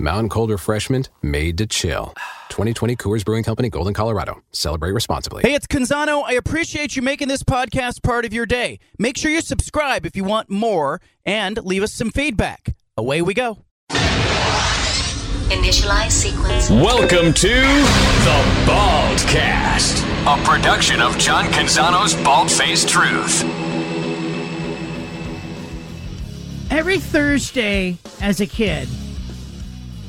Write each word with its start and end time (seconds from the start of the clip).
Mountain 0.00 0.28
Cold 0.28 0.50
Refreshment 0.50 1.08
made 1.22 1.58
to 1.58 1.66
chill. 1.66 2.14
2020 2.50 2.94
Coors 2.94 3.24
Brewing 3.24 3.42
Company, 3.42 3.68
Golden, 3.68 3.94
Colorado. 3.94 4.40
Celebrate 4.52 4.92
responsibly. 4.92 5.42
Hey, 5.42 5.54
it's 5.54 5.66
Canzano. 5.66 6.22
I 6.24 6.34
appreciate 6.34 6.94
you 6.94 7.02
making 7.02 7.26
this 7.26 7.42
podcast 7.42 8.04
part 8.04 8.24
of 8.24 8.32
your 8.32 8.46
day. 8.46 8.78
Make 8.98 9.16
sure 9.16 9.30
you 9.30 9.40
subscribe 9.40 10.06
if 10.06 10.14
you 10.14 10.22
want 10.22 10.50
more 10.50 11.00
and 11.26 11.58
leave 11.64 11.82
us 11.82 11.92
some 11.92 12.10
feedback. 12.10 12.76
Away 12.96 13.22
we 13.22 13.34
go. 13.34 13.58
Initialize 15.50 16.12
sequence. 16.12 16.70
Welcome 16.70 17.32
to 17.34 17.48
the 17.48 18.44
Baldcast, 18.66 20.04
a 20.26 20.44
production 20.44 21.00
of 21.00 21.18
John 21.18 21.46
Canzano's 21.46 22.14
Bald 22.22 22.50
Faced 22.52 22.88
Truth. 22.88 23.42
Every 26.70 26.98
Thursday 26.98 27.96
as 28.20 28.40
a 28.40 28.46
kid, 28.46 28.88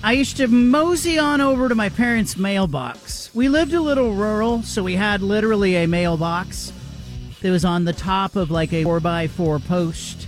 I 0.02 0.14
used 0.14 0.38
to 0.38 0.48
mosey 0.48 1.20
on 1.20 1.42
over 1.42 1.68
to 1.68 1.76
my 1.76 1.90
parents' 1.90 2.38
mailbox. 2.38 3.30
We 3.36 3.50
lived 3.50 3.74
a 3.74 3.82
little 3.82 4.14
rural, 4.14 4.64
so 4.64 4.82
we 4.82 4.96
had 4.96 5.22
literally 5.22 5.76
a 5.76 5.88
mailbox 5.88 6.72
that 7.42 7.52
was 7.52 7.66
on 7.66 7.84
the 7.84 7.92
top 7.92 8.38
of 8.38 8.50
like 8.50 8.72
a 8.72 8.86
4x4 8.86 9.66
post. 9.68 10.28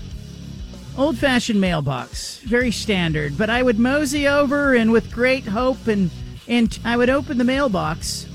Old 0.98 1.18
fashioned 1.18 1.62
mailbox, 1.62 2.40
very 2.40 2.72
standard, 2.72 3.38
but 3.38 3.50
I 3.50 3.64
would 3.64 3.80
mosey 3.80 4.28
over 4.28 4.76
and 4.76 4.92
with 4.92 5.10
great 5.10 5.46
hope 5.46 5.88
and, 5.88 6.12
and 6.50 6.78
I 6.84 6.98
would 6.98 7.10
open 7.10 7.38
the 7.38 7.46
mailbox 7.46 8.28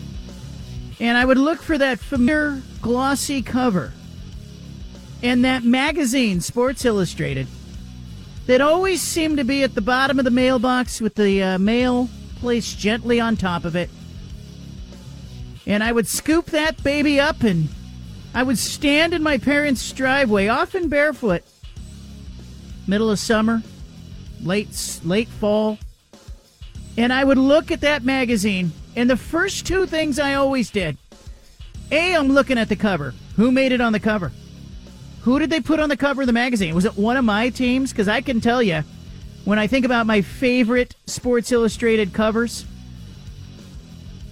and 0.99 1.19
I 1.19 1.27
would 1.27 1.37
look 1.37 1.61
for 1.61 1.77
that 1.77 1.99
familiar 1.99 2.63
glossy 2.81 3.43
cover 3.43 3.93
and 5.23 5.45
that 5.45 5.65
magazine, 5.65 6.41
Sports 6.41 6.87
Illustrated 6.87 7.47
that 8.47 8.61
always 8.61 9.03
seemed 9.03 9.39
to 9.39 9.45
be 9.45 9.63
at 9.63 9.75
the 9.75 9.81
bottom 9.81 10.19
of 10.19 10.25
the 10.25 10.31
mailbox 10.31 11.01
with 11.01 11.15
the 11.17 11.43
uh, 11.43 11.59
mail 11.59 12.09
placed 12.37 12.79
gently 12.79 13.21
on 13.21 13.37
top 13.37 13.65
of 13.65 13.75
it. 13.75 13.91
And 15.67 15.83
I 15.83 15.91
would 15.91 16.07
scoop 16.07 16.47
that 16.47 16.83
baby 16.85 17.19
up 17.19 17.43
and 17.43 17.69
I 18.35 18.43
would 18.43 18.59
stand 18.59 19.15
in 19.15 19.23
my 19.23 19.39
parents' 19.39 19.91
driveway, 19.93 20.47
often 20.49 20.89
barefoot, 20.89 21.43
middle 22.87 23.11
of 23.11 23.19
summer, 23.19 23.63
late 24.43 25.01
late 25.05 25.29
fall, 25.29 25.79
and 26.97 27.13
I 27.13 27.25
would 27.25 27.39
look 27.39 27.71
at 27.71 27.81
that 27.81 28.05
magazine. 28.05 28.73
And 28.95 29.11
the 29.11 29.17
first 29.17 29.67
two 29.67 29.87
things 29.87 30.19
I 30.19 30.35
always 30.35 30.71
did: 30.71 30.99
A, 31.91 32.15
I'm 32.15 32.29
looking 32.29 32.59
at 32.59 32.69
the 32.69 32.77
cover. 32.77 33.15
Who 33.37 33.51
made 33.51 33.73
it 33.73 33.81
on 33.81 33.93
the 33.93 34.01
cover? 34.01 34.33
Who 35.27 35.41
did 35.41 35.51
they 35.51 35.61
put 35.61 35.81
on 35.81 35.89
the 35.89 35.97
cover 35.97 36.23
of 36.23 36.29
the 36.29 36.33
magazine? 36.33 36.73
Was 36.73 36.85
it 36.85 36.97
one 36.97 37.17
of 37.17 37.25
my 37.25 37.49
teams? 37.49 37.91
Because 37.91 38.07
I 38.07 38.21
can 38.21 38.41
tell 38.41 38.63
you, 38.63 38.85
when 39.45 39.59
I 39.59 39.67
think 39.67 39.85
about 39.85 40.07
my 40.07 40.21
favorite 40.21 40.95
Sports 41.07 41.51
Illustrated 41.51 42.13
covers, 42.13 42.65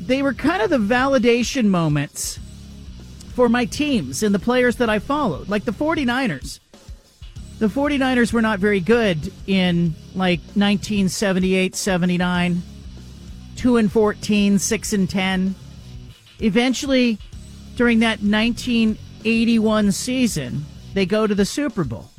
they 0.00 0.22
were 0.22 0.32
kind 0.32 0.62
of 0.62 0.70
the 0.70 0.78
validation 0.78 1.64
moments 1.64 2.38
for 3.34 3.48
my 3.48 3.64
teams 3.64 4.22
and 4.22 4.32
the 4.32 4.38
players 4.38 4.76
that 4.76 4.88
I 4.88 5.00
followed, 5.00 5.48
like 5.48 5.64
the 5.64 5.72
49ers. 5.72 6.60
The 7.58 7.66
49ers 7.66 8.32
were 8.32 8.40
not 8.40 8.60
very 8.60 8.78
good 8.78 9.32
in 9.48 9.96
like 10.14 10.38
1978, 10.54 11.74
79, 11.74 12.62
2 13.56 13.76
and 13.78 13.90
14, 13.90 14.58
6 14.60 14.92
and 14.92 15.10
10. 15.10 15.54
Eventually, 16.38 17.18
during 17.74 17.98
that 17.98 18.22
1981 18.22 19.90
season, 19.90 20.64
they 20.94 21.04
go 21.04 21.26
to 21.26 21.34
the 21.34 21.44
Super 21.44 21.84
Bowl. 21.84 22.10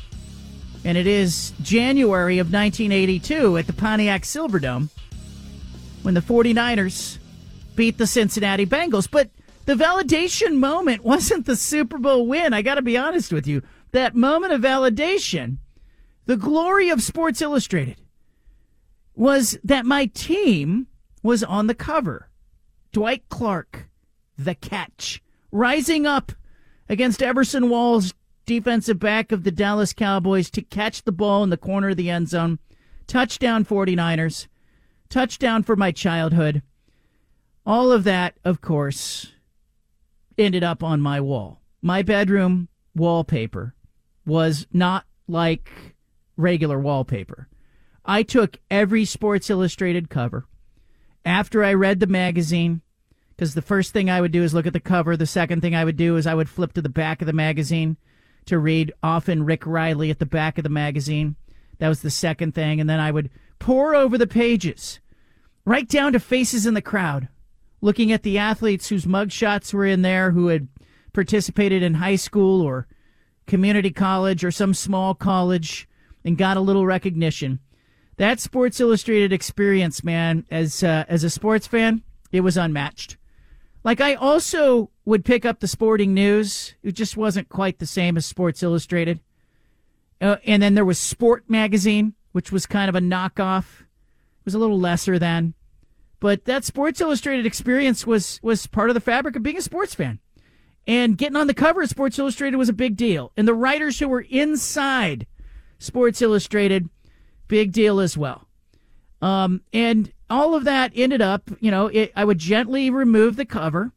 And 0.83 0.97
it 0.97 1.07
is 1.07 1.53
January 1.61 2.37
of 2.37 2.53
1982 2.53 3.57
at 3.57 3.65
the 3.65 3.73
Pontiac 3.73 4.21
Silverdome 4.21 4.89
when 6.03 6.13
the 6.13 6.21
49ers 6.21 7.17
beat 7.75 7.97
the 7.97 8.05
Cincinnati 8.05 8.65
Bengals. 8.65 9.09
But 9.09 9.31
the 9.65 9.73
validation 9.73 10.57
moment 10.57 11.03
wasn't 11.03 11.45
the 11.45 11.55
Super 11.55 11.97
Bowl 11.97 12.27
win. 12.27 12.53
I 12.53 12.61
got 12.61 12.75
to 12.75 12.81
be 12.81 12.97
honest 12.97 13.33
with 13.33 13.47
you. 13.47 13.63
That 13.91 14.15
moment 14.15 14.53
of 14.53 14.61
validation, 14.61 15.57
the 16.25 16.37
glory 16.37 16.89
of 16.89 17.01
Sports 17.01 17.41
Illustrated, 17.41 17.97
was 19.15 19.57
that 19.63 19.85
my 19.85 20.07
team 20.07 20.87
was 21.23 21.43
on 21.43 21.67
the 21.67 21.73
cover. 21.73 22.29
Dwight 22.91 23.23
Clark, 23.29 23.89
the 24.37 24.55
catch, 24.55 25.23
rising 25.51 26.05
up 26.05 26.33
against 26.89 27.23
Everson 27.23 27.69
Walls 27.69 28.13
defensive 28.45 28.99
back 28.99 29.31
of 29.31 29.43
the 29.43 29.51
Dallas 29.51 29.93
Cowboys 29.93 30.49
to 30.51 30.61
catch 30.61 31.03
the 31.03 31.11
ball 31.11 31.43
in 31.43 31.49
the 31.49 31.57
corner 31.57 31.89
of 31.89 31.97
the 31.97 32.09
end 32.09 32.29
zone. 32.29 32.59
Touchdown 33.07 33.65
49ers. 33.65 34.47
Touchdown 35.09 35.63
for 35.63 35.75
my 35.75 35.91
childhood. 35.91 36.61
All 37.65 37.91
of 37.91 38.03
that, 38.03 38.37
of 38.43 38.61
course, 38.61 39.33
ended 40.37 40.63
up 40.63 40.83
on 40.83 41.01
my 41.01 41.19
wall. 41.19 41.61
My 41.81 42.01
bedroom 42.01 42.67
wallpaper 42.95 43.75
was 44.25 44.67
not 44.71 45.05
like 45.27 45.95
regular 46.37 46.79
wallpaper. 46.79 47.47
I 48.03 48.23
took 48.23 48.57
every 48.69 49.05
Sports 49.05 49.49
Illustrated 49.49 50.09
cover 50.09 50.45
after 51.23 51.63
I 51.63 51.73
read 51.73 51.99
the 51.99 52.07
magazine 52.07 52.81
because 53.35 53.53
the 53.53 53.61
first 53.61 53.91
thing 53.93 54.09
I 54.09 54.21
would 54.21 54.31
do 54.31 54.43
is 54.43 54.53
look 54.53 54.67
at 54.67 54.73
the 54.73 54.79
cover. 54.79 55.17
The 55.17 55.25
second 55.25 55.61
thing 55.61 55.75
I 55.75 55.83
would 55.83 55.97
do 55.97 56.15
is 56.15 56.27
I 56.27 56.35
would 56.35 56.49
flip 56.49 56.73
to 56.73 56.81
the 56.81 56.89
back 56.89 57.21
of 57.21 57.25
the 57.25 57.33
magazine 57.33 57.97
to 58.45 58.59
read 58.59 58.93
often 59.01 59.45
Rick 59.45 59.65
Reilly 59.65 60.09
at 60.11 60.19
the 60.19 60.25
back 60.25 60.57
of 60.57 60.63
the 60.63 60.69
magazine. 60.69 61.35
That 61.79 61.89
was 61.89 62.01
the 62.01 62.09
second 62.09 62.53
thing. 62.53 62.79
And 62.79 62.89
then 62.89 62.99
I 62.99 63.11
would 63.11 63.29
pour 63.59 63.95
over 63.95 64.17
the 64.17 64.27
pages, 64.27 64.99
right 65.65 65.87
down 65.87 66.13
to 66.13 66.19
faces 66.19 66.65
in 66.65 66.73
the 66.73 66.81
crowd, 66.81 67.27
looking 67.81 68.11
at 68.11 68.23
the 68.23 68.37
athletes 68.37 68.89
whose 68.89 69.05
mugshots 69.05 69.73
were 69.73 69.85
in 69.85 70.01
there 70.01 70.31
who 70.31 70.47
had 70.47 70.67
participated 71.13 71.81
in 71.81 71.95
high 71.95 72.15
school 72.15 72.61
or 72.61 72.87
community 73.47 73.91
college 73.91 74.43
or 74.43 74.51
some 74.51 74.73
small 74.73 75.15
college 75.15 75.87
and 76.23 76.37
got 76.37 76.57
a 76.57 76.61
little 76.61 76.85
recognition. 76.85 77.59
That 78.17 78.39
Sports 78.39 78.79
Illustrated 78.79 79.33
experience, 79.33 80.03
man, 80.03 80.45
as 80.49 80.83
uh, 80.83 81.03
as 81.07 81.23
a 81.23 81.29
sports 81.29 81.67
fan, 81.67 82.01
it 82.31 82.41
was 82.41 82.57
unmatched. 82.57 83.17
Like 83.85 84.01
I 84.01 84.15
also 84.15 84.89
would 85.05 85.23
pick 85.23 85.45
up 85.45 85.59
the 85.59 85.67
Sporting 85.67 86.15
News. 86.15 86.73
It 86.81 86.93
just 86.93 87.15
wasn't 87.15 87.49
quite 87.49 87.77
the 87.77 87.85
same 87.85 88.17
as 88.17 88.25
Sports 88.25 88.63
Illustrated. 88.63 89.19
Uh, 90.19 90.37
and 90.43 90.63
then 90.63 90.73
there 90.73 90.83
was 90.83 90.97
Sport 90.97 91.45
Magazine, 91.47 92.15
which 92.31 92.51
was 92.51 92.65
kind 92.65 92.89
of 92.89 92.95
a 92.95 92.99
knockoff. 92.99 93.81
It 93.81 94.45
was 94.45 94.55
a 94.55 94.59
little 94.59 94.79
lesser 94.79 95.19
than, 95.19 95.53
but 96.19 96.45
that 96.45 96.65
Sports 96.65 96.99
Illustrated 96.99 97.45
experience 97.45 98.07
was 98.07 98.39
was 98.41 98.65
part 98.65 98.89
of 98.89 98.95
the 98.95 98.99
fabric 99.01 99.35
of 99.35 99.43
being 99.43 99.57
a 99.57 99.61
sports 99.61 99.93
fan. 99.93 100.19
And 100.87 101.15
getting 101.15 101.35
on 101.35 101.45
the 101.45 101.53
cover 101.53 101.83
of 101.83 101.89
Sports 101.89 102.17
Illustrated 102.17 102.57
was 102.57 102.69
a 102.69 102.73
big 102.73 102.95
deal. 102.95 103.31
And 103.37 103.47
the 103.47 103.53
writers 103.53 103.99
who 103.99 104.07
were 104.07 104.25
inside 104.29 105.27
Sports 105.77 106.23
Illustrated, 106.23 106.89
big 107.47 107.71
deal 107.71 107.99
as 107.99 108.17
well. 108.17 108.47
Um, 109.21 109.61
and 109.71 110.11
all 110.29 110.55
of 110.55 110.63
that 110.63 110.91
ended 110.95 111.21
up, 111.21 111.49
you 111.59 111.71
know, 111.71 111.87
it, 111.87 112.11
I 112.15 112.25
would 112.25 112.39
gently 112.39 112.89
remove 112.89 113.35
the 113.35 113.45
cover 113.45 113.91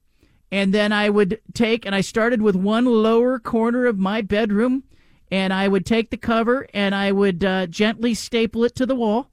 and 0.50 0.72
then 0.72 0.92
I 0.92 1.10
would 1.10 1.40
take, 1.52 1.84
and 1.84 1.94
I 1.94 2.00
started 2.00 2.40
with 2.40 2.56
one 2.56 2.86
lower 2.86 3.38
corner 3.38 3.86
of 3.86 3.98
my 3.98 4.22
bedroom, 4.22 4.84
and 5.30 5.52
I 5.52 5.68
would 5.68 5.84
take 5.84 6.08
the 6.08 6.16
cover 6.16 6.66
and 6.72 6.94
I 6.94 7.12
would 7.12 7.44
uh, 7.44 7.66
gently 7.66 8.14
staple 8.14 8.64
it 8.64 8.74
to 8.76 8.86
the 8.86 8.94
wall. 8.94 9.28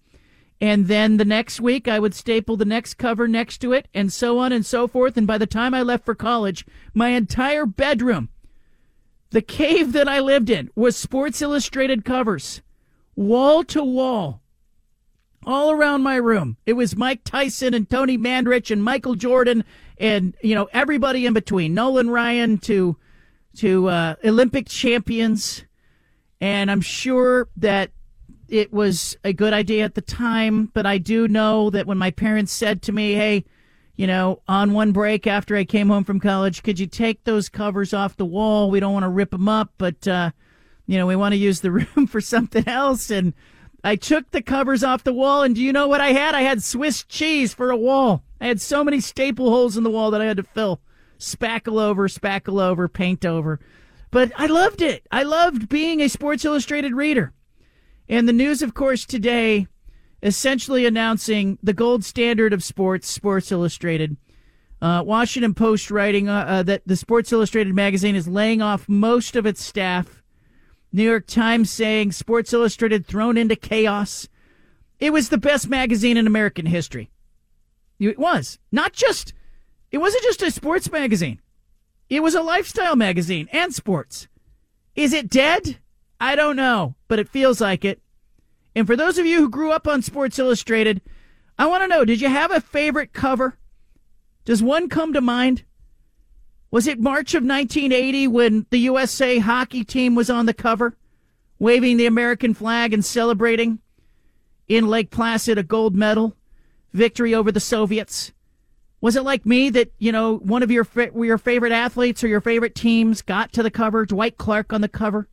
And 0.60 0.88
then 0.88 1.18
the 1.18 1.26
next 1.26 1.62
week, 1.62 1.88
I 1.88 2.00
would 2.00 2.14
staple 2.14 2.58
the 2.58 2.66
next 2.66 2.96
cover 2.96 3.28
next 3.28 3.60
to 3.60 3.72
it, 3.72 3.88
and 3.94 4.12
so 4.12 4.40
on 4.40 4.52
and 4.52 4.66
so 4.66 4.88
forth. 4.88 5.16
And 5.16 5.28
by 5.28 5.38
the 5.38 5.48
time 5.48 5.74
I 5.74 5.82
left 5.82 6.06
for 6.06 6.16
college, 6.16 6.66
my 6.94 7.10
entire 7.10 7.66
bedroom, 7.66 8.30
the 9.32 9.42
cave 9.42 9.94
that 9.94 10.08
I 10.08 10.20
lived 10.20 10.50
in, 10.50 10.70
was 10.76 10.96
Sports 10.96 11.42
Illustrated 11.42 12.04
covers, 12.04 12.62
wall 13.16 13.64
to 13.66 13.84
wall 13.84 14.42
all 15.46 15.72
around 15.72 16.04
my 16.04 16.16
room. 16.16 16.58
It 16.66 16.74
was 16.74 16.96
Mike 16.96 17.24
Tyson 17.24 17.74
and 17.74 17.90
Tony 17.90 18.18
Mandarich 18.18 18.72
and 18.72 18.84
Michael 18.84 19.16
Jordan 19.16 19.64
and 19.98 20.36
you 20.42 20.56
know 20.56 20.68
everybody 20.74 21.26
in 21.26 21.34
between, 21.34 21.74
Nolan 21.74 22.10
Ryan 22.10 22.58
to 22.60 22.98
to 23.58 23.88
uh, 23.88 24.16
Olympic 24.26 24.68
champions, 24.68 25.64
and 26.42 26.70
I'm 26.70 26.82
sure 26.82 27.48
that 27.58 27.92
it 28.48 28.74
was 28.74 29.18
a 29.24 29.34
good 29.34 29.54
idea 29.54 29.86
at 29.86 29.96
the 29.96 30.02
time. 30.02 30.70
But 30.74 30.86
I 30.86 30.98
do 30.98 31.28
know 31.28 31.70
that 31.70 31.88
when 31.88 31.98
my 31.98 32.12
parents 32.12 32.52
said 32.52 32.82
to 32.84 32.92
me, 32.92 33.14
"Hey," 33.14 33.46
you 33.96 34.08
know, 34.08 34.42
on 34.48 34.74
one 34.74 34.92
break 34.92 35.26
after 35.26 35.56
I 35.56 35.64
came 35.64 35.88
home 35.88 36.04
from 36.04 36.20
college, 36.20 36.64
could 36.64 36.80
you 36.80 36.88
take 36.88 37.24
those 37.24 37.50
covers 37.50 37.94
off 37.94 38.18
the 38.18 38.26
wall? 38.26 38.70
We 38.70 38.80
don't 38.80 38.94
want 38.94 39.04
to 39.04 39.10
rip 39.10 39.32
them 39.32 39.48
up, 39.48 39.72
but, 39.78 40.06
uh, 40.06 40.32
you 40.86 40.98
know, 40.98 41.08
we 41.08 41.16
want 41.16 41.32
to 41.32 41.38
use 41.38 41.62
the 41.62 41.72
room 41.96 42.06
for 42.06 42.20
something 42.20 42.68
else. 42.68 43.10
And 43.10 43.34
I 43.86 43.96
took 43.96 44.32
the 44.32 44.42
covers 44.42 44.84
off 44.84 45.04
the 45.04 45.14
wall, 45.14 45.44
and 45.44 45.54
do 45.54 45.62
you 45.62 45.72
know 45.72 45.88
what 45.88 46.02
I 46.02 46.10
had? 46.10 46.34
I 46.34 46.42
had 46.42 46.64
Swiss 46.64 47.04
cheese 47.04 47.54
for 47.54 47.70
a 47.70 47.78
wall. 47.78 48.24
I 48.42 48.48
had 48.48 48.60
so 48.60 48.84
many 48.84 49.00
staple 49.00 49.52
holes 49.52 49.78
in 49.78 49.84
the 49.84 49.92
wall 49.92 50.10
that 50.10 50.22
I 50.22 50.26
had 50.26 50.38
to 50.38 50.44
fill. 50.44 50.82
Spackle 51.20 51.80
over, 51.80 52.08
spackle 52.08 52.60
over, 52.60 52.88
paint 52.88 53.24
over. 53.26 53.60
But 54.10 54.32
I 54.36 54.48
loved 54.48 54.82
it. 54.82 55.06
I 55.12 55.22
loved 55.22 55.70
being 55.70 56.02
a 56.02 56.10
Sports 56.10 56.44
Illustrated 56.44 56.94
reader. 56.94 57.32
And 58.10 58.28
the 58.28 58.34
news, 58.34 58.64
of 58.64 58.74
course, 58.74 59.06
today 59.06 59.68
essentially 60.24 60.88
announcing 60.88 61.60
the 61.62 61.74
gold 61.74 62.04
standard 62.04 62.54
of 62.54 62.64
sports, 62.64 63.08
Sports 63.08 63.52
Illustrated. 63.52 64.18
Uh, 64.82 65.04
Washington 65.06 65.54
Post 65.54 65.92
writing 65.92 66.28
uh, 66.28 66.46
uh, 66.48 66.64
that 66.64 66.82
the 66.88 66.96
Sports 66.96 67.32
Illustrated 67.32 67.76
magazine 67.76 68.16
is 68.16 68.28
laying 68.28 68.64
off 68.64 68.90
most 68.90 69.36
of 69.36 69.46
its 69.46 69.64
staff. 69.64 70.24
New 70.96 71.04
York 71.04 71.28
Times 71.28 71.70
saying 71.70 72.14
Sports 72.14 72.54
Illustrated 72.54 73.06
thrown 73.06 73.38
into 73.38 73.58
chaos. 73.58 74.30
It 74.98 75.12
was 75.12 75.28
the 75.28 75.38
best 75.38 75.68
magazine 75.68 76.16
in 76.16 76.26
American 76.26 76.66
history. 76.66 77.12
It 78.00 78.18
was 78.18 78.60
not 78.72 78.94
just, 78.94 79.34
it 79.92 79.98
wasn't 79.98 80.24
just 80.24 80.42
a 80.42 80.52
sports 80.52 80.90
magazine. 80.90 81.42
It 82.10 82.24
was 82.24 82.34
a 82.34 82.42
lifestyle 82.42 82.96
magazine 82.96 83.50
and 83.52 83.76
sports. 83.76 84.30
Is 84.96 85.12
it 85.12 85.30
dead? 85.30 85.80
I 86.22 86.38
don't 86.38 86.56
know, 86.56 86.96
but 87.10 87.20
it 87.20 87.28
feels 87.28 87.60
like 87.60 87.84
it. 87.84 88.00
And 88.74 88.88
for 88.88 88.96
those 88.96 89.18
of 89.18 89.26
you 89.26 89.40
who 89.40 89.50
grew 89.50 89.74
up 89.74 89.90
on 89.90 90.02
Sports 90.02 90.40
Illustrated, 90.40 91.02
I 91.60 91.66
want 91.66 91.84
to 91.84 91.90
know 91.90 92.06
did 92.06 92.22
you 92.22 92.30
have 92.30 92.52
a 92.52 92.62
favorite 92.62 93.12
cover? 93.12 93.58
Does 94.46 94.64
one 94.64 94.88
come 94.88 95.12
to 95.12 95.20
mind? 95.20 95.65
Was 96.72 96.88
it 96.88 97.00
March 97.00 97.34
of 97.34 97.44
1980 97.44 98.28
when 98.28 98.66
the 98.70 98.80
USA 98.80 99.40
hockey 99.40 99.84
team 99.84 100.16
was 100.16 100.30
on 100.30 100.46
the 100.46 100.54
cover, 100.54 100.98
waving 101.60 101.98
the 101.98 102.06
American 102.06 102.54
flag 102.54 102.94
and 102.94 103.04
celebrating 103.04 103.80
in 104.68 104.88
Lake 104.88 105.12
Placid 105.12 105.58
a 105.58 105.64
gold 105.64 105.96
medal 105.96 106.36
victory 106.92 107.34
over 107.34 107.52
the 107.52 107.60
Soviets? 107.60 108.32
Was 109.02 109.16
it 109.16 109.24
like 109.24 109.46
me 109.46 109.70
that, 109.70 109.92
you 110.00 110.12
know, 110.12 110.38
one 110.38 110.64
of 110.64 110.72
your, 110.72 110.88
your 111.16 111.38
favorite 111.38 111.72
athletes 111.72 112.24
or 112.24 112.28
your 112.28 112.42
favorite 112.42 112.74
teams 112.74 113.22
got 113.22 113.54
to 113.54 113.62
the 113.62 113.70
cover? 113.70 114.06
Dwight 114.06 114.38
Clark 114.38 114.74
on 114.74 114.82
the 114.82 114.90
cover? 114.90 115.30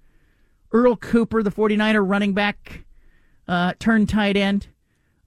Earl 0.72 0.96
Cooper, 0.96 1.42
the 1.42 1.50
49er 1.50 2.06
running 2.06 2.34
back, 2.34 2.84
uh, 3.48 3.74
turned 3.78 4.08
tight 4.08 4.36
end 4.36 4.68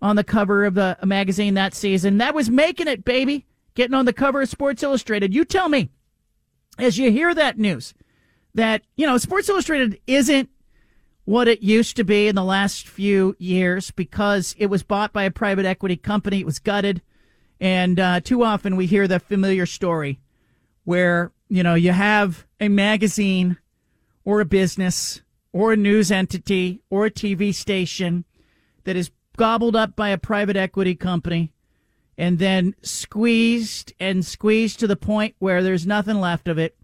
on 0.02 0.16
the 0.16 0.24
cover 0.24 0.66
of 0.66 0.76
the 0.76 0.98
magazine 1.04 1.56
that 1.56 1.74
season. 1.74 2.18
That 2.18 2.36
was 2.36 2.50
making 2.50 2.88
it, 2.88 3.06
baby. 3.06 3.46
Getting 3.74 3.94
on 3.94 4.06
the 4.06 4.14
cover 4.14 4.42
of 4.42 4.50
Sports 4.50 4.84
Illustrated. 4.84 5.34
You 5.34 5.44
tell 5.44 5.68
me, 5.68 5.90
as 6.78 6.98
you 6.98 7.12
hear 7.12 7.34
that 7.34 7.58
news, 7.58 7.94
that, 8.54 8.84
you 8.96 9.06
know, 9.06 9.18
Sports 9.18 9.50
Illustrated 9.50 10.00
isn't 10.08 10.50
what 11.26 11.48
it 11.48 11.62
used 11.62 11.96
to 11.98 12.04
be 12.04 12.28
in 12.28 12.36
the 12.36 12.44
last 12.44 12.88
few 12.88 13.36
years 13.40 13.92
because 13.92 14.56
it 14.58 14.68
was 14.68 14.84
bought 14.84 15.12
by 15.12 15.24
a 15.24 15.32
private 15.32 15.66
equity 15.66 15.98
company. 15.98 16.40
It 16.40 16.46
was 16.46 16.60
gutted. 16.60 17.02
And 17.60 18.00
uh, 18.00 18.20
too 18.20 18.44
often 18.44 18.76
we 18.76 18.86
hear 18.86 19.08
the 19.08 19.20
familiar 19.20 19.66
story 19.66 20.20
where, 20.84 21.32
you 21.50 21.64
know, 21.64 21.74
you 21.74 21.92
have 21.92 22.46
a 22.60 22.68
magazine 22.68 23.58
or 24.24 24.40
a 24.40 24.46
business 24.46 25.22
or 25.52 25.74
a 25.74 25.78
news 25.78 26.12
entity 26.12 26.82
or 26.90 27.06
a 27.06 27.12
TV 27.12 27.54
station 27.54 28.26
that 28.84 28.96
is 28.96 29.12
gobbled 29.38 29.76
up 29.76 29.96
by 29.96 30.10
a 30.10 30.18
private 30.18 30.56
equity 30.56 30.96
company 30.96 31.52
and 32.18 32.40
then 32.40 32.76
squeezed 32.82 33.94
and 34.00 34.26
squeezed 34.26 34.80
to 34.80 34.88
the 34.88 34.96
point 34.96 35.36
where 35.40 35.62
there's 35.62 35.86
nothing 35.86 36.20
left 36.20 36.48
of 36.48 36.58
it. 36.58 36.78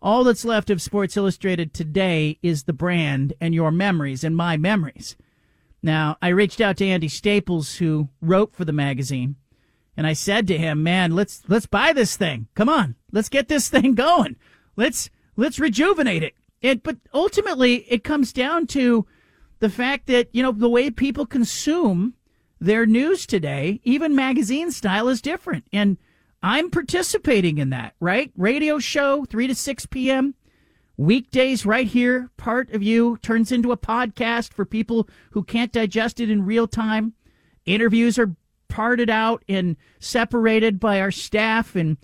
All 0.00 0.22
that's 0.22 0.44
left 0.44 0.70
of 0.70 0.80
Sports 0.80 1.16
Illustrated 1.16 1.74
today 1.74 2.38
is 2.42 2.64
the 2.64 2.72
brand 2.72 3.32
and 3.40 3.54
your 3.54 3.72
memories 3.72 4.22
and 4.22 4.36
my 4.36 4.56
memories. 4.56 5.16
Now, 5.82 6.16
I 6.22 6.28
reached 6.28 6.60
out 6.60 6.76
to 6.78 6.86
Andy 6.86 7.08
Staples, 7.08 7.76
who 7.76 8.08
wrote 8.20 8.54
for 8.54 8.64
the 8.64 8.72
magazine, 8.72 9.36
and 9.96 10.06
I 10.06 10.12
said 10.12 10.46
to 10.48 10.58
him, 10.58 10.82
"Man, 10.82 11.12
let's 11.14 11.42
let's 11.48 11.66
buy 11.66 11.92
this 11.92 12.16
thing. 12.16 12.46
Come 12.54 12.68
on, 12.68 12.94
let's 13.12 13.28
get 13.28 13.48
this 13.48 13.68
thing 13.70 13.94
going. 13.94 14.36
Let's 14.76 15.10
let's 15.36 15.58
rejuvenate 15.58 16.22
it." 16.62 16.82
But 16.82 16.96
ultimately, 17.12 17.86
it 17.90 18.04
comes 18.04 18.32
down 18.32 18.66
to 18.68 19.06
the 19.60 19.70
fact 19.70 20.06
that, 20.06 20.28
you 20.32 20.42
know, 20.42 20.52
the 20.52 20.68
way 20.68 20.90
people 20.90 21.26
consume 21.26 22.14
their 22.60 22.86
news 22.86 23.26
today, 23.26 23.80
even 23.84 24.14
magazine 24.14 24.70
style, 24.70 25.08
is 25.08 25.20
different. 25.20 25.64
And 25.72 25.96
I'm 26.42 26.70
participating 26.70 27.58
in 27.58 27.70
that, 27.70 27.94
right? 28.00 28.32
Radio 28.36 28.78
show, 28.78 29.24
3 29.24 29.46
to 29.48 29.54
6 29.54 29.86
p.m. 29.86 30.34
Weekdays 30.96 31.64
right 31.64 31.86
here. 31.86 32.30
Part 32.36 32.72
of 32.72 32.82
you 32.82 33.18
turns 33.18 33.52
into 33.52 33.72
a 33.72 33.76
podcast 33.76 34.52
for 34.52 34.64
people 34.64 35.08
who 35.30 35.44
can't 35.44 35.72
digest 35.72 36.20
it 36.20 36.30
in 36.30 36.44
real 36.44 36.66
time. 36.66 37.14
Interviews 37.64 38.18
are 38.18 38.34
parted 38.68 39.08
out 39.08 39.44
and 39.48 39.76
separated 39.98 40.78
by 40.78 41.00
our 41.00 41.10
staff 41.10 41.74
and 41.74 41.96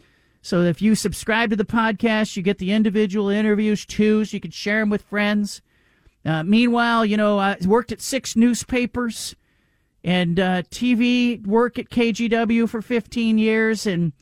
so 0.45 0.61
if 0.61 0.83
you 0.83 0.95
subscribe 0.95 1.49
to 1.51 1.57
the 1.57 1.65
podcast, 1.65 2.37
you 2.37 2.43
get 2.43 2.59
the 2.59 2.71
individual 2.71 3.31
interviews 3.31 3.87
too, 3.87 4.27
so 4.27 4.35
you 4.35 4.43
can 4.43 4.51
share 4.51 4.81
them 4.81 4.91
with 4.91 5.01
friends. 5.01 5.63
Uh, 6.23 6.43
meanwhile, 6.43 7.03
you 7.03 7.17
know, 7.17 7.39
I 7.39 7.57
worked 7.65 7.93
at 7.93 8.03
six 8.03 8.37
newspapers 8.37 9.37
and 10.05 10.39
uh, 10.39 10.63
TV 10.65 11.45
work 11.47 11.79
at 11.79 11.89
KGW 11.89 12.69
for 12.69 12.83
15 12.83 13.39
years, 13.39 13.87
and 13.87 14.13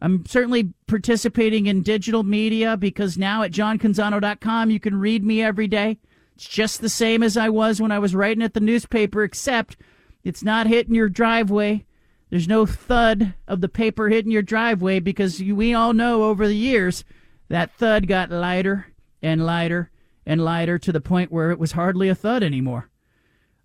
I'm 0.00 0.24
certainly 0.24 0.72
participating 0.86 1.66
in 1.66 1.82
digital 1.82 2.22
media 2.22 2.76
because 2.76 3.18
now 3.18 3.42
at 3.42 3.50
johncanzano.com 3.50 4.70
you 4.70 4.78
can 4.78 4.98
read 4.98 5.24
me 5.24 5.42
every 5.42 5.66
day. 5.66 5.98
It's 6.36 6.46
just 6.46 6.80
the 6.80 6.88
same 6.88 7.22
as 7.22 7.36
I 7.36 7.48
was 7.48 7.80
when 7.80 7.90
I 7.90 7.98
was 7.98 8.14
writing 8.14 8.42
at 8.42 8.54
the 8.54 8.60
newspaper, 8.60 9.24
except 9.24 9.76
it's 10.22 10.44
not 10.44 10.68
hitting 10.68 10.94
your 10.94 11.08
driveway. 11.08 11.84
There's 12.30 12.48
no 12.48 12.64
thud 12.64 13.34
of 13.46 13.60
the 13.60 13.68
paper 13.68 14.08
hitting 14.08 14.32
your 14.32 14.42
driveway 14.42 15.00
because 15.00 15.40
we 15.40 15.74
all 15.74 15.92
know 15.92 16.24
over 16.24 16.46
the 16.46 16.56
years 16.56 17.04
that 17.48 17.72
thud 17.72 18.06
got 18.06 18.30
lighter 18.30 18.86
and 19.20 19.44
lighter 19.44 19.90
and 20.24 20.42
lighter 20.42 20.78
to 20.78 20.92
the 20.92 21.00
point 21.00 21.32
where 21.32 21.50
it 21.50 21.58
was 21.58 21.72
hardly 21.72 22.08
a 22.08 22.14
thud 22.14 22.42
anymore. 22.42 22.88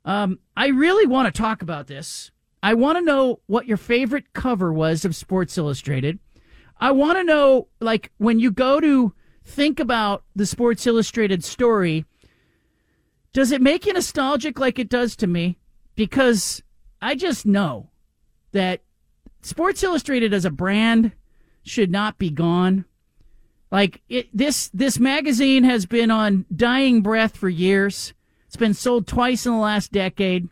Um, 0.07 0.39
I 0.55 0.67
really 0.67 1.05
want 1.05 1.27
to 1.27 1.37
talk 1.37 1.61
about 1.61 1.87
this. 1.87 2.31
I 2.63 2.75
want 2.75 2.97
to 2.97 3.03
know 3.03 3.41
what 3.47 3.67
your 3.67 3.75
favorite 3.75 4.31
cover 4.31 4.71
was 4.71 5.03
of 5.03 5.17
Sports 5.17 5.57
Illustrated. 5.57 6.17
I 6.79 6.91
want 6.91 7.17
to 7.17 7.25
know, 7.25 7.67
like, 7.81 8.11
when 8.17 8.39
you 8.39 8.49
go 8.49 8.79
to 8.79 9.13
think 9.43 9.81
about 9.81 10.23
the 10.33 10.45
Sports 10.45 10.87
Illustrated 10.87 11.43
story, 11.43 12.05
does 13.33 13.51
it 13.51 13.61
make 13.61 13.85
you 13.85 13.91
nostalgic 13.91 14.57
like 14.57 14.79
it 14.79 14.87
does 14.87 15.17
to 15.17 15.27
me? 15.27 15.57
Because 15.95 16.63
I 17.01 17.13
just 17.15 17.45
know 17.45 17.89
that 18.53 18.83
Sports 19.41 19.83
Illustrated 19.83 20.33
as 20.33 20.45
a 20.45 20.49
brand 20.49 21.11
should 21.63 21.91
not 21.91 22.17
be 22.17 22.29
gone. 22.29 22.85
Like 23.71 24.01
it, 24.07 24.29
this, 24.33 24.69
this 24.73 24.99
magazine 24.99 25.65
has 25.65 25.85
been 25.85 26.11
on 26.11 26.45
dying 26.55 27.01
breath 27.01 27.35
for 27.35 27.49
years. 27.49 28.13
Been 28.57 28.73
sold 28.73 29.07
twice 29.07 29.45
in 29.45 29.51
the 29.51 29.59
last 29.59 29.91
decade. 29.91 30.49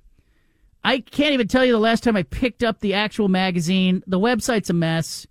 I 0.83 0.99
can't 0.99 1.33
even 1.33 1.47
tell 1.47 1.65
you 1.65 1.71
the 1.71 1.79
last 1.79 2.03
time 2.03 2.15
I 2.15 2.23
picked 2.23 2.63
up 2.63 2.79
the 2.79 2.93
actual 2.93 3.27
magazine. 3.27 4.03
The 4.05 4.19
website's 4.19 4.69
a 4.69 4.73
mess. 4.73 5.25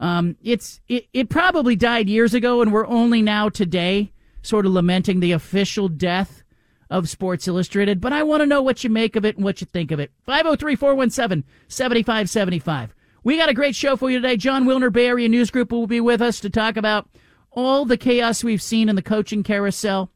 Um, 0.00 0.36
it's 0.42 0.80
it, 0.88 1.06
it 1.12 1.28
probably 1.28 1.76
died 1.76 2.08
years 2.08 2.34
ago, 2.34 2.60
and 2.60 2.72
we're 2.72 2.86
only 2.88 3.22
now 3.22 3.48
today 3.48 4.12
sort 4.42 4.66
of 4.66 4.72
lamenting 4.72 5.20
the 5.20 5.32
official 5.32 5.88
death 5.88 6.42
of 6.90 7.08
Sports 7.08 7.48
Illustrated, 7.48 8.00
but 8.00 8.12
I 8.12 8.22
want 8.22 8.42
to 8.42 8.46
know 8.46 8.60
what 8.60 8.84
you 8.84 8.90
make 8.90 9.16
of 9.16 9.24
it 9.24 9.36
and 9.36 9.44
what 9.44 9.60
you 9.60 9.66
think 9.66 9.90
of 9.90 9.98
it. 9.98 10.12
503 10.26 10.76
417 10.76 11.44
7575. 11.68 12.94
We 13.24 13.38
got 13.38 13.48
a 13.48 13.54
great 13.54 13.74
show 13.74 13.96
for 13.96 14.10
you 14.10 14.20
today. 14.20 14.36
Jon 14.36 14.64
Wilner, 14.64 14.92
Bay 14.92 15.06
Area 15.06 15.28
News 15.28 15.50
Group, 15.50 15.72
will 15.72 15.86
be 15.86 16.00
with 16.00 16.20
us 16.20 16.38
to 16.40 16.50
talk 16.50 16.76
about 16.76 17.08
all 17.50 17.84
the 17.84 17.96
chaos 17.96 18.44
we've 18.44 18.60
seen 18.60 18.88
in 18.88 18.96
the 18.96 19.02
coaching 19.02 19.42
carousel. 19.42 20.10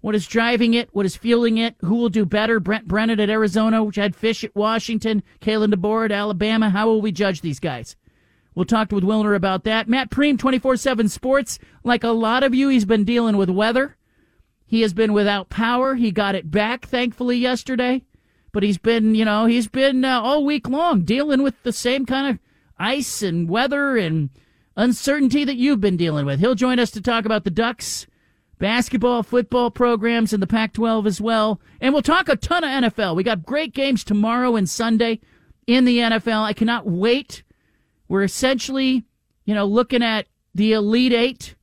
What 0.00 0.14
is 0.14 0.26
driving 0.26 0.72
it? 0.74 0.88
What 0.92 1.04
is 1.04 1.16
fueling 1.16 1.58
it? 1.58 1.76
Who 1.80 1.96
will 1.96 2.08
do 2.08 2.24
better? 2.24 2.58
Brent 2.58 2.88
Brennan 2.88 3.20
at 3.20 3.28
Arizona, 3.28 3.84
Jedd 3.90 4.16
Fisch 4.16 4.44
at 4.44 4.56
Washington, 4.56 5.22
Kalen 5.40 5.74
DeBoer 5.74 6.06
at 6.06 6.12
Alabama. 6.12 6.70
How 6.70 6.86
will 6.86 7.02
we 7.02 7.12
judge 7.12 7.42
these 7.42 7.60
guys? 7.60 7.96
We'll 8.54 8.64
talk 8.64 8.90
with 8.92 9.04
Wilner 9.04 9.36
about 9.36 9.64
that. 9.64 9.88
Matt 9.88 10.10
Prehm, 10.10 10.38
24 10.38 10.76
7 10.76 11.08
Sports. 11.08 11.58
Like 11.84 12.02
a 12.02 12.08
lot 12.08 12.42
of 12.42 12.54
you, 12.54 12.68
he's 12.68 12.86
been 12.86 13.04
dealing 13.04 13.36
with 13.36 13.50
weather. 13.50 13.96
He 14.66 14.80
has 14.80 14.94
been 14.94 15.12
without 15.12 15.50
power. 15.50 15.96
He 15.96 16.10
got 16.10 16.34
it 16.34 16.50
back, 16.50 16.86
thankfully, 16.86 17.36
yesterday. 17.36 18.04
But 18.52 18.62
he's 18.62 18.78
been, 18.78 19.14
you 19.14 19.24
know, 19.24 19.46
he's 19.46 19.68
been 19.68 20.04
uh, 20.04 20.20
all 20.20 20.44
week 20.44 20.68
long 20.68 21.02
dealing 21.02 21.42
with 21.42 21.62
the 21.62 21.72
same 21.72 22.06
kind 22.06 22.26
of 22.28 22.38
ice 22.78 23.22
and 23.22 23.48
weather 23.48 23.96
and 23.96 24.30
uncertainty 24.76 25.44
that 25.44 25.56
you've 25.56 25.80
been 25.80 25.96
dealing 25.96 26.24
with. 26.24 26.40
He'll 26.40 26.54
join 26.54 26.78
us 26.78 26.90
to 26.92 27.00
talk 27.00 27.24
about 27.24 27.44
the 27.44 27.50
Ducks 27.50 28.06
basketball, 28.60 29.24
football 29.24 29.72
programs 29.72 30.32
in 30.32 30.38
the 30.38 30.46
Pac 30.46 30.74
12 30.74 31.08
as 31.08 31.20
well. 31.20 31.60
And 31.80 31.92
we'll 31.92 32.02
talk 32.02 32.28
a 32.28 32.36
ton 32.36 32.62
of 32.62 32.70
NFL. 32.70 33.16
We 33.16 33.24
got 33.24 33.44
great 33.44 33.74
games 33.74 34.04
tomorrow 34.04 34.54
and 34.54 34.70
Sunday 34.70 35.18
in 35.66 35.84
the 35.84 35.98
NFL. 35.98 36.44
I 36.44 36.52
cannot 36.52 36.86
wait 36.86 37.42
we're 38.10 38.24
essentially, 38.24 39.04
you 39.44 39.54
know, 39.54 39.64
looking 39.66 40.02
at 40.02 40.26
the 40.52 40.72
Elite 40.72 41.12
Eight. 41.12 41.54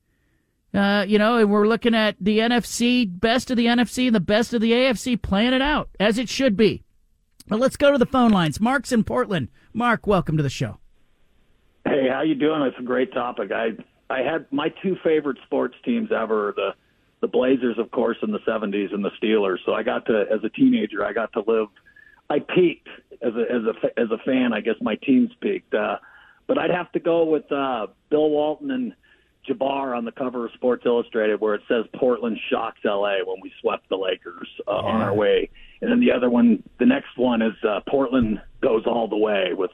Uh, 0.72 1.04
you 1.06 1.18
know, 1.18 1.36
and 1.36 1.50
we're 1.50 1.68
looking 1.68 1.94
at 1.94 2.16
the 2.20 2.38
NFC, 2.38 3.06
best 3.08 3.50
of 3.50 3.58
the 3.58 3.66
NFC 3.66 4.06
and 4.06 4.14
the 4.14 4.20
best 4.20 4.54
of 4.54 4.62
the 4.62 4.72
AFC 4.72 5.20
playing 5.20 5.52
it 5.52 5.60
out 5.60 5.90
as 6.00 6.18
it 6.18 6.28
should 6.28 6.56
be. 6.56 6.84
But 7.48 7.58
let's 7.58 7.76
go 7.76 7.92
to 7.92 7.98
the 7.98 8.06
phone 8.06 8.30
lines. 8.30 8.60
Mark's 8.60 8.92
in 8.92 9.04
Portland. 9.04 9.48
Mark, 9.74 10.06
welcome 10.06 10.38
to 10.38 10.42
the 10.42 10.50
show. 10.50 10.78
Hey, 11.84 12.08
how 12.10 12.22
you 12.22 12.34
doing? 12.34 12.62
It's 12.62 12.78
a 12.78 12.82
great 12.82 13.12
topic. 13.12 13.50
I 13.52 13.70
I 14.08 14.20
had 14.20 14.46
my 14.50 14.68
two 14.82 14.96
favorite 15.04 15.38
sports 15.44 15.74
teams 15.84 16.10
ever 16.12 16.54
the 16.56 16.70
the 17.20 17.28
Blazers, 17.28 17.78
of 17.78 17.90
course, 17.90 18.16
in 18.22 18.30
the 18.30 18.38
'70s, 18.40 18.94
and 18.94 19.04
the 19.04 19.10
Steelers. 19.22 19.58
So 19.66 19.72
I 19.72 19.82
got 19.82 20.06
to, 20.06 20.24
as 20.32 20.42
a 20.44 20.48
teenager, 20.48 21.04
I 21.04 21.12
got 21.12 21.32
to 21.34 21.42
live. 21.46 21.68
I 22.30 22.40
peaked 22.40 22.88
as 23.22 23.32
a 23.34 23.52
as 23.52 23.62
a 23.64 24.00
as 24.00 24.10
a 24.10 24.18
fan. 24.24 24.52
I 24.52 24.60
guess 24.60 24.76
my 24.80 24.96
teams 24.96 25.30
peaked, 25.40 25.74
uh, 25.74 25.96
but 26.46 26.58
I'd 26.58 26.70
have 26.70 26.92
to 26.92 27.00
go 27.00 27.24
with 27.24 27.50
uh, 27.50 27.88
Bill 28.10 28.30
Walton 28.30 28.70
and 28.70 28.94
Jabbar 29.48 29.96
on 29.96 30.04
the 30.04 30.12
cover 30.12 30.46
of 30.46 30.52
Sports 30.52 30.84
Illustrated, 30.84 31.40
where 31.40 31.54
it 31.54 31.62
says 31.68 31.84
Portland 31.94 32.38
shocks 32.50 32.80
LA 32.84 33.16
when 33.24 33.40
we 33.42 33.52
swept 33.60 33.88
the 33.88 33.96
Lakers 33.96 34.48
uh, 34.66 34.72
yeah. 34.72 34.88
on 34.88 35.00
our 35.00 35.14
way, 35.14 35.48
and 35.80 35.90
then 35.90 36.00
the 36.00 36.12
other 36.12 36.28
one, 36.28 36.62
the 36.78 36.86
next 36.86 37.16
one 37.16 37.42
is 37.42 37.54
uh, 37.66 37.80
Portland 37.88 38.40
goes 38.60 38.82
all 38.86 39.08
the 39.08 39.16
way 39.16 39.52
with 39.54 39.70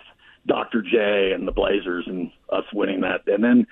Dr. 0.47 0.83
J 0.83 1.33
and 1.35 1.49
the 1.49 1.53
Blazers 1.53 2.05
and 2.07 2.31
us 2.51 2.65
winning 2.73 3.01
that, 3.01 3.27
and 3.27 3.43
then 3.43 3.67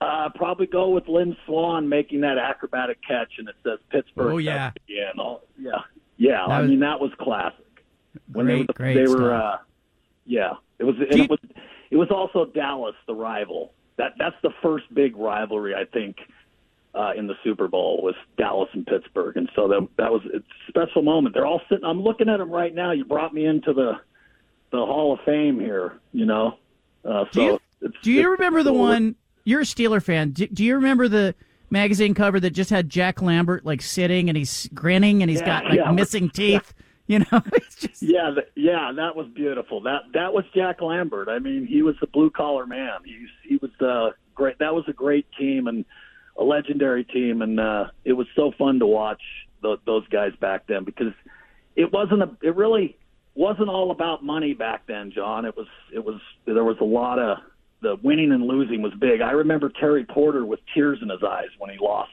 uh, 0.00 0.28
probably 0.34 0.66
go 0.66 0.90
with 0.90 1.08
Lynn 1.08 1.36
Swann 1.46 1.88
making 1.88 2.20
that 2.20 2.38
acrobatic 2.38 2.98
catch, 3.06 3.32
and 3.38 3.48
it 3.48 3.54
says 3.64 3.78
Pittsburgh. 3.90 4.32
Oh 4.32 4.38
yeah, 4.38 4.72
yeah, 4.86 5.12
yeah. 6.16 6.44
That 6.46 6.50
I 6.50 6.62
mean 6.62 6.80
that 6.80 7.00
was 7.00 7.10
classic. 7.18 7.64
When 8.32 8.46
great, 8.46 8.66
they, 8.66 8.72
great 8.72 8.94
they 8.94 9.06
were, 9.06 9.34
uh, 9.34 9.58
yeah. 10.24 10.54
It 10.78 10.84
was. 10.84 10.96
You, 10.98 11.24
it 11.24 11.30
was. 11.30 11.38
It 11.90 11.96
was 11.96 12.10
also 12.10 12.50
Dallas, 12.50 12.94
the 13.06 13.14
rival. 13.14 13.72
That 13.96 14.14
that's 14.18 14.36
the 14.42 14.50
first 14.62 14.92
big 14.92 15.16
rivalry 15.16 15.74
I 15.74 15.84
think 15.84 16.16
uh, 16.94 17.12
in 17.16 17.26
the 17.26 17.34
Super 17.44 17.68
Bowl 17.68 18.02
was 18.02 18.14
Dallas 18.36 18.68
and 18.72 18.86
Pittsburgh, 18.86 19.36
and 19.36 19.48
so 19.54 19.68
that 19.68 19.88
that 19.96 20.12
was 20.12 20.22
a 20.26 20.42
special 20.68 21.02
moment. 21.02 21.34
They're 21.34 21.46
all 21.46 21.62
sitting. 21.68 21.84
I'm 21.84 22.02
looking 22.02 22.28
at 22.28 22.38
them 22.38 22.50
right 22.50 22.74
now. 22.74 22.92
You 22.92 23.04
brought 23.04 23.32
me 23.32 23.46
into 23.46 23.72
the 23.72 23.92
the 24.72 24.78
Hall 24.78 25.14
of 25.14 25.20
Fame 25.24 25.58
here. 25.58 25.98
You 26.12 26.26
know. 26.26 26.58
Uh, 27.04 27.24
so 27.30 27.30
do 27.32 27.42
you, 27.42 27.92
do 28.02 28.12
you 28.12 28.30
remember 28.30 28.62
the 28.62 28.72
one? 28.72 29.14
You're 29.46 29.60
a 29.60 29.64
Steeler 29.64 30.02
fan. 30.02 30.30
Do, 30.30 30.48
do, 30.48 30.64
you 30.64 30.74
remember 30.74 31.06
the 31.06 31.32
magazine 31.70 32.14
cover 32.14 32.40
that 32.40 32.50
just 32.50 32.68
had 32.68 32.90
Jack 32.90 33.22
Lambert 33.22 33.64
like 33.64 33.80
sitting 33.80 34.28
and 34.28 34.36
he's 34.36 34.68
grinning 34.74 35.22
and 35.22 35.30
he's 35.30 35.40
yeah, 35.40 35.46
got 35.46 35.64
like 35.66 35.78
yeah. 35.78 35.90
missing 35.92 36.28
teeth? 36.34 36.74
Yeah. 36.76 36.82
You 37.08 37.18
know, 37.20 37.42
it's 37.52 37.76
just 37.76 38.02
yeah, 38.02 38.32
the, 38.34 38.46
yeah. 38.60 38.90
That 38.96 39.14
was 39.14 39.28
beautiful. 39.32 39.80
That 39.82 40.02
that 40.14 40.32
was 40.32 40.44
Jack 40.52 40.82
Lambert. 40.82 41.28
I 41.28 41.38
mean, 41.38 41.64
he 41.64 41.82
was 41.82 41.94
a 42.02 42.08
blue 42.08 42.30
collar 42.30 42.66
man. 42.66 42.98
He 43.04 43.28
he 43.48 43.56
was 43.58 43.70
uh, 43.80 44.10
great. 44.34 44.58
That 44.58 44.74
was 44.74 44.82
a 44.88 44.92
great 44.92 45.24
team 45.38 45.68
and 45.68 45.84
a 46.36 46.42
legendary 46.42 47.04
team, 47.04 47.42
and 47.42 47.60
uh, 47.60 47.84
it 48.04 48.14
was 48.14 48.26
so 48.34 48.50
fun 48.58 48.80
to 48.80 48.86
watch 48.86 49.22
the, 49.62 49.76
those 49.86 50.06
guys 50.08 50.32
back 50.40 50.66
then 50.66 50.82
because 50.82 51.12
it 51.76 51.92
wasn't 51.92 52.24
a. 52.24 52.30
It 52.42 52.56
really 52.56 52.96
wasn't 53.36 53.68
all 53.68 53.92
about 53.92 54.24
money 54.24 54.54
back 54.54 54.88
then, 54.88 55.12
John. 55.12 55.44
It 55.44 55.56
was 55.56 55.68
it 55.92 56.04
was 56.04 56.20
there 56.44 56.64
was 56.64 56.78
a 56.80 56.84
lot 56.84 57.20
of 57.20 57.38
the 57.82 57.96
winning 58.02 58.32
and 58.32 58.46
losing 58.46 58.82
was 58.82 58.92
big. 58.94 59.20
I 59.20 59.32
remember 59.32 59.68
Terry 59.68 60.04
Porter 60.04 60.44
with 60.44 60.60
tears 60.74 60.98
in 61.02 61.08
his 61.08 61.22
eyes 61.22 61.48
when 61.58 61.70
he 61.70 61.78
lost, 61.78 62.10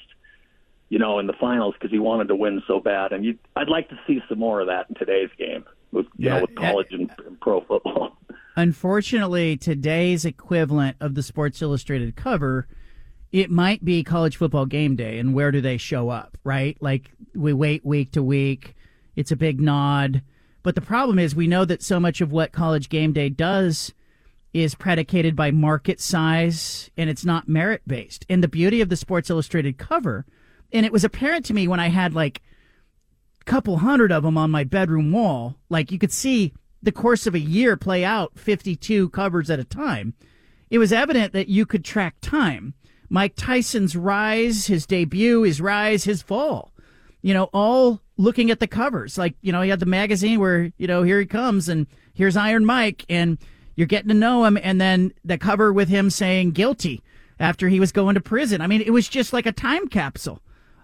you 0.89 0.99
know, 0.99 1.19
in 1.19 1.27
the 1.27 1.33
finals 1.33 1.73
because 1.73 1.91
he 1.91 1.99
wanted 1.99 2.27
to 2.27 2.35
win 2.35 2.61
so 2.67 2.79
bad. 2.79 3.13
And 3.13 3.23
you, 3.23 3.37
I'd 3.55 3.69
like 3.69 3.89
to 3.89 3.99
see 4.05 4.21
some 4.27 4.39
more 4.39 4.61
of 4.61 4.67
that 4.67 4.87
in 4.89 4.95
today's 4.95 5.29
game 5.37 5.65
with 5.91 6.05
you 6.17 6.27
yeah, 6.27 6.35
know 6.35 6.41
with 6.41 6.55
college 6.55 6.87
and, 6.91 7.09
and 7.25 7.39
pro 7.39 7.61
football. 7.61 8.17
Unfortunately, 8.55 9.57
today's 9.57 10.25
equivalent 10.25 10.97
of 10.99 11.15
the 11.15 11.23
Sports 11.23 11.61
Illustrated 11.61 12.15
cover, 12.15 12.67
it 13.31 13.49
might 13.49 13.83
be 13.83 14.03
college 14.03 14.37
football 14.37 14.67
game 14.67 14.95
day, 14.95 15.17
and 15.17 15.33
where 15.33 15.51
do 15.51 15.59
they 15.59 15.77
show 15.77 16.09
up? 16.09 16.37
Right, 16.43 16.77
like 16.81 17.11
we 17.33 17.53
wait 17.53 17.85
week 17.85 18.11
to 18.11 18.21
week. 18.21 18.75
It's 19.15 19.31
a 19.31 19.35
big 19.35 19.59
nod. 19.59 20.21
But 20.61 20.75
the 20.75 20.81
problem 20.81 21.19
is, 21.19 21.35
we 21.35 21.47
know 21.47 21.65
that 21.65 21.81
so 21.81 21.99
much 21.99 22.21
of 22.21 22.31
what 22.31 22.51
college 22.51 22.89
game 22.89 23.11
day 23.11 23.29
does 23.29 23.91
is 24.53 24.75
predicated 24.75 25.35
by 25.35 25.51
market 25.51 25.99
size 25.99 26.91
and 26.95 27.09
it's 27.09 27.25
not 27.25 27.49
merit 27.49 27.81
based. 27.87 28.25
And 28.29 28.43
the 28.43 28.47
beauty 28.47 28.81
of 28.81 28.89
the 28.89 28.95
Sports 28.95 29.29
Illustrated 29.29 29.77
cover, 29.77 30.25
and 30.71 30.85
it 30.85 30.91
was 30.91 31.03
apparent 31.03 31.45
to 31.45 31.53
me 31.53 31.67
when 31.67 31.79
I 31.79 31.89
had 31.89 32.13
like 32.13 32.41
a 33.41 33.43
couple 33.45 33.77
hundred 33.77 34.11
of 34.11 34.23
them 34.23 34.37
on 34.37 34.51
my 34.51 34.63
bedroom 34.63 35.11
wall, 35.11 35.57
like 35.69 35.91
you 35.91 35.99
could 35.99 36.11
see 36.11 36.53
the 36.81 36.91
course 36.91 37.25
of 37.25 37.33
a 37.33 37.39
year 37.39 37.75
play 37.77 38.03
out 38.03 38.37
52 38.37 39.09
covers 39.09 39.49
at 39.49 39.59
a 39.59 39.63
time. 39.63 40.13
It 40.69 40.77
was 40.77 40.93
evident 40.93 41.33
that 41.33 41.47
you 41.47 41.65
could 41.65 41.85
track 41.85 42.15
time. 42.21 42.73
Mike 43.09 43.35
Tyson's 43.35 43.95
rise, 43.95 44.67
his 44.67 44.85
debut, 44.85 45.43
his 45.43 45.61
rise, 45.61 46.03
his 46.03 46.21
fall, 46.21 46.73
you 47.21 47.33
know, 47.33 47.49
all 47.53 48.01
looking 48.17 48.51
at 48.51 48.59
the 48.59 48.67
covers. 48.67 49.17
Like, 49.17 49.35
you 49.41 49.51
know, 49.51 49.61
he 49.61 49.69
had 49.69 49.79
the 49.79 49.85
magazine 49.85 50.39
where, 50.39 50.71
you 50.77 50.87
know, 50.87 51.03
here 51.03 51.19
he 51.19 51.25
comes 51.25 51.69
and 51.69 51.87
here's 52.13 52.35
Iron 52.35 52.65
Mike 52.65 53.05
and 53.09 53.37
you're 53.75 53.87
getting 53.87 54.09
to 54.09 54.13
know 54.13 54.45
him, 54.45 54.57
and 54.61 54.79
then 54.79 55.13
the 55.23 55.37
cover 55.37 55.73
with 55.73 55.89
him 55.89 56.09
saying 56.09 56.51
guilty 56.51 57.01
after 57.39 57.69
he 57.69 57.79
was 57.79 57.91
going 57.91 58.15
to 58.15 58.21
prison. 58.21 58.61
I 58.61 58.67
mean, 58.67 58.81
it 58.81 58.91
was 58.91 59.07
just 59.07 59.33
like 59.33 59.45
a 59.45 59.51
time 59.51 59.87
capsule. 59.87 60.41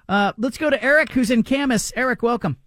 Uh, 0.07 0.33
let's 0.37 0.57
go 0.57 0.69
to 0.69 0.83
Eric, 0.83 1.11
who's 1.11 1.29
in 1.29 1.43
Camas. 1.43 1.93
Eric, 1.95 2.23
welcome. 2.23 2.57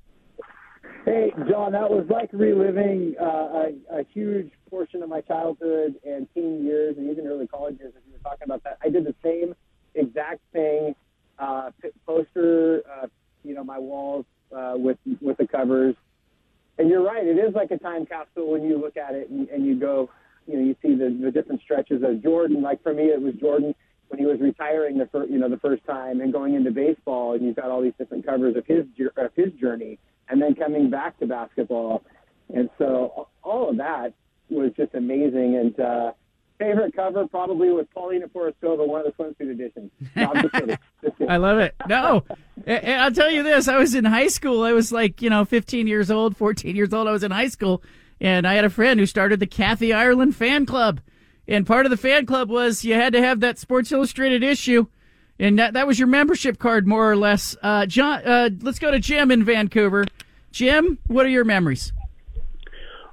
Hey, 1.05 1.33
John, 1.49 1.73
that 1.73 1.91
was 1.91 2.07
like 2.09 2.31
reliving 2.33 3.17
uh, 3.21 3.25
a, 3.25 4.01
a 4.01 4.05
huge 4.15 4.53
portion 4.71 5.03
of 5.03 5.09
my 5.09 5.21
childhood 5.23 5.97
and 6.07 6.29
teen 6.33 6.65
years 6.65 6.97
and 6.97 7.11
even 7.11 7.27
early 7.27 7.49
college 7.49 7.79
years, 7.81 7.93
If 7.97 8.03
you 8.07 8.13
were 8.13 8.19
talking 8.21 8.45
about 8.45 8.63
that. 8.63 8.79
I 8.83 8.89
did 8.89 9.05
the 9.05 9.15
same 9.23 9.55
exact 9.97 10.41
thing, 10.53 10.95
uh, 11.41 11.71
poster, 12.07 12.83
uh, 12.89 13.09
you 13.43 13.55
know, 13.55 13.65
my 13.65 13.79
walls 13.81 14.25
uh, 14.57 14.75
with 14.77 14.99
with 15.21 15.37
the 15.39 15.47
covers 15.47 15.97
and 16.79 16.89
you're 16.89 17.05
right. 17.05 17.27
It 17.27 17.39
is 17.39 17.55
like 17.55 17.71
a 17.71 17.79
time 17.79 18.07
capsule 18.07 18.51
when 18.51 18.65
you 18.65 18.79
look 18.79 18.97
at 18.97 19.15
it 19.15 19.31
and, 19.31 19.49
and 19.49 19.67
you 19.67 19.79
go, 19.79 20.11
you 20.47 20.59
know, 20.59 20.65
you 20.65 20.77
see 20.83 20.95
the, 20.95 21.17
the 21.23 21.31
different 21.31 21.61
stretches 21.63 22.03
of 22.03 22.23
Jordan. 22.23 22.63
Like 22.63 22.83
for 22.83 22.93
me, 22.93 23.05
it 23.05 23.21
was 23.21 23.35
Jordan 23.35 23.75
when 24.09 24.19
he 24.19 24.27
was 24.27 24.39
retiring 24.41 24.99
the 24.99 25.07
first, 25.07 25.31
you 25.31 25.39
know, 25.39 25.49
the 25.49 25.59
first 25.59 25.85
time 25.87 26.21
and 26.21 26.33
going 26.33 26.55
into 26.55 26.71
baseball, 26.71 27.35
and 27.35 27.45
you've 27.45 27.57
got 27.57 27.71
all 27.71 27.81
these 27.81 27.95
different 27.99 28.27
covers 28.27 28.57
of 28.57 28.67
his 28.67 28.85
of 29.17 29.31
his 29.35 29.53
journey, 29.55 29.99
and 30.29 30.41
then 30.41 30.55
coming 30.55 30.91
back 30.91 31.19
to 31.21 31.27
basketball, 31.27 32.03
and 32.55 32.69
so 32.77 33.29
all 33.43 33.71
of 33.71 33.79
that 33.79 34.13
was 34.51 34.71
just 34.77 34.95
amazing. 34.95 35.57
And 35.57 35.81
uh, 35.81 36.13
favorite 36.63 36.95
cover 36.95 37.27
probably 37.27 37.71
was 37.71 37.87
Paulina 37.93 38.29
Porizkova, 38.29 38.87
one 38.87 39.05
of 39.05 39.13
the 39.17 39.23
swimsuit 39.23 39.51
editions. 39.51 39.91
No, 40.15 40.33
I 41.29 41.37
love 41.37 41.59
it. 41.59 41.75
No, 41.89 42.25
I'll 42.67 43.13
tell 43.13 43.31
you 43.31 43.43
this: 43.43 43.69
I 43.69 43.79
was 43.79 43.95
in 43.95 44.05
high 44.05 44.29
school. 44.29 44.63
I 44.63 44.73
was 44.73 44.93
like, 44.93 45.21
you 45.23 45.31
know, 45.31 45.45
15 45.45 45.87
years 45.87 46.11
old, 46.11 46.37
14 46.37 46.77
years 46.77 46.93
old. 46.93 47.09
I 47.09 47.13
was 47.13 47.23
in 47.23 47.31
high 47.31 47.49
school, 47.49 47.83
and 48.21 48.47
I 48.47 48.55
had 48.55 48.65
a 48.65 48.71
friend 48.71 49.01
who 49.01 49.07
started 49.07 49.41
the 49.41 49.47
Kathy 49.47 49.93
Ireland 49.93 50.37
fan 50.37 50.67
club. 50.67 51.01
And 51.49 51.67
part 51.67 51.87
of 51.87 51.91
the 51.91 51.97
fan 51.97 52.25
club 52.25 52.49
was 52.49 52.85
you 52.85 52.95
had 52.95 53.13
to 53.15 53.21
have 53.21 53.41
that 53.41 53.59
Sports 53.59 53.91
Illustrated 53.91 54.45
issue, 54.45 54.87
and 55.39 55.59
that 55.59 55.75
that 55.75 55.87
was 55.87 55.99
your 55.99 56.09
membership 56.09 56.59
card, 56.59 56.87
more 56.87 57.11
or 57.11 57.17
less. 57.17 57.57
Uh, 57.63 57.87
John, 57.87 58.25
uh, 58.25 58.51
let's 58.61 58.79
go 58.79 58.91
to 58.91 59.01
Jim 59.01 59.31
in 59.31 59.45
Vancouver. 59.45 60.07
Jim, 60.53 60.99
what 61.07 61.27
are 61.27 61.31
your 61.31 61.45
memories? 61.45 61.93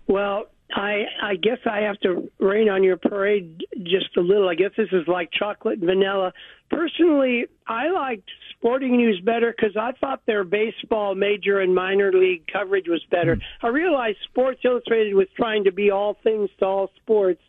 Well, 0.07 0.47
I 0.71 1.05
I 1.21 1.35
guess 1.35 1.57
I 1.65 1.79
have 1.81 1.99
to 2.01 2.29
rain 2.39 2.69
on 2.69 2.83
your 2.83 2.97
parade 2.97 3.63
just 3.83 4.15
a 4.17 4.21
little. 4.21 4.47
I 4.47 4.55
guess 4.55 4.71
this 4.77 4.89
is 4.91 5.07
like 5.07 5.29
chocolate 5.31 5.79
and 5.79 5.87
vanilla. 5.87 6.31
Personally, 6.69 7.47
I 7.67 7.89
liked 7.89 8.29
Sporting 8.55 8.97
News 8.97 9.19
better 9.25 9.53
because 9.55 9.75
I 9.75 9.93
thought 9.99 10.21
their 10.27 10.43
baseball 10.43 11.15
major 11.15 11.59
and 11.59 11.73
minor 11.73 12.11
league 12.11 12.43
coverage 12.51 12.87
was 12.87 13.03
better. 13.09 13.37
Mm. 13.37 13.41
I 13.63 13.67
realized 13.69 14.17
Sports 14.25 14.59
Illustrated 14.63 15.15
was 15.15 15.27
trying 15.35 15.63
to 15.63 15.71
be 15.71 15.89
all 15.89 16.17
things 16.23 16.49
to 16.59 16.65
all 16.65 16.91
sports, 17.01 17.41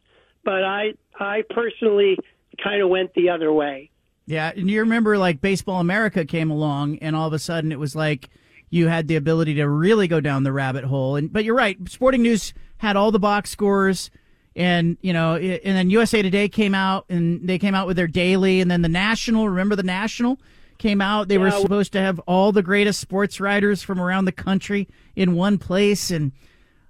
but 0.45 0.65
I 0.65 0.95
I 1.19 1.43
personally 1.51 2.17
kind 2.63 2.83
of 2.83 2.89
went 2.89 3.13
the 3.15 3.29
other 3.29 3.53
way. 3.53 3.91
Yeah, 4.25 4.53
and 4.57 4.71
you 4.71 4.81
remember 4.81 5.19
like 5.19 5.43
Baseball 5.43 5.81
America 5.81 6.25
came 6.25 6.51
along, 6.51 6.99
and 6.99 7.15
all 7.15 7.27
of 7.27 7.35
a 7.35 7.39
sudden 7.39 7.71
it 7.71 7.79
was 7.79 7.95
like 7.95 8.31
you 8.71 8.89
had 8.89 9.09
the 9.09 9.17
ability 9.17 9.55
to 9.55 9.69
really 9.69 10.09
go 10.09 10.21
down 10.21 10.45
the 10.45 10.53
rabbit 10.53 10.85
hole. 10.85 11.17
And 11.17 11.31
but 11.31 11.45
you're 11.45 11.55
right, 11.55 11.77
Sporting 11.87 12.23
News 12.23 12.55
had 12.81 12.97
all 12.97 13.11
the 13.11 13.19
box 13.19 13.51
scores 13.51 14.11
and 14.57 14.97
you 15.03 15.13
know 15.13 15.37
and 15.37 15.77
then 15.77 15.91
USA 15.91 16.23
Today 16.23 16.49
came 16.49 16.75
out 16.75 17.05
and 17.11 17.47
they 17.47 17.59
came 17.59 17.75
out 17.75 17.87
with 17.87 17.97
their 17.97 18.07
daily 18.07 18.63
and 18.63 18.71
then 18.71 18.81
the 18.81 18.89
National 18.89 19.49
remember 19.49 19.77
the 19.77 19.83
National 19.83 20.41
came 20.79 21.03
out 21.03 21.29
they 21.29 21.35
yeah. 21.35 21.43
were 21.43 21.51
supposed 21.51 21.93
to 21.93 22.01
have 22.01 22.19
all 22.21 22.53
the 22.53 22.63
greatest 22.63 22.99
sports 22.99 23.39
writers 23.39 23.83
from 23.83 24.01
around 24.01 24.25
the 24.25 24.33
country 24.33 24.89
in 25.15 25.35
one 25.35 25.59
place 25.59 26.11
and 26.11 26.33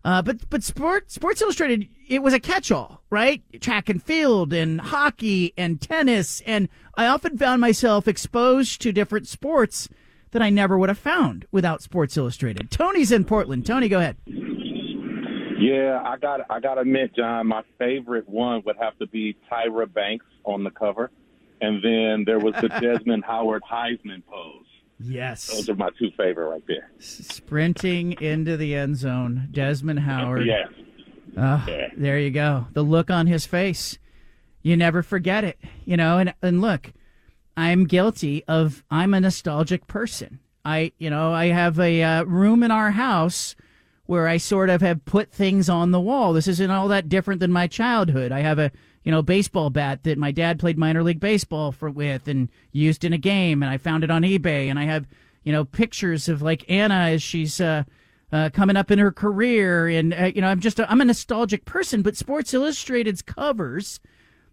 uh, 0.04 0.22
but 0.22 0.48
but 0.48 0.62
sport 0.62 1.10
Sports 1.10 1.42
Illustrated 1.42 1.88
it 2.08 2.22
was 2.22 2.32
a 2.32 2.40
catch-all 2.40 3.02
right 3.10 3.42
track 3.60 3.88
and 3.88 4.00
field 4.00 4.52
and 4.52 4.80
hockey 4.80 5.52
and 5.56 5.80
tennis 5.80 6.40
and 6.46 6.68
I 6.94 7.08
often 7.08 7.36
found 7.36 7.60
myself 7.60 8.06
exposed 8.06 8.80
to 8.82 8.92
different 8.92 9.26
sports 9.26 9.88
that 10.30 10.40
I 10.40 10.50
never 10.50 10.78
would 10.78 10.88
have 10.88 10.98
found 10.98 11.46
without 11.50 11.82
Sports 11.82 12.16
Illustrated. 12.16 12.70
Tony's 12.70 13.10
in 13.10 13.24
Portland. 13.24 13.66
Tony, 13.66 13.88
go 13.88 13.98
ahead. 13.98 14.16
Yeah, 15.60 16.02
I 16.04 16.16
got 16.16 16.40
I 16.50 16.60
got 16.60 16.74
to 16.74 16.80
admit, 16.82 17.14
John, 17.14 17.46
my 17.48 17.62
favorite 17.78 18.28
one 18.28 18.62
would 18.66 18.76
have 18.78 18.98
to 18.98 19.06
be 19.06 19.36
Tyra 19.50 19.92
Banks 19.92 20.24
on 20.44 20.64
the 20.64 20.70
cover, 20.70 21.10
and 21.60 21.82
then 21.82 22.24
there 22.24 22.38
was 22.38 22.54
the 22.60 22.68
Desmond 22.80 23.24
Howard 23.24 23.62
Heisman 23.70 24.22
pose. 24.26 24.64
Yes. 25.02 25.46
Those 25.46 25.68
are 25.70 25.74
my 25.74 25.88
two 25.98 26.10
favorite 26.16 26.46
right 26.48 26.64
there. 26.68 26.90
Sprinting 26.98 28.12
into 28.20 28.56
the 28.56 28.74
end 28.74 28.96
zone, 28.96 29.48
Desmond 29.50 30.00
Howard. 30.00 30.46
Yes. 30.46 30.68
Oh, 31.36 31.64
Yeah. 31.68 31.88
there 31.96 32.18
you 32.18 32.30
go. 32.30 32.66
The 32.72 32.82
look 32.82 33.10
on 33.10 33.26
his 33.26 33.46
face. 33.46 33.98
You 34.62 34.76
never 34.76 35.02
forget 35.02 35.42
it. 35.44 35.58
You 35.84 35.96
know, 35.96 36.18
and 36.18 36.34
and 36.42 36.60
look, 36.60 36.92
I'm 37.56 37.84
guilty 37.84 38.44
of 38.46 38.84
I'm 38.90 39.14
a 39.14 39.20
nostalgic 39.20 39.86
person. 39.86 40.40
I, 40.64 40.92
you 40.98 41.08
know, 41.08 41.32
I 41.32 41.46
have 41.46 41.78
a 41.80 42.02
uh, 42.02 42.24
room 42.24 42.62
in 42.62 42.70
our 42.70 42.90
house 42.90 43.56
where 44.10 44.26
I 44.26 44.38
sort 44.38 44.70
of 44.70 44.80
have 44.80 45.04
put 45.04 45.30
things 45.30 45.68
on 45.68 45.92
the 45.92 46.00
wall. 46.00 46.32
This 46.32 46.48
isn't 46.48 46.68
all 46.68 46.88
that 46.88 47.08
different 47.08 47.38
than 47.38 47.52
my 47.52 47.68
childhood. 47.68 48.32
I 48.32 48.40
have 48.40 48.58
a, 48.58 48.72
you 49.04 49.12
know, 49.12 49.22
baseball 49.22 49.70
bat 49.70 50.02
that 50.02 50.18
my 50.18 50.32
dad 50.32 50.58
played 50.58 50.76
minor 50.76 51.04
league 51.04 51.20
baseball 51.20 51.70
for 51.70 51.88
with 51.88 52.26
and 52.26 52.48
used 52.72 53.04
in 53.04 53.12
a 53.12 53.18
game 53.18 53.62
and 53.62 53.70
I 53.70 53.76
found 53.76 54.02
it 54.02 54.10
on 54.10 54.22
eBay 54.22 54.68
and 54.68 54.80
I 54.80 54.82
have, 54.82 55.06
you 55.44 55.52
know, 55.52 55.64
pictures 55.64 56.28
of 56.28 56.42
like 56.42 56.68
Anna 56.68 56.94
as 56.94 57.22
she's 57.22 57.60
uh 57.60 57.84
uh, 58.32 58.50
coming 58.52 58.76
up 58.76 58.90
in 58.90 58.98
her 59.00 59.10
career, 59.10 59.88
and 59.88 60.14
uh, 60.14 60.30
you 60.32 60.40
know, 60.40 60.46
I'm 60.46 60.60
just 60.60 60.78
a, 60.78 60.88
I'm 60.88 61.00
a 61.00 61.04
nostalgic 61.04 61.64
person. 61.64 62.00
But 62.00 62.16
Sports 62.16 62.54
Illustrated's 62.54 63.22
covers, 63.22 63.98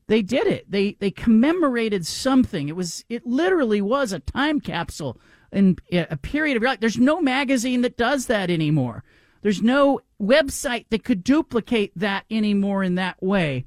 they 0.07 0.23
did 0.23 0.47
it. 0.47 0.69
They 0.69 0.93
they 0.99 1.11
commemorated 1.11 2.03
something. 2.03 2.69
It 2.69 2.75
was 2.75 3.05
it 3.07 3.27
literally 3.27 3.81
was 3.81 4.11
a 4.13 4.19
time 4.19 4.59
capsule 4.59 5.19
in 5.51 5.77
a 5.91 6.17
period 6.17 6.57
of 6.57 6.63
your 6.63 6.71
life. 6.71 6.79
There's 6.79 6.97
no 6.97 7.21
magazine 7.21 7.81
that 7.81 7.97
does 7.97 8.25
that 8.25 8.49
anymore. 8.49 9.03
There's 9.41 9.61
no 9.61 10.01
website 10.21 10.85
that 10.89 11.03
could 11.03 11.23
duplicate 11.23 11.91
that 11.95 12.25
anymore 12.29 12.83
in 12.83 12.95
that 12.95 13.21
way. 13.21 13.65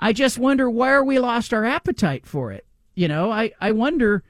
I 0.00 0.12
just 0.12 0.38
wonder 0.38 0.68
where 0.68 1.02
we 1.02 1.18
lost 1.18 1.54
our 1.54 1.64
appetite 1.64 2.26
for 2.26 2.52
it. 2.52 2.66
You 2.94 3.08
know, 3.08 3.30
I, 3.30 3.52
I 3.60 3.72
wonder, 3.72 4.22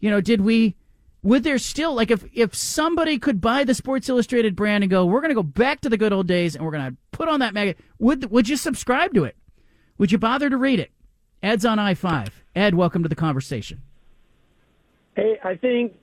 you 0.00 0.10
know, 0.10 0.20
did 0.20 0.40
we, 0.40 0.76
would 1.22 1.44
there 1.44 1.58
still, 1.58 1.94
like, 1.94 2.10
if, 2.10 2.24
if 2.32 2.54
somebody 2.54 3.18
could 3.18 3.40
buy 3.40 3.64
the 3.64 3.74
Sports 3.74 4.08
Illustrated 4.08 4.54
brand 4.54 4.84
and 4.84 4.90
go, 4.90 5.04
we're 5.04 5.20
going 5.20 5.30
to 5.30 5.34
go 5.34 5.42
back 5.42 5.80
to 5.80 5.88
the 5.88 5.96
good 5.96 6.12
old 6.12 6.26
days 6.26 6.54
and 6.54 6.64
we're 6.64 6.70
going 6.70 6.90
to 6.90 6.96
put 7.10 7.28
on 7.28 7.40
that 7.40 7.54
magazine, 7.54 7.82
would, 7.98 8.30
would 8.30 8.48
you 8.48 8.56
subscribe 8.56 9.14
to 9.14 9.24
it? 9.24 9.36
Would 9.98 10.12
you 10.12 10.18
bother 10.18 10.48
to 10.48 10.56
read 10.56 10.78
it? 10.78 10.92
Ed's 11.42 11.64
on 11.64 11.78
I 11.78 11.94
5. 11.94 12.44
Ed, 12.54 12.74
welcome 12.74 13.02
to 13.02 13.08
the 13.08 13.16
conversation. 13.16 13.82
Hey, 15.14 15.38
I 15.42 15.56
think 15.56 15.94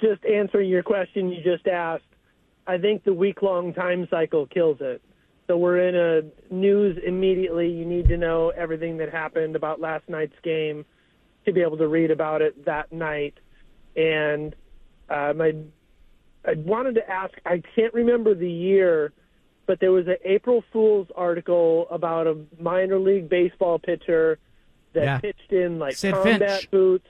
just 0.00 0.24
answering 0.24 0.68
your 0.68 0.82
question 0.82 1.30
you 1.30 1.42
just 1.42 1.66
asked, 1.66 2.04
I 2.66 2.78
think 2.78 3.04
the 3.04 3.14
week 3.14 3.42
long 3.42 3.72
time 3.72 4.06
cycle 4.10 4.46
kills 4.46 4.78
it. 4.80 5.00
So 5.46 5.56
we're 5.56 5.78
in 5.88 5.94
a 5.94 6.52
news 6.52 6.98
immediately. 7.06 7.70
You 7.70 7.84
need 7.84 8.08
to 8.08 8.16
know 8.16 8.50
everything 8.50 8.96
that 8.96 9.10
happened 9.12 9.54
about 9.54 9.80
last 9.80 10.08
night's 10.08 10.34
game 10.42 10.84
to 11.44 11.52
be 11.52 11.60
able 11.62 11.76
to 11.78 11.86
read 11.86 12.10
about 12.10 12.42
it 12.42 12.64
that 12.64 12.90
night. 12.90 13.34
And 13.94 14.56
um, 15.08 15.40
I, 15.40 15.54
I 16.44 16.54
wanted 16.54 16.96
to 16.96 17.08
ask, 17.08 17.32
I 17.46 17.62
can't 17.76 17.94
remember 17.94 18.34
the 18.34 18.50
year, 18.50 19.12
but 19.66 19.78
there 19.78 19.92
was 19.92 20.08
an 20.08 20.16
April 20.24 20.64
Fool's 20.72 21.06
article 21.14 21.86
about 21.92 22.26
a 22.26 22.36
minor 22.60 22.98
league 22.98 23.28
baseball 23.28 23.78
pitcher 23.78 24.38
that 24.94 25.04
Yeah. 25.04 25.18
pitched 25.20 25.52
in 25.52 25.78
like 25.78 25.94
Sid 25.94 26.12
combat 26.14 26.38
Finch. 26.60 26.70
boots. 26.72 27.06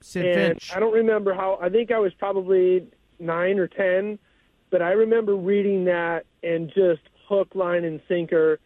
Sid 0.00 0.24
and 0.26 0.34
Finch. 0.34 0.72
I 0.74 0.78
don't 0.78 0.94
remember 0.94 1.34
how. 1.34 1.58
I 1.60 1.68
think 1.68 1.90
I 1.90 1.98
was 1.98 2.12
probably 2.14 2.86
nine 3.18 3.58
or 3.58 3.66
ten, 3.66 4.18
but 4.70 4.82
I 4.82 4.92
remember 4.92 5.36
reading 5.36 5.84
that 5.86 6.24
and 6.42 6.68
just 6.68 7.02
hook, 7.28 7.54
line, 7.54 7.84
and 7.84 8.00
sinker, 8.08 8.58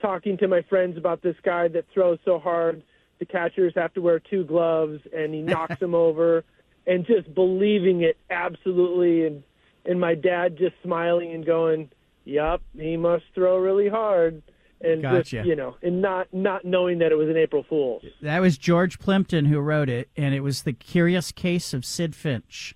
talking 0.00 0.36
to 0.38 0.48
my 0.48 0.62
friends 0.62 0.96
about 0.96 1.22
this 1.22 1.36
guy 1.42 1.68
that 1.68 1.84
throws 1.92 2.18
so 2.24 2.38
hard 2.38 2.82
the 3.22 3.26
catchers 3.26 3.72
have 3.76 3.94
to 3.94 4.00
wear 4.00 4.18
two 4.18 4.42
gloves, 4.42 5.00
and 5.16 5.32
he 5.32 5.42
knocks 5.42 5.78
them 5.80 5.94
over, 5.94 6.44
and 6.88 7.06
just 7.06 7.32
believing 7.32 8.02
it 8.02 8.16
absolutely, 8.30 9.24
and 9.26 9.44
and 9.84 10.00
my 10.00 10.16
dad 10.16 10.58
just 10.58 10.74
smiling 10.82 11.32
and 11.32 11.46
going, 11.46 11.88
Yep, 12.24 12.62
he 12.76 12.96
must 12.96 13.24
throw 13.32 13.58
really 13.58 13.88
hard." 13.88 14.42
And 14.80 15.02
Gotcha. 15.02 15.22
just 15.22 15.46
you 15.46 15.54
know, 15.54 15.76
and 15.82 16.02
not 16.02 16.34
not 16.34 16.64
knowing 16.64 16.98
that 16.98 17.12
it 17.12 17.14
was 17.14 17.28
an 17.28 17.36
April 17.36 17.64
Fool's. 17.68 18.02
That 18.22 18.40
was 18.40 18.58
George 18.58 18.98
Plimpton 18.98 19.44
who 19.44 19.60
wrote 19.60 19.88
it, 19.88 20.10
and 20.16 20.34
it 20.34 20.40
was 20.40 20.62
the 20.62 20.72
curious 20.72 21.30
case 21.30 21.72
of 21.72 21.82
Sidd 21.82 22.16
Finch. 22.16 22.74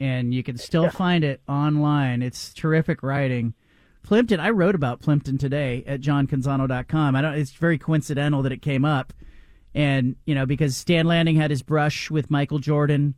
And 0.00 0.34
you 0.34 0.42
can 0.42 0.58
still 0.58 0.90
find 0.90 1.24
it 1.24 1.40
online. 1.48 2.22
It's 2.22 2.52
terrific 2.52 3.02
writing. 3.02 3.54
Plimpton, 4.02 4.38
I 4.38 4.50
wrote 4.50 4.74
about 4.74 5.00
Plimpton 5.00 5.38
today 5.38 5.82
at 5.86 6.00
johncanzano.com. 6.00 7.16
I 7.16 7.22
don't 7.22 7.34
it's 7.34 7.52
very 7.52 7.78
coincidental 7.78 8.42
that 8.42 8.52
it 8.52 8.60
came 8.60 8.84
up. 8.84 9.12
And, 9.74 10.16
you 10.26 10.34
know, 10.34 10.46
because 10.46 10.84
Dan 10.84 11.06
Lanning 11.06 11.36
had 11.36 11.50
his 11.50 11.62
brush 11.62 12.10
with 12.10 12.30
Michael 12.30 12.58
Jordan 12.58 13.14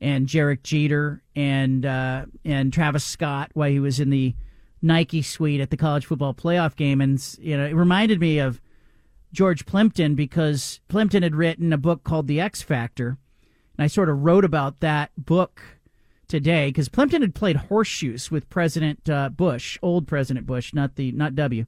and 0.00 0.28
Derek 0.28 0.62
Jeter 0.62 1.22
and 1.36 1.86
uh, 1.86 2.26
and 2.44 2.72
Travis 2.72 3.04
Scott 3.04 3.50
while 3.54 3.70
he 3.70 3.78
was 3.78 4.00
in 4.00 4.10
the 4.10 4.34
Nike 4.82 5.22
suite 5.22 5.60
at 5.60 5.70
the 5.70 5.76
college 5.76 6.06
football 6.06 6.34
playoff 6.34 6.74
game 6.74 7.00
and 7.00 7.22
you 7.40 7.56
know, 7.56 7.64
it 7.64 7.74
reminded 7.74 8.20
me 8.20 8.38
of 8.38 8.60
George 9.32 9.66
Plimpton 9.66 10.14
because 10.14 10.80
Plimpton 10.88 11.22
had 11.22 11.34
written 11.34 11.72
a 11.72 11.78
book 11.78 12.04
called 12.04 12.28
The 12.28 12.40
X 12.40 12.62
Factor, 12.62 13.18
and 13.76 13.84
I 13.84 13.88
sort 13.88 14.08
of 14.08 14.22
wrote 14.22 14.44
about 14.44 14.80
that 14.80 15.10
book 15.18 15.60
today 16.34 16.66
because 16.66 16.88
Plimpton 16.88 17.22
had 17.22 17.32
played 17.32 17.54
horseshoes 17.54 18.28
with 18.28 18.50
President 18.50 19.08
uh, 19.08 19.28
Bush, 19.28 19.78
old 19.82 20.08
President 20.08 20.46
Bush, 20.46 20.74
not 20.74 20.96
the 20.96 21.12
not 21.12 21.36
W, 21.36 21.64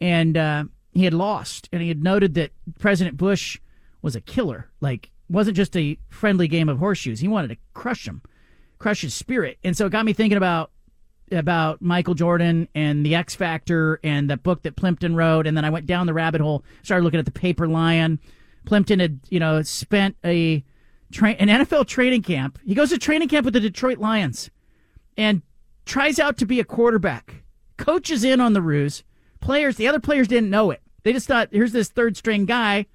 and 0.00 0.36
uh, 0.36 0.64
he 0.90 1.04
had 1.04 1.14
lost, 1.14 1.68
and 1.72 1.80
he 1.80 1.86
had 1.86 2.02
noted 2.02 2.34
that 2.34 2.50
President 2.80 3.16
Bush 3.16 3.60
was 4.02 4.16
a 4.16 4.20
killer, 4.20 4.68
like 4.80 5.12
wasn't 5.30 5.56
just 5.56 5.76
a 5.76 5.96
friendly 6.08 6.48
game 6.48 6.68
of 6.68 6.80
horseshoes. 6.80 7.20
He 7.20 7.28
wanted 7.28 7.48
to 7.48 7.56
crush 7.74 8.08
him, 8.08 8.22
crush 8.80 9.02
his 9.02 9.14
spirit, 9.14 9.58
and 9.62 9.76
so 9.76 9.86
it 9.86 9.92
got 9.92 10.04
me 10.04 10.12
thinking 10.12 10.36
about 10.36 10.72
about 11.30 11.80
Michael 11.80 12.14
Jordan 12.14 12.68
and 12.74 13.06
the 13.06 13.14
X 13.14 13.36
Factor 13.36 14.00
and 14.02 14.28
that 14.30 14.42
book 14.42 14.62
that 14.62 14.74
Plimpton 14.74 15.14
wrote, 15.14 15.46
and 15.46 15.56
then 15.56 15.64
I 15.64 15.70
went 15.70 15.86
down 15.86 16.06
the 16.06 16.12
rabbit 16.12 16.40
hole, 16.40 16.64
started 16.82 17.04
looking 17.04 17.20
at 17.20 17.24
the 17.24 17.30
Paper 17.30 17.68
Lion. 17.68 18.18
Plimpton 18.64 18.98
had, 18.98 19.20
you 19.28 19.38
know, 19.38 19.62
spent 19.62 20.16
a 20.24 20.64
tra- 21.12 21.30
an 21.30 21.48
NFL 21.48 21.86
training 21.86 22.22
camp. 22.22 22.58
He 22.64 22.74
goes 22.74 22.90
to 22.90 22.98
training 22.98 23.28
camp 23.28 23.44
with 23.44 23.54
the 23.54 23.60
Detroit 23.60 23.98
Lions 23.98 24.50
and 25.16 25.42
tries 25.84 26.18
out 26.18 26.36
to 26.38 26.46
be 26.46 26.60
a 26.60 26.64
quarterback. 26.64 27.42
Coaches 27.76 28.24
in 28.24 28.40
on 28.40 28.52
the 28.52 28.62
ruse. 28.62 29.02
Players, 29.40 29.76
the 29.76 29.88
other 29.88 30.00
players 30.00 30.28
didn't 30.28 30.50
know 30.50 30.70
it. 30.70 30.80
They 31.02 31.12
just 31.12 31.26
thought, 31.26 31.48
here's 31.50 31.72
this 31.72 31.88
third 31.88 32.16
string 32.16 32.44
guy. 32.44 32.86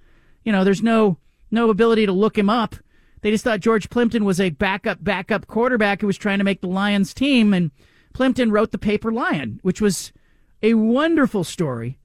You 0.43 0.51
know, 0.51 0.63
there's 0.63 0.83
no 0.83 1.17
no 1.51 1.69
ability 1.69 2.05
to 2.05 2.11
look 2.11 2.37
him 2.37 2.49
up. 2.49 2.75
They 3.21 3.31
just 3.31 3.43
thought 3.43 3.59
George 3.59 3.89
Plimpton 3.89 4.25
was 4.25 4.39
a 4.39 4.49
backup 4.49 5.03
backup 5.03 5.47
quarterback 5.47 6.01
who 6.01 6.07
was 6.07 6.17
trying 6.17 6.37
to 6.37 6.43
make 6.43 6.61
the 6.61 6.67
Lions 6.67 7.13
team 7.13 7.53
and 7.53 7.71
Plimpton 8.13 8.51
wrote 8.51 8.71
the 8.71 8.77
Paper 8.77 9.11
Lion, 9.11 9.59
which 9.63 9.81
was 9.81 10.11
a 10.63 10.73
wonderful 10.73 11.43
story 11.43 11.99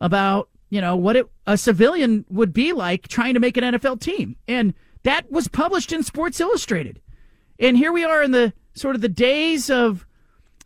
about, 0.00 0.48
you 0.70 0.80
know, 0.80 0.96
what 0.96 1.16
it, 1.16 1.26
a 1.46 1.56
civilian 1.56 2.24
would 2.28 2.52
be 2.52 2.72
like 2.72 3.08
trying 3.08 3.34
to 3.34 3.40
make 3.40 3.56
an 3.56 3.64
NFL 3.64 4.00
team. 4.00 4.36
And 4.46 4.74
that 5.04 5.30
was 5.30 5.48
published 5.48 5.92
in 5.92 6.02
Sports 6.02 6.40
Illustrated. 6.40 7.00
And 7.58 7.76
here 7.76 7.92
we 7.92 8.04
are 8.04 8.22
in 8.22 8.32
the 8.32 8.52
sort 8.74 8.96
of 8.96 9.00
the 9.00 9.08
days 9.08 9.70
of 9.70 10.06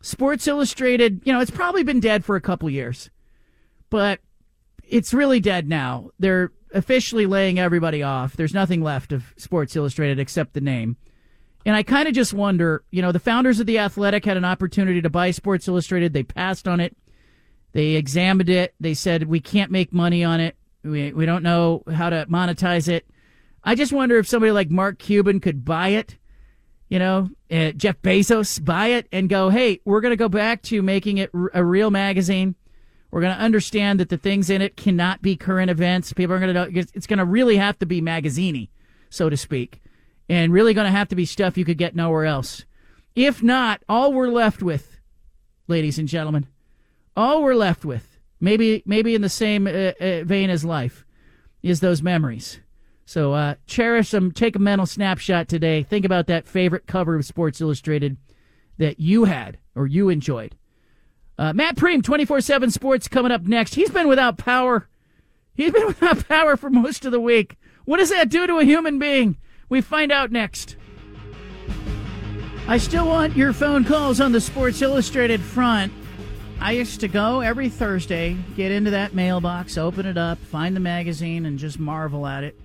Sports 0.01 0.47
Illustrated. 0.47 1.21
You 1.23 1.31
know, 1.31 1.39
it's 1.39 1.51
probably 1.51 1.83
been 1.83 1.99
dead 1.99 2.25
for 2.25 2.35
a 2.35 2.41
couple 2.41 2.69
years, 2.69 3.09
but 3.89 4.19
it's 4.87 5.13
really 5.13 5.39
dead 5.39 5.69
now. 5.69 6.09
They're 6.17 6.51
officially 6.73 7.25
laying 7.25 7.59
everybody 7.59 8.01
off. 8.01 8.35
There's 8.35 8.53
nothing 8.53 8.81
left 8.81 9.11
of 9.11 9.33
Sports 9.37 9.75
Illustrated 9.75 10.19
except 10.19 10.53
the 10.53 10.61
name. 10.61 10.97
And 11.65 11.75
I 11.75 11.83
kind 11.83 12.07
of 12.07 12.13
just 12.13 12.33
wonder, 12.33 12.83
you 12.89 13.01
know, 13.01 13.11
the 13.11 13.19
founders 13.19 13.59
of 13.59 13.67
The 13.67 13.79
Athletic 13.79 14.25
had 14.25 14.37
an 14.37 14.45
opportunity 14.45 15.01
to 15.01 15.09
buy 15.09 15.31
Sports 15.31 15.67
Illustrated. 15.67 16.13
They 16.13 16.23
passed 16.23 16.67
on 16.67 16.79
it. 16.79 16.95
They 17.73 17.89
examined 17.89 18.49
it. 18.49 18.73
They 18.79 18.93
said, 18.93 19.27
we 19.27 19.39
can't 19.39 19.69
make 19.69 19.93
money 19.93 20.23
on 20.23 20.39
it. 20.39 20.55
We, 20.83 21.11
we 21.11 21.25
don't 21.25 21.43
know 21.43 21.83
how 21.93 22.09
to 22.09 22.25
monetize 22.27 22.87
it. 22.87 23.05
I 23.69 23.75
just 23.75 23.93
wonder 23.93 24.17
if 24.17 24.27
somebody 24.27 24.51
like 24.51 24.71
Mark 24.71 24.97
Cuban 24.97 25.39
could 25.39 25.63
buy 25.63 25.89
it, 25.89 26.17
you 26.87 26.97
know, 26.97 27.29
uh, 27.51 27.69
Jeff 27.73 28.01
Bezos 28.01 28.65
buy 28.65 28.87
it 28.87 29.07
and 29.11 29.29
go, 29.29 29.49
hey, 29.49 29.79
we're 29.85 30.01
going 30.01 30.11
to 30.11 30.15
go 30.15 30.27
back 30.27 30.63
to 30.63 30.81
making 30.81 31.19
it 31.19 31.29
r- 31.35 31.51
a 31.53 31.63
real 31.63 31.91
magazine. 31.91 32.55
We're 33.11 33.21
going 33.21 33.35
to 33.35 33.39
understand 33.39 33.99
that 33.99 34.09
the 34.09 34.17
things 34.17 34.49
in 34.49 34.63
it 34.63 34.75
cannot 34.75 35.21
be 35.21 35.35
current 35.35 35.69
events. 35.69 36.13
People 36.13 36.33
are 36.33 36.39
going 36.39 36.73
to 36.73 36.79
it's 36.95 37.05
going 37.05 37.19
to 37.19 37.25
really 37.25 37.57
have 37.57 37.77
to 37.77 37.85
be 37.85 38.01
magaziney, 38.01 38.69
so 39.11 39.29
to 39.29 39.37
speak, 39.37 39.83
and 40.27 40.51
really 40.51 40.73
going 40.73 40.87
to 40.87 40.97
have 40.97 41.09
to 41.09 41.15
be 41.15 41.25
stuff 41.25 41.55
you 41.55 41.63
could 41.63 41.77
get 41.77 41.95
nowhere 41.95 42.25
else. 42.25 42.65
If 43.13 43.43
not, 43.43 43.83
all 43.87 44.11
we're 44.13 44.29
left 44.29 44.63
with, 44.63 44.99
ladies 45.67 45.99
and 45.99 46.07
gentlemen, 46.07 46.47
all 47.15 47.43
we're 47.43 47.53
left 47.53 47.85
with, 47.85 48.17
maybe 48.39 48.81
maybe 48.87 49.13
in 49.13 49.21
the 49.21 49.29
same 49.29 49.67
uh, 49.67 49.91
uh, 50.01 50.23
vein 50.23 50.49
as 50.49 50.65
life, 50.65 51.05
is 51.61 51.81
those 51.81 52.01
memories. 52.01 52.59
So 53.09 53.33
uh, 53.33 53.55
cherish 53.65 54.11
them. 54.11 54.31
Take 54.31 54.55
a 54.55 54.59
mental 54.59 54.85
snapshot 54.85 55.47
today. 55.47 55.81
Think 55.81 56.05
about 56.05 56.27
that 56.27 56.47
favorite 56.47 56.85
cover 56.85 57.15
of 57.15 57.25
Sports 57.25 57.59
Illustrated 57.59 58.17
that 58.77 58.99
you 58.99 59.25
had 59.25 59.57
or 59.73 59.87
you 59.87 60.09
enjoyed. 60.09 60.55
Uh, 61.35 61.51
Matt 61.51 61.75
Prehm, 61.75 62.03
24 62.03 62.41
7 62.41 62.69
Sports, 62.69 63.07
coming 63.07 63.31
up 63.31 63.41
next. 63.41 63.73
He's 63.73 63.89
been 63.89 64.07
without 64.07 64.37
power. 64.37 64.87
He's 65.55 65.71
been 65.71 65.87
without 65.87 66.27
power 66.27 66.55
for 66.55 66.69
most 66.69 67.03
of 67.03 67.11
the 67.11 67.19
week. 67.19 67.57
What 67.83 67.97
does 67.97 68.11
that 68.11 68.29
do 68.29 68.45
to 68.45 68.59
a 68.59 68.63
human 68.63 68.99
being? 68.99 69.37
We 69.69 69.81
find 69.81 70.11
out 70.11 70.31
next. 70.31 70.75
I 72.67 72.77
still 72.77 73.07
want 73.07 73.35
your 73.35 73.53
phone 73.53 73.85
calls 73.85 74.21
on 74.21 74.33
the 74.33 74.41
Sports 74.41 74.83
Illustrated 74.83 75.41
front. 75.41 75.91
I 76.61 76.73
used 76.73 76.99
to 76.99 77.07
go 77.07 77.39
every 77.39 77.69
Thursday, 77.69 78.37
get 78.55 78.71
into 78.71 78.91
that 78.91 79.15
mailbox, 79.15 79.79
open 79.79 80.05
it 80.05 80.19
up, 80.19 80.37
find 80.37 80.75
the 80.75 80.79
magazine, 80.79 81.47
and 81.47 81.57
just 81.57 81.79
marvel 81.79 82.27
at 82.27 82.43
it. 82.43 82.55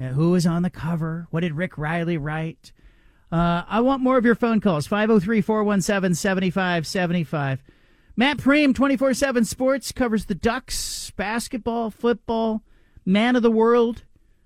Uh, 0.00 0.08
who 0.08 0.30
was 0.30 0.46
on 0.46 0.62
the 0.62 0.70
cover? 0.70 1.26
What 1.30 1.40
did 1.40 1.54
Rick 1.54 1.76
Reilly 1.76 2.16
write? 2.16 2.72
Uh, 3.30 3.62
I 3.66 3.80
want 3.80 4.02
more 4.02 4.16
of 4.16 4.24
your 4.24 4.34
phone 4.34 4.60
calls 4.60 4.86
503 4.86 5.40
417 5.40 6.14
7575. 6.14 7.62
Matt 8.16 8.38
Prehm, 8.38 8.74
24 8.74 9.14
7 9.14 9.44
Sports, 9.44 9.92
covers 9.92 10.24
the 10.24 10.34
Ducks, 10.34 11.10
basketball, 11.12 11.90
football, 11.90 12.62
man 13.04 13.36
of 13.36 13.42
the 13.42 13.50
world, 13.50 14.04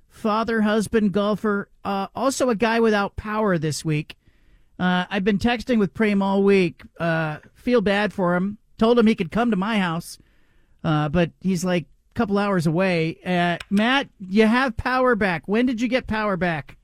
father, 0.08 0.62
husband, 0.62 1.12
golfer, 1.12 1.70
uh, 1.84 2.08
also 2.14 2.50
a 2.50 2.54
guy 2.54 2.80
without 2.80 3.16
power 3.16 3.56
this 3.58 3.84
week. 3.84 4.16
Uh, 4.78 5.06
I've 5.08 5.24
been 5.24 5.38
texting 5.38 5.78
with 5.78 5.94
Prehm 5.94 6.22
all 6.22 6.42
week. 6.42 6.82
Uh, 6.98 7.38
feel 7.54 7.80
bad 7.80 8.12
for 8.12 8.34
him. 8.34 8.58
Told 8.78 8.98
him 8.98 9.06
he 9.06 9.14
could 9.14 9.30
come 9.30 9.50
to 9.50 9.56
my 9.56 9.78
house, 9.78 10.18
uh, 10.82 11.08
but 11.08 11.30
he's 11.40 11.64
like 11.64 11.86
couple 12.14 12.38
hours 12.38 12.66
away. 12.66 13.18
Uh, 13.24 13.58
Matt, 13.70 14.08
you 14.18 14.46
have 14.46 14.76
power 14.76 15.14
back. 15.14 15.42
When 15.46 15.66
did 15.66 15.80
you 15.80 15.88
get 15.88 16.06
power 16.06 16.36
back? 16.36 16.76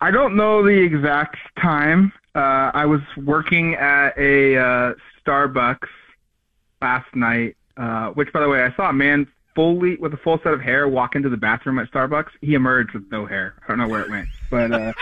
I 0.00 0.10
don't 0.10 0.36
know 0.36 0.62
the 0.62 0.70
exact 0.70 1.36
time. 1.60 2.12
Uh, 2.34 2.70
I 2.74 2.84
was 2.84 3.00
working 3.16 3.74
at 3.76 4.16
a 4.18 4.58
uh, 4.58 4.92
Starbucks 5.24 5.88
last 6.82 7.14
night, 7.14 7.56
uh, 7.78 8.08
which, 8.10 8.30
by 8.32 8.40
the 8.40 8.48
way, 8.48 8.62
I 8.62 8.74
saw 8.76 8.90
a 8.90 8.92
man 8.92 9.26
fully 9.54 9.96
with 9.96 10.12
a 10.12 10.18
full 10.18 10.38
set 10.42 10.52
of 10.52 10.60
hair 10.60 10.86
walk 10.86 11.16
into 11.16 11.30
the 11.30 11.36
bathroom 11.36 11.78
at 11.78 11.90
Starbucks. 11.90 12.28
He 12.42 12.54
emerged 12.54 12.92
with 12.92 13.10
no 13.10 13.24
hair. 13.24 13.54
I 13.64 13.68
don't 13.68 13.78
know 13.78 13.88
where 13.88 14.02
it 14.02 14.10
went, 14.10 14.28
but 14.50 14.70
uh, 14.70 14.92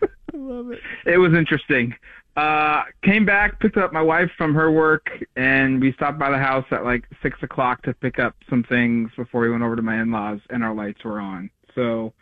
love 0.32 0.70
it. 0.70 0.80
It 1.04 1.18
was 1.18 1.34
interesting. 1.34 1.94
Uh, 2.38 2.84
came 3.02 3.26
back, 3.26 3.58
picked 3.58 3.76
up 3.76 3.92
my 3.92 4.00
wife 4.00 4.30
from 4.38 4.54
her 4.54 4.70
work, 4.70 5.10
and 5.34 5.80
we 5.80 5.92
stopped 5.94 6.20
by 6.20 6.30
the 6.30 6.38
house 6.38 6.64
at 6.70 6.84
like 6.84 7.02
six 7.20 7.36
o'clock 7.42 7.82
to 7.82 7.92
pick 7.94 8.20
up 8.20 8.36
some 8.48 8.62
things 8.62 9.10
before 9.16 9.40
we 9.40 9.50
went 9.50 9.64
over 9.64 9.74
to 9.74 9.82
my 9.82 10.00
in-laws, 10.00 10.38
and 10.50 10.62
our 10.62 10.72
lights 10.72 11.02
were 11.02 11.18
on. 11.18 11.50
So, 11.74 12.12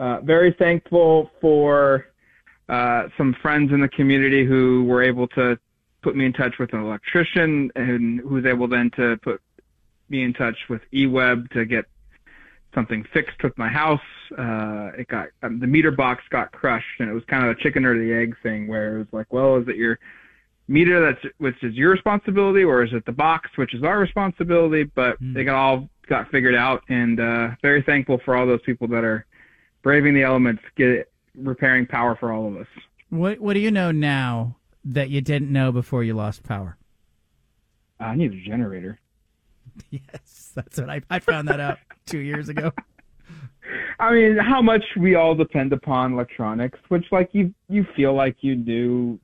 uh, 0.00 0.22
very 0.22 0.56
thankful 0.58 1.30
for 1.40 2.06
uh, 2.68 3.10
some 3.16 3.32
friends 3.40 3.70
in 3.70 3.80
the 3.80 3.88
community 3.88 4.44
who 4.44 4.82
were 4.86 5.04
able 5.04 5.28
to 5.28 5.56
put 6.02 6.16
me 6.16 6.26
in 6.26 6.32
touch 6.32 6.58
with 6.58 6.72
an 6.72 6.80
electrician, 6.80 7.70
and 7.76 8.18
who 8.22 8.30
was 8.30 8.46
able 8.46 8.66
then 8.66 8.90
to 8.96 9.18
put 9.18 9.40
me 10.08 10.24
in 10.24 10.32
touch 10.32 10.56
with 10.68 10.82
EWEB 10.92 11.48
to 11.52 11.64
get 11.64 11.84
something 12.74 13.04
fixed 13.12 13.42
with 13.42 13.56
my 13.58 13.68
house. 13.68 14.00
Uh, 14.38 14.90
it 14.98 15.08
got 15.08 15.28
um, 15.42 15.58
the 15.60 15.66
meter 15.66 15.90
box 15.90 16.22
got 16.30 16.52
crushed, 16.52 17.00
and 17.00 17.08
it 17.08 17.12
was 17.12 17.24
kind 17.28 17.44
of 17.44 17.50
a 17.56 17.60
chicken 17.60 17.84
or 17.84 17.98
the 17.98 18.12
egg 18.12 18.36
thing, 18.42 18.66
where 18.68 18.96
it 18.96 18.98
was 18.98 19.06
like, 19.12 19.32
well, 19.32 19.56
is 19.56 19.66
it 19.68 19.76
your 19.76 19.98
meter 20.68 21.00
that's 21.00 21.34
which 21.38 21.62
is 21.62 21.74
your 21.74 21.90
responsibility, 21.90 22.62
or 22.62 22.82
is 22.84 22.92
it 22.92 23.04
the 23.06 23.12
box 23.12 23.50
which 23.56 23.74
is 23.74 23.82
our 23.82 23.98
responsibility? 23.98 24.84
But 24.84 25.20
Mm. 25.20 25.34
they 25.34 25.44
got 25.44 25.56
all 25.56 25.88
got 26.08 26.30
figured 26.30 26.54
out, 26.54 26.82
and 26.88 27.18
uh, 27.20 27.48
very 27.62 27.82
thankful 27.82 28.18
for 28.24 28.36
all 28.36 28.46
those 28.46 28.62
people 28.62 28.86
that 28.88 29.04
are 29.04 29.24
braving 29.82 30.14
the 30.14 30.22
elements, 30.22 30.62
get 30.76 31.10
repairing 31.36 31.86
power 31.86 32.16
for 32.16 32.32
all 32.32 32.46
of 32.48 32.56
us. 32.56 32.66
What 33.08 33.40
What 33.40 33.54
do 33.54 33.60
you 33.60 33.70
know 33.70 33.90
now 33.90 34.56
that 34.84 35.10
you 35.10 35.20
didn't 35.20 35.52
know 35.52 35.72
before 35.72 36.04
you 36.04 36.14
lost 36.14 36.42
power? 36.44 36.76
I 37.98 38.14
need 38.14 38.32
a 38.32 38.40
generator. 38.40 38.98
Yes, 39.90 40.52
that's 40.54 40.78
what 40.78 40.90
I 40.90 41.02
I 41.10 41.18
found 41.18 41.48
that 41.48 41.60
out 41.60 41.78
two 42.06 42.18
years 42.18 42.48
ago. 42.48 42.72
I 43.98 44.14
mean, 44.14 44.36
how 44.36 44.62
much 44.62 44.84
we 44.96 45.14
all 45.14 45.34
depend 45.34 45.72
upon 45.72 46.12
electronics, 46.14 46.78
which 46.88 47.06
like 47.12 47.30
you 47.32 47.54
you 47.68 47.86
feel 47.96 48.14
like 48.14 48.36
you 48.40 48.56
do, 48.56 49.18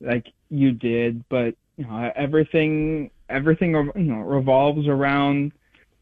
like 0.00 0.26
you 0.50 0.72
did, 0.72 1.26
but 1.28 1.54
you 1.76 1.86
know 1.86 2.10
everything 2.16 3.10
everything 3.28 3.72
you 3.96 4.02
know 4.02 4.20
revolves 4.20 4.86
around 4.88 5.52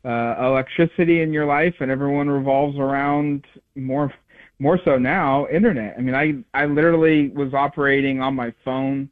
uh, 0.05 0.37
electricity 0.38 1.22
in 1.22 1.33
your 1.33 1.46
life, 1.46 1.74
and 1.81 1.90
everyone 1.90 2.29
revolves 2.29 2.79
around 2.79 3.44
more 3.74 4.12
more 4.59 4.79
so 4.85 4.98
now 4.98 5.46
internet. 5.48 5.94
I 5.98 6.00
mean, 6.00 6.14
I 6.14 6.61
I 6.61 6.66
literally 6.66 7.29
was 7.31 7.55
operating 7.55 8.20
on 8.20 8.35
my 8.35 8.52
phone 8.64 9.11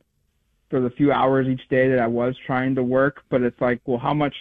for 0.70 0.80
the 0.80 0.90
few 0.90 1.12
hours 1.12 1.46
each 1.46 1.68
day 1.68 1.88
that 1.88 1.98
I 1.98 2.06
was 2.06 2.34
trying 2.46 2.74
to 2.74 2.82
work, 2.82 3.22
but 3.30 3.42
it's 3.42 3.60
like, 3.60 3.80
well, 3.86 3.98
how 3.98 4.14
much 4.14 4.34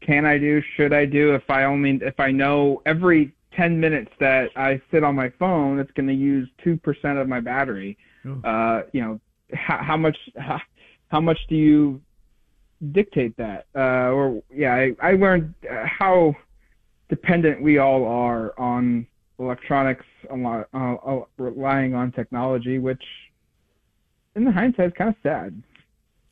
can 0.00 0.24
I 0.24 0.38
do? 0.38 0.62
Should 0.76 0.92
I 0.92 1.04
do? 1.04 1.34
If 1.34 1.48
I 1.48 1.64
only 1.64 1.98
if 2.02 2.18
I 2.18 2.30
know 2.30 2.82
every 2.86 3.32
10 3.52 3.78
minutes 3.78 4.10
that 4.20 4.50
I 4.56 4.80
sit 4.90 5.04
on 5.04 5.14
my 5.14 5.30
phone, 5.38 5.78
it's 5.78 5.90
going 5.92 6.08
to 6.08 6.14
use 6.14 6.48
two 6.62 6.76
percent 6.76 7.18
of 7.18 7.28
my 7.28 7.40
battery. 7.40 7.96
Uh, 8.44 8.82
you 8.92 9.00
know, 9.00 9.20
how, 9.54 9.78
how 9.78 9.96
much 9.96 10.16
how, 10.36 10.60
how 11.08 11.20
much 11.20 11.38
do 11.48 11.54
you 11.54 12.00
dictate 12.92 13.36
that? 13.36 13.66
Uh, 13.74 14.10
or 14.10 14.42
yeah, 14.52 14.74
I, 14.74 14.92
I 15.00 15.12
learned 15.12 15.54
uh, 15.70 15.84
how 15.86 16.34
dependent 17.08 17.62
we 17.62 17.78
all 17.78 18.04
are 18.06 18.58
on 18.58 19.06
electronics, 19.38 20.06
a 20.30 20.36
lot, 20.36 20.68
uh, 20.72 20.94
uh, 20.94 21.24
relying 21.36 21.94
on 21.94 22.12
technology, 22.12 22.78
which 22.78 23.02
in 24.34 24.44
the 24.44 24.52
hindsight 24.52 24.88
is 24.88 24.92
kind 24.96 25.10
of 25.10 25.16
sad. 25.22 25.62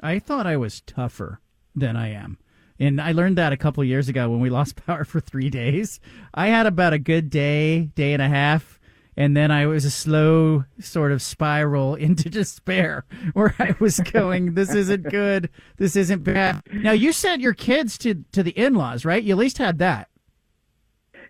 I 0.01 0.19
thought 0.19 0.47
I 0.47 0.57
was 0.57 0.81
tougher 0.81 1.41
than 1.75 1.97
I 1.97 2.11
am. 2.11 2.39
And 2.79 3.01
I 3.01 3.13
learned 3.13 3.37
that 3.37 3.53
a 3.53 3.59
couple 3.59 3.85
years 3.85 4.09
ago 4.09 4.31
when 4.31 4.41
we 4.41 4.49
lost 4.49 4.77
power 4.87 5.05
for 5.05 5.21
three 5.21 5.51
days. 5.51 6.01
I 6.33 6.49
had 6.49 6.67
about 6.67 6.93
a 6.93 6.99
good 6.99 7.29
day, 7.29 7.91
day 7.95 8.15
and 8.15 8.23
a 8.23 8.29
half, 8.29 8.81
and 9.17 9.37
then 9.37 9.51
I 9.51 9.67
was 9.67 9.85
a 9.85 9.91
slow 9.91 10.65
sort 10.79 11.13
of 11.13 11.21
spiral 11.21 11.95
into 12.07 12.31
despair 12.31 13.05
where 13.35 13.55
I 13.59 13.77
was 13.79 14.01
going, 14.01 14.55
this 14.55 14.75
isn't 14.75 15.11
good. 15.11 15.51
This 15.77 15.95
isn't 15.97 16.25
bad. 16.25 16.63
Now, 16.73 16.93
you 16.93 17.13
sent 17.13 17.43
your 17.43 17.55
kids 17.55 17.99
to, 17.99 18.25
to 18.33 18.43
the 18.43 18.53
in 18.53 18.75
laws, 18.75 19.05
right? 19.05 19.23
You 19.23 19.35
at 19.35 19.39
least 19.39 19.59
had 19.59 19.79
that. 19.79 20.09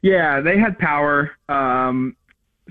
Yeah, 0.03 0.41
they 0.41 0.57
had 0.59 0.79
power. 0.79 1.33
Um, 1.49 2.17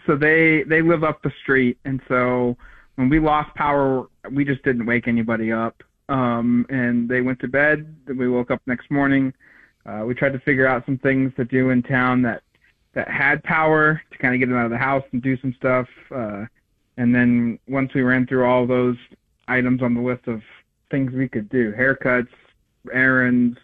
so 0.07 0.15
they 0.15 0.63
they 0.63 0.81
live 0.81 1.03
up 1.03 1.21
the 1.21 1.31
street, 1.43 1.77
and 1.85 2.01
so 2.07 2.57
when 2.99 3.07
we 3.07 3.17
lost 3.17 3.55
power, 3.55 4.07
we 4.29 4.43
just 4.43 4.61
didn't 4.63 4.85
wake 4.85 5.07
anybody 5.07 5.53
up. 5.53 5.81
Um, 6.09 6.65
and 6.69 7.07
they 7.07 7.21
went 7.21 7.39
to 7.39 7.47
bed. 7.47 7.95
We 8.07 8.27
woke 8.27 8.51
up 8.51 8.61
next 8.65 8.91
morning. 8.91 9.33
Uh, 9.85 10.03
we 10.05 10.13
tried 10.13 10.33
to 10.33 10.39
figure 10.39 10.67
out 10.67 10.85
some 10.85 10.97
things 10.97 11.31
to 11.37 11.45
do 11.45 11.69
in 11.69 11.81
town 11.81 12.21
that 12.23 12.43
that 12.95 13.07
had 13.07 13.41
power 13.43 14.01
to 14.11 14.17
kind 14.17 14.33
of 14.33 14.39
get 14.41 14.49
them 14.49 14.57
out 14.57 14.65
of 14.65 14.71
the 14.71 14.77
house 14.77 15.03
and 15.13 15.21
do 15.21 15.37
some 15.37 15.53
stuff. 15.53 15.87
Uh, 16.13 16.43
and 16.97 17.15
then 17.15 17.57
once 17.69 17.93
we 17.93 18.01
ran 18.01 18.27
through 18.27 18.43
all 18.43 18.67
those 18.67 18.97
items 19.47 19.81
on 19.81 19.93
the 19.93 20.01
list 20.01 20.27
of 20.27 20.41
things 20.91 21.13
we 21.13 21.29
could 21.29 21.47
do, 21.47 21.71
haircuts, 21.71 22.27
errands, 22.91 23.57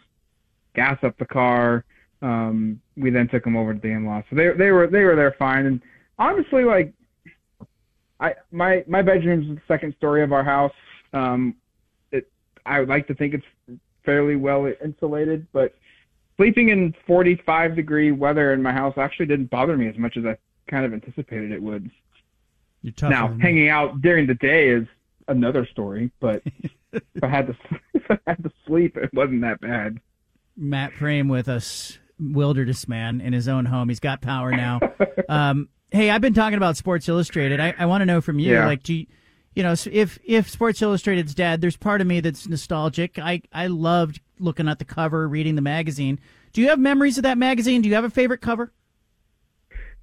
gas 0.75 0.97
up 1.03 1.17
the 1.17 1.25
car, 1.25 1.83
um, 2.21 2.79
we 2.95 3.09
then 3.09 3.27
took 3.27 3.43
them 3.43 3.57
over 3.57 3.73
to 3.73 3.79
the 3.81 3.89
in-laws. 3.89 4.23
So 4.29 4.37
they 4.37 4.51
they 4.51 4.71
were 4.71 4.87
they 4.87 5.03
were 5.03 5.17
there 5.17 5.35
fine. 5.37 5.65
And 5.65 5.81
honestly, 6.17 6.63
like 6.63 6.93
I 8.19 8.33
my 8.51 8.83
my 8.87 9.01
bedroom's 9.01 9.47
the 9.47 9.61
second 9.67 9.95
story 9.97 10.23
of 10.23 10.31
our 10.31 10.43
house. 10.43 10.73
Um, 11.13 11.55
it 12.11 12.29
I 12.65 12.79
would 12.79 12.89
like 12.89 13.07
to 13.07 13.15
think 13.15 13.33
it's 13.33 13.79
fairly 14.05 14.35
well 14.35 14.71
insulated, 14.83 15.47
but 15.51 15.73
sleeping 16.37 16.69
in 16.69 16.93
45 17.07 17.75
degree 17.75 18.11
weather 18.11 18.53
in 18.53 18.61
my 18.61 18.71
house 18.71 18.93
actually 18.97 19.25
didn't 19.25 19.49
bother 19.49 19.77
me 19.77 19.87
as 19.87 19.97
much 19.97 20.17
as 20.17 20.25
I 20.25 20.37
kind 20.69 20.85
of 20.85 20.93
anticipated 20.93 21.51
it 21.51 21.61
would. 21.61 21.89
You're 22.81 22.93
tougher 22.93 23.11
now 23.11 23.37
hanging 23.41 23.69
out 23.69 24.01
during 24.01 24.27
the 24.27 24.35
day 24.35 24.69
is 24.69 24.85
another 25.27 25.65
story, 25.65 26.11
but 26.19 26.43
if 26.93 27.23
I 27.23 27.27
had 27.27 27.47
to 27.47 27.55
if 27.93 28.09
I 28.09 28.19
had 28.27 28.43
to 28.43 28.51
sleep, 28.65 28.97
it 28.97 29.13
wasn't 29.13 29.41
that 29.41 29.59
bad. 29.59 29.99
Matt 30.57 30.93
Prehm 30.93 31.29
with 31.29 31.49
us, 31.49 31.99
wilderness 32.19 32.87
man 32.87 33.19
in 33.21 33.33
his 33.33 33.47
own 33.47 33.65
home. 33.65 33.89
He's 33.89 33.99
got 33.99 34.21
power 34.21 34.51
now. 34.51 34.79
um, 35.29 35.69
hey, 35.91 36.09
I've 36.09 36.21
been 36.21 36.33
talking 36.33 36.57
about 36.57 36.77
Sports 36.77 37.07
Illustrated. 37.07 37.59
I, 37.59 37.73
I 37.77 37.85
want 37.85 38.01
to 38.01 38.05
know 38.05 38.21
from 38.21 38.39
you, 38.39 38.53
Yeah. 38.53 38.65
like, 38.65 38.83
do 38.83 38.93
you, 38.93 39.05
you 39.53 39.63
know, 39.63 39.71
if 39.91 40.19
if 40.25 40.49
Sports 40.49 40.81
Illustrated's 40.81 41.33
dead, 41.33 41.61
there's 41.61 41.77
part 41.77 42.01
of 42.01 42.07
me 42.07 42.19
that's 42.19 42.47
nostalgic. 42.47 43.17
I 43.17 43.41
I 43.53 43.67
loved 43.67 44.19
looking 44.39 44.67
at 44.67 44.79
the 44.79 44.85
cover, 44.85 45.27
reading 45.29 45.55
the 45.55 45.61
magazine. 45.61 46.19
Do 46.51 46.61
you 46.61 46.67
have 46.69 46.79
memories 46.79 47.17
of 47.17 47.23
that 47.23 47.37
magazine? 47.37 47.81
Do 47.81 47.87
you 47.89 47.95
have 47.95 48.03
a 48.03 48.09
favorite 48.09 48.41
cover? 48.41 48.71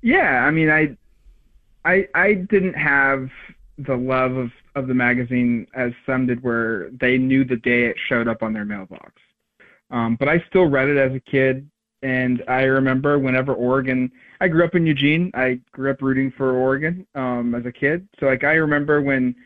Yeah, 0.01 0.45
I 0.45 0.51
mean, 0.51 0.69
I, 0.71 0.97
I, 1.85 2.09
I 2.15 2.35
didn't 2.35 2.75
have 2.75 3.29
the 3.79 3.97
love 3.97 4.33
of 4.37 4.51
of 4.75 4.87
the 4.87 4.95
magazine 4.95 5.67
as 5.75 5.93
some 6.07 6.27
did, 6.27 6.43
where 6.43 6.89
they 6.91 7.19
knew 7.19 7.45
the 7.45 7.57
day 7.57 7.85
it 7.85 7.97
showed 8.09 8.27
up 8.29 8.43
on 8.43 8.55
their 8.55 8.65
mailbox. 8.65 9.13
Um, 9.91 10.17
but 10.17 10.29
I 10.29 10.43
still 10.49 10.65
read 10.65 10.89
it 10.89 10.97
as 10.97 11.15
a 11.15 11.21
kid, 11.21 11.69
and 12.03 12.43
I 12.49 12.63
remember 12.63 13.19
whenever 13.19 13.53
Oregon. 13.53 14.11
I 14.43 14.49
grew 14.49 14.65
up 14.65 14.75
in 14.75 14.85
Eugene. 14.85 15.31
I 15.35 15.61
grew 15.71 15.93
up 15.93 16.03
rooting 16.03 16.33
for 16.37 16.57
Oregon 16.57 17.07
um, 17.15 17.55
as 17.55 17.65
a 17.65 17.71
kid. 17.71 18.09
So 18.19 18.27
like 18.27 18.43
I 18.43 18.55
remember 18.55 19.01
when 19.01 19.37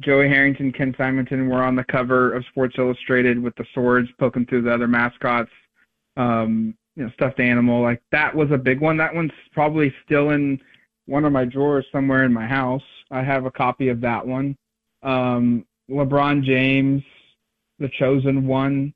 Joey 0.00 0.26
Harrington, 0.26 0.72
Ken 0.72 0.94
Simonton 0.96 1.50
were 1.50 1.62
on 1.62 1.76
the 1.76 1.84
cover 1.84 2.32
of 2.32 2.46
Sports 2.46 2.76
Illustrated 2.78 3.38
with 3.38 3.54
the 3.56 3.66
swords 3.74 4.08
poking 4.18 4.46
through 4.46 4.62
the 4.62 4.72
other 4.72 4.88
mascots. 4.88 5.50
Um, 6.16 6.74
you 6.96 7.04
know, 7.04 7.10
stuffed 7.12 7.40
animal 7.40 7.82
like 7.82 8.02
that 8.10 8.34
was 8.34 8.50
a 8.50 8.56
big 8.56 8.80
one. 8.80 8.96
That 8.96 9.14
one's 9.14 9.32
probably 9.52 9.94
still 10.06 10.30
in 10.30 10.58
one 11.04 11.26
of 11.26 11.32
my 11.32 11.44
drawers 11.44 11.84
somewhere 11.92 12.24
in 12.24 12.32
my 12.32 12.46
house. 12.46 12.82
I 13.10 13.22
have 13.22 13.44
a 13.44 13.50
copy 13.50 13.88
of 13.90 14.00
that 14.00 14.26
one. 14.26 14.56
Um, 15.02 15.66
LeBron 15.90 16.42
James, 16.42 17.02
the 17.78 17.90
chosen 17.98 18.46
one, 18.46 18.94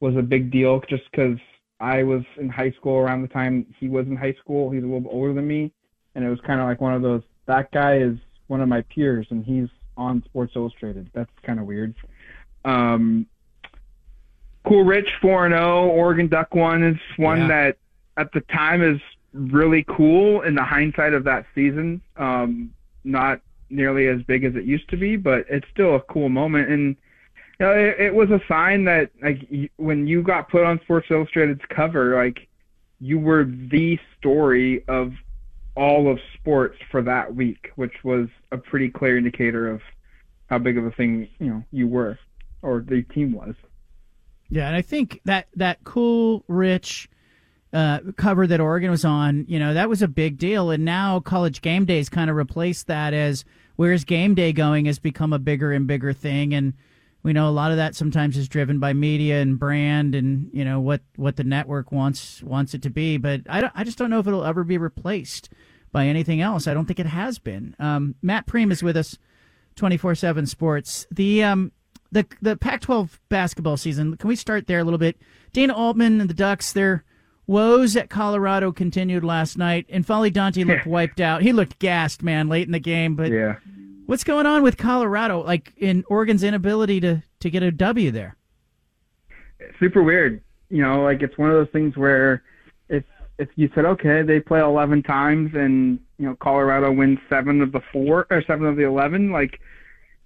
was 0.00 0.14
a 0.14 0.22
big 0.22 0.52
deal 0.52 0.80
just 0.88 1.02
because 1.10 1.38
I 1.82 2.04
was 2.04 2.22
in 2.38 2.48
high 2.48 2.70
school 2.70 2.98
around 2.98 3.22
the 3.22 3.28
time 3.28 3.66
he 3.80 3.88
was 3.88 4.06
in 4.06 4.14
high 4.16 4.34
school. 4.34 4.70
He's 4.70 4.84
a 4.84 4.86
little 4.86 5.00
bit 5.00 5.10
older 5.12 5.34
than 5.34 5.48
me, 5.48 5.72
and 6.14 6.24
it 6.24 6.28
was 6.30 6.38
kind 6.46 6.60
of 6.60 6.68
like 6.68 6.80
one 6.80 6.94
of 6.94 7.02
those. 7.02 7.22
That 7.46 7.72
guy 7.72 7.98
is 7.98 8.16
one 8.46 8.60
of 8.60 8.68
my 8.68 8.82
peers, 8.82 9.26
and 9.30 9.44
he's 9.44 9.68
on 9.96 10.22
Sports 10.26 10.52
Illustrated. 10.54 11.10
That's 11.12 11.30
kind 11.42 11.58
of 11.58 11.66
weird. 11.66 11.92
Um, 12.64 13.26
cool 14.64 14.84
Rich 14.84 15.08
4 15.20 15.48
0 15.48 15.88
Oregon 15.88 16.28
Duck 16.28 16.54
one 16.54 16.84
is 16.84 16.96
one 17.16 17.40
Yeah. 17.40 17.48
that 17.48 17.76
at 18.16 18.30
the 18.32 18.42
time 18.42 18.80
is 18.80 19.00
really 19.32 19.84
cool 19.88 20.42
in 20.42 20.54
the 20.54 20.62
hindsight 20.62 21.14
of 21.14 21.24
that 21.24 21.46
season. 21.52 22.00
Um, 22.16 22.72
not 23.02 23.40
nearly 23.70 24.06
as 24.06 24.22
big 24.22 24.44
as 24.44 24.54
it 24.54 24.64
used 24.64 24.88
to 24.90 24.96
be, 24.96 25.16
but 25.16 25.46
it's 25.48 25.66
still 25.72 25.96
a 25.96 26.00
cool 26.02 26.28
moment. 26.28 26.68
And 26.68 26.96
know, 27.62 27.72
it, 27.72 28.00
it 28.00 28.14
was 28.14 28.30
a 28.30 28.40
sign 28.46 28.84
that 28.84 29.10
like 29.22 29.70
when 29.76 30.06
you 30.06 30.22
got 30.22 30.50
put 30.50 30.64
on 30.64 30.80
Sports 30.84 31.08
Illustrated's 31.10 31.62
cover, 31.68 32.16
like 32.16 32.48
you 33.00 33.18
were 33.18 33.44
the 33.44 33.98
story 34.18 34.84
of 34.88 35.12
all 35.74 36.10
of 36.10 36.18
sports 36.34 36.78
for 36.90 37.02
that 37.02 37.34
week, 37.34 37.70
which 37.76 38.04
was 38.04 38.28
a 38.50 38.58
pretty 38.58 38.90
clear 38.90 39.16
indicator 39.16 39.68
of 39.68 39.80
how 40.46 40.58
big 40.58 40.76
of 40.76 40.84
a 40.84 40.90
thing 40.90 41.28
you 41.38 41.46
know 41.46 41.64
you 41.72 41.88
were 41.88 42.18
or 42.60 42.80
the 42.80 43.02
team 43.02 43.32
was. 43.32 43.54
Yeah, 44.50 44.66
and 44.66 44.76
I 44.76 44.82
think 44.82 45.20
that 45.24 45.48
that 45.56 45.82
cool, 45.84 46.44
rich 46.46 47.08
uh, 47.72 48.00
cover 48.16 48.46
that 48.46 48.60
Oregon 48.60 48.90
was 48.90 49.04
on, 49.04 49.46
you 49.48 49.58
know, 49.58 49.72
that 49.72 49.88
was 49.88 50.02
a 50.02 50.08
big 50.08 50.36
deal. 50.36 50.70
And 50.70 50.84
now 50.84 51.20
College 51.20 51.62
Game 51.62 51.86
Days 51.86 52.08
kind 52.08 52.28
of 52.28 52.36
replaced 52.36 52.86
that 52.86 53.14
as 53.14 53.44
where's 53.76 54.04
game 54.04 54.34
day 54.34 54.52
going 54.52 54.84
has 54.84 54.98
become 54.98 55.32
a 55.32 55.38
bigger 55.38 55.72
and 55.72 55.86
bigger 55.86 56.12
thing. 56.12 56.52
And 56.52 56.74
we 57.22 57.32
know 57.32 57.48
a 57.48 57.50
lot 57.50 57.70
of 57.70 57.76
that 57.76 57.94
sometimes 57.94 58.36
is 58.36 58.48
driven 58.48 58.78
by 58.78 58.92
media 58.92 59.40
and 59.40 59.58
brand 59.58 60.14
and 60.14 60.50
you 60.52 60.64
know 60.64 60.80
what 60.80 61.02
what 61.16 61.36
the 61.36 61.44
network 61.44 61.92
wants 61.92 62.42
wants 62.42 62.74
it 62.74 62.82
to 62.82 62.90
be. 62.90 63.16
But 63.16 63.42
I 63.48 63.60
don't, 63.60 63.72
I 63.74 63.84
just 63.84 63.98
don't 63.98 64.10
know 64.10 64.18
if 64.18 64.26
it'll 64.26 64.44
ever 64.44 64.64
be 64.64 64.78
replaced 64.78 65.48
by 65.92 66.06
anything 66.06 66.40
else. 66.40 66.66
I 66.66 66.74
don't 66.74 66.86
think 66.86 66.98
it 67.00 67.06
has 67.06 67.38
been. 67.38 67.76
Um, 67.78 68.14
Matt 68.22 68.46
Prehm 68.46 68.72
is 68.72 68.82
with 68.82 68.96
us, 68.96 69.18
twenty 69.76 69.96
four 69.96 70.14
seven 70.14 70.46
Sports. 70.46 71.06
The 71.10 71.44
um, 71.44 71.72
the 72.10 72.26
the 72.40 72.56
Pac-12 72.56 73.18
basketball 73.28 73.76
season. 73.76 74.16
Can 74.16 74.28
we 74.28 74.36
start 74.36 74.66
there 74.66 74.80
a 74.80 74.84
little 74.84 74.98
bit? 74.98 75.16
Dana 75.52 75.74
Altman 75.74 76.20
and 76.20 76.28
the 76.28 76.34
Ducks. 76.34 76.72
Their 76.72 77.04
woes 77.46 77.96
at 77.96 78.10
Colorado 78.10 78.72
continued 78.72 79.24
last 79.24 79.58
night, 79.58 79.86
and 79.88 80.06
N'Faly 80.06 80.32
Dante 80.32 80.64
looked 80.64 80.86
wiped 80.88 81.20
out. 81.20 81.42
He 81.42 81.52
looked 81.52 81.78
gassed, 81.78 82.22
man, 82.22 82.48
late 82.48 82.66
in 82.66 82.72
the 82.72 82.78
game. 82.80 83.14
But 83.16 83.30
Yeah. 83.30 83.56
What's 84.06 84.24
going 84.24 84.46
on 84.46 84.62
with 84.62 84.76
Colorado? 84.76 85.42
Like 85.42 85.72
in 85.76 86.04
Oregon's 86.08 86.42
inability 86.42 87.00
to 87.00 87.22
to 87.40 87.50
get 87.50 87.62
a 87.62 87.70
W 87.70 88.10
there. 88.10 88.36
super 89.78 90.02
weird. 90.02 90.42
You 90.70 90.82
know, 90.82 91.02
like 91.02 91.22
it's 91.22 91.36
one 91.36 91.50
of 91.50 91.56
those 91.56 91.72
things 91.72 91.96
where 91.96 92.42
if 92.88 93.04
if 93.38 93.48
you 93.56 93.70
said 93.74 93.84
okay, 93.84 94.22
they 94.22 94.40
play 94.40 94.60
11 94.60 95.02
times 95.02 95.54
and 95.54 95.98
you 96.18 96.26
know 96.26 96.36
Colorado 96.36 96.92
wins 96.92 97.18
seven 97.28 97.60
of 97.60 97.72
the 97.72 97.82
four 97.92 98.26
or 98.30 98.42
seven 98.46 98.66
of 98.66 98.76
the 98.76 98.84
11, 98.84 99.30
like 99.30 99.60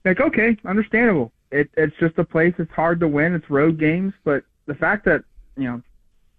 like 0.04 0.20
okay, 0.20 0.56
understandable. 0.64 1.32
It 1.50 1.70
it's 1.76 1.96
just 1.98 2.18
a 2.18 2.24
place 2.24 2.54
it's 2.58 2.72
hard 2.72 3.00
to 3.00 3.08
win. 3.08 3.34
It's 3.34 3.50
road 3.50 3.78
games, 3.78 4.12
but 4.24 4.44
the 4.66 4.74
fact 4.74 5.04
that 5.06 5.24
you 5.56 5.64
know. 5.64 5.82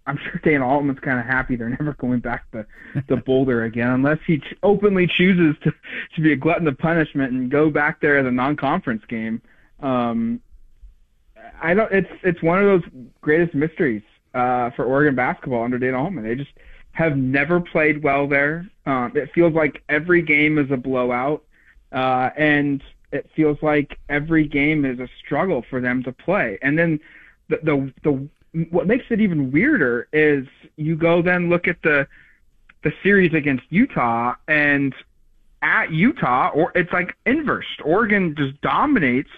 I'm 0.08 0.18
sure 0.18 0.40
Dana 0.42 0.66
Altman's 0.66 1.00
kind 1.00 1.20
of 1.20 1.26
happy 1.26 1.56
they're 1.56 1.68
never 1.80 1.94
going 1.94 2.20
back 2.20 2.50
to, 2.52 2.66
to 3.08 3.16
Boulder 3.16 3.64
again, 3.64 3.90
unless 3.90 4.18
he 4.26 4.38
ch- 4.38 4.54
openly 4.62 5.06
chooses 5.06 5.54
to, 5.62 5.72
to 6.16 6.20
be 6.20 6.32
a 6.32 6.36
glutton 6.36 6.66
of 6.66 6.78
punishment 6.78 7.32
and 7.32 7.50
go 7.50 7.70
back 7.70 8.00
there 8.00 8.18
as 8.18 8.26
a 8.26 8.30
non-conference 8.30 9.02
game. 9.08 9.42
Um, 9.80 10.40
I 11.60 11.74
don't. 11.74 11.92
It's 11.92 12.10
it's 12.22 12.42
one 12.42 12.58
of 12.58 12.64
those 12.64 12.90
greatest 13.20 13.54
mysteries 13.54 14.02
uh, 14.34 14.70
for 14.70 14.84
Oregon 14.84 15.14
basketball 15.14 15.64
under 15.64 15.78
Dana 15.78 16.02
Altman. 16.02 16.24
They 16.24 16.34
just 16.34 16.50
have 16.92 17.16
never 17.16 17.60
played 17.60 18.02
well 18.02 18.26
there. 18.28 18.68
Um, 18.86 19.12
it 19.14 19.30
feels 19.34 19.54
like 19.54 19.82
every 19.88 20.22
game 20.22 20.58
is 20.58 20.70
a 20.70 20.76
blowout, 20.76 21.44
uh, 21.92 22.30
and 22.36 22.82
it 23.12 23.28
feels 23.34 23.58
like 23.62 23.98
every 24.08 24.46
game 24.46 24.84
is 24.84 24.98
a 24.98 25.08
struggle 25.24 25.64
for 25.68 25.80
them 25.80 26.02
to 26.04 26.12
play. 26.12 26.58
And 26.62 26.78
then 26.78 27.00
the 27.48 27.58
the 27.62 27.92
the 28.04 28.28
what 28.70 28.86
makes 28.86 29.04
it 29.10 29.20
even 29.20 29.50
weirder 29.50 30.08
is 30.12 30.46
you 30.76 30.96
go 30.96 31.22
then 31.22 31.48
look 31.48 31.68
at 31.68 31.80
the 31.82 32.06
the 32.84 32.92
series 33.02 33.34
against 33.34 33.64
Utah 33.70 34.34
and 34.46 34.94
at 35.62 35.90
Utah 35.90 36.50
or 36.54 36.72
it's 36.74 36.92
like 36.92 37.16
inverse. 37.26 37.66
Oregon 37.84 38.34
just 38.36 38.60
dominates 38.60 39.30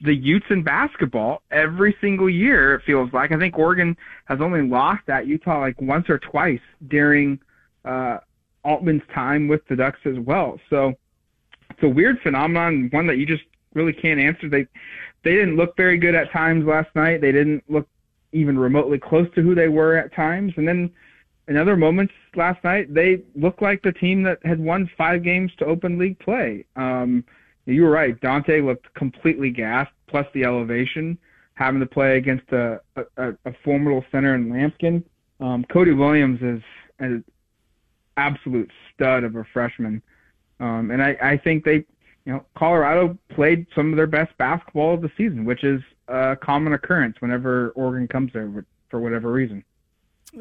the 0.00 0.14
Utes 0.14 0.46
in 0.50 0.62
basketball 0.62 1.42
every 1.50 1.96
single 2.00 2.28
year. 2.28 2.74
It 2.74 2.82
feels 2.84 3.12
like 3.12 3.30
I 3.32 3.38
think 3.38 3.56
Oregon 3.56 3.96
has 4.24 4.40
only 4.40 4.62
lost 4.62 5.08
at 5.08 5.26
Utah 5.26 5.60
like 5.60 5.80
once 5.80 6.10
or 6.10 6.18
twice 6.18 6.60
during 6.88 7.38
uh, 7.84 8.18
Altman's 8.64 9.02
time 9.14 9.48
with 9.48 9.66
the 9.68 9.76
Ducks 9.76 10.00
as 10.04 10.18
well. 10.18 10.58
So 10.70 10.94
it's 11.70 11.82
a 11.82 11.88
weird 11.88 12.20
phenomenon, 12.20 12.88
one 12.92 13.06
that 13.06 13.18
you 13.18 13.26
just 13.26 13.44
really 13.74 13.92
can't 13.92 14.20
answer. 14.20 14.48
They 14.48 14.66
they 15.22 15.32
didn't 15.32 15.56
look 15.56 15.76
very 15.76 15.98
good 15.98 16.16
at 16.16 16.32
times 16.32 16.66
last 16.66 16.94
night. 16.96 17.20
They 17.20 17.32
didn't 17.32 17.62
look 17.68 17.88
even 18.32 18.58
remotely 18.58 18.98
close 18.98 19.28
to 19.34 19.42
who 19.42 19.54
they 19.54 19.68
were 19.68 19.96
at 19.96 20.14
times, 20.14 20.52
and 20.56 20.66
then 20.66 20.90
in 21.48 21.56
other 21.56 21.76
moments 21.76 22.12
last 22.36 22.62
night 22.64 22.92
they 22.92 23.20
looked 23.34 23.62
like 23.62 23.82
the 23.82 23.92
team 23.92 24.22
that 24.22 24.38
had 24.44 24.60
won 24.60 24.90
five 24.96 25.22
games 25.22 25.52
to 25.58 25.64
open 25.64 25.98
league 25.98 26.18
play. 26.18 26.64
Um, 26.76 27.24
you 27.66 27.82
were 27.82 27.90
right. 27.90 28.20
Dante 28.20 28.60
looked 28.60 28.92
completely 28.94 29.50
gassed, 29.50 29.92
plus 30.08 30.26
the 30.34 30.44
elevation, 30.44 31.18
having 31.54 31.80
to 31.80 31.86
play 31.86 32.16
against 32.16 32.50
a, 32.52 32.80
a, 32.96 33.32
a 33.44 33.52
formidable 33.64 34.04
center 34.10 34.34
in 34.34 34.50
Lampkin. 34.50 35.02
Um, 35.40 35.64
Cody 35.64 35.92
Williams 35.92 36.40
is 36.42 36.62
an 36.98 37.24
absolute 38.16 38.70
stud 38.92 39.24
of 39.24 39.36
a 39.36 39.44
freshman. 39.52 40.02
Um, 40.60 40.90
and 40.90 41.02
I, 41.02 41.16
I 41.22 41.36
think 41.36 41.64
they, 41.64 41.84
you 42.24 42.32
know, 42.32 42.44
Colorado 42.56 43.18
played 43.30 43.66
some 43.74 43.90
of 43.90 43.96
their 43.96 44.06
best 44.06 44.36
basketball 44.38 44.94
of 44.94 45.02
the 45.02 45.10
season, 45.16 45.44
which 45.44 45.64
is 45.64 45.82
a 46.12 46.36
common 46.36 46.72
occurrence 46.74 47.16
whenever 47.20 47.70
Oregon 47.70 48.06
comes 48.06 48.32
there 48.32 48.64
for 48.90 49.00
whatever 49.00 49.32
reason. 49.32 49.64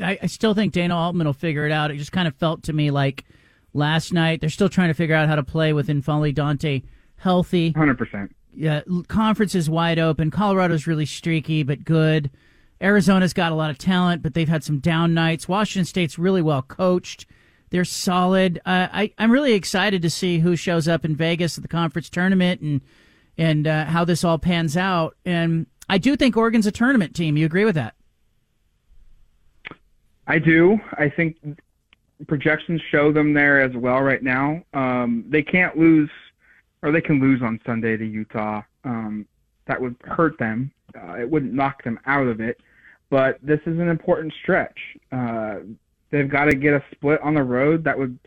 I, 0.01 0.19
I 0.21 0.27
still 0.27 0.53
think 0.53 0.73
Dana 0.73 0.95
Altman 0.95 1.25
will 1.25 1.33
figure 1.33 1.65
it 1.65 1.71
out. 1.71 1.91
It 1.91 1.97
just 1.97 2.11
kind 2.11 2.27
of 2.27 2.35
felt 2.35 2.63
to 2.63 2.73
me 2.73 2.91
like 2.91 3.25
last 3.73 4.13
night 4.13 4.41
they're 4.41 4.49
still 4.49 4.69
trying 4.69 4.89
to 4.89 4.93
figure 4.93 5.15
out 5.15 5.27
how 5.27 5.35
to 5.35 5.43
play 5.43 5.73
with 5.73 5.87
N'Faly 5.87 6.33
Dante 6.33 6.81
healthy. 7.17 7.71
Hundred 7.71 7.97
percent. 7.97 8.35
Yeah, 8.53 8.81
conference 9.07 9.55
is 9.55 9.69
wide 9.69 9.99
open. 9.99 10.29
Colorado's 10.29 10.87
really 10.87 11.05
streaky 11.05 11.63
but 11.63 11.85
good. 11.85 12.29
Arizona's 12.81 13.33
got 13.33 13.51
a 13.51 13.55
lot 13.55 13.69
of 13.69 13.77
talent, 13.77 14.23
but 14.23 14.33
they've 14.33 14.49
had 14.49 14.63
some 14.63 14.79
down 14.79 15.13
nights. 15.13 15.47
Washington 15.47 15.85
State's 15.85 16.17
really 16.17 16.41
well 16.41 16.63
coached. 16.63 17.25
They're 17.69 17.85
solid. 17.85 18.59
Uh, 18.65 18.87
I, 18.91 19.13
I'm 19.17 19.31
really 19.31 19.53
excited 19.53 20.01
to 20.01 20.09
see 20.09 20.39
who 20.39 20.55
shows 20.57 20.87
up 20.87 21.05
in 21.05 21.15
Vegas 21.15 21.57
at 21.57 21.61
the 21.61 21.69
conference 21.69 22.09
tournament 22.09 22.59
and 22.59 22.81
and 23.37 23.67
uh, 23.67 23.85
how 23.85 24.05
this 24.05 24.23
all 24.23 24.37
pans 24.37 24.77
out. 24.77 25.15
And 25.25 25.67
I 25.89 25.97
do 25.97 26.15
think 26.15 26.37
Oregon's 26.37 26.67
a 26.67 26.71
tournament 26.71 27.15
team. 27.15 27.37
You 27.37 27.45
agree 27.45 27.65
with 27.65 27.75
that? 27.75 27.95
I 30.27 30.39
do. 30.39 30.79
I 30.93 31.09
think 31.09 31.37
projections 32.27 32.81
show 32.91 33.11
them 33.11 33.33
there 33.33 33.61
as 33.61 33.75
well 33.75 34.01
right 34.01 34.23
now. 34.23 34.63
Um, 34.73 35.25
they 35.27 35.41
can't 35.41 35.77
lose, 35.77 36.09
or 36.81 36.91
they 36.91 37.01
can 37.01 37.19
lose 37.19 37.41
on 37.41 37.59
Sunday 37.65 37.97
to 37.97 38.05
Utah. 38.05 38.61
Um, 38.83 39.25
that 39.67 39.81
would 39.81 39.95
hurt 40.03 40.37
them. 40.37 40.71
Uh, 40.95 41.13
it 41.19 41.29
wouldn't 41.29 41.53
knock 41.53 41.83
them 41.83 41.99
out 42.05 42.27
of 42.27 42.39
it, 42.39 42.59
but 43.09 43.39
this 43.41 43.59
is 43.65 43.79
an 43.79 43.87
important 43.87 44.33
stretch. 44.41 44.77
Uh, 45.11 45.59
they've 46.11 46.29
got 46.29 46.45
to 46.45 46.55
get 46.55 46.73
a 46.73 46.83
split 46.91 47.21
on 47.21 47.33
the 47.33 47.43
road 47.43 47.83
that 47.83 47.97
would 47.97 48.17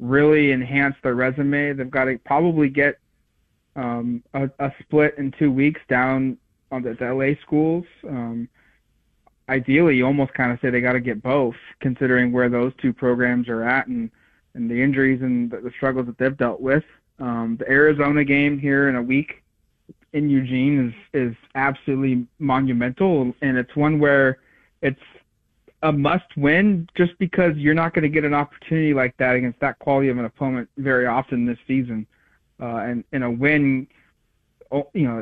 really 0.00 0.52
enhance 0.52 0.96
their 1.02 1.14
resume. 1.14 1.72
They've 1.72 1.90
got 1.90 2.04
to 2.06 2.18
probably 2.18 2.68
get 2.68 2.98
um, 3.76 4.22
a, 4.34 4.50
a 4.58 4.72
split 4.80 5.14
in 5.18 5.32
two 5.32 5.50
weeks 5.50 5.80
down 5.88 6.38
on 6.70 6.82
the, 6.82 6.94
the 6.94 7.12
LA 7.12 7.40
schools. 7.42 7.84
Um, 8.08 8.48
ideally, 9.48 9.96
you 9.96 10.06
almost 10.06 10.34
kind 10.34 10.52
of 10.52 10.58
say 10.60 10.70
they 10.70 10.80
got 10.80 10.92
to 10.92 11.00
get 11.00 11.22
both, 11.22 11.56
considering 11.80 12.32
where 12.32 12.48
those 12.48 12.72
two 12.80 12.92
programs 12.92 13.48
are 13.48 13.62
at 13.62 13.86
and 13.86 14.10
and 14.54 14.70
the 14.70 14.80
injuries 14.80 15.20
and 15.20 15.50
the, 15.50 15.56
the 15.58 15.70
struggles 15.76 16.06
that 16.06 16.16
they've 16.16 16.36
dealt 16.36 16.60
with. 16.60 16.84
Um, 17.18 17.56
the 17.58 17.68
Arizona 17.68 18.24
game 18.24 18.58
here 18.58 18.88
in 18.88 18.94
a 18.94 19.02
week 19.02 19.42
in 20.12 20.30
Eugene 20.30 20.94
is 21.12 21.28
is 21.28 21.36
absolutely 21.54 22.26
monumental, 22.38 23.34
and 23.42 23.58
it's 23.58 23.74
one 23.76 23.98
where 23.98 24.38
it's 24.82 25.00
a 25.82 25.92
must 25.92 26.36
win 26.36 26.88
just 26.96 27.12
because 27.18 27.54
you're 27.56 27.74
not 27.74 27.92
going 27.92 28.02
to 28.02 28.08
get 28.08 28.24
an 28.24 28.32
opportunity 28.32 28.94
like 28.94 29.14
that 29.18 29.36
against 29.36 29.60
that 29.60 29.78
quality 29.80 30.08
of 30.08 30.16
an 30.18 30.24
opponent 30.24 30.68
very 30.78 31.06
often 31.06 31.44
this 31.44 31.58
season. 31.66 32.06
Uh, 32.60 32.76
and, 32.76 33.04
and 33.12 33.24
a 33.24 33.30
win 33.30 33.86
oh, 34.74 34.90
you 34.92 35.06
know, 35.06 35.20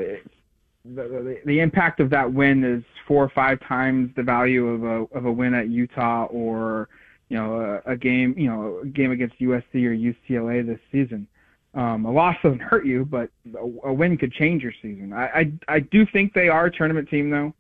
the, 0.85 1.03
the 1.03 1.40
the 1.47 1.61
impact 1.61 2.01
of 2.01 2.11
that 2.11 2.33
win 2.33 2.64
is 2.64 2.83
four 3.07 3.23
or 3.23 3.29
five 3.29 3.61
times 3.61 4.11
the 4.16 4.23
value 4.23 4.66
of 4.68 4.83
a 4.83 5.16
of 5.16 5.27
a 5.27 5.33
win 5.33 5.55
at 5.55 5.68
Utah 5.68 6.25
or 6.25 6.88
you 7.29 7.37
know 7.37 7.81
a, 7.87 7.92
a 7.92 7.97
game 7.97 8.35
you 8.37 8.49
know 8.49 8.81
a 8.83 8.87
game 8.87 9.12
against 9.12 9.38
USC 9.38 9.75
or 9.75 9.95
UCLA 9.95 10.66
this 10.66 10.81
season. 10.90 11.27
Um, 11.75 12.05
a 12.05 12.12
loss 12.12 12.37
doesn't 12.42 12.61
hurt 12.61 12.85
you, 12.85 13.07
but 13.07 13.31
a, 13.55 13.88
a 13.88 13.92
win 13.92 14.18
could 14.18 14.33
change 14.33 14.62
your 14.62 14.73
season. 14.83 15.12
I, 15.12 15.27
I 15.27 15.53
I 15.68 15.81
do 15.81 16.05
think 16.05 16.35
they 16.35 16.49
are 16.49 16.66
a 16.66 16.71
tournament 16.71 17.09
team 17.09 17.31
though. 17.31 17.55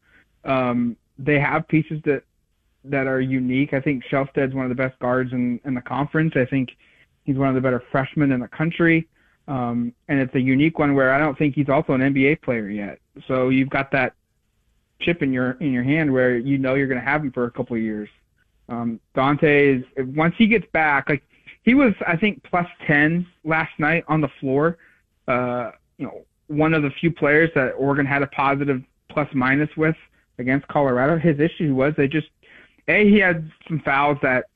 Um, 0.44 0.96
they 1.18 1.38
have 1.38 1.68
pieces 1.68 2.00
that 2.04 2.24
that 2.84 3.06
are 3.06 3.20
unique. 3.20 3.72
I 3.72 3.80
think 3.80 4.04
Shelstad's 4.04 4.54
one 4.54 4.64
of 4.64 4.68
the 4.68 4.74
best 4.74 4.98
guards 4.98 5.32
in 5.32 5.60
in 5.64 5.74
the 5.74 5.80
conference. 5.80 6.32
I 6.34 6.44
think 6.44 6.70
he's 7.24 7.36
one 7.36 7.48
of 7.48 7.54
the 7.54 7.60
better 7.60 7.82
freshmen 7.92 8.32
in 8.32 8.40
the 8.40 8.48
country. 8.48 9.06
Um, 9.48 9.92
and 10.08 10.20
it's 10.20 10.34
a 10.34 10.40
unique 10.40 10.78
one 10.78 10.94
where 10.94 11.12
I 11.12 11.18
don't 11.18 11.36
think 11.36 11.54
he's 11.54 11.68
also 11.68 11.92
an 11.94 12.00
NBA 12.00 12.42
player 12.42 12.68
yet. 12.68 12.98
So 13.26 13.48
you've 13.48 13.70
got 13.70 13.90
that 13.92 14.14
chip 15.00 15.22
in 15.22 15.32
your 15.32 15.52
in 15.52 15.72
your 15.72 15.82
hand 15.82 16.12
where 16.12 16.38
you 16.38 16.58
know 16.58 16.74
you're 16.74 16.86
going 16.86 17.00
to 17.00 17.06
have 17.06 17.22
him 17.22 17.32
for 17.32 17.44
a 17.44 17.50
couple 17.50 17.76
of 17.76 17.82
years. 17.82 18.08
Um, 18.68 19.00
Dante 19.14 19.78
is 19.78 19.84
once 20.14 20.34
he 20.38 20.46
gets 20.46 20.66
back, 20.72 21.08
like 21.08 21.22
he 21.62 21.74
was, 21.74 21.92
I 22.06 22.16
think 22.16 22.42
plus 22.44 22.66
ten 22.86 23.26
last 23.44 23.72
night 23.78 24.04
on 24.08 24.20
the 24.20 24.28
floor. 24.40 24.78
Uh, 25.28 25.72
you 25.98 26.06
know, 26.06 26.22
one 26.48 26.74
of 26.74 26.82
the 26.82 26.90
few 27.00 27.10
players 27.10 27.50
that 27.54 27.70
Oregon 27.70 28.06
had 28.06 28.22
a 28.22 28.26
positive 28.28 28.82
plus 29.10 29.28
minus 29.34 29.70
with 29.76 29.96
against 30.38 30.66
Colorado. 30.68 31.18
His 31.18 31.38
issue 31.38 31.74
was 31.74 31.94
they 31.96 32.08
just 32.08 32.28
a 32.88 33.08
he 33.08 33.18
had 33.18 33.50
some 33.68 33.80
fouls 33.80 34.18
that 34.22 34.46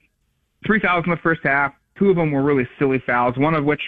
three 0.64 0.80
fouls 0.80 1.04
in 1.04 1.10
the 1.10 1.16
first 1.18 1.40
half. 1.44 1.72
Two 1.98 2.10
of 2.10 2.16
them 2.16 2.30
were 2.30 2.42
really 2.42 2.68
silly 2.78 3.02
fouls. 3.06 3.36
One 3.36 3.54
of 3.54 3.64
which 3.64 3.80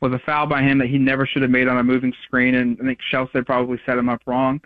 was 0.00 0.12
a 0.12 0.18
foul 0.20 0.46
by 0.46 0.62
him 0.62 0.78
that 0.78 0.88
he 0.88 0.98
never 0.98 1.26
should 1.26 1.42
have 1.42 1.50
made 1.50 1.68
on 1.68 1.78
a 1.78 1.82
moving 1.82 2.12
screen, 2.24 2.54
and 2.54 2.78
I 2.80 2.84
think 2.84 3.00
Shelstad 3.12 3.46
probably 3.46 3.80
set 3.84 3.98
him 3.98 4.08
up 4.08 4.22
wrong. 4.26 4.60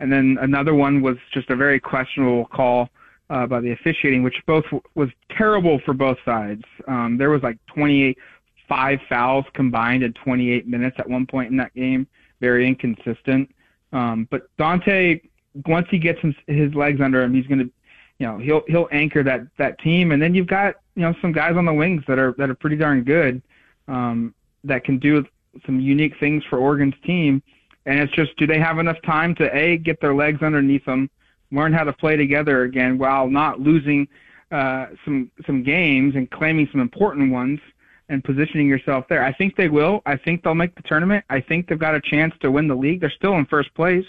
And 0.00 0.12
then 0.12 0.38
another 0.40 0.74
one 0.74 1.02
was 1.02 1.16
just 1.32 1.50
a 1.50 1.56
very 1.56 1.80
questionable 1.80 2.46
call 2.46 2.88
uh, 3.30 3.46
by 3.46 3.60
the 3.60 3.72
officiating, 3.72 4.22
which 4.22 4.36
both 4.46 4.64
w- 4.64 4.82
was 4.94 5.08
terrible 5.30 5.80
for 5.84 5.92
both 5.92 6.18
sides. 6.24 6.62
Um, 6.86 7.18
there 7.18 7.30
was 7.30 7.42
like 7.42 7.58
25 7.66 9.00
fouls 9.08 9.44
combined 9.54 10.02
in 10.02 10.12
28 10.14 10.66
minutes 10.66 10.96
at 10.98 11.08
one 11.08 11.26
point 11.26 11.50
in 11.50 11.56
that 11.58 11.74
game. 11.74 12.06
Very 12.40 12.66
inconsistent. 12.66 13.52
Um, 13.92 14.28
but 14.30 14.54
Dante, 14.56 15.20
once 15.66 15.88
he 15.90 15.98
gets 15.98 16.20
his, 16.20 16.34
his 16.46 16.74
legs 16.74 17.00
under 17.00 17.22
him, 17.22 17.34
he's 17.34 17.46
going 17.46 17.58
to, 17.58 17.70
you 18.18 18.26
know, 18.26 18.38
he'll 18.38 18.64
he'll 18.66 18.88
anchor 18.90 19.22
that 19.22 19.42
that 19.58 19.78
team. 19.80 20.12
And 20.12 20.20
then 20.20 20.34
you've 20.34 20.46
got 20.46 20.76
you 20.94 21.02
know 21.02 21.14
some 21.22 21.32
guys 21.32 21.56
on 21.56 21.64
the 21.64 21.72
wings 21.72 22.02
that 22.08 22.18
are 22.18 22.34
that 22.38 22.50
are 22.50 22.54
pretty 22.54 22.76
darn 22.76 23.04
good. 23.04 23.42
Um, 23.86 24.34
that 24.68 24.84
can 24.84 24.98
do 24.98 25.24
some 25.66 25.80
unique 25.80 26.14
things 26.20 26.44
for 26.48 26.58
Oregon's 26.58 26.94
team. 27.04 27.42
And 27.86 27.98
it's 28.00 28.12
just, 28.12 28.36
do 28.36 28.46
they 28.46 28.58
have 28.58 28.78
enough 28.78 29.00
time 29.02 29.34
to 29.36 29.54
a 29.56 29.78
get 29.78 30.00
their 30.00 30.14
legs 30.14 30.42
underneath 30.42 30.84
them, 30.84 31.10
learn 31.50 31.72
how 31.72 31.84
to 31.84 31.92
play 31.92 32.16
together 32.16 32.62
again 32.62 32.98
while 32.98 33.28
not 33.28 33.60
losing 33.60 34.06
uh, 34.50 34.86
some 35.04 35.30
some 35.46 35.62
games 35.62 36.14
and 36.14 36.30
claiming 36.30 36.68
some 36.72 36.80
important 36.80 37.30
ones 37.30 37.60
and 38.08 38.24
positioning 38.24 38.66
yourself 38.66 39.04
there. 39.08 39.22
I 39.22 39.32
think 39.32 39.56
they 39.56 39.68
will. 39.68 40.00
I 40.06 40.16
think 40.16 40.42
they'll 40.42 40.54
make 40.54 40.74
the 40.74 40.82
tournament. 40.82 41.24
I 41.28 41.40
think 41.40 41.68
they've 41.68 41.78
got 41.78 41.94
a 41.94 42.00
chance 42.00 42.34
to 42.40 42.50
win 42.50 42.66
the 42.66 42.74
league. 42.74 43.00
They're 43.00 43.10
still 43.10 43.34
in 43.34 43.44
first 43.46 43.74
place, 43.74 44.06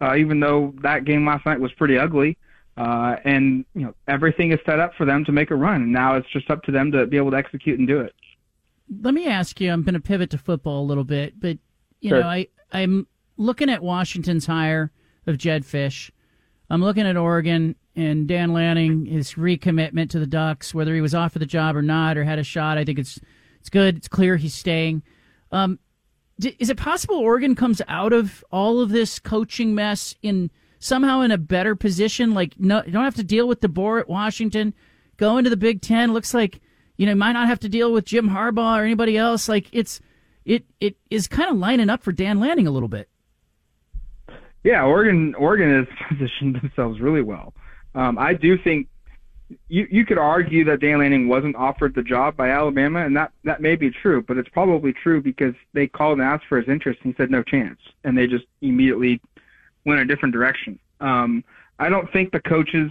uh, 0.00 0.16
even 0.16 0.40
though 0.40 0.74
that 0.82 1.04
game 1.04 1.26
last 1.26 1.44
night 1.44 1.60
was 1.60 1.72
pretty 1.72 1.98
ugly. 1.98 2.38
Uh, 2.76 3.16
and 3.24 3.64
you 3.74 3.82
know 3.82 3.94
everything 4.08 4.52
is 4.52 4.58
set 4.66 4.80
up 4.80 4.94
for 4.96 5.04
them 5.04 5.24
to 5.26 5.32
make 5.32 5.50
a 5.50 5.54
run. 5.54 5.92
Now 5.92 6.16
it's 6.16 6.28
just 6.30 6.50
up 6.50 6.62
to 6.64 6.72
them 6.72 6.90
to 6.92 7.06
be 7.06 7.16
able 7.16 7.30
to 7.32 7.36
execute 7.36 7.78
and 7.78 7.86
do 7.86 8.00
it 8.00 8.14
let 9.00 9.14
me 9.14 9.26
ask 9.26 9.60
you. 9.60 9.72
I'm 9.72 9.82
going 9.82 9.94
to 9.94 10.00
pivot 10.00 10.30
to 10.30 10.38
football 10.38 10.82
a 10.82 10.86
little 10.86 11.04
bit, 11.04 11.38
but 11.38 11.58
you 12.00 12.10
sure. 12.10 12.20
know, 12.20 12.28
I 12.28 12.48
I'm 12.72 13.06
looking 13.36 13.70
at 13.70 13.82
Washington's 13.82 14.46
hire 14.46 14.92
of 15.26 15.38
Jedd 15.38 15.64
Fisch. 15.64 16.10
I'm 16.70 16.82
looking 16.82 17.06
at 17.06 17.16
Oregon 17.16 17.76
and 17.96 18.26
Dan 18.26 18.52
Lanning, 18.52 19.06
his 19.06 19.34
recommitment 19.34 20.10
to 20.10 20.18
the 20.18 20.26
Ducks, 20.26 20.74
whether 20.74 20.94
he 20.94 21.00
was 21.00 21.14
off 21.14 21.26
offered 21.26 21.40
the 21.40 21.46
job 21.46 21.76
or 21.76 21.82
not, 21.82 22.16
or 22.16 22.24
had 22.24 22.38
a 22.38 22.44
shot. 22.44 22.78
I 22.78 22.84
think 22.84 22.98
it's 22.98 23.20
it's 23.60 23.70
good. 23.70 23.96
It's 23.96 24.08
clear 24.08 24.36
he's 24.36 24.54
staying. 24.54 25.02
Um, 25.52 25.78
is 26.38 26.68
it 26.68 26.76
possible 26.76 27.16
Oregon 27.16 27.54
comes 27.54 27.80
out 27.86 28.12
of 28.12 28.44
all 28.50 28.80
of 28.80 28.90
this 28.90 29.18
coaching 29.18 29.74
mess 29.74 30.16
in 30.20 30.50
somehow 30.80 31.20
in 31.20 31.30
a 31.30 31.38
better 31.38 31.76
position? 31.76 32.34
Like, 32.34 32.58
no, 32.58 32.82
you 32.84 32.92
don't 32.92 33.04
have 33.04 33.14
to 33.14 33.24
deal 33.24 33.46
with 33.46 33.60
DeBoer 33.60 34.00
at 34.00 34.08
Washington. 34.08 34.74
Go 35.16 35.38
into 35.38 35.48
the 35.48 35.56
Big 35.56 35.80
Ten. 35.80 36.12
Looks 36.12 36.34
like 36.34 36.60
you 36.96 37.06
know, 37.06 37.14
might 37.14 37.32
not 37.32 37.48
have 37.48 37.60
to 37.60 37.68
deal 37.68 37.92
with 37.92 38.04
Jim 38.04 38.28
Harbaugh 38.28 38.78
or 38.80 38.84
anybody 38.84 39.16
else. 39.16 39.48
Like 39.48 39.68
it's 39.72 40.00
it 40.44 40.64
it 40.80 40.96
is 41.10 41.26
kind 41.26 41.50
of 41.50 41.56
lining 41.56 41.90
up 41.90 42.02
for 42.02 42.12
Dan 42.12 42.40
Lanning 42.40 42.66
a 42.66 42.70
little 42.70 42.88
bit. 42.88 43.08
Yeah, 44.62 44.84
Oregon 44.84 45.34
Oregon 45.34 45.84
has 45.84 46.08
positioned 46.08 46.56
themselves 46.56 47.00
really 47.00 47.22
well. 47.22 47.54
Um, 47.94 48.18
I 48.18 48.34
do 48.34 48.58
think 48.58 48.88
you 49.68 49.86
you 49.90 50.06
could 50.06 50.18
argue 50.18 50.64
that 50.64 50.80
Dan 50.80 50.98
Lanning 50.98 51.28
wasn't 51.28 51.56
offered 51.56 51.94
the 51.94 52.02
job 52.02 52.36
by 52.36 52.50
Alabama, 52.50 53.04
and 53.04 53.16
that 53.16 53.32
that 53.44 53.60
may 53.60 53.76
be 53.76 53.90
true, 53.90 54.22
but 54.22 54.36
it's 54.36 54.48
probably 54.48 54.92
true 54.92 55.20
because 55.20 55.54
they 55.72 55.86
called 55.86 56.18
and 56.18 56.26
asked 56.26 56.46
for 56.48 56.58
his 56.58 56.68
interest, 56.68 57.00
and 57.02 57.12
he 57.12 57.16
said 57.22 57.30
no 57.30 57.42
chance, 57.42 57.78
and 58.04 58.16
they 58.16 58.26
just 58.26 58.46
immediately 58.62 59.20
went 59.84 60.00
a 60.00 60.04
different 60.04 60.32
direction. 60.32 60.78
Um, 61.00 61.44
I 61.78 61.88
don't 61.88 62.10
think 62.12 62.32
the 62.32 62.40
coaches 62.40 62.90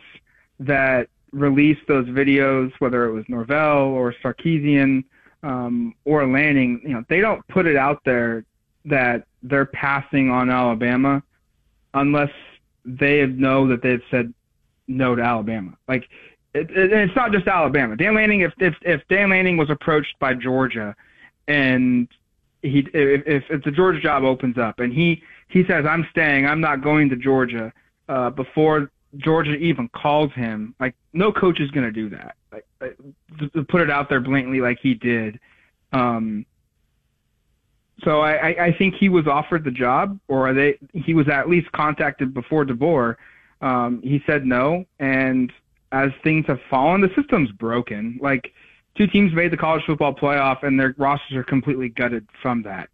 that 0.59 1.07
released 1.33 1.81
those 1.87 2.05
videos, 2.07 2.71
whether 2.79 3.05
it 3.05 3.11
was 3.11 3.25
Norvell 3.27 3.87
or 3.87 4.13
Sarkisian 4.23 5.03
um, 5.41 5.93
or 6.05 6.25
Lanning, 6.25 6.79
you 6.83 6.89
know, 6.89 7.03
they 7.09 7.19
don't 7.19 7.45
put 7.47 7.65
it 7.65 7.75
out 7.75 8.01
there 8.05 8.45
that 8.85 9.25
they're 9.41 9.65
passing 9.65 10.29
on 10.29 10.49
Alabama 10.49 11.21
unless 11.93 12.31
they 12.85 13.25
know 13.25 13.67
that 13.67 13.81
they've 13.81 14.01
said 14.09 14.33
no 14.87 15.15
to 15.15 15.21
Alabama. 15.21 15.73
Like, 15.87 16.07
it, 16.53 16.69
it, 16.71 16.93
it's 16.93 17.15
not 17.15 17.31
just 17.31 17.47
Alabama. 17.47 17.95
Dan 17.95 18.15
Lanning, 18.15 18.41
if, 18.41 18.53
if 18.59 18.75
if 18.81 19.01
Dan 19.09 19.31
Lanning 19.31 19.57
was 19.57 19.69
approached 19.69 20.17
by 20.19 20.33
Georgia, 20.33 20.95
and 21.47 22.07
he 22.61 22.79
if 22.93 23.23
if 23.25 23.43
if 23.49 23.63
the 23.63 23.71
Georgia 23.71 23.99
job 23.99 24.23
opens 24.23 24.57
up 24.57 24.79
and 24.79 24.93
he 24.93 25.23
he 25.47 25.65
says 25.65 25.85
I'm 25.85 26.07
staying, 26.11 26.45
I'm 26.45 26.61
not 26.61 26.81
going 26.81 27.09
to 27.09 27.15
Georgia 27.15 27.73
uh, 28.07 28.29
before 28.29 28.91
Georgia 29.17 29.55
even 29.55 29.89
calls 29.89 30.31
him, 30.33 30.75
like 30.79 30.95
no 31.13 31.31
coach 31.31 31.59
is 31.59 31.69
going 31.71 31.85
to 31.85 31.91
do 31.91 32.09
that. 32.09 32.35
Like 32.51 32.65
to, 33.39 33.49
to 33.49 33.63
put 33.63 33.81
it 33.81 33.89
out 33.89 34.09
there 34.09 34.19
blatantly, 34.19 34.61
like 34.61 34.79
he 34.81 34.93
did. 34.93 35.39
Um, 35.91 36.45
so 38.03 38.21
I, 38.21 38.65
I 38.65 38.75
think 38.77 38.95
he 38.95 39.09
was 39.09 39.27
offered 39.27 39.63
the 39.63 39.71
job, 39.71 40.19
or 40.27 40.53
they 40.53 40.77
he 40.93 41.13
was 41.13 41.29
at 41.29 41.49
least 41.49 41.71
contacted 41.71 42.33
before 42.33 42.65
DeBoer. 42.65 43.15
Um, 43.61 44.01
he 44.03 44.21
said 44.25 44.45
no, 44.45 44.85
and 44.99 45.51
as 45.91 46.09
things 46.23 46.45
have 46.47 46.59
fallen, 46.69 47.01
the 47.01 47.11
system's 47.15 47.51
broken. 47.51 48.19
Like 48.21 48.51
two 48.97 49.07
teams 49.07 49.33
made 49.33 49.51
the 49.51 49.57
college 49.57 49.83
football 49.85 50.13
playoff, 50.13 50.63
and 50.63 50.79
their 50.79 50.95
rosters 50.97 51.37
are 51.37 51.43
completely 51.43 51.89
gutted 51.89 52.27
from 52.41 52.63
that 52.63 52.89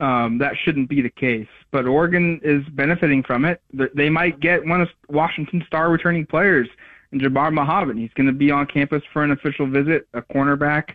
um, 0.00 0.38
that 0.38 0.54
shouldn't 0.64 0.88
be 0.88 1.00
the 1.00 1.10
case. 1.10 1.48
But 1.70 1.86
Oregon 1.86 2.40
is 2.42 2.64
benefiting 2.70 3.22
from 3.22 3.44
it. 3.44 3.62
They 3.94 4.10
might 4.10 4.40
get 4.40 4.64
one 4.64 4.80
of 4.80 4.88
Washington's 5.08 5.66
star 5.66 5.90
returning 5.90 6.26
players, 6.26 6.68
Jabbar 7.14 7.52
Muhammad. 7.52 7.96
He's 7.96 8.12
going 8.14 8.26
to 8.26 8.32
be 8.32 8.50
on 8.50 8.66
campus 8.66 9.02
for 9.12 9.22
an 9.22 9.30
official 9.30 9.66
visit, 9.66 10.08
a 10.14 10.22
cornerback 10.22 10.90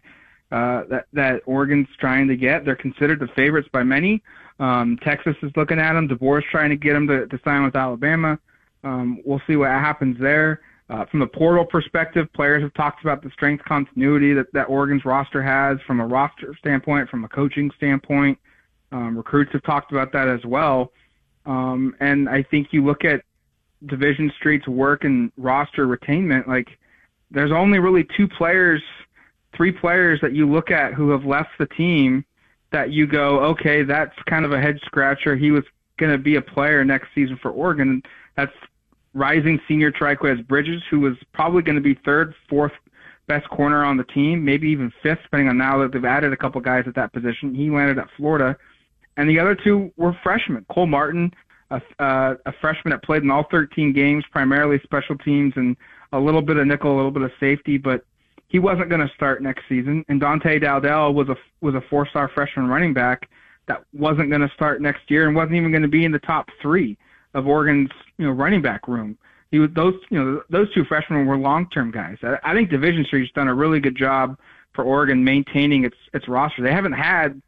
uh, 0.51 0.83
that 0.89 1.05
that 1.13 1.41
Oregon's 1.45 1.87
trying 1.99 2.27
to 2.27 2.35
get. 2.35 2.65
They're 2.65 2.75
considered 2.75 3.19
the 3.19 3.27
favorites 3.35 3.69
by 3.71 3.83
many. 3.83 4.21
Um, 4.59 4.97
Texas 5.01 5.35
is 5.41 5.51
looking 5.55 5.79
at 5.79 5.95
him. 5.95 6.09
DeBoer's 6.09 6.45
trying 6.51 6.69
to 6.69 6.75
get 6.75 6.95
him 6.95 7.07
to, 7.07 7.27
to 7.27 7.39
sign 7.45 7.63
with 7.63 7.75
Alabama. 7.75 8.37
Um, 8.83 9.21
we'll 9.25 9.41
see 9.47 9.55
what 9.55 9.69
happens 9.69 10.17
there. 10.19 10.61
Uh, 10.89 11.05
from 11.05 11.19
the 11.19 11.27
portal 11.27 11.65
perspective, 11.65 12.27
players 12.33 12.63
have 12.63 12.73
talked 12.73 13.03
about 13.03 13.21
the 13.21 13.29
strength 13.29 13.63
continuity 13.63 14.33
that, 14.33 14.51
that 14.53 14.63
Oregon's 14.63 15.05
roster 15.05 15.41
has 15.41 15.77
from 15.85 15.99
a 15.99 16.07
roster 16.07 16.55
standpoint, 16.57 17.09
from 17.09 17.23
a 17.23 17.29
coaching 17.29 17.69
standpoint. 17.77 18.37
Um, 18.91 19.17
recruits 19.17 19.51
have 19.53 19.63
talked 19.63 19.91
about 19.91 20.11
that 20.13 20.27
as 20.27 20.43
well. 20.45 20.91
Um, 21.45 21.95
and 21.99 22.27
I 22.27 22.43
think 22.43 22.69
you 22.71 22.85
look 22.85 23.05
at 23.05 23.21
Division 23.85 24.31
Street's 24.37 24.67
work 24.67 25.03
and 25.03 25.31
roster 25.37 25.87
retainment, 25.87 26.47
like 26.47 26.67
there's 27.31 27.51
only 27.51 27.79
really 27.79 28.07
two 28.17 28.27
players, 28.27 28.81
three 29.55 29.71
players 29.71 30.19
that 30.21 30.33
you 30.33 30.49
look 30.49 30.71
at 30.71 30.93
who 30.93 31.09
have 31.11 31.25
left 31.25 31.49
the 31.59 31.67
team 31.67 32.25
that 32.71 32.91
you 32.91 33.07
go, 33.07 33.39
okay, 33.39 33.83
that's 33.83 34.15
kind 34.27 34.45
of 34.45 34.51
a 34.51 34.59
head 34.59 34.79
scratcher. 34.85 35.35
He 35.35 35.51
was 35.51 35.63
going 35.97 36.11
to 36.11 36.17
be 36.17 36.35
a 36.35 36.41
player 36.41 36.83
next 36.83 37.09
season 37.15 37.37
for 37.41 37.51
Oregon. 37.51 38.01
That's 38.35 38.53
rising 39.13 39.59
senior 39.67 39.91
Trikweze 39.91 40.45
Bridges, 40.47 40.81
who 40.89 40.99
was 40.99 41.15
probably 41.33 41.61
going 41.61 41.75
to 41.75 41.81
be 41.81 41.95
third, 42.05 42.35
fourth 42.47 42.71
best 43.27 43.49
corner 43.49 43.83
on 43.83 43.97
the 43.97 44.03
team, 44.05 44.43
maybe 44.43 44.69
even 44.69 44.91
fifth, 45.03 45.19
depending 45.23 45.49
on 45.49 45.57
now 45.57 45.77
that 45.79 45.91
they've 45.91 46.05
added 46.05 46.33
a 46.33 46.37
couple 46.37 46.59
guys 46.61 46.83
at 46.87 46.95
that 46.95 47.13
position. 47.13 47.53
He 47.53 47.69
landed 47.69 47.97
at 47.97 48.07
Florida 48.17 48.57
and 49.19 49.29
the 49.29 49.37
other 49.37 49.53
two 49.53 49.91
were 49.97 50.17
freshmen. 50.23 50.65
Cole 50.71 50.87
Martin, 50.87 51.33
a, 51.71 51.81
uh, 51.99 52.35
a 52.45 52.53
freshman 52.61 52.91
that 52.91 53.03
played 53.03 53.21
in 53.21 53.29
all 53.29 53.45
13 53.51 53.91
games, 53.91 54.23
primarily 54.31 54.79
special 54.83 55.17
teams 55.17 55.51
and 55.57 55.75
a 56.13 56.19
little 56.19 56.41
bit 56.41 56.55
of 56.55 56.65
nickel, 56.65 56.95
a 56.95 56.95
little 56.95 57.11
bit 57.11 57.23
of 57.23 57.31
safety, 57.37 57.77
but 57.77 58.05
he 58.47 58.59
wasn't 58.59 58.87
going 58.87 59.05
to 59.05 59.13
start 59.13 59.43
next 59.43 59.63
season. 59.67 60.05
And 60.07 60.21
Dante 60.21 60.57
Dowdell 60.57 61.13
was 61.13 61.27
a 61.27 61.35
was 61.59 61.75
a 61.75 61.81
four-star 61.89 62.31
freshman 62.33 62.67
running 62.67 62.93
back 62.93 63.29
that 63.67 63.83
wasn't 63.93 64.29
going 64.29 64.41
to 64.41 64.49
start 64.55 64.81
next 64.81 65.11
year 65.11 65.27
and 65.27 65.35
wasn't 65.35 65.55
even 65.55 65.69
going 65.69 65.83
to 65.83 65.89
be 65.89 66.05
in 66.05 66.13
the 66.13 66.19
top 66.19 66.47
three 66.61 66.97
of 67.33 67.45
Oregon's 67.45 67.91
you 68.17 68.25
know 68.25 68.31
running 68.31 68.61
back 68.61 68.87
room. 68.87 69.17
He 69.51 69.59
was, 69.59 69.69
those 69.75 69.95
you 70.09 70.23
know 70.23 70.41
those 70.49 70.73
two 70.73 70.85
freshmen 70.85 71.25
were 71.25 71.37
long 71.37 71.69
term 71.71 71.91
guys. 71.91 72.15
I, 72.23 72.37
I 72.43 72.53
think 72.53 72.69
Division 72.69 73.03
Street's 73.03 73.33
done 73.33 73.49
a 73.49 73.53
really 73.53 73.81
good 73.81 73.97
job 73.97 74.39
for 74.73 74.85
Oregon 74.85 75.25
maintaining 75.25 75.83
its 75.83 75.97
its 76.13 76.29
roster. 76.29 76.63
They 76.63 76.71
haven't 76.71 76.93
had 76.93 77.41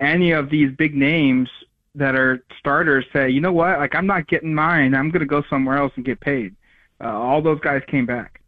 any 0.00 0.32
of 0.32 0.50
these 0.50 0.70
big 0.76 0.94
names 0.94 1.48
that 1.94 2.14
are 2.14 2.44
starters 2.58 3.04
say, 3.12 3.30
you 3.30 3.40
know 3.40 3.52
what, 3.52 3.78
like 3.78 3.94
I'm 3.94 4.06
not 4.06 4.26
getting 4.26 4.54
mine. 4.54 4.94
I'm 4.94 5.10
going 5.10 5.20
to 5.20 5.26
go 5.26 5.42
somewhere 5.48 5.76
else 5.78 5.92
and 5.96 6.04
get 6.04 6.20
paid. 6.20 6.54
Uh, 7.02 7.08
all 7.08 7.42
those 7.42 7.60
guys 7.60 7.82
came 7.86 8.06
back. 8.06 8.40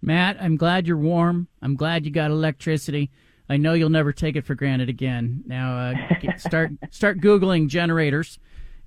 Matt, 0.00 0.36
I'm 0.40 0.56
glad 0.56 0.86
you're 0.86 0.96
warm. 0.96 1.48
I'm 1.60 1.74
glad 1.74 2.04
you 2.04 2.12
got 2.12 2.30
electricity. 2.30 3.10
I 3.48 3.56
know 3.56 3.72
you'll 3.72 3.88
never 3.88 4.12
take 4.12 4.36
it 4.36 4.44
for 4.44 4.54
granted 4.54 4.88
again. 4.88 5.42
Now, 5.46 5.76
uh, 5.76 5.94
get, 6.20 6.40
start 6.40 6.70
start 6.90 7.20
googling 7.20 7.68
generators, 7.68 8.38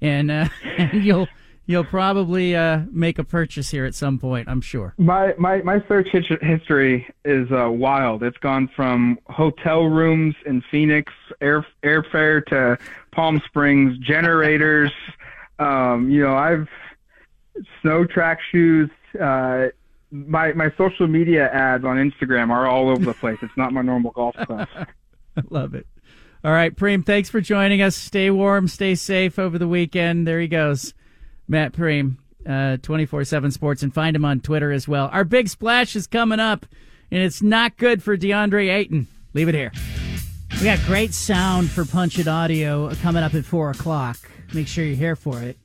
and, 0.02 0.30
uh, 0.30 0.48
and 0.78 1.04
you'll 1.04 1.28
you'll 1.66 1.84
probably 1.84 2.56
uh, 2.56 2.82
make 2.92 3.20
a 3.20 3.24
purchase 3.24 3.70
here 3.70 3.86
at 3.86 3.96
some 3.96 4.20
point. 4.20 4.48
I'm 4.48 4.62
sure. 4.62 4.94
My 4.98 5.34
my 5.38 5.62
my 5.62 5.84
search 5.88 6.08
history 6.42 7.08
is 7.26 7.52
uh, 7.52 7.70
wild. 7.70 8.24
It's 8.24 8.38
gone 8.38 8.70
from 8.76 9.20
hotel 9.28 9.84
rooms 9.84 10.36
in 10.46 10.64
Phoenix, 10.70 11.12
air 11.40 11.66
airfare 11.84 12.46
to 12.48 12.78
Palm 13.12 13.42
Springs, 13.46 13.98
generators. 14.00 14.92
um, 15.60 16.10
you 16.10 16.22
know, 16.22 16.36
I've 16.36 16.68
snow 17.82 18.06
track 18.06 18.40
shoes. 18.52 18.90
Uh, 19.20 19.68
my 20.12 20.54
my 20.54 20.72
social 20.78 21.08
media 21.08 21.50
ads 21.52 21.86
on 21.86 21.98
Instagram 21.98 22.50
are 22.50 22.68
all 22.68 22.90
over 22.90 23.06
the 23.06 23.14
place. 23.14 23.38
It's 23.42 23.56
not 23.56 23.74
my 23.74 23.82
normal 23.82 24.12
golf 24.12 24.36
stuff. 24.44 24.70
I 24.76 25.42
love 25.50 25.74
it. 25.74 25.88
All 26.44 26.52
right, 26.52 26.76
Prehm, 26.76 27.06
thanks 27.06 27.30
for 27.30 27.40
joining 27.40 27.84
us. 27.84 27.96
Stay 27.96 28.32
warm, 28.32 28.68
stay 28.68 28.96
safe 28.96 29.38
over 29.38 29.60
the 29.60 29.68
weekend. 29.68 30.28
There 30.28 30.40
he 30.40 30.48
goes, 30.48 30.96
Matt 31.52 31.74
Prehm, 31.74 32.16
uh, 32.48 32.78
twenty 32.78 33.06
four 33.06 33.26
seven 33.26 33.52
Sports, 33.52 33.84
and 33.84 33.94
find 33.94 34.16
him 34.16 34.24
on 34.24 34.40
Twitter 34.40 34.72
as 34.72 34.88
well. 34.88 35.10
Our 35.12 35.26
big 35.26 35.50
splash 35.50 35.98
is 35.98 36.08
coming 36.08 36.40
up, 36.40 36.66
and 37.12 37.22
it's 37.22 37.42
not 37.42 37.76
good 37.76 38.02
for 38.02 38.18
DeAndre 38.18 38.74
Ayton. 38.74 39.08
Leave 39.34 39.50
it 39.50 39.56
here. 39.56 39.72
We 40.54 40.64
got 40.64 40.80
great 40.86 41.14
sound 41.14 41.70
for 41.70 41.84
Punch 41.84 42.18
It 42.18 42.28
Audio 42.28 42.94
coming 42.96 43.22
up 43.22 43.34
at 43.34 43.44
four 43.44 43.70
o'clock. 43.70 44.18
Make 44.54 44.68
sure 44.68 44.86
you're 44.86 44.96
here 44.96 45.18
for 45.18 45.42
it. 45.42 45.58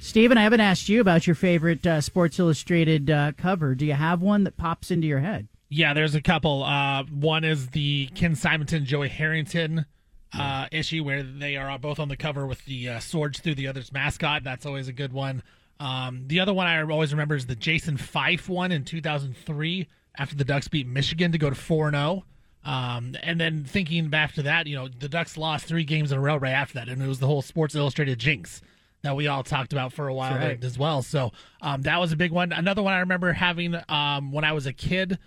Steven, 0.00 0.36
I 0.36 0.42
haven't 0.42 0.60
asked 0.60 0.88
you 0.88 1.00
about 1.00 1.28
your 1.28 1.36
favorite 1.36 1.86
uh, 1.86 2.00
Sports 2.00 2.40
Illustrated 2.40 3.08
uh, 3.08 3.32
cover. 3.36 3.76
Do 3.76 3.86
you 3.86 3.92
have 3.92 4.22
one 4.22 4.42
that 4.42 4.56
pops 4.56 4.90
into 4.90 5.06
your 5.06 5.20
head? 5.20 5.46
Yeah, 5.68 5.94
there's 5.94 6.16
a 6.16 6.20
couple. 6.20 6.64
Uh, 6.64 7.04
one 7.04 7.44
is 7.44 7.68
the 7.68 8.08
Ken 8.16 8.34
Simonton, 8.34 8.84
Joey 8.84 9.08
Harrington 9.08 9.86
uh, 10.34 10.66
issue 10.72 11.04
where 11.04 11.22
they 11.22 11.56
are 11.56 11.78
both 11.78 11.98
on 11.98 12.08
the 12.08 12.16
cover 12.16 12.46
with 12.46 12.64
the 12.64 12.88
uh, 12.88 13.00
swords 13.00 13.40
through 13.40 13.54
the 13.54 13.68
other's 13.68 13.92
mascot. 13.92 14.44
That's 14.44 14.66
always 14.66 14.88
a 14.88 14.92
good 14.92 15.12
one. 15.12 15.42
Um, 15.80 16.24
the 16.26 16.40
other 16.40 16.54
one 16.54 16.66
I 16.66 16.80
always 16.82 17.12
remember 17.12 17.34
is 17.34 17.46
the 17.46 17.56
Jason 17.56 17.96
Fife 17.96 18.48
one 18.48 18.72
in 18.72 18.84
2003 18.84 19.88
after 20.16 20.36
the 20.36 20.44
Ducks 20.44 20.68
beat 20.68 20.86
Michigan 20.86 21.32
to 21.32 21.38
go 21.38 21.50
to 21.50 21.56
4 21.56 21.90
0. 21.90 22.24
Um, 22.64 23.16
and 23.22 23.40
then 23.40 23.64
thinking 23.64 24.08
after 24.14 24.42
that, 24.42 24.66
you 24.66 24.76
know, 24.76 24.88
the 24.88 25.08
Ducks 25.08 25.36
lost 25.36 25.66
three 25.66 25.84
games 25.84 26.12
in 26.12 26.18
a 26.18 26.20
row 26.20 26.36
right 26.36 26.52
after 26.52 26.74
that, 26.74 26.88
and 26.88 27.02
it 27.02 27.08
was 27.08 27.18
the 27.18 27.26
whole 27.26 27.42
Sports 27.42 27.74
Illustrated 27.74 28.18
jinx 28.20 28.62
that 29.02 29.16
we 29.16 29.26
all 29.26 29.42
talked 29.42 29.72
about 29.72 29.92
for 29.92 30.06
a 30.06 30.14
while 30.14 30.36
right. 30.36 30.62
as 30.62 30.78
well. 30.78 31.02
So 31.02 31.32
um, 31.60 31.82
that 31.82 31.98
was 31.98 32.12
a 32.12 32.16
big 32.16 32.30
one. 32.30 32.52
Another 32.52 32.82
one 32.82 32.92
I 32.92 33.00
remember 33.00 33.32
having 33.32 33.76
um, 33.88 34.30
when 34.30 34.44
I 34.44 34.52
was 34.52 34.66
a 34.66 34.72
kid 34.72 35.18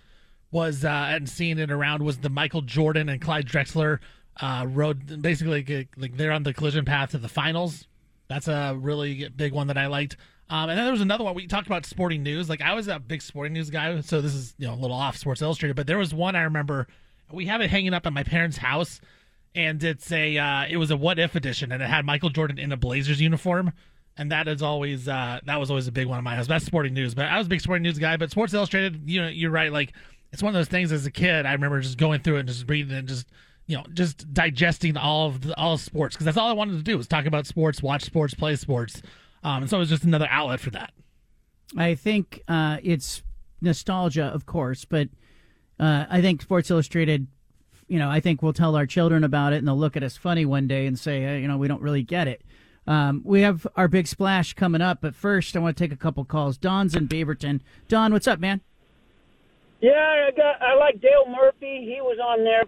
was 0.52 0.86
uh, 0.86 1.08
and 1.10 1.28
seeing 1.28 1.60
it 1.60 1.72
around 1.72 2.02
was 2.02 2.20
the 2.20 2.30
Michael 2.30 2.62
Jordan 2.62 3.10
and 3.10 3.20
Clyde 3.20 3.46
Drexler 3.46 4.00
uh, 4.40 4.66
road. 4.68 5.22
Basically, 5.22 5.88
like 5.98 6.18
they're 6.18 6.32
on 6.32 6.44
the 6.44 6.54
collision 6.54 6.86
path 6.86 7.12
to 7.12 7.18
the 7.18 7.30
finals. 7.30 7.88
That's 8.28 8.48
a 8.48 8.76
really 8.78 9.30
big 9.30 9.54
one 9.54 9.68
that 9.68 9.78
I 9.78 9.88
liked. 9.88 10.18
Um, 10.50 10.70
and 10.70 10.78
then 10.78 10.86
there 10.86 10.92
was 10.92 11.02
another 11.02 11.24
one 11.24 11.34
we 11.34 11.48
talked 11.48 11.68
about 11.68 11.86
sporting 11.86 12.22
news. 12.22 12.50
Like 12.50 12.62
I 12.62 12.74
was 12.74 12.88
a 12.88 13.00
big 13.00 13.22
sporting 13.22 13.54
news 13.54 13.70
guy, 13.70 14.00
so 14.02 14.22
this 14.22 14.34
is 14.34 14.54
you 14.58 14.68
know 14.68 14.74
a 14.74 14.76
little 14.76 14.96
off 14.96 15.18
Sports 15.18 15.42
Illustrated. 15.42 15.76
But 15.76 15.88
there 15.88 15.98
was 15.98 16.14
one 16.14 16.36
I 16.36 16.44
remember. 16.44 16.88
We 17.32 17.48
have 17.48 17.62
it 17.62 17.70
hanging 17.70 17.94
up 17.94 18.06
at 18.06 18.14
my 18.14 18.24
parents' 18.24 18.58
house 18.58 19.02
and 19.56 19.84
it's 19.84 20.12
a 20.12 20.38
uh, 20.38 20.66
it 20.70 20.78
was 20.78 20.92
a 20.92 20.98
what 20.98 21.18
if 21.18 21.36
edition, 21.36 21.72
and 21.72 21.82
it 21.82 21.90
had 21.90 22.06
Michael 22.06 22.30
Jordan 22.30 22.60
in 22.60 22.72
a 22.72 22.78
Blazers 22.78 23.22
uniform, 23.22 23.72
and 24.18 24.32
that 24.32 24.48
is 24.48 24.62
always 24.62 25.08
uh, 25.08 25.40
that 25.46 25.60
was 25.60 25.70
always 25.70 25.88
a 25.88 25.92
big 25.92 26.08
one 26.08 26.18
of 26.18 26.24
mine. 26.24 26.44
That's 26.46 26.66
sporting 26.66 26.94
news, 26.94 27.16
but 27.16 27.26
I 27.26 27.38
was 27.38 27.48
a 27.48 27.50
big 27.50 27.62
sporting 27.62 27.84
news 27.84 27.98
guy. 27.98 28.18
But 28.18 28.32
Sports 28.32 28.54
Illustrated, 28.54 29.10
you 29.10 29.22
know, 29.22 29.30
you're 29.30 29.52
right. 29.52 29.72
Like 29.72 29.94
it's 30.34 30.44
one 30.44 30.54
of 30.54 30.60
those 30.60 30.68
things. 30.68 30.92
As 30.92 31.06
a 31.06 31.12
kid, 31.12 31.46
I 31.46 31.54
remember 31.54 31.80
just 31.80 31.98
going 31.98 32.22
through 32.22 32.36
it 32.36 32.40
and 32.42 32.50
just 32.50 32.70
reading 32.70 32.94
it, 32.94 33.00
and 33.00 33.08
just 33.08 33.28
you 33.68 33.78
know, 33.78 33.84
just 33.94 34.32
digesting 34.34 34.98
all 34.98 35.28
of 35.28 35.42
the, 35.42 35.58
all 35.58 35.74
of 35.74 35.82
sports 35.82 36.16
because 36.16 36.26
that's 36.26 36.38
all 36.38 36.50
I 36.50 36.54
wanted 36.54 36.78
to 36.78 36.84
do 36.84 36.98
was 36.98 37.08
talk 37.08 37.26
about 37.26 37.48
sports, 37.48 37.82
watch 37.82 38.04
sports, 38.04 38.34
play 38.34 38.56
sports, 38.56 39.02
um, 39.44 39.64
and 39.64 39.70
so 39.70 39.78
it 39.78 39.82
was 39.82 39.90
just 39.90 40.04
another 40.04 40.28
outlet 40.30 40.60
for 40.60 40.70
that. 40.72 40.94
I 41.78 41.96
think 41.96 42.42
uh, 42.48 42.78
it's 42.84 43.24
nostalgia, 43.62 44.26
of 44.26 44.46
course, 44.46 44.86
but 44.86 45.10
uh, 45.80 46.06
I 46.10 46.22
think 46.22 46.42
Sports 46.42 46.70
Illustrated 46.70 47.28
you 47.88 48.00
know, 48.00 48.10
I 48.10 48.20
think 48.20 48.42
we'll 48.42 48.54
tell 48.54 48.76
our 48.76 48.86
children 48.86 49.24
about 49.24 49.54
it 49.54 49.58
and 49.58 49.68
they'll 49.68 49.78
look 49.78 49.96
at 49.96 50.04
us 50.04 50.18
funny 50.18 50.46
one 50.46 50.68
day 50.68 50.86
and 50.86 50.98
say, 50.98 51.22
hey, 51.22 51.42
you 51.42 51.48
know, 51.48 51.58
we 51.58 51.68
don't 51.68 51.82
really 51.82 52.04
get 52.04 52.28
it. 52.28 52.42
Um, 52.88 53.22
we 53.24 53.42
have 53.42 53.66
our 53.76 53.88
big 53.88 54.08
splash 54.08 54.54
coming 54.54 54.82
up, 54.82 55.00
but 55.02 55.16
first 55.16 55.56
I 55.56 55.60
want 55.60 55.76
to 55.78 55.84
take 55.84 55.92
a 55.92 55.98
couple 55.98 56.24
calls. 56.26 56.58
Don's 56.58 56.96
in 56.96 57.08
Beaverton. 57.08 57.62
Don, 57.88 58.14
what's 58.14 58.28
up, 58.28 58.40
man? 58.40 58.62
Yeah, 59.82 60.28
I 60.28 60.32
got. 60.36 60.62
I 60.62 60.76
like 60.76 61.02
Dale 61.02 61.26
Murphy. 61.28 61.84
He 61.86 62.00
was 62.02 62.18
on 62.24 62.44
there. 62.44 62.64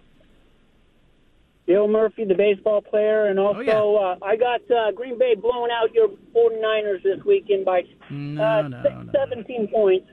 Dale 1.68 1.86
Murphy, 1.86 2.24
the 2.24 2.34
baseball 2.34 2.80
player, 2.80 3.26
and 3.26 3.38
also 3.38 3.58
oh, 3.58 3.62
yeah. 3.62 3.74
uh, 3.78 4.16
I 4.22 4.36
got 4.36 4.62
uh, 4.70 4.90
Green 4.92 5.18
Bay 5.18 5.34
blowing 5.34 5.70
out 5.70 5.92
your 5.92 6.08
49ers 6.34 7.02
this 7.02 7.22
weekend 7.26 7.66
by 7.66 7.82
no, 8.08 8.42
uh, 8.42 8.68
no, 8.68 8.82
six, 8.82 8.94
no. 9.04 9.12
17 9.12 9.68
points, 9.68 10.06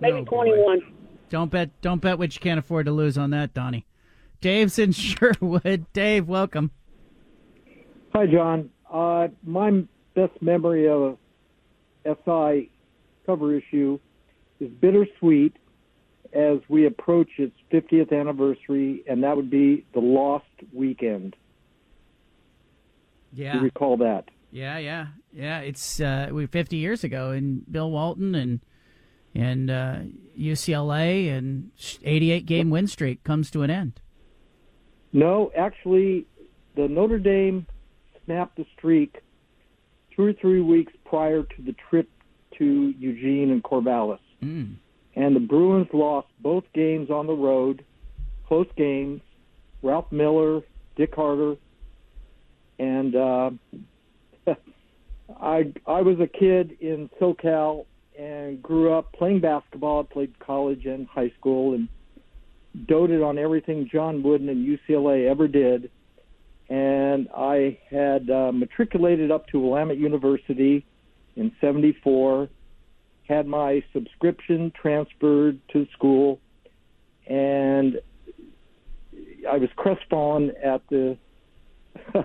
maybe 0.00 0.18
Oh, 0.18 0.24
21. 0.24 0.80
Don't 1.28 1.50
bet. 1.50 1.70
Don't 1.80 2.00
bet 2.00 2.16
what 2.16 2.32
you 2.34 2.40
can't 2.40 2.60
afford 2.60 2.86
to 2.86 2.92
lose 2.92 3.18
on 3.18 3.30
that, 3.30 3.52
Donnie. 3.52 3.86
Dave's 4.40 4.78
in 4.78 4.92
Sherwood. 4.92 5.86
Dave, 5.92 6.28
welcome. 6.28 6.70
Hi, 8.14 8.26
John. 8.26 8.70
Uh, 8.88 9.28
my 9.44 9.84
best 10.14 10.40
memory 10.40 10.88
of 10.88 11.18
a 12.04 12.16
SI 12.24 12.70
cover 13.26 13.56
issue 13.56 13.98
is 14.60 14.70
bittersweet 14.80 15.56
as 16.32 16.58
we 16.68 16.86
approach 16.86 17.28
its 17.38 17.56
50th 17.72 18.12
anniversary, 18.12 19.02
and 19.08 19.22
that 19.24 19.36
would 19.36 19.50
be 19.50 19.84
the 19.94 20.00
Lost 20.00 20.44
Weekend. 20.72 21.36
Yeah. 23.32 23.54
You 23.54 23.60
recall 23.60 23.96
that? 23.98 24.24
Yeah, 24.52 24.78
yeah, 24.78 25.06
yeah. 25.32 25.60
It's 25.60 26.00
uh, 26.00 26.28
we 26.32 26.46
50 26.46 26.76
years 26.76 27.04
ago, 27.04 27.30
and 27.30 27.70
Bill 27.70 27.90
Walton 27.90 28.34
and 28.34 28.60
and 29.34 29.70
uh, 29.70 29.96
UCLA 30.38 31.30
and 31.36 31.70
88 32.02 32.46
game 32.46 32.70
win 32.70 32.88
streak 32.88 33.22
comes 33.22 33.50
to 33.52 33.62
an 33.62 33.70
end. 33.70 34.00
No, 35.12 35.52
actually, 35.56 36.26
the 36.74 36.88
Notre 36.88 37.18
Dame 37.18 37.66
snapped 38.24 38.56
the 38.56 38.66
streak 38.76 39.22
two 40.14 40.24
or 40.24 40.32
three 40.32 40.60
weeks 40.60 40.92
prior 41.04 41.42
to 41.42 41.62
the 41.62 41.74
trip 41.88 42.08
to 42.58 42.94
Eugene 42.98 43.50
and 43.50 43.62
Corvallis. 43.62 44.18
Mm. 44.42 44.76
And 45.16 45.34
the 45.34 45.40
Bruins 45.40 45.88
lost 45.92 46.28
both 46.40 46.64
games 46.72 47.10
on 47.10 47.26
the 47.26 47.34
road, 47.34 47.84
close 48.46 48.68
games. 48.76 49.20
Ralph 49.82 50.12
Miller, 50.12 50.60
Dick 50.96 51.14
Harter, 51.14 51.56
and 52.78 53.16
uh, 53.16 53.50
I 55.40 55.72
I 55.86 56.02
was 56.02 56.20
a 56.20 56.26
kid 56.26 56.76
in 56.80 57.08
SoCal 57.20 57.86
and 58.18 58.62
grew 58.62 58.92
up 58.92 59.12
playing 59.12 59.40
basketball. 59.40 60.00
I 60.00 60.12
played 60.12 60.38
college 60.38 60.84
and 60.84 61.06
high 61.06 61.32
school 61.38 61.74
and 61.74 61.88
doted 62.86 63.22
on 63.22 63.38
everything 63.38 63.88
John 63.90 64.22
Wooden 64.22 64.48
and 64.48 64.66
UCLA 64.66 65.28
ever 65.28 65.48
did. 65.48 65.90
And 66.68 67.28
I 67.36 67.78
had 67.90 68.30
uh, 68.30 68.52
matriculated 68.52 69.30
up 69.30 69.48
to 69.48 69.58
Willamette 69.58 69.98
University 69.98 70.86
in 71.34 71.52
74, 71.60 72.48
had 73.30 73.46
my 73.46 73.82
subscription 73.92 74.72
transferred 74.74 75.60
to 75.72 75.86
school, 75.92 76.40
and 77.28 78.00
I 79.48 79.56
was 79.56 79.70
crestfallen 79.76 80.52
at 80.62 80.82
the 80.88 81.16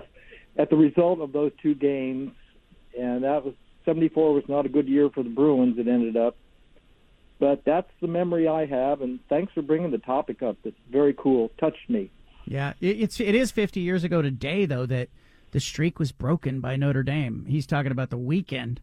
at 0.58 0.68
the 0.68 0.76
result 0.76 1.20
of 1.20 1.32
those 1.32 1.52
two 1.62 1.74
games, 1.76 2.32
and 2.98 3.22
that 3.22 3.44
was 3.44 3.54
74 3.84 4.34
was 4.34 4.42
not 4.48 4.66
a 4.66 4.68
good 4.68 4.88
year 4.88 5.08
for 5.08 5.22
the 5.22 5.30
Bruins. 5.30 5.78
It 5.78 5.86
ended 5.86 6.16
up, 6.16 6.36
but 7.38 7.64
that's 7.64 7.90
the 8.00 8.08
memory 8.08 8.48
I 8.48 8.66
have. 8.66 9.00
And 9.00 9.20
thanks 9.28 9.52
for 9.52 9.62
bringing 9.62 9.92
the 9.92 9.98
topic 9.98 10.42
up. 10.42 10.56
That's 10.64 10.76
very 10.90 11.14
cool. 11.14 11.52
Touched 11.60 11.88
me. 11.88 12.10
Yeah, 12.46 12.72
it's 12.80 13.20
it 13.20 13.34
is 13.36 13.52
50 13.52 13.78
years 13.80 14.02
ago 14.02 14.22
today 14.22 14.66
though 14.66 14.86
that 14.86 15.08
the 15.52 15.60
streak 15.60 16.00
was 16.00 16.10
broken 16.10 16.60
by 16.60 16.74
Notre 16.74 17.04
Dame. 17.04 17.46
He's 17.48 17.66
talking 17.66 17.92
about 17.92 18.10
the 18.10 18.18
weekend, 18.18 18.80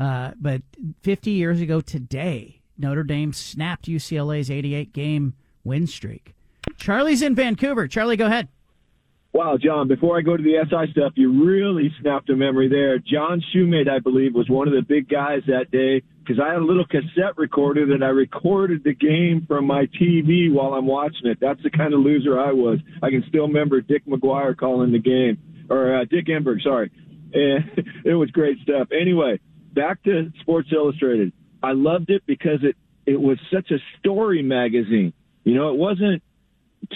uh, 0.00 0.32
but 0.40 0.62
50 1.02 1.30
years 1.30 1.60
ago 1.60 1.80
today, 1.80 2.62
Notre 2.78 3.04
Dame 3.04 3.34
snapped 3.34 3.86
UCLA's 3.86 4.50
88 4.50 4.92
game 4.92 5.34
win 5.62 5.86
streak. 5.86 6.34
Charlie's 6.78 7.20
in 7.20 7.34
Vancouver. 7.34 7.86
Charlie, 7.86 8.16
go 8.16 8.26
ahead. 8.26 8.48
Wow, 9.32 9.58
John, 9.62 9.86
before 9.86 10.18
I 10.18 10.22
go 10.22 10.36
to 10.36 10.42
the 10.42 10.56
SI 10.68 10.90
stuff, 10.90 11.12
you 11.14 11.44
really 11.44 11.92
snapped 12.00 12.30
a 12.30 12.36
memory 12.36 12.68
there. 12.68 12.98
John 12.98 13.40
Shumate, 13.54 13.88
I 13.88 14.00
believe, 14.00 14.34
was 14.34 14.48
one 14.48 14.66
of 14.66 14.74
the 14.74 14.82
big 14.82 15.08
guys 15.08 15.42
that 15.46 15.70
day 15.70 16.02
because 16.18 16.42
I 16.42 16.48
had 16.48 16.56
a 16.56 16.64
little 16.64 16.84
cassette 16.84 17.36
recorder 17.36 17.86
that 17.86 18.02
I 18.02 18.08
recorded 18.08 18.82
the 18.82 18.94
game 18.94 19.44
from 19.46 19.66
my 19.66 19.86
TV 20.00 20.52
while 20.52 20.74
I'm 20.74 20.86
watching 20.86 21.26
it. 21.26 21.38
That's 21.40 21.62
the 21.62 21.70
kind 21.70 21.94
of 21.94 22.00
loser 22.00 22.40
I 22.40 22.52
was. 22.52 22.80
I 23.02 23.10
can 23.10 23.24
still 23.28 23.46
remember 23.46 23.80
Dick 23.80 24.04
McGuire 24.06 24.56
calling 24.56 24.90
the 24.90 24.98
game, 24.98 25.38
or 25.68 25.94
uh, 25.94 26.04
Dick 26.10 26.26
Enberg, 26.26 26.62
sorry. 26.62 26.90
And 27.32 27.70
it 28.04 28.14
was 28.14 28.30
great 28.32 28.58
stuff. 28.62 28.88
Anyway, 28.90 29.38
back 29.74 30.02
to 30.04 30.32
Sports 30.40 30.68
Illustrated. 30.72 31.32
I 31.62 31.72
loved 31.72 32.10
it 32.10 32.22
because 32.26 32.60
it, 32.62 32.76
it 33.06 33.20
was 33.20 33.38
such 33.52 33.70
a 33.70 33.78
story 33.98 34.42
magazine. 34.42 35.12
You 35.44 35.54
know, 35.54 35.70
it 35.70 35.76
wasn't 35.76 36.22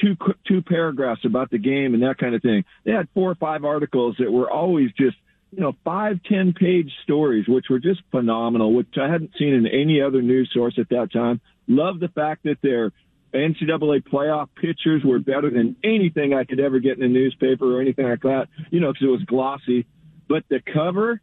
two 0.01 0.17
two 0.47 0.63
paragraphs 0.63 1.25
about 1.25 1.51
the 1.51 1.59
game 1.59 1.95
and 1.95 2.03
that 2.03 2.19
kind 2.19 2.35
of 2.35 2.43
thing. 2.43 2.65
They 2.85 2.93
had 2.93 3.09
four 3.15 3.31
or 3.31 3.35
five 3.35 3.65
articles 3.65 4.17
that 4.19 4.31
were 4.31 4.51
always 4.51 4.91
just 4.93 5.17
you 5.51 5.61
know 5.61 5.75
five 5.85 6.21
ten 6.29 6.53
page 6.53 6.91
stories, 7.03 7.47
which 7.47 7.67
were 7.71 7.79
just 7.79 8.01
phenomenal, 8.11 8.73
which 8.73 8.89
I 9.01 9.11
hadn't 9.11 9.33
seen 9.39 9.55
in 9.55 9.67
any 9.67 10.01
other 10.01 10.23
news 10.23 10.51
source 10.53 10.79
at 10.79 10.89
that 10.91 11.13
time. 11.13 11.41
Love 11.67 12.01
the 12.01 12.09
fact 12.09 12.45
that 12.45 12.59
their 12.63 12.93
NCAA 13.33 14.05
playoff 14.05 14.49
pictures 14.55 15.03
were 15.05 15.19
better 15.19 15.51
than 15.51 15.77
anything 15.83 16.35
I 16.35 16.45
could 16.45 16.61
ever 16.61 16.79
get 16.79 16.99
in 16.99 17.03
a 17.03 17.09
newspaper 17.09 17.77
or 17.77 17.81
anything 17.81 18.09
like 18.09 18.23
that. 18.23 18.49
You 18.71 18.81
know, 18.81 18.93
because 18.93 19.07
it 19.07 19.11
was 19.11 19.23
glossy. 19.25 19.87
But 20.29 20.45
the 20.49 20.61
cover, 20.61 21.21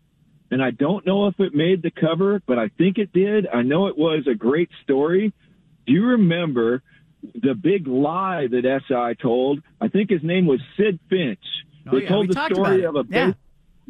and 0.51 0.61
I 0.61 0.71
don't 0.71 1.05
know 1.05 1.27
if 1.27 1.39
it 1.39 1.55
made 1.55 1.81
the 1.81 1.91
cover, 1.91 2.41
but 2.45 2.59
I 2.59 2.67
think 2.77 2.97
it 2.97 3.11
did. 3.13 3.47
I 3.47 3.61
know 3.63 3.87
it 3.87 3.97
was 3.97 4.27
a 4.27 4.35
great 4.35 4.69
story. 4.83 5.33
Do 5.87 5.93
you 5.93 6.05
remember 6.05 6.83
the 7.35 7.53
big 7.53 7.87
lie 7.87 8.47
that 8.47 8.81
SI 8.87 9.21
told. 9.21 9.61
I 9.79 9.87
think 9.87 10.09
his 10.09 10.23
name 10.23 10.45
was 10.45 10.59
Sidd 10.77 10.99
Finch. 11.09 11.39
Oh, 11.87 11.91
they 11.97 12.03
yeah, 12.03 12.09
told 12.09 12.27
we 12.29 12.33
the 12.33 12.45
story 12.53 12.83
of 12.85 12.95
a. 12.95 13.03
Yeah. 13.09 13.33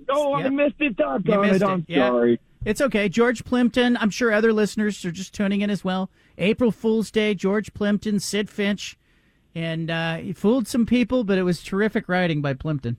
No, 0.09 0.33
I 0.33 0.43
Yep. 0.43 0.51
missed 0.53 0.75
it. 0.79 0.95
Doggone 0.97 1.41
missed 1.47 1.61
it. 1.61 1.65
I'm. 1.65 1.85
Yeah. 1.87 2.09
sorry. 2.09 2.39
It's 2.63 2.81
okay. 2.81 3.09
George 3.09 3.43
Plimpton, 3.43 3.97
I'm 3.97 4.11
sure 4.11 4.31
other 4.31 4.53
listeners 4.53 5.03
are 5.03 5.11
just 5.11 5.33
tuning 5.33 5.61
in 5.61 5.69
as 5.69 5.83
well. 5.83 6.11
April 6.37 6.71
Fool's 6.71 7.09
Day, 7.09 7.33
George 7.33 7.73
Plimpton, 7.73 8.15
Sidd 8.17 8.49
Finch. 8.49 8.97
And 9.55 9.89
uh, 9.89 10.17
he 10.17 10.31
fooled 10.31 10.67
some 10.67 10.85
people, 10.85 11.23
but 11.23 11.37
it 11.37 11.43
was 11.43 11.63
terrific 11.63 12.07
writing 12.07 12.41
by 12.41 12.53
Plimpton. 12.53 12.97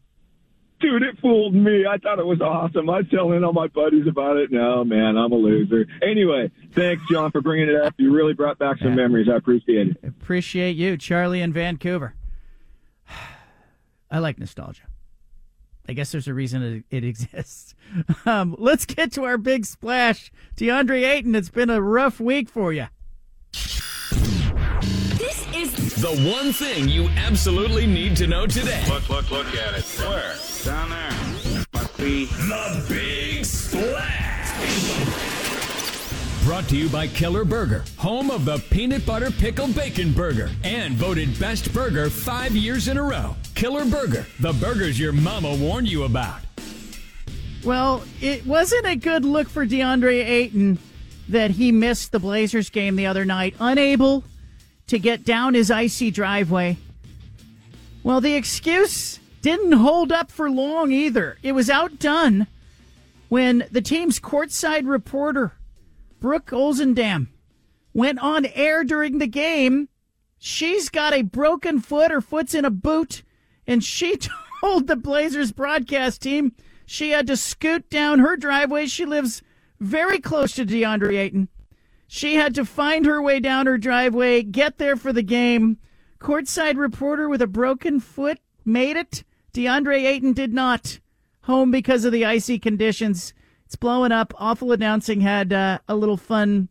Dude, 0.82 1.02
it 1.04 1.16
fooled 1.20 1.54
me. 1.54 1.86
I 1.86 1.96
thought 1.96 2.18
it 2.18 2.26
was 2.26 2.40
awesome. 2.40 2.90
I 2.90 2.98
was 2.98 3.06
telling 3.08 3.44
all 3.44 3.52
my 3.52 3.68
buddies 3.68 4.08
about 4.08 4.36
it. 4.36 4.50
No, 4.50 4.82
man, 4.84 5.16
I'm 5.16 5.30
a 5.30 5.36
loser. 5.36 5.86
Anyway, 6.02 6.50
thanks, 6.74 7.02
John, 7.08 7.30
for 7.30 7.40
bringing 7.40 7.68
it 7.68 7.76
up. 7.76 7.94
You 7.98 8.12
really 8.12 8.34
brought 8.34 8.58
back 8.58 8.78
some 8.78 8.96
memories. 8.96 9.28
I 9.32 9.36
appreciate 9.36 9.88
it. 9.88 9.96
Appreciate 10.02 10.74
you, 10.76 10.96
Charlie 10.96 11.40
in 11.40 11.52
Vancouver. 11.52 12.14
I 14.10 14.18
like 14.18 14.38
nostalgia. 14.40 14.82
I 15.88 15.92
guess 15.92 16.10
there's 16.12 16.28
a 16.28 16.34
reason 16.34 16.62
it, 16.62 16.84
it 16.90 17.04
exists. 17.04 17.74
Um, 18.24 18.54
let's 18.58 18.86
get 18.86 19.12
to 19.12 19.24
our 19.24 19.36
big 19.36 19.66
splash. 19.66 20.32
DeAndre 20.56 21.06
Ayton, 21.06 21.34
it's 21.34 21.50
been 21.50 21.68
a 21.68 21.82
rough 21.82 22.20
week 22.20 22.48
for 22.48 22.72
you. 22.72 22.86
This 26.02 26.18
is 26.18 26.24
the 26.24 26.30
one 26.32 26.52
thing 26.52 26.88
you 26.88 27.08
absolutely 27.10 27.86
need 27.86 28.16
to 28.16 28.26
know 28.26 28.44
today. 28.44 28.84
Look, 28.88 29.08
look, 29.08 29.30
look 29.30 29.46
at 29.54 29.74
it. 29.74 29.84
Where? 30.00 30.34
Down 30.64 30.90
there. 30.90 31.12
Must 31.74 31.96
be 31.96 32.24
the 32.24 32.84
Big 32.88 33.44
Splash. 33.44 34.50
Brought 36.44 36.68
to 36.70 36.76
you 36.76 36.88
by 36.88 37.06
Killer 37.06 37.44
Burger, 37.44 37.84
home 37.98 38.32
of 38.32 38.44
the 38.44 38.58
peanut 38.70 39.06
butter 39.06 39.30
pickle 39.30 39.68
bacon 39.68 40.12
burger, 40.12 40.50
and 40.64 40.94
voted 40.94 41.38
best 41.38 41.72
burger 41.72 42.10
five 42.10 42.56
years 42.56 42.88
in 42.88 42.96
a 42.96 43.02
row. 43.02 43.36
Killer 43.54 43.84
Burger, 43.84 44.26
the 44.40 44.52
burgers 44.54 44.98
your 44.98 45.12
mama 45.12 45.54
warned 45.54 45.88
you 45.88 46.02
about. 46.02 46.40
Well, 47.64 48.02
it 48.20 48.44
wasn't 48.44 48.86
a 48.86 48.96
good 48.96 49.24
look 49.24 49.48
for 49.48 49.64
DeAndre 49.64 50.24
Ayton 50.24 50.78
that 51.28 51.52
he 51.52 51.70
missed 51.70 52.10
the 52.10 52.18
Blazers 52.18 52.70
game 52.70 52.96
the 52.96 53.06
other 53.06 53.24
night, 53.24 53.54
unable 53.60 54.24
to 54.92 54.98
get 54.98 55.24
down 55.24 55.54
his 55.54 55.70
icy 55.70 56.10
driveway. 56.10 56.76
Well, 58.02 58.20
the 58.20 58.34
excuse 58.34 59.20
didn't 59.40 59.72
hold 59.72 60.12
up 60.12 60.30
for 60.30 60.50
long 60.50 60.92
either. 60.92 61.38
It 61.42 61.52
was 61.52 61.70
outdone 61.70 62.46
when 63.30 63.66
the 63.70 63.80
team's 63.80 64.20
courtside 64.20 64.86
reporter, 64.86 65.52
Brooke 66.20 66.50
Olzendam, 66.50 67.28
went 67.94 68.18
on 68.18 68.44
air 68.44 68.84
during 68.84 69.16
the 69.16 69.26
game. 69.26 69.88
She's 70.38 70.90
got 70.90 71.14
a 71.14 71.22
broken 71.22 71.80
foot, 71.80 72.10
her 72.10 72.20
foot's 72.20 72.52
in 72.52 72.66
a 72.66 72.70
boot, 72.70 73.22
and 73.66 73.82
she 73.82 74.18
told 74.60 74.88
the 74.88 74.96
Blazers 74.96 75.52
broadcast 75.52 76.20
team 76.20 76.52
she 76.84 77.12
had 77.12 77.26
to 77.28 77.36
scoot 77.38 77.88
down 77.88 78.18
her 78.18 78.36
driveway. 78.36 78.84
She 78.84 79.06
lives 79.06 79.40
very 79.80 80.18
close 80.18 80.52
to 80.56 80.66
DeAndre 80.66 81.16
Ayton. 81.16 81.48
She 82.14 82.34
had 82.34 82.54
to 82.56 82.66
find 82.66 83.06
her 83.06 83.22
way 83.22 83.40
down 83.40 83.64
her 83.64 83.78
driveway, 83.78 84.42
get 84.42 84.76
there 84.76 84.96
for 84.96 85.14
the 85.14 85.22
game. 85.22 85.78
Courtside 86.20 86.76
reporter 86.76 87.26
with 87.26 87.40
a 87.40 87.46
broken 87.46 88.00
foot 88.00 88.38
made 88.66 88.98
it. 88.98 89.24
DeAndre 89.54 90.04
Ayton 90.04 90.34
did 90.34 90.52
not. 90.52 91.00
Home 91.44 91.70
because 91.70 92.04
of 92.04 92.12
the 92.12 92.26
icy 92.26 92.58
conditions. 92.58 93.32
It's 93.64 93.76
blowing 93.76 94.12
up. 94.12 94.34
Awful 94.36 94.72
announcing 94.72 95.22
had 95.22 95.54
uh, 95.54 95.78
a 95.88 95.96
little 95.96 96.18
fun 96.18 96.68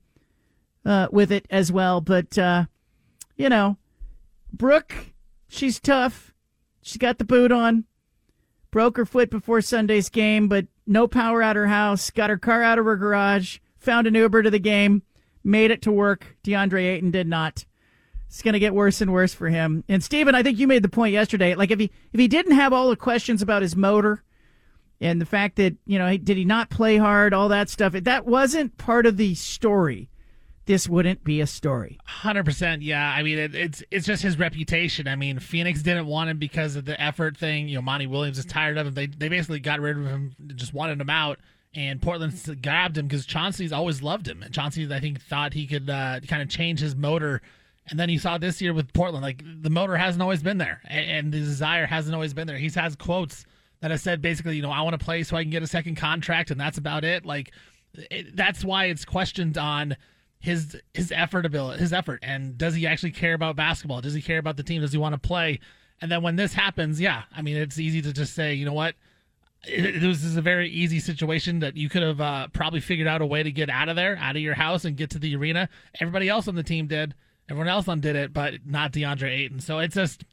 uh, 0.86 1.08
with 1.12 1.32
it 1.32 1.48
as 1.50 1.72
well. 1.72 2.02
But, 2.02 2.38
uh, 2.38 2.66
you 3.36 3.50
know, 3.50 3.78
Brooke, 4.54 4.94
she's 5.48 5.80
tough. 5.80 6.36
She's 6.84 6.98
got 6.98 7.18
the 7.18 7.26
boot 7.26 7.52
on. 7.52 7.86
Broke 8.70 8.96
her 8.96 9.08
foot 9.08 9.32
before 9.32 9.62
Sunday's 9.62 10.10
game, 10.10 10.48
but 10.48 10.68
no 10.86 11.08
power 11.08 11.42
at 11.42 11.56
her 11.56 11.68
house. 11.68 12.12
Got 12.12 12.30
her 12.30 12.38
car 12.38 12.62
out 12.62 12.78
of 12.78 12.86
her 12.86 12.96
garage. 12.96 13.58
Found 13.80 14.06
an 14.06 14.14
Uber 14.14 14.44
to 14.44 14.52
the 14.52 14.60
game. 14.60 15.02
Made 15.44 15.72
it 15.72 15.82
to 15.84 15.92
work. 15.92 16.38
DeAndre 16.44 16.86
Ayton 16.86 17.12
did 17.12 17.28
not. 17.28 17.66
It's 18.28 18.42
going 18.42 18.54
to 18.54 18.60
get 18.60 18.74
worse 18.74 19.02
and 19.02 19.12
worse 19.12 19.34
for 19.34 19.50
him. 19.50 19.84
And 19.90 20.04
Steven, 20.04 20.36
I 20.36 20.44
think 20.44 20.58
you 20.58 20.68
made 20.68 20.84
the 20.84 20.90
point 20.90 21.14
yesterday. 21.14 21.56
Like 21.56 21.72
if 21.72 21.80
he 21.80 21.92
if 22.14 22.20
he 22.20 22.28
didn't 22.28 22.54
have 22.54 22.72
all 22.72 22.90
the 22.90 22.96
questions 22.96 23.42
about 23.42 23.62
his 23.62 23.76
motor 23.76 24.24
and 25.02 25.20
the 25.20 25.26
fact 25.26 25.58
that 25.58 25.76
you 25.86 26.00
know 26.00 26.16
did 26.16 26.38
he 26.38 26.46
not 26.46 26.70
play 26.70 26.98
hard, 26.98 27.34
all 27.34 27.50
that 27.50 27.70
stuff, 27.70 27.94
if 27.94 28.06
that 28.06 28.26
wasn't 28.26 28.78
part 28.78 29.06
of 29.06 29.18
the 29.18 29.36
story, 29.36 30.10
this 30.66 30.88
wouldn't 30.88 31.24
be 31.24 31.42
a 31.42 31.48
story. 31.48 31.98
Hundred 32.06 32.46
percent, 32.46 32.82
yeah. 32.82 33.12
I 33.14 33.24
mean, 33.24 33.38
it, 33.38 33.54
it's 33.54 33.84
it's 33.92 34.06
just 34.06 34.24
his 34.24 34.40
reputation. 34.40 35.08
I 35.08 35.18
mean, 35.18 35.40
Phoenix 35.40 35.82
didn't 35.82 36.06
want 36.06 36.30
him 36.30 36.38
because 36.38 36.78
of 36.78 36.86
the 36.86 37.00
effort 37.02 37.36
thing. 37.36 37.68
You 37.68 37.76
know, 37.76 37.82
Monty 37.82 38.08
Williams 38.08 38.38
is 38.38 38.46
tired 38.46 38.78
of 38.78 38.88
him. 38.88 38.94
They 38.94 39.08
they 39.08 39.28
basically 39.28 39.60
got 39.60 39.82
rid 39.82 39.98
of 39.98 40.06
him, 40.06 40.36
just 40.56 40.74
wanted 40.74 41.02
him 41.02 41.10
out. 41.10 41.40
And 41.74 42.02
Portland 42.02 42.34
grabbed 42.62 42.98
him 42.98 43.08
because 43.08 43.26
Chauncey's 43.26 43.72
always 43.72 44.02
loved 44.02 44.28
him, 44.28 44.44
and 44.44 44.54
Chauncey 44.54 44.92
I 44.94 45.00
think 45.00 45.22
thought 45.22 45.54
he 45.54 45.66
could 45.66 45.90
uh, 45.90 46.20
kind 46.28 46.42
of 46.42 46.50
change 46.50 46.82
his 46.82 46.96
motor. 46.96 47.42
And 47.88 48.00
then 48.00 48.10
you 48.10 48.20
saw 48.20 48.38
this 48.38 48.62
year 48.62 48.74
with 48.74 48.92
Portland, 48.94 49.24
like 49.24 49.42
the 49.62 49.70
motor 49.70 49.96
hasn't 49.96 50.22
always 50.22 50.44
been 50.44 50.58
there, 50.58 50.82
and, 50.88 51.10
and 51.10 51.34
the 51.34 51.40
desire 51.40 51.86
hasn't 51.86 52.14
always 52.14 52.34
been 52.34 52.46
there. 52.46 52.58
He's 52.58 52.76
has 52.76 52.96
quotes 52.96 53.46
that 53.80 53.92
have 53.92 54.02
said 54.02 54.22
basically, 54.22 54.56
you 54.56 54.62
know, 54.62 54.72
I 54.72 54.82
want 54.82 55.00
to 55.00 55.04
play 55.04 55.24
so 55.24 55.38
I 55.38 55.44
can 55.44 55.52
get 55.52 55.64
a 55.64 55.68
second 55.68 55.96
contract, 55.96 56.52
and 56.52 56.60
that's 56.60 56.78
about 56.78 57.06
it. 57.06 57.26
Like 57.26 57.52
it, 57.94 58.36
that's 58.36 58.66
why 58.66 58.86
it's 58.86 59.06
questioned 59.06 59.58
on 59.58 59.96
his 60.40 60.78
his 60.94 61.12
effort 61.12 61.46
ability, 61.46 61.80
his 61.80 61.94
effort, 61.94 62.20
and 62.22 62.58
does 62.58 62.76
he 62.76 62.86
actually 62.86 63.12
care 63.12 63.34
about 63.34 63.56
basketball? 63.56 64.02
Does 64.02 64.14
he 64.14 64.22
care 64.22 64.40
about 64.40 64.58
the 64.58 64.64
team? 64.64 64.82
Does 64.82 64.92
he 64.92 64.98
want 64.98 65.14
to 65.14 65.28
play? 65.28 65.60
And 66.02 66.12
then 66.12 66.24
when 66.24 66.36
this 66.36 66.54
happens, 66.54 67.00
yeah, 67.00 67.24
I 67.36 67.42
mean, 67.42 67.58
it's 67.58 67.80
easy 67.80 68.02
to 68.02 68.12
just 68.12 68.34
say, 68.34 68.56
you 68.56 68.66
know 68.66 68.74
what, 68.74 68.96
this 69.64 70.24
is 70.24 70.38
a 70.38 70.42
very 70.42 70.70
easy 70.70 71.00
situation 71.00 71.60
that 71.60 71.78
you 71.78 71.88
could 71.90 72.02
have 72.02 72.20
uh, 72.20 72.48
probably 72.54 72.80
figured 72.80 73.08
out 73.08 73.22
a 73.22 73.26
way 73.26 73.44
to 73.44 73.52
get 73.52 73.70
out 73.70 73.90
of 73.90 73.96
there, 73.96 74.18
out 74.18 74.36
of 74.36 74.42
your 74.42 74.56
house, 74.56 74.86
and 74.86 74.98
get 74.98 75.12
to 75.12 75.20
the 75.20 75.36
arena. 75.36 75.70
Everybody 76.00 76.30
else 76.30 76.48
on 76.48 76.56
the 76.56 76.64
team 76.64 76.88
did. 76.88 77.14
Everyone 77.50 77.68
else 77.68 77.88
undid 77.88 78.16
it, 78.16 78.34
but 78.34 78.66
not 78.66 78.92
DeAndre 78.94 79.30
Ayton. 79.30 79.60
So 79.60 79.80
it's 79.80 79.96
just. 79.96 80.24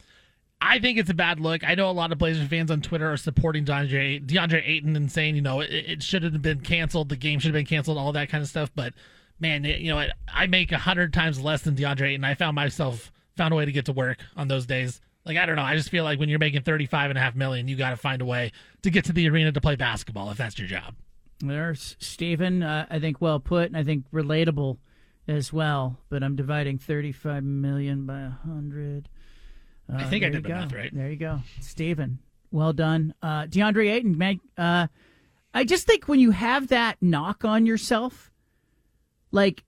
I 0.60 0.80
think 0.80 0.98
it's 0.98 1.08
a 1.08 1.14
bad 1.14 1.38
look. 1.38 1.62
I 1.62 1.76
know 1.76 1.88
a 1.88 1.92
lot 1.92 2.10
of 2.10 2.18
Blazers 2.18 2.48
fans 2.48 2.72
on 2.72 2.80
Twitter 2.80 3.12
are 3.12 3.16
supporting 3.16 3.64
DeAndre, 3.64 4.26
DeAndre 4.26 4.66
Ayton 4.66 4.96
and 4.96 5.10
saying, 5.10 5.36
you 5.36 5.40
know, 5.40 5.60
it, 5.60 5.70
it 5.70 6.02
should 6.02 6.24
have 6.24 6.42
been 6.42 6.62
canceled. 6.62 7.10
The 7.10 7.16
game 7.16 7.38
should 7.38 7.50
have 7.50 7.60
been 7.60 7.64
canceled, 7.64 7.96
all 7.96 8.10
that 8.14 8.28
kind 8.28 8.42
of 8.42 8.48
stuff. 8.48 8.68
But 8.74 8.92
man, 9.38 9.64
it- 9.64 9.80
you 9.80 9.88
know, 9.92 9.98
I, 10.00 10.10
I 10.26 10.46
make 10.48 10.72
a 10.72 10.78
hundred 10.78 11.12
times 11.12 11.40
less 11.40 11.62
than 11.62 11.76
DeAndre 11.76 12.08
Ayton. 12.08 12.24
I 12.24 12.34
found 12.34 12.56
myself 12.56 13.12
found 13.36 13.52
a 13.52 13.56
way 13.56 13.66
to 13.66 13.70
get 13.72 13.84
to 13.84 13.92
work 13.92 14.18
on 14.36 14.48
those 14.48 14.66
days. 14.66 15.00
Like 15.28 15.36
I 15.36 15.46
don't 15.46 15.56
know. 15.56 15.62
I 15.62 15.76
just 15.76 15.90
feel 15.90 16.04
like 16.04 16.18
when 16.18 16.30
you're 16.30 16.38
making 16.38 16.62
thirty 16.62 16.86
five 16.86 17.10
and 17.10 17.18
a 17.18 17.20
half 17.20 17.36
million, 17.36 17.68
you 17.68 17.76
got 17.76 17.90
to 17.90 17.96
find 17.96 18.22
a 18.22 18.24
way 18.24 18.50
to 18.82 18.90
get 18.90 19.04
to 19.04 19.12
the 19.12 19.28
arena 19.28 19.52
to 19.52 19.60
play 19.60 19.76
basketball 19.76 20.30
if 20.30 20.38
that's 20.38 20.58
your 20.58 20.66
job. 20.66 20.94
There's 21.40 21.96
Stephen. 22.00 22.62
Uh, 22.62 22.86
I 22.90 22.98
think 22.98 23.20
well 23.20 23.38
put, 23.38 23.66
and 23.66 23.76
I 23.76 23.84
think 23.84 24.10
relatable 24.10 24.78
as 25.28 25.52
well. 25.52 25.98
But 26.08 26.22
I'm 26.24 26.34
dividing 26.34 26.78
35 26.78 27.44
million 27.44 28.06
by 28.06 28.22
100. 28.22 29.08
Uh, 29.92 29.96
I 29.96 30.04
think 30.04 30.24
I 30.24 30.30
did 30.30 30.42
the 30.42 30.48
math 30.48 30.72
right. 30.72 30.92
There 30.92 31.10
you 31.10 31.16
go, 31.16 31.40
Stephen. 31.60 32.18
Well 32.50 32.72
done, 32.72 33.14
uh, 33.22 33.42
DeAndre 33.42 33.92
Ayton. 33.92 34.16
Man, 34.16 34.40
uh, 34.56 34.86
I 35.52 35.64
just 35.64 35.86
think 35.86 36.08
when 36.08 36.20
you 36.20 36.30
have 36.30 36.68
that 36.68 36.96
knock 37.02 37.44
on 37.44 37.66
yourself, 37.66 38.30
like 39.30 39.64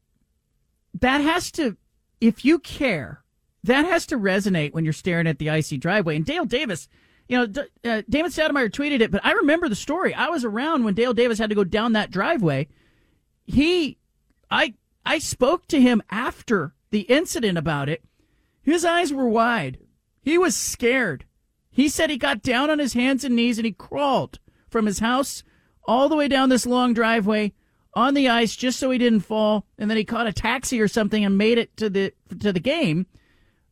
that 0.98 1.18
has 1.18 1.50
to, 1.52 1.76
if 2.20 2.44
you 2.44 2.58
care, 2.58 3.20
that 3.64 3.84
has 3.84 4.06
to 4.06 4.16
resonate 4.16 4.72
when 4.72 4.84
you're 4.84 4.92
staring 4.92 5.26
at 5.26 5.38
the 5.38 5.50
icy 5.50 5.76
driveway. 5.76 6.16
And 6.16 6.24
Dale 6.24 6.44
Davis 6.44 6.88
You 7.28 7.38
know, 7.38 7.46
D- 7.46 7.61
uh, 7.84 8.02
Damon 8.08 8.30
Stoudemire 8.30 8.70
tweeted 8.70 9.00
it, 9.00 9.11
but 9.11 9.24
I 9.24 9.32
remember 9.32 9.68
the 9.68 9.76
story. 9.76 10.12
I 10.14 10.28
was 10.28 10.44
around 10.44 10.84
when 10.84 10.94
Dale 10.94 11.14
Davis 11.14 11.38
had 11.38 11.50
to 11.50 11.54
go 11.54 11.64
down 11.64 11.92
that 11.92 12.11
driveway. 12.11 12.68
He, 13.44 13.98
I, 14.50 14.74
I 15.04 15.18
spoke 15.18 15.66
to 15.68 15.80
him 15.80 16.02
after 16.11 16.74
the 16.90 17.02
incident 17.02 17.56
about 17.56 17.88
it. 17.88 18.02
His 18.62 18.84
eyes 18.84 19.12
were 19.12 19.28
wide. 19.28 19.78
He 20.22 20.38
was 20.38 20.56
scared. 20.56 21.24
He 21.70 21.88
said 21.88 22.11
he 22.11 22.16
got 22.16 22.42
down 22.42 22.68
on 22.68 22.78
his 22.78 22.94
hands 22.94 23.24
and 23.24 23.36
knees 23.36 23.58
and 23.58 23.64
he 23.64 23.72
crawled 23.72 24.38
from 24.68 24.86
his 24.86 24.98
house 24.98 25.42
all 25.84 26.08
the 26.08 26.16
way 26.16 26.28
down 26.28 26.48
this 26.48 26.66
long 26.66 26.92
driveway 26.94 27.52
on 27.94 28.14
the 28.14 28.28
ice 28.28 28.54
just 28.54 28.78
so 28.78 28.90
he 28.90 28.98
didn't 28.98 29.20
fall, 29.20 29.66
and 29.78 29.90
then 29.90 29.96
he 29.96 30.04
caught 30.04 30.26
a 30.26 30.32
taxi 30.32 30.80
or 30.80 30.88
something 30.88 31.24
and 31.24 31.36
made 31.36 31.58
it 31.58 31.76
to 31.76 31.90
the 31.90 32.12
to 32.38 32.52
the 32.52 32.61
game. 32.61 33.06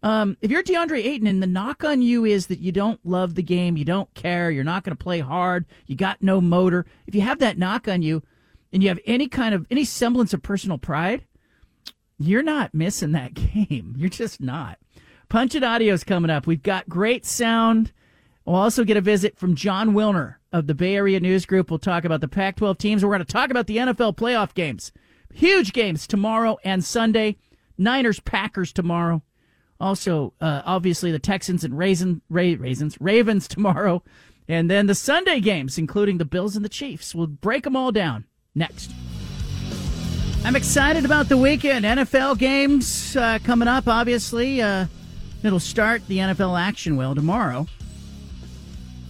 Um, 0.02 0.36
if 0.40 0.50
you're 0.50 0.62
DeAndre 0.62 1.04
Ayton 1.04 1.26
and 1.26 1.42
the 1.42 1.46
knock 1.46 1.82
on 1.82 2.02
you 2.02 2.24
is 2.24 2.46
that 2.46 2.60
you 2.60 2.70
don't 2.70 3.00
love 3.04 3.34
the 3.34 3.42
game, 3.42 3.76
you 3.76 3.84
don't 3.84 4.12
care, 4.14 4.50
you're 4.50 4.62
not 4.62 4.84
going 4.84 4.96
to 4.96 5.02
play 5.02 5.18
hard, 5.18 5.66
you 5.86 5.96
got 5.96 6.22
no 6.22 6.40
motor. 6.40 6.86
If 7.06 7.14
you 7.16 7.20
have 7.22 7.40
that 7.40 7.58
knock 7.58 7.88
on 7.88 8.02
you, 8.02 8.22
and 8.72 8.82
you 8.82 8.88
have 8.88 9.00
any 9.06 9.28
kind 9.28 9.54
of 9.54 9.66
any 9.70 9.84
semblance 9.84 10.32
of 10.32 10.42
personal 10.42 10.78
pride, 10.78 11.24
you're 12.18 12.42
not 12.42 12.74
missing 12.74 13.12
that 13.12 13.34
game. 13.68 13.94
You're 13.96 14.08
just 14.08 14.40
not. 14.40 14.78
Punch 15.28 15.54
It 15.54 15.64
Audio 15.64 15.92
is 15.94 16.04
coming 16.04 16.30
up. 16.30 16.46
We've 16.46 16.62
got 16.62 16.88
great 16.88 17.26
sound. 17.26 17.92
We'll 18.44 18.56
also 18.56 18.84
get 18.84 18.96
a 18.96 19.02
visit 19.02 19.38
from 19.38 19.54
Jon 19.54 19.90
Wilner 19.90 20.36
of 20.52 20.66
the 20.66 20.74
Bay 20.74 20.96
Area 20.96 21.20
News 21.20 21.44
Group. 21.44 21.70
We'll 21.70 21.78
talk 21.78 22.06
about 22.06 22.22
the 22.22 22.28
Pac 22.28 22.56
12 22.56 22.78
teams. 22.78 23.04
We're 23.04 23.10
going 23.10 23.24
to 23.24 23.26
talk 23.26 23.50
about 23.50 23.66
the 23.66 23.76
NFL 23.76 24.16
playoff 24.16 24.54
games. 24.54 24.90
Huge 25.34 25.74
games 25.74 26.06
tomorrow 26.06 26.56
and 26.64 26.82
Sunday. 26.82 27.36
Niners, 27.76 28.20
Packers 28.20 28.72
tomorrow. 28.72 29.22
Also, 29.80 30.34
uh, 30.40 30.62
obviously, 30.64 31.12
the 31.12 31.18
Texans 31.18 31.62
and 31.64 31.76
Raisin, 31.76 32.20
Ra- 32.28 32.56
Raisins, 32.58 32.96
Ravens 33.00 33.46
tomorrow. 33.48 34.02
And 34.48 34.70
then 34.70 34.86
the 34.86 34.94
Sunday 34.94 35.40
games, 35.40 35.76
including 35.78 36.18
the 36.18 36.24
Bills 36.24 36.56
and 36.56 36.64
the 36.64 36.70
Chiefs. 36.70 37.14
We'll 37.14 37.26
break 37.26 37.64
them 37.64 37.76
all 37.76 37.92
down 37.92 38.24
next. 38.54 38.90
I'm 40.44 40.56
excited 40.56 41.04
about 41.04 41.28
the 41.28 41.36
weekend. 41.36 41.84
NFL 41.84 42.38
games 42.38 43.14
uh, 43.16 43.38
coming 43.44 43.68
up, 43.68 43.86
obviously. 43.86 44.62
Uh, 44.62 44.86
it'll 45.42 45.60
start 45.60 46.06
the 46.08 46.18
NFL 46.18 46.58
action 46.58 46.96
well 46.96 47.14
tomorrow 47.14 47.66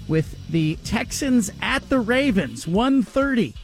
with 0.08 0.36
the 0.50 0.76
Texans 0.84 1.50
at 1.60 1.88
the 1.88 2.00
Ravens, 2.00 2.66
130. 2.66 3.54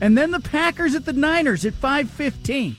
And 0.00 0.18
then 0.18 0.32
the 0.32 0.40
Packers 0.40 0.94
at 0.94 1.04
the 1.04 1.12
Niners 1.12 1.64
at 1.64 1.74
515. 1.74 2.76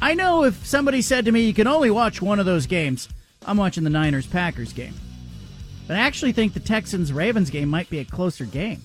I 0.00 0.14
know 0.14 0.44
if 0.44 0.66
somebody 0.66 1.02
said 1.02 1.24
to 1.24 1.32
me 1.32 1.46
you 1.46 1.54
can 1.54 1.66
only 1.66 1.90
watch 1.90 2.20
one 2.20 2.38
of 2.38 2.46
those 2.46 2.66
games, 2.66 3.08
I'm 3.46 3.56
watching 3.56 3.84
the 3.84 3.90
Niners 3.90 4.26
Packers 4.26 4.72
game. 4.72 4.94
But 5.86 5.96
I 5.96 6.00
actually 6.00 6.32
think 6.32 6.52
the 6.52 6.60
Texans 6.60 7.12
Ravens 7.12 7.50
game 7.50 7.68
might 7.68 7.88
be 7.88 7.98
a 7.98 8.04
closer 8.04 8.44
game. 8.44 8.82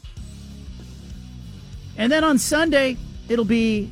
And 1.98 2.12
then 2.12 2.24
on 2.24 2.38
Sunday, 2.38 2.98
it'll 3.28 3.46
be 3.46 3.92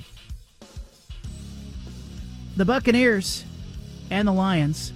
the 2.55 2.65
Buccaneers 2.65 3.45
and 4.09 4.27
the 4.27 4.31
Lions 4.31 4.93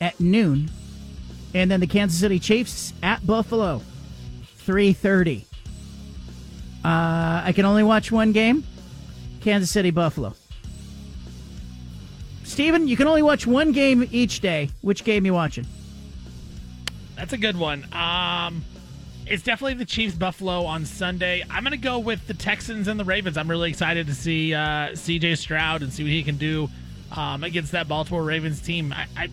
at 0.00 0.18
noon 0.20 0.70
and 1.54 1.70
then 1.70 1.80
the 1.80 1.86
Kansas 1.86 2.18
City 2.18 2.38
Chiefs 2.38 2.92
at 3.02 3.24
Buffalo, 3.26 3.80
three 4.58 4.92
thirty. 4.92 5.46
Uh, 6.84 7.42
I 7.44 7.52
can 7.54 7.64
only 7.64 7.82
watch 7.82 8.12
one 8.12 8.32
game, 8.32 8.64
Kansas 9.40 9.70
City 9.70 9.90
Buffalo. 9.90 10.34
Steven, 12.54 12.86
you 12.86 12.96
can 12.96 13.08
only 13.08 13.22
watch 13.22 13.48
one 13.48 13.72
game 13.72 14.08
each 14.12 14.38
day. 14.38 14.70
Which 14.80 15.02
game 15.02 15.26
you 15.26 15.34
watching? 15.34 15.66
That's 17.16 17.32
a 17.32 17.36
good 17.36 17.56
one. 17.56 17.84
Um, 17.92 18.62
it's 19.26 19.42
definitely 19.42 19.74
the 19.74 19.84
Chiefs 19.84 20.14
Buffalo 20.14 20.64
on 20.64 20.84
Sunday. 20.84 21.42
I'm 21.50 21.64
going 21.64 21.72
to 21.72 21.76
go 21.76 21.98
with 21.98 22.24
the 22.28 22.34
Texans 22.34 22.86
and 22.86 23.00
the 23.00 23.04
Ravens. 23.04 23.36
I'm 23.36 23.50
really 23.50 23.70
excited 23.70 24.06
to 24.06 24.14
see 24.14 24.54
uh, 24.54 24.90
CJ 24.90 25.36
Stroud 25.38 25.82
and 25.82 25.92
see 25.92 26.04
what 26.04 26.12
he 26.12 26.22
can 26.22 26.36
do 26.36 26.68
um, 27.10 27.42
against 27.42 27.72
that 27.72 27.88
Baltimore 27.88 28.22
Ravens 28.22 28.60
team. 28.60 28.92
I, 28.92 29.08
I 29.16 29.30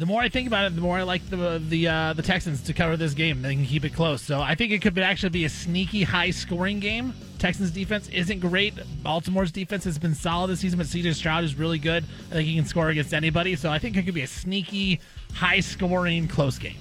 the 0.00 0.06
more 0.06 0.22
I 0.22 0.30
think 0.30 0.46
about 0.46 0.64
it, 0.64 0.74
the 0.74 0.80
more 0.80 0.96
I 0.96 1.02
like 1.02 1.28
the 1.28 1.62
the 1.62 1.86
uh, 1.86 2.12
the 2.14 2.22
Texans 2.22 2.62
to 2.62 2.72
cover 2.72 2.96
this 2.96 3.12
game. 3.12 3.42
They 3.42 3.54
can 3.54 3.66
keep 3.66 3.84
it 3.84 3.92
close. 3.92 4.22
So 4.22 4.40
I 4.40 4.54
think 4.54 4.72
it 4.72 4.80
could 4.80 4.98
actually 4.98 5.28
be 5.28 5.44
a 5.44 5.48
sneaky 5.50 6.04
high 6.04 6.30
scoring 6.30 6.80
game. 6.80 7.12
Texans 7.38 7.70
defense 7.70 8.08
isn't 8.08 8.40
great. 8.40 8.72
Baltimore's 9.02 9.52
defense 9.52 9.84
has 9.84 9.98
been 9.98 10.14
solid 10.14 10.48
this 10.48 10.60
season, 10.60 10.78
but 10.78 10.86
CJ 10.86 11.14
Stroud 11.14 11.44
is 11.44 11.54
really 11.54 11.78
good. 11.78 12.04
I 12.30 12.34
think 12.34 12.48
he 12.48 12.56
can 12.56 12.64
score 12.64 12.88
against 12.88 13.12
anybody. 13.12 13.56
So 13.56 13.70
I 13.70 13.78
think 13.78 13.94
it 13.98 14.04
could 14.04 14.14
be 14.14 14.22
a 14.22 14.26
sneaky, 14.26 15.00
high 15.34 15.60
scoring, 15.60 16.28
close 16.28 16.58
game. 16.58 16.78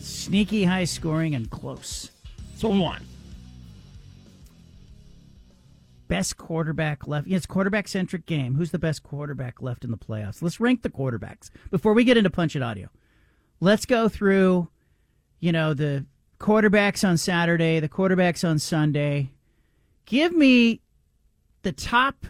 Sneaky, 0.00 0.64
high 0.64 0.84
scoring, 0.84 1.36
and 1.36 1.48
close. 1.48 2.10
That's 2.50 2.64
what 2.64 2.72
we 2.72 2.80
want. 2.80 3.04
Best 6.10 6.36
quarterback 6.36 7.06
left. 7.06 7.28
Yeah, 7.28 7.36
it's 7.36 7.46
quarterback 7.46 7.86
centric 7.86 8.26
game. 8.26 8.56
Who's 8.56 8.72
the 8.72 8.80
best 8.80 9.04
quarterback 9.04 9.62
left 9.62 9.84
in 9.84 9.92
the 9.92 9.96
playoffs? 9.96 10.42
Let's 10.42 10.58
rank 10.58 10.82
the 10.82 10.90
quarterbacks 10.90 11.50
before 11.70 11.94
we 11.94 12.02
get 12.02 12.16
into 12.16 12.30
punch 12.30 12.56
it 12.56 12.62
audio. 12.62 12.88
Let's 13.60 13.86
go 13.86 14.08
through, 14.08 14.68
you 15.38 15.52
know, 15.52 15.72
the 15.72 16.06
quarterbacks 16.40 17.08
on 17.08 17.16
Saturday, 17.16 17.78
the 17.78 17.88
quarterbacks 17.88 18.46
on 18.46 18.58
Sunday. 18.58 19.30
Give 20.04 20.34
me 20.34 20.80
the 21.62 21.70
top 21.70 22.26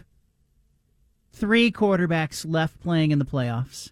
three 1.33 1.71
quarterbacks 1.71 2.45
left 2.47 2.79
playing 2.81 3.09
in 3.09 3.17
the 3.17 3.25
playoffs. 3.25 3.91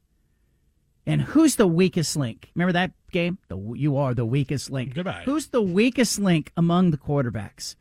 And 1.08 1.24
who's 1.24 1.56
the 1.56 1.66
weakest 1.66 2.16
link? 2.16 2.52
Remember 2.54 2.74
that 2.74 2.92
game? 3.12 3.40
The 3.48 3.58
you 3.76 3.98
are 3.98 4.14
the 4.14 4.24
weakest 4.24 4.70
link. 4.70 4.94
Goodbye. 4.94 5.24
Who's 5.26 5.48
the 5.48 5.64
weakest 5.64 6.20
link 6.20 6.52
among 6.56 6.92
the 6.92 6.98
quarterbacks 6.98 7.76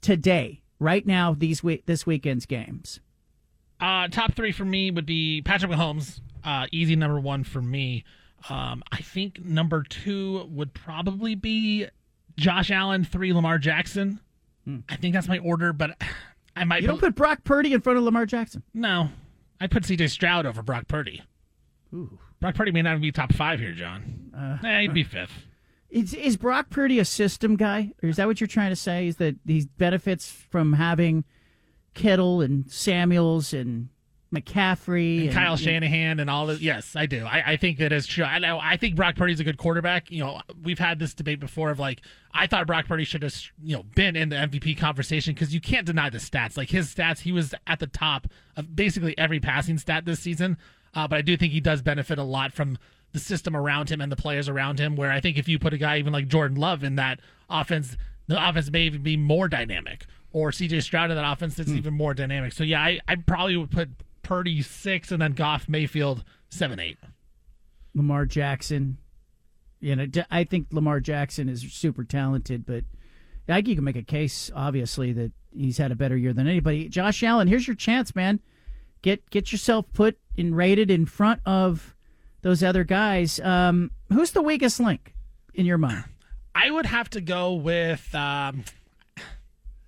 today? 0.00 0.62
Right 0.78 1.06
now 1.06 1.34
these 1.36 1.62
week 1.62 1.86
this 1.86 2.06
weekend's 2.06 2.46
games? 2.46 3.00
Uh, 3.80 4.08
top 4.08 4.34
three 4.34 4.52
for 4.52 4.64
me 4.64 4.90
would 4.90 5.06
be 5.06 5.42
Patrick 5.42 5.70
Mahomes, 5.70 6.20
uh, 6.44 6.66
easy 6.72 6.96
number 6.96 7.20
one 7.20 7.44
for 7.44 7.60
me. 7.60 8.04
Um, 8.48 8.82
I 8.92 8.98
think 8.98 9.44
number 9.44 9.82
two 9.82 10.46
would 10.50 10.72
probably 10.72 11.34
be 11.34 11.86
Josh 12.36 12.70
Allen, 12.70 13.04
three 13.04 13.32
Lamar 13.32 13.58
Jackson. 13.58 14.20
Hmm. 14.64 14.78
I 14.88 14.96
think 14.96 15.14
that's 15.14 15.28
my 15.28 15.38
order, 15.38 15.72
but 15.72 16.00
I 16.56 16.64
might. 16.64 16.82
You 16.82 16.88
don't 16.88 17.00
put 17.00 17.14
Brock 17.14 17.44
Purdy 17.44 17.72
in 17.72 17.80
front 17.80 17.98
of 17.98 18.04
Lamar 18.04 18.26
Jackson. 18.26 18.62
No, 18.72 19.08
I 19.60 19.66
put 19.66 19.84
C.J. 19.84 20.08
Stroud 20.08 20.46
over 20.46 20.62
Brock 20.62 20.88
Purdy. 20.88 21.22
Ooh. 21.94 22.18
Brock 22.40 22.54
Purdy 22.54 22.72
may 22.72 22.82
not 22.82 22.90
even 22.90 23.02
be 23.02 23.12
top 23.12 23.32
five 23.32 23.58
here, 23.58 23.72
John. 23.72 24.30
Uh, 24.36 24.66
eh, 24.66 24.82
he'd 24.82 24.94
be 24.94 25.04
fifth. 25.04 25.45
Is, 25.88 26.14
is 26.14 26.36
Brock 26.36 26.70
Purdy 26.70 26.98
a 26.98 27.04
system 27.04 27.56
guy, 27.56 27.92
or 28.02 28.08
is 28.08 28.16
that 28.16 28.26
what 28.26 28.40
you're 28.40 28.48
trying 28.48 28.70
to 28.70 28.76
say? 28.76 29.06
Is 29.06 29.16
that 29.16 29.36
he 29.46 29.66
benefits 29.78 30.30
from 30.30 30.74
having 30.74 31.24
Kittle 31.94 32.40
and 32.40 32.70
Samuels 32.70 33.52
and 33.52 33.88
McCaffrey 34.34 35.18
and, 35.18 35.24
and 35.26 35.32
Kyle 35.32 35.56
Shanahan 35.56 36.20
and 36.20 36.28
all 36.28 36.46
this? 36.46 36.60
Yes, 36.60 36.96
I 36.96 37.06
do. 37.06 37.24
I, 37.24 37.52
I 37.52 37.56
think 37.56 37.78
that 37.78 37.92
is 37.92 38.06
true. 38.06 38.24
I 38.24 38.38
know. 38.38 38.58
I 38.60 38.76
think 38.76 38.96
Brock 38.96 39.16
Purdy's 39.16 39.40
a 39.40 39.44
good 39.44 39.58
quarterback. 39.58 40.10
You 40.10 40.24
know, 40.24 40.40
we've 40.62 40.78
had 40.78 40.98
this 40.98 41.14
debate 41.14 41.40
before 41.40 41.70
of 41.70 41.78
like 41.78 42.02
I 42.34 42.46
thought 42.46 42.66
Brock 42.66 42.86
Purdy 42.86 43.04
should 43.04 43.22
have 43.22 43.34
you 43.62 43.76
know 43.76 43.84
been 43.94 44.16
in 44.16 44.28
the 44.28 44.36
MVP 44.36 44.78
conversation 44.78 45.34
because 45.34 45.54
you 45.54 45.60
can't 45.60 45.86
deny 45.86 46.10
the 46.10 46.18
stats. 46.18 46.56
Like 46.56 46.70
his 46.70 46.92
stats, 46.92 47.20
he 47.20 47.32
was 47.32 47.54
at 47.66 47.78
the 47.78 47.86
top 47.86 48.26
of 48.56 48.74
basically 48.74 49.16
every 49.16 49.40
passing 49.40 49.78
stat 49.78 50.04
this 50.04 50.20
season. 50.20 50.58
Uh, 50.94 51.06
but 51.06 51.18
I 51.18 51.22
do 51.22 51.36
think 51.36 51.52
he 51.52 51.60
does 51.60 51.82
benefit 51.82 52.18
a 52.18 52.22
lot 52.22 52.52
from 52.52 52.78
the 53.16 53.20
system 53.20 53.56
around 53.56 53.90
him 53.90 54.02
and 54.02 54.12
the 54.12 54.16
players 54.16 54.46
around 54.46 54.78
him. 54.78 54.94
Where 54.94 55.10
I 55.10 55.20
think 55.20 55.38
if 55.38 55.48
you 55.48 55.58
put 55.58 55.72
a 55.72 55.78
guy 55.78 55.98
even 55.98 56.12
like 56.12 56.28
Jordan 56.28 56.58
Love 56.58 56.84
in 56.84 56.96
that 56.96 57.18
offense, 57.48 57.96
the 58.26 58.48
offense 58.48 58.70
may 58.70 58.82
even 58.82 59.02
be 59.02 59.16
more 59.16 59.48
dynamic. 59.48 60.04
Or 60.32 60.50
CJ 60.50 60.82
Stroud 60.82 61.10
in 61.10 61.16
that 61.16 61.32
offense 61.32 61.54
that's 61.54 61.70
mm. 61.70 61.78
even 61.78 61.94
more 61.94 62.12
dynamic. 62.12 62.52
So 62.52 62.62
yeah, 62.62 62.82
I, 62.82 63.00
I 63.08 63.16
probably 63.16 63.56
would 63.56 63.70
put 63.70 63.88
Purdy 64.22 64.60
six 64.60 65.10
and 65.10 65.22
then 65.22 65.32
Goff 65.32 65.66
Mayfield 65.66 66.24
seven 66.50 66.78
eight. 66.78 66.98
Lamar 67.94 68.26
Jackson. 68.26 68.98
You 69.80 69.96
know, 69.96 70.06
I 70.30 70.44
think 70.44 70.68
Lamar 70.70 71.00
Jackson 71.00 71.48
is 71.48 71.62
super 71.72 72.04
talented, 72.04 72.66
but 72.66 72.84
I 73.48 73.54
think 73.54 73.68
you 73.68 73.74
can 73.76 73.84
make 73.84 73.96
a 73.96 74.02
case, 74.02 74.50
obviously, 74.54 75.12
that 75.12 75.32
he's 75.54 75.78
had 75.78 75.90
a 75.90 75.94
better 75.96 76.16
year 76.16 76.32
than 76.32 76.46
anybody. 76.46 76.88
Josh 76.88 77.22
Allen, 77.22 77.48
here's 77.48 77.66
your 77.66 77.76
chance, 77.76 78.14
man. 78.14 78.40
Get 79.00 79.30
get 79.30 79.52
yourself 79.52 79.86
put 79.94 80.18
and 80.36 80.54
rated 80.54 80.90
in 80.90 81.06
front 81.06 81.40
of 81.46 81.95
those 82.46 82.62
other 82.62 82.84
guys. 82.84 83.40
Um, 83.40 83.90
who's 84.12 84.30
the 84.30 84.40
weakest 84.40 84.78
link 84.78 85.12
in 85.54 85.66
your 85.66 85.78
mind? 85.78 86.04
I 86.54 86.70
would 86.70 86.86
have 86.86 87.10
to 87.10 87.20
go 87.20 87.54
with. 87.54 88.14
Um, 88.14 88.62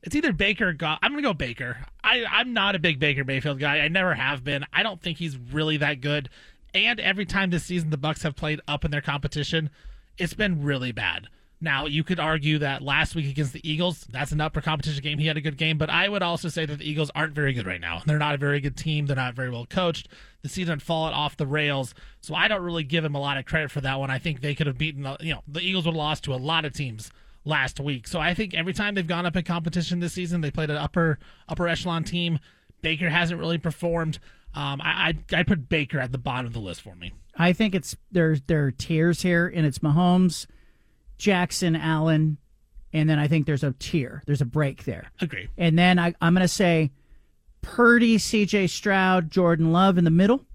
it's 0.02 0.16
either 0.16 0.32
Baker 0.32 0.70
or 0.70 0.72
Goff. 0.72 0.98
I'm 1.00 1.12
going 1.12 1.22
to 1.22 1.28
go 1.28 1.34
Baker. 1.34 1.76
I, 2.02 2.24
I'm 2.28 2.52
not 2.52 2.74
a 2.74 2.80
big 2.80 2.98
Baker 2.98 3.24
Mayfield 3.24 3.60
guy. 3.60 3.78
I 3.78 3.86
never 3.86 4.12
have 4.12 4.42
been. 4.42 4.64
I 4.72 4.82
don't 4.82 5.00
think 5.00 5.18
he's 5.18 5.36
really 5.36 5.76
that 5.76 6.00
good. 6.00 6.30
And 6.74 6.98
every 6.98 7.26
time 7.26 7.50
this 7.50 7.62
season 7.62 7.90
the 7.90 7.96
Bucks 7.96 8.22
have 8.22 8.34
played 8.34 8.60
up 8.66 8.84
in 8.84 8.90
their 8.90 9.02
competition, 9.02 9.70
it's 10.18 10.34
been 10.34 10.64
really 10.64 10.90
bad. 10.90 11.28
Now, 11.60 11.86
you 11.86 12.04
could 12.04 12.20
argue 12.20 12.58
that 12.58 12.82
last 12.82 13.16
week 13.16 13.28
against 13.28 13.52
the 13.52 13.68
Eagles, 13.68 14.06
that's 14.10 14.30
an 14.30 14.40
upper 14.40 14.60
competition 14.60 15.02
game. 15.02 15.18
He 15.18 15.26
had 15.26 15.36
a 15.36 15.40
good 15.40 15.56
game, 15.56 15.76
but 15.76 15.90
I 15.90 16.08
would 16.08 16.22
also 16.22 16.48
say 16.48 16.66
that 16.66 16.78
the 16.78 16.88
Eagles 16.88 17.10
aren't 17.16 17.34
very 17.34 17.52
good 17.52 17.66
right 17.66 17.80
now. 17.80 18.00
They're 18.06 18.18
not 18.18 18.36
a 18.36 18.38
very 18.38 18.60
good 18.60 18.76
team. 18.76 19.06
They're 19.06 19.16
not 19.16 19.34
very 19.34 19.50
well 19.50 19.66
coached. 19.66 20.08
The 20.42 20.48
season 20.48 20.72
had 20.72 20.82
fallen 20.82 21.14
off 21.14 21.36
the 21.36 21.48
rails, 21.48 21.94
so 22.20 22.34
I 22.34 22.46
don't 22.46 22.62
really 22.62 22.84
give 22.84 23.04
him 23.04 23.16
a 23.16 23.20
lot 23.20 23.38
of 23.38 23.44
credit 23.44 23.72
for 23.72 23.80
that 23.80 23.98
one. 23.98 24.10
I 24.10 24.18
think 24.18 24.40
they 24.40 24.54
could 24.54 24.68
have 24.68 24.78
beaten, 24.78 25.04
you 25.20 25.34
know, 25.34 25.42
the 25.48 25.60
Eagles 25.60 25.84
would 25.84 25.94
have 25.94 25.98
lost 25.98 26.22
to 26.24 26.34
a 26.34 26.36
lot 26.36 26.64
of 26.64 26.72
teams 26.72 27.10
last 27.44 27.80
week. 27.80 28.06
So 28.06 28.20
I 28.20 28.34
think 28.34 28.54
every 28.54 28.72
time 28.72 28.94
they've 28.94 29.06
gone 29.06 29.26
up 29.26 29.34
in 29.34 29.42
competition 29.42 29.98
this 29.98 30.12
season, 30.12 30.40
they 30.40 30.50
played 30.52 30.70
an 30.70 30.76
upper 30.76 31.18
upper 31.48 31.66
echelon 31.66 32.04
team. 32.04 32.38
Baker 32.82 33.08
hasn't 33.08 33.40
really 33.40 33.58
performed. 33.58 34.20
Um, 34.54 34.80
I 34.80 35.08
I'd, 35.08 35.34
I'd 35.34 35.46
put 35.46 35.68
Baker 35.68 35.98
at 35.98 36.12
the 36.12 36.18
bottom 36.18 36.46
of 36.46 36.52
the 36.52 36.60
list 36.60 36.82
for 36.82 36.94
me. 36.94 37.12
I 37.36 37.52
think 37.52 37.74
it's 37.74 37.96
there's 38.12 38.42
there 38.42 38.66
are 38.66 38.70
tiers 38.70 39.22
here, 39.22 39.50
and 39.52 39.66
it's 39.66 39.78
Mahomes, 39.80 40.46
Jackson, 41.18 41.76
Allen, 41.76 42.38
and 42.92 43.08
then 43.08 43.18
I 43.18 43.28
think 43.28 43.46
there's 43.46 43.64
a 43.64 43.74
tier. 43.78 44.22
There's 44.26 44.40
a 44.40 44.46
break 44.46 44.84
there. 44.84 45.10
Agree. 45.20 45.48
And 45.58 45.78
then 45.78 45.98
I, 45.98 46.14
I'm 46.20 46.34
going 46.34 46.42
to 46.42 46.48
say 46.48 46.90
Purdy, 47.60 48.18
C.J. 48.18 48.68
Stroud, 48.68 49.30
Jordan 49.30 49.72
Love 49.72 49.98
in 49.98 50.04
the 50.04 50.10
middle, 50.10 50.46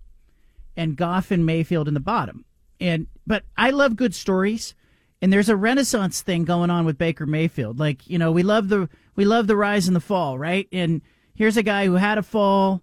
and 0.76 0.96
Goff 0.96 1.32
and 1.32 1.46
Mayfield 1.46 1.88
in 1.88 1.94
the 1.94 2.00
bottom. 2.00 2.46
And 2.80 3.08
but 3.26 3.44
I 3.56 3.70
love 3.70 3.96
good 3.96 4.16
stories, 4.16 4.74
and 5.22 5.32
there's 5.32 5.50
a 5.50 5.56
renaissance 5.56 6.22
thing 6.22 6.44
going 6.44 6.70
on 6.70 6.86
with 6.86 6.98
Baker 6.98 7.26
Mayfield. 7.26 7.80
Like 7.80 8.08
you 8.10 8.18
know, 8.18 8.32
we 8.32 8.44
love 8.44 8.70
the 8.70 8.90
we 9.16 9.26
love 9.26 9.48
the 9.48 9.56
rise 9.56 9.88
and 9.88 9.96
the 9.96 10.02
fall, 10.02 10.38
right? 10.40 10.68
And 10.72 11.02
here's 11.36 11.56
a 11.56 11.64
guy 11.64 11.86
who 11.86 11.94
had 11.94 12.18
a 12.18 12.24
fall 12.24 12.82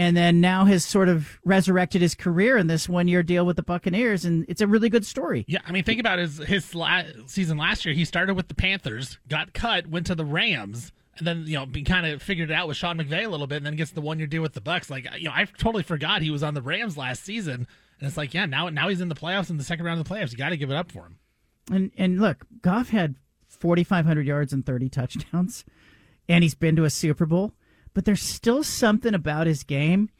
and 0.00 0.16
then 0.16 0.40
now 0.40 0.64
has 0.64 0.82
sort 0.82 1.10
of 1.10 1.38
resurrected 1.44 2.00
his 2.00 2.14
career 2.14 2.56
in 2.56 2.68
this 2.68 2.88
one 2.88 3.06
year 3.06 3.22
deal 3.22 3.44
with 3.44 3.56
the 3.56 3.62
Buccaneers, 3.62 4.24
and 4.24 4.46
it's 4.48 4.62
a 4.62 4.66
really 4.66 4.88
good 4.88 5.04
story. 5.04 5.44
Yeah, 5.46 5.60
I 5.66 5.72
mean, 5.72 5.84
think 5.84 6.00
about 6.00 6.18
his 6.18 6.38
his 6.38 6.74
la- 6.74 7.02
season 7.26 7.58
last 7.58 7.84
year. 7.84 7.94
He 7.94 8.06
started 8.06 8.32
with 8.32 8.48
the 8.48 8.54
Panthers, 8.54 9.18
got 9.28 9.52
cut, 9.52 9.88
went 9.88 10.06
to 10.06 10.14
the 10.14 10.24
Rams, 10.24 10.90
and 11.18 11.26
then 11.26 11.44
you 11.46 11.54
know 11.54 11.66
kind 11.84 12.06
of 12.06 12.22
figured 12.22 12.50
it 12.50 12.54
out 12.54 12.66
with 12.66 12.78
Sean 12.78 12.96
McVay 12.96 13.26
a 13.26 13.28
little 13.28 13.46
bit, 13.46 13.56
and 13.56 13.66
then 13.66 13.76
gets 13.76 13.90
the 13.90 14.00
one 14.00 14.18
year 14.18 14.26
deal 14.26 14.40
with 14.40 14.54
the 14.54 14.62
Bucks. 14.62 14.88
Like 14.88 15.06
you 15.18 15.24
know, 15.24 15.34
I 15.34 15.44
totally 15.44 15.82
forgot 15.82 16.22
he 16.22 16.30
was 16.30 16.42
on 16.42 16.54
the 16.54 16.62
Rams 16.62 16.96
last 16.96 17.22
season, 17.22 17.66
and 17.98 18.08
it's 18.08 18.16
like, 18.16 18.32
yeah, 18.32 18.46
now 18.46 18.70
now 18.70 18.88
he's 18.88 19.02
in 19.02 19.10
the 19.10 19.14
playoffs 19.14 19.50
in 19.50 19.58
the 19.58 19.64
second 19.64 19.84
round 19.84 20.00
of 20.00 20.08
the 20.08 20.14
playoffs. 20.14 20.32
You 20.32 20.38
got 20.38 20.48
to 20.48 20.56
give 20.56 20.70
it 20.70 20.76
up 20.76 20.90
for 20.90 21.00
him. 21.00 21.18
And 21.70 21.90
and 21.98 22.18
look, 22.18 22.46
Goff 22.62 22.88
had 22.88 23.16
forty 23.48 23.84
five 23.84 24.06
hundred 24.06 24.26
yards 24.26 24.54
and 24.54 24.64
thirty 24.64 24.88
touchdowns, 24.88 25.66
and 26.26 26.42
he's 26.42 26.54
been 26.54 26.74
to 26.76 26.84
a 26.84 26.90
Super 26.90 27.26
Bowl 27.26 27.52
but 27.94 28.04
there's 28.04 28.22
still 28.22 28.62
something 28.62 29.14
about 29.14 29.46
his 29.46 29.62
game 29.62 30.10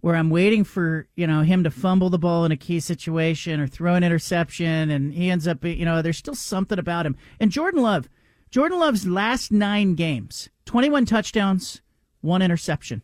where 0.00 0.16
I'm 0.16 0.30
waiting 0.30 0.64
for 0.64 1.08
you 1.14 1.26
know 1.26 1.42
him 1.42 1.64
to 1.64 1.70
fumble 1.70 2.10
the 2.10 2.18
ball 2.18 2.44
in 2.44 2.52
a 2.52 2.56
key 2.56 2.80
situation 2.80 3.60
or 3.60 3.66
throw 3.66 3.94
an 3.94 4.04
interception, 4.04 4.90
and 4.90 5.12
he 5.12 5.30
ends 5.30 5.46
up 5.46 5.64
you 5.64 5.84
know 5.84 6.02
there's 6.02 6.18
still 6.18 6.34
something 6.34 6.78
about 6.78 7.06
him. 7.06 7.16
And 7.38 7.50
Jordan 7.50 7.82
Love, 7.82 8.08
Jordan 8.50 8.78
Love's 8.78 9.06
last 9.06 9.52
nine 9.52 9.94
games, 9.94 10.48
21 10.66 11.06
touchdowns, 11.06 11.82
one 12.20 12.42
interception, 12.42 13.02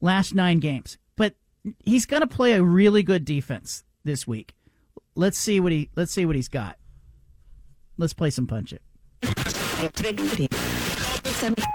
last 0.00 0.34
nine 0.34 0.60
games. 0.60 0.98
But 1.16 1.34
he's 1.84 2.06
going 2.06 2.22
to 2.22 2.26
play 2.26 2.52
a 2.52 2.62
really 2.62 3.02
good 3.02 3.24
defense 3.24 3.84
this 4.04 4.26
week. 4.26 4.54
Let's 5.14 5.38
see 5.38 5.60
what 5.60 5.72
he 5.72 5.90
let's 5.96 6.12
see 6.12 6.26
what 6.26 6.36
he's 6.36 6.48
got. 6.48 6.76
Let's 7.96 8.14
play 8.14 8.30
some 8.30 8.46
punch 8.46 8.72
it. 8.72 8.82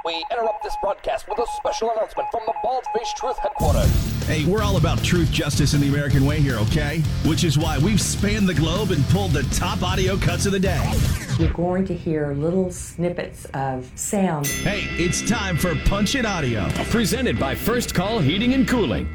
We 0.03 0.25
interrupt 0.31 0.63
this 0.63 0.75
broadcast 0.81 1.29
with 1.29 1.39
a 1.39 1.45
special 1.55 1.89
announcement 1.91 2.27
from 2.29 2.41
the 2.45 2.53
Bald 2.61 2.83
Face 2.93 3.13
Truth 3.13 3.37
headquarters. 3.37 3.89
Hey, 4.25 4.43
we're 4.43 4.61
all 4.61 4.75
about 4.75 5.01
truth, 5.01 5.31
justice, 5.31 5.73
and 5.73 5.81
the 5.81 5.87
American 5.87 6.25
way 6.25 6.41
here, 6.41 6.57
okay? 6.57 6.99
Which 7.23 7.45
is 7.45 7.57
why 7.57 7.77
we've 7.77 8.01
spanned 8.01 8.49
the 8.49 8.53
globe 8.53 8.91
and 8.91 9.01
pulled 9.05 9.31
the 9.31 9.43
top 9.55 9.81
audio 9.81 10.17
cuts 10.17 10.45
of 10.45 10.51
the 10.51 10.59
day. 10.59 10.91
You're 11.39 11.53
going 11.53 11.85
to 11.85 11.93
hear 11.95 12.33
little 12.33 12.69
snippets 12.69 13.45
of 13.53 13.89
sound. 13.95 14.45
Hey, 14.45 14.89
it's 15.01 15.21
time 15.27 15.57
for 15.57 15.73
Punch 15.85 16.15
It 16.15 16.25
Audio. 16.25 16.67
Presented 16.89 17.39
by 17.39 17.55
First 17.55 17.95
Call 17.95 18.19
Heating 18.19 18.53
and 18.53 18.67
Cooling. 18.67 19.07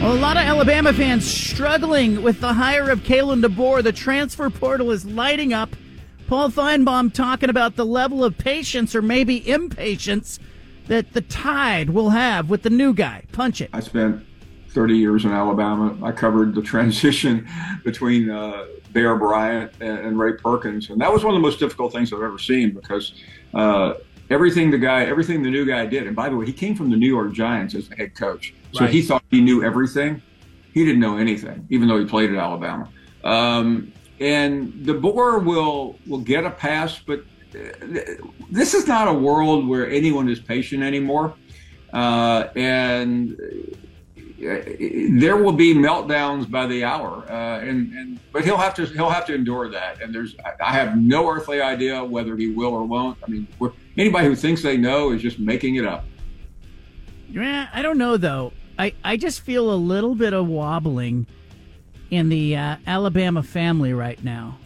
Well, 0.00 0.12
a 0.12 0.18
lot 0.18 0.36
of 0.36 0.42
Alabama 0.42 0.92
fans 0.92 1.24
struggling 1.24 2.20
with 2.20 2.40
the 2.40 2.52
hire 2.52 2.90
of 2.90 3.00
Kalen 3.00 3.44
DeBoer. 3.44 3.84
The 3.84 3.92
transfer 3.92 4.50
portal 4.50 4.90
is 4.90 5.04
lighting 5.04 5.52
up. 5.52 5.70
Paul 6.26 6.50
Finebaum 6.50 7.12
talking 7.12 7.50
about 7.50 7.76
the 7.76 7.86
level 7.86 8.24
of 8.24 8.36
patience 8.36 8.94
or 8.94 9.02
maybe 9.02 9.48
impatience 9.48 10.40
that 10.88 11.12
the 11.12 11.20
Tide 11.20 11.90
will 11.90 12.10
have 12.10 12.50
with 12.50 12.62
the 12.62 12.70
new 12.70 12.92
guy. 12.92 13.22
Punch 13.32 13.60
it. 13.60 13.70
I 13.72 13.80
spent 13.80 14.24
30 14.70 14.96
years 14.96 15.24
in 15.24 15.30
Alabama. 15.30 15.96
I 16.04 16.12
covered 16.12 16.54
the 16.54 16.62
transition 16.72 17.48
between 17.84 18.28
uh, 18.28 18.66
Bear 18.92 19.16
Bryant 19.16 19.72
and, 19.80 19.98
and, 19.98 20.18
Ray 20.18 20.32
Perkins, 20.34 20.90
and 20.90 21.00
that 21.00 21.12
was 21.12 21.22
one 21.22 21.34
of 21.34 21.40
the 21.40 21.46
most 21.46 21.60
difficult 21.60 21.92
things 21.92 22.12
I've 22.12 22.22
ever 22.22 22.38
seen 22.38 22.72
because 22.72 23.14
uh, 23.54 23.94
everything 24.30 24.70
the 24.70 24.78
guy, 24.78 25.04
everything 25.04 25.42
the 25.42 25.50
new 25.50 25.64
guy 25.64 25.86
did, 25.86 26.06
and 26.06 26.16
by 26.16 26.28
the 26.28 26.36
way, 26.36 26.46
he 26.46 26.52
came 26.52 26.74
from 26.74 26.90
the 26.90 26.96
New 26.96 27.08
York 27.08 27.32
Giants 27.32 27.74
as 27.74 27.88
the 27.88 27.96
head 27.96 28.14
coach, 28.14 28.54
so 28.72 28.80
right. 28.80 28.92
he 28.92 29.02
thought 29.02 29.22
he 29.30 29.40
knew 29.40 29.62
everything. 29.62 30.22
He 30.72 30.84
didn't 30.84 31.00
know 31.00 31.16
anything, 31.16 31.66
even 31.70 31.88
though 31.88 31.98
he 31.98 32.04
played 32.04 32.30
at 32.30 32.36
Alabama. 32.36 32.88
Um, 33.24 33.92
and 34.20 34.72
DeBoer 34.72 35.44
will 35.44 35.98
will 36.06 36.20
get 36.20 36.44
a 36.44 36.50
pass, 36.50 36.98
but 36.98 37.20
uh, 37.54 37.58
this 38.50 38.74
is 38.74 38.86
not 38.86 39.08
a 39.08 39.12
world 39.12 39.66
where 39.66 39.90
anyone 39.90 40.28
is 40.28 40.40
patient 40.40 40.82
anymore, 40.82 41.34
uh, 41.92 42.48
and 42.56 43.38
uh, 43.38 44.60
there 45.18 45.36
will 45.36 45.52
be 45.52 45.74
meltdowns 45.74 46.50
by 46.50 46.66
the 46.66 46.84
hour, 46.84 47.24
uh, 47.30 47.60
and, 47.60 47.92
and 47.92 48.20
but 48.32 48.44
he'll 48.44 48.56
have 48.56 48.74
to 48.74 48.86
he'll 48.86 49.10
have 49.10 49.26
to 49.26 49.34
endure 49.34 49.70
that. 49.70 50.02
And 50.02 50.14
there's 50.14 50.34
I 50.62 50.72
have 50.72 50.96
no 50.96 51.28
earthly 51.28 51.60
idea 51.60 52.04
whether 52.04 52.36
he 52.36 52.52
will 52.52 52.72
or 52.74 52.84
won't. 52.84 53.18
I 53.26 53.30
mean, 53.30 53.48
anybody 53.96 54.28
who 54.28 54.36
thinks 54.36 54.62
they 54.62 54.76
know 54.76 55.12
is 55.12 55.22
just 55.22 55.38
making 55.38 55.76
it 55.76 55.86
up. 55.86 56.04
Yeah, 57.30 57.68
I 57.72 57.82
don't 57.82 57.98
know 57.98 58.16
though. 58.16 58.52
I 58.78 58.92
I 59.04 59.16
just 59.16 59.40
feel 59.40 59.72
a 59.72 59.76
little 59.76 60.14
bit 60.14 60.32
of 60.32 60.46
wobbling 60.48 61.26
in 62.10 62.28
the 62.28 62.56
uh, 62.56 62.76
Alabama 62.86 63.42
family 63.42 63.92
right 63.92 64.22
now. 64.22 64.58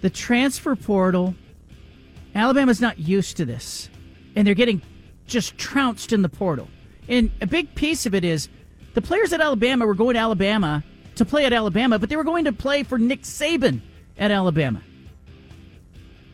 The 0.00 0.10
transfer 0.10 0.74
portal, 0.74 1.34
Alabama's 2.34 2.80
not 2.80 2.98
used 2.98 3.36
to 3.36 3.44
this, 3.44 3.88
and 4.34 4.46
they're 4.46 4.54
getting 4.54 4.82
just 5.26 5.56
trounced 5.58 6.12
in 6.12 6.22
the 6.22 6.28
portal. 6.28 6.68
And 7.08 7.30
a 7.40 7.46
big 7.46 7.74
piece 7.74 8.06
of 8.06 8.14
it 8.14 8.24
is 8.24 8.48
the 8.94 9.02
players 9.02 9.32
at 9.32 9.40
Alabama 9.40 9.86
were 9.86 9.94
going 9.94 10.14
to 10.14 10.20
Alabama 10.20 10.82
to 11.16 11.24
play 11.24 11.44
at 11.44 11.52
Alabama, 11.52 11.98
but 11.98 12.08
they 12.08 12.16
were 12.16 12.24
going 12.24 12.44
to 12.44 12.52
play 12.52 12.82
for 12.82 12.98
Nick 12.98 13.22
Saban 13.22 13.80
at 14.18 14.30
Alabama. 14.30 14.82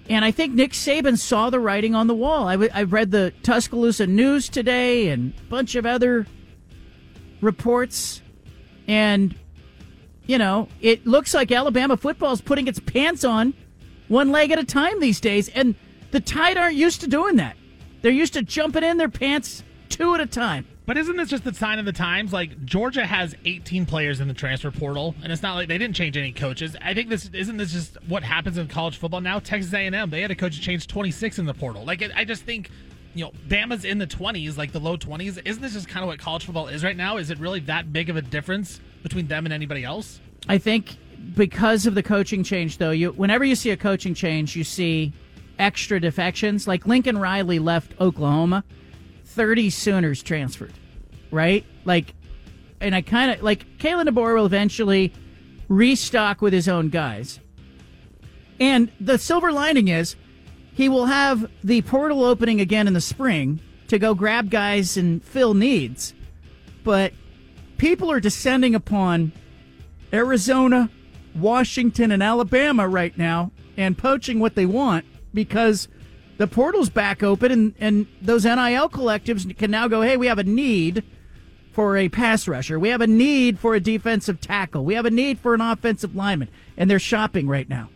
And 0.09 0.25
I 0.25 0.31
think 0.31 0.55
Nick 0.55 0.73
Saban 0.73 1.19
saw 1.19 1.51
the 1.51 1.59
writing 1.59 1.95
on 1.95 2.07
the 2.07 2.14
wall. 2.14 2.47
I, 2.47 2.53
w- 2.53 2.71
I 2.73 2.85
read 2.85 3.11
the 3.11 3.33
Tuscaloosa 3.43 4.07
News 4.07 4.49
today 4.49 5.09
and 5.09 5.33
a 5.37 5.51
bunch 5.51 5.75
of 5.75 5.85
other 5.85 6.27
reports. 7.41 8.23
And 8.87 9.35
you 10.27 10.39
know, 10.39 10.68
it 10.81 11.07
looks 11.07 11.35
like 11.35 11.53
Alabama 11.53 11.97
football 11.97 12.33
is 12.33 12.41
putting 12.41 12.66
its 12.66 12.81
pants 12.81 13.24
on 13.24 13.55
one 14.09 14.31
leg 14.31 14.51
at 14.51 14.59
a 14.59 14.64
time 14.64 15.01
these 15.01 15.20
days, 15.20 15.49
and 15.49 15.74
the 16.11 16.20
Tide 16.20 16.57
aren't 16.57 16.77
used 16.77 17.01
to 17.03 17.07
doing 17.07 17.37
that. 17.37 17.57
They're 18.03 18.12
used 18.12 18.35
to 18.35 18.43
jumping 18.43 18.85
in 18.85 18.97
their 18.97 19.09
pants 19.09 19.62
two 19.89 20.14
at 20.14 20.20
a 20.20 20.27
time. 20.27 20.66
But 20.87 20.97
isn't 20.97 21.16
this 21.16 21.29
just 21.29 21.43
the 21.43 21.53
sign 21.53 21.81
of 21.81 21.85
the 21.85 21.93
times? 21.93 22.33
Like 22.33 22.64
Georgia 22.64 23.05
has 23.05 23.35
18 23.45 23.87
players 23.87 24.20
in 24.20 24.29
the 24.29 24.35
transfer 24.35 24.70
portal, 24.70 25.16
and 25.22 25.33
it's 25.33 25.43
not 25.43 25.55
like 25.55 25.66
they 25.66 25.79
didn't 25.79 25.97
change 25.97 26.16
any 26.16 26.33
coaches. 26.33 26.77
I 26.81 26.95
think 26.95 27.09
this 27.09 27.29
isn't 27.33 27.57
this 27.57 27.72
just 27.72 27.97
what 28.07 28.22
happens 28.22 28.57
in 28.57 28.68
college 28.68 28.97
football 28.97 29.20
now. 29.20 29.41
Texas 29.41 29.72
A&M 29.72 30.11
they 30.11 30.22
had 30.22 30.31
a 30.31 30.37
coach 30.37 30.61
change 30.61 30.87
26 30.87 31.41
in 31.41 31.47
the 31.47 31.55
portal. 31.55 31.85
Like 31.85 32.05
I 32.14 32.24
just 32.24 32.43
think 32.43 32.70
you 33.14 33.24
know, 33.24 33.33
Bama's 33.49 33.85
in 33.87 33.97
the 33.99 34.07
20s, 34.07 34.59
like 34.59 34.72
the 34.72 34.79
low 34.79 34.97
20s. 34.97 35.41
Isn't 35.45 35.62
this 35.62 35.72
just 35.72 35.89
kind 35.89 36.05
of 36.05 36.09
what 36.09 36.18
college 36.18 36.45
football 36.45 36.68
is 36.68 36.85
right 36.85 36.97
now? 36.97 37.16
Is 37.16 37.31
it 37.31 37.39
really 37.39 37.61
that 37.61 37.93
big 37.93 38.11
of 38.11 38.16
a 38.16 38.22
difference 38.22 38.79
between 39.03 39.27
them 39.27 39.47
and 39.47 39.53
anybody 39.53 39.85
else? 39.85 40.21
I 40.49 40.59
think 40.59 40.97
because 41.35 41.87
of 41.87 41.95
the 41.95 42.03
coaching 42.03 42.43
change, 42.43 42.79
though, 42.79 42.91
you 42.91 43.13
whenever 43.13 43.45
you 43.45 43.55
see 43.55 43.71
a 43.71 43.77
coaching 43.77 44.15
change, 44.15 44.57
you 44.57 44.65
see 44.65 45.13
extra 45.59 46.01
defections. 46.01 46.67
Like 46.67 46.87
Lincoln 46.87 47.19
Riley 47.19 47.59
left 47.59 47.95
Oklahoma, 48.01 48.65
30 49.25 49.71
Sooners 49.71 50.23
transferred, 50.23 50.73
right? 51.31 51.65
Like, 51.85 52.15
and 52.81 52.95
I 52.95 53.03
kind 53.03 53.33
of 53.33 53.43
like 53.43 53.79
Kalen 53.79 54.09
DeBoer 54.09 54.37
will 54.37 54.47
eventually 54.47 55.13
restock 55.69 56.41
with 56.41 56.53
his 56.53 56.69
own 56.69 56.89
guys. 56.89 57.41
And 58.59 58.91
the 59.01 59.19
silver 59.19 59.53
lining 59.53 59.89
is 59.89 60.17
he 60.73 60.89
will 60.89 61.07
have 61.07 61.51
the 61.65 61.83
portal 61.83 62.25
opening 62.25 62.61
again 62.61 62.87
in 62.87 62.95
the 62.95 63.01
spring 63.01 63.61
to 63.89 63.99
go 63.99 64.15
grab 64.15 64.51
guys 64.51 64.97
and 64.97 65.23
fill 65.23 65.55
needs. 65.55 66.15
But 66.85 67.13
people 67.79 68.11
are 68.11 68.20
descending 68.20 68.74
upon 68.74 69.33
Arizona, 70.12 70.91
Washington, 71.35 72.11
and 72.11 72.22
Alabama 72.22 72.89
right 72.89 73.16
now 73.16 73.51
and 73.77 73.97
poaching 73.97 74.41
what 74.41 74.55
they 74.55 74.66
want 74.66 75.05
because 75.35 75.89
the 76.39 76.47
portal's 76.47 76.91
back 76.91 77.22
open 77.22 77.51
and, 77.53 77.74
and 77.79 78.07
those 78.20 78.45
NIL 78.45 78.89
collectives 78.89 79.57
can 79.57 79.70
now 79.70 79.89
go, 79.89 80.03
hey, 80.03 80.16
we 80.16 80.27
have 80.27 80.39
a 80.39 80.45
need 80.45 81.05
for 81.72 81.97
a 81.97 82.09
pass 82.09 82.49
rusher. 82.49 82.79
We 82.79 82.89
have 82.89 83.01
a 83.01 83.07
need 83.07 83.59
for 83.59 83.74
a 83.74 83.81
defensive 83.81 84.41
tackle. 84.41 84.85
We 84.85 84.95
have 84.95 85.05
a 85.05 85.11
need 85.11 85.39
for 85.39 85.55
an 85.55 85.61
offensive 85.61 86.16
lineman. 86.16 86.49
And 86.77 86.91
they're 86.91 86.99
shopping 86.99 87.49
right 87.49 87.68
now. 87.68 87.91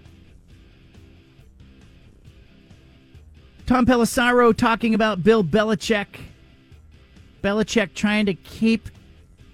Tom 3.66 3.86
Pelissaro 3.86 4.54
talking 4.54 4.94
about 4.94 5.22
Bill 5.22 5.44
Belichick. 5.44 6.08
Belichick 7.42 7.94
trying 7.94 8.26
to 8.26 8.34
keep 8.34 8.90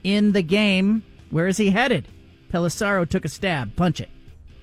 in 0.07 0.31
the 0.31 0.43
game. 0.43 1.03
Where 1.31 1.49
is 1.49 1.57
he 1.57 1.71
headed? 1.71 2.07
Pelissaro 2.53 3.09
took 3.09 3.25
a 3.25 3.29
stab. 3.29 3.75
Punch 3.75 4.01
it. 4.01 4.09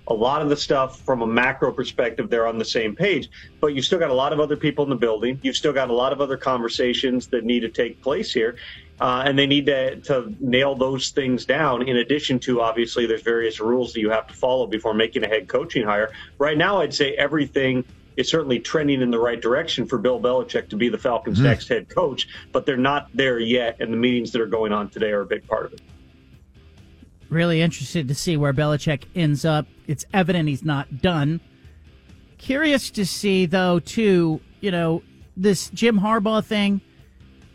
A 0.07 0.13
lot 0.13 0.41
of 0.41 0.49
the 0.49 0.55
stuff 0.55 1.01
from 1.01 1.21
a 1.21 1.27
macro 1.27 1.71
perspective, 1.71 2.29
they're 2.29 2.47
on 2.47 2.57
the 2.57 2.65
same 2.65 2.95
page. 2.95 3.29
But 3.59 3.67
you've 3.67 3.83
still 3.83 3.99
got 3.99 4.09
a 4.09 4.13
lot 4.13 4.31
of 4.31 4.39
other 4.39 4.55
people 4.55 4.83
in 4.85 4.89
the 4.89 4.95
building. 4.95 5.39
You've 5.43 5.57
still 5.57 5.73
got 5.73 5.89
a 5.89 5.93
lot 5.93 6.13
of 6.13 6.21
other 6.21 6.37
conversations 6.37 7.27
that 7.27 7.43
need 7.43 7.59
to 7.59 7.69
take 7.69 8.01
place 8.01 8.33
here. 8.33 8.55
Uh, 9.01 9.23
and 9.25 9.37
they 9.37 9.47
need 9.47 9.65
to, 9.65 9.97
to 9.97 10.33
nail 10.39 10.75
those 10.75 11.09
things 11.09 11.45
down. 11.45 11.81
In 11.87 11.97
addition 11.97 12.39
to, 12.39 12.61
obviously, 12.61 13.05
there's 13.05 13.21
various 13.21 13.59
rules 13.59 13.91
that 13.93 13.99
you 13.99 14.09
have 14.11 14.27
to 14.27 14.33
follow 14.33 14.65
before 14.65 14.93
making 14.93 15.25
a 15.25 15.27
head 15.27 15.49
coaching 15.49 15.85
hire. 15.85 16.11
Right 16.37 16.57
now, 16.57 16.79
I'd 16.79 16.93
say 16.93 17.15
everything 17.15 17.83
is 18.17 18.29
certainly 18.29 18.59
trending 18.59 19.01
in 19.01 19.11
the 19.11 19.19
right 19.19 19.41
direction 19.41 19.85
for 19.85 19.97
Bill 19.97 20.19
Belichick 20.19 20.69
to 20.69 20.75
be 20.75 20.89
the 20.89 20.97
Falcons' 20.97 21.37
Hmm. 21.39 21.45
next 21.45 21.67
head 21.67 21.89
coach, 21.89 22.27
but 22.51 22.65
they're 22.65 22.77
not 22.77 23.09
there 23.13 23.39
yet. 23.39 23.77
And 23.79 23.91
the 23.91 23.97
meetings 23.97 24.31
that 24.31 24.41
are 24.41 24.47
going 24.47 24.71
on 24.71 24.89
today 24.89 25.11
are 25.11 25.21
a 25.21 25.25
big 25.25 25.47
part 25.47 25.65
of 25.65 25.73
it. 25.73 25.81
Really 27.29 27.61
interested 27.61 28.07
to 28.07 28.15
see 28.15 28.37
where 28.37 28.53
Belichick 28.53 29.03
ends 29.15 29.43
up. 29.45 29.65
It's 29.87 30.05
evident 30.13 30.47
he's 30.49 30.63
not 30.63 31.01
done. 31.01 31.39
Curious 32.37 32.91
to 32.91 33.05
see, 33.05 33.45
though, 33.45 33.79
too, 33.79 34.39
you 34.61 34.69
know, 34.69 35.01
this 35.35 35.69
Jim 35.69 35.99
Harbaugh 35.99 36.43
thing. 36.43 36.81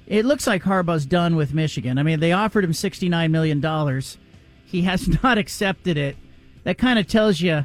It 0.07 0.25
looks 0.25 0.47
like 0.47 0.63
Harbaugh's 0.63 1.05
done 1.05 1.37
with 1.37 1.53
Michigan. 1.53 1.99
I 1.99 2.03
mean, 2.03 2.19
they 2.19 2.33
offered 2.33 2.65
him 2.65 2.73
$69 2.73 3.31
million. 3.31 4.03
He 4.65 4.83
has 4.83 5.07
not 5.23 5.37
accepted 5.39 5.97
it. 5.99 6.17
That 6.65 6.79
kind 6.79 6.99
of 6.99 7.07
tells 7.07 7.41
you, 7.41 7.65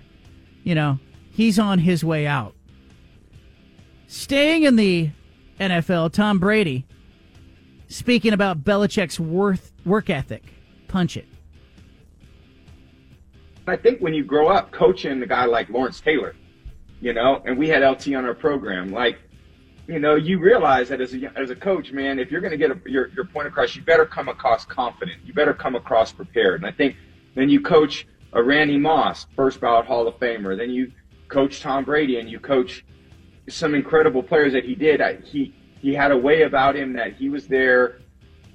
you 0.63 0.75
know, 0.75 0.99
he's 1.31 1.57
on 1.57 1.79
his 1.79 2.03
way 2.03 2.27
out. 2.27 2.53
Staying 4.13 4.61
in 4.61 4.75
the 4.75 5.09
NFL, 5.59 6.13
Tom 6.13 6.37
Brady 6.37 6.85
speaking 7.87 8.31
about 8.31 8.63
Belichick's 8.63 9.19
worth, 9.19 9.73
work 9.85 10.07
ethic. 10.11 10.43
Punch 10.87 11.17
it. 11.17 11.25
I 13.65 13.75
think 13.75 14.01
when 14.01 14.13
you 14.13 14.23
grow 14.23 14.49
up 14.49 14.71
coaching 14.71 15.23
a 15.23 15.25
guy 15.25 15.45
like 15.45 15.67
Lawrence 15.69 15.99
Taylor, 15.99 16.35
you 17.01 17.11
know, 17.11 17.41
and 17.43 17.57
we 17.57 17.67
had 17.67 17.81
LT 17.81 18.09
on 18.09 18.23
our 18.23 18.35
program, 18.35 18.91
like, 18.91 19.17
you 19.87 19.97
know, 19.97 20.13
you 20.13 20.37
realize 20.37 20.89
that 20.89 21.01
as 21.01 21.15
a, 21.15 21.31
as 21.35 21.49
a 21.49 21.55
coach, 21.55 21.91
man, 21.91 22.19
if 22.19 22.29
you're 22.29 22.39
going 22.39 22.51
to 22.51 22.57
get 22.57 22.69
a, 22.69 22.79
your, 22.85 23.07
your 23.15 23.25
point 23.25 23.47
across, 23.47 23.75
you 23.75 23.81
better 23.81 24.05
come 24.05 24.29
across 24.29 24.63
confident. 24.63 25.25
You 25.25 25.33
better 25.33 25.55
come 25.55 25.73
across 25.73 26.13
prepared. 26.13 26.61
And 26.61 26.67
I 26.67 26.71
think 26.71 26.97
then 27.33 27.49
you 27.49 27.61
coach 27.61 28.05
a 28.33 28.43
Randy 28.43 28.77
Moss, 28.77 29.25
first 29.35 29.59
ballot 29.59 29.87
Hall 29.87 30.07
of 30.07 30.13
Famer. 30.19 30.55
Then 30.55 30.69
you 30.69 30.91
coach 31.29 31.61
Tom 31.61 31.83
Brady 31.83 32.19
and 32.19 32.29
you 32.29 32.39
coach 32.39 32.85
some 33.49 33.75
incredible 33.75 34.23
players 34.23 34.53
that 34.53 34.63
he 34.63 34.75
did. 34.75 35.01
I, 35.01 35.15
he, 35.17 35.53
he 35.81 35.93
had 35.93 36.11
a 36.11 36.17
way 36.17 36.43
about 36.43 36.75
him 36.75 36.93
that 36.93 37.13
he 37.13 37.29
was 37.29 37.47
there 37.47 37.99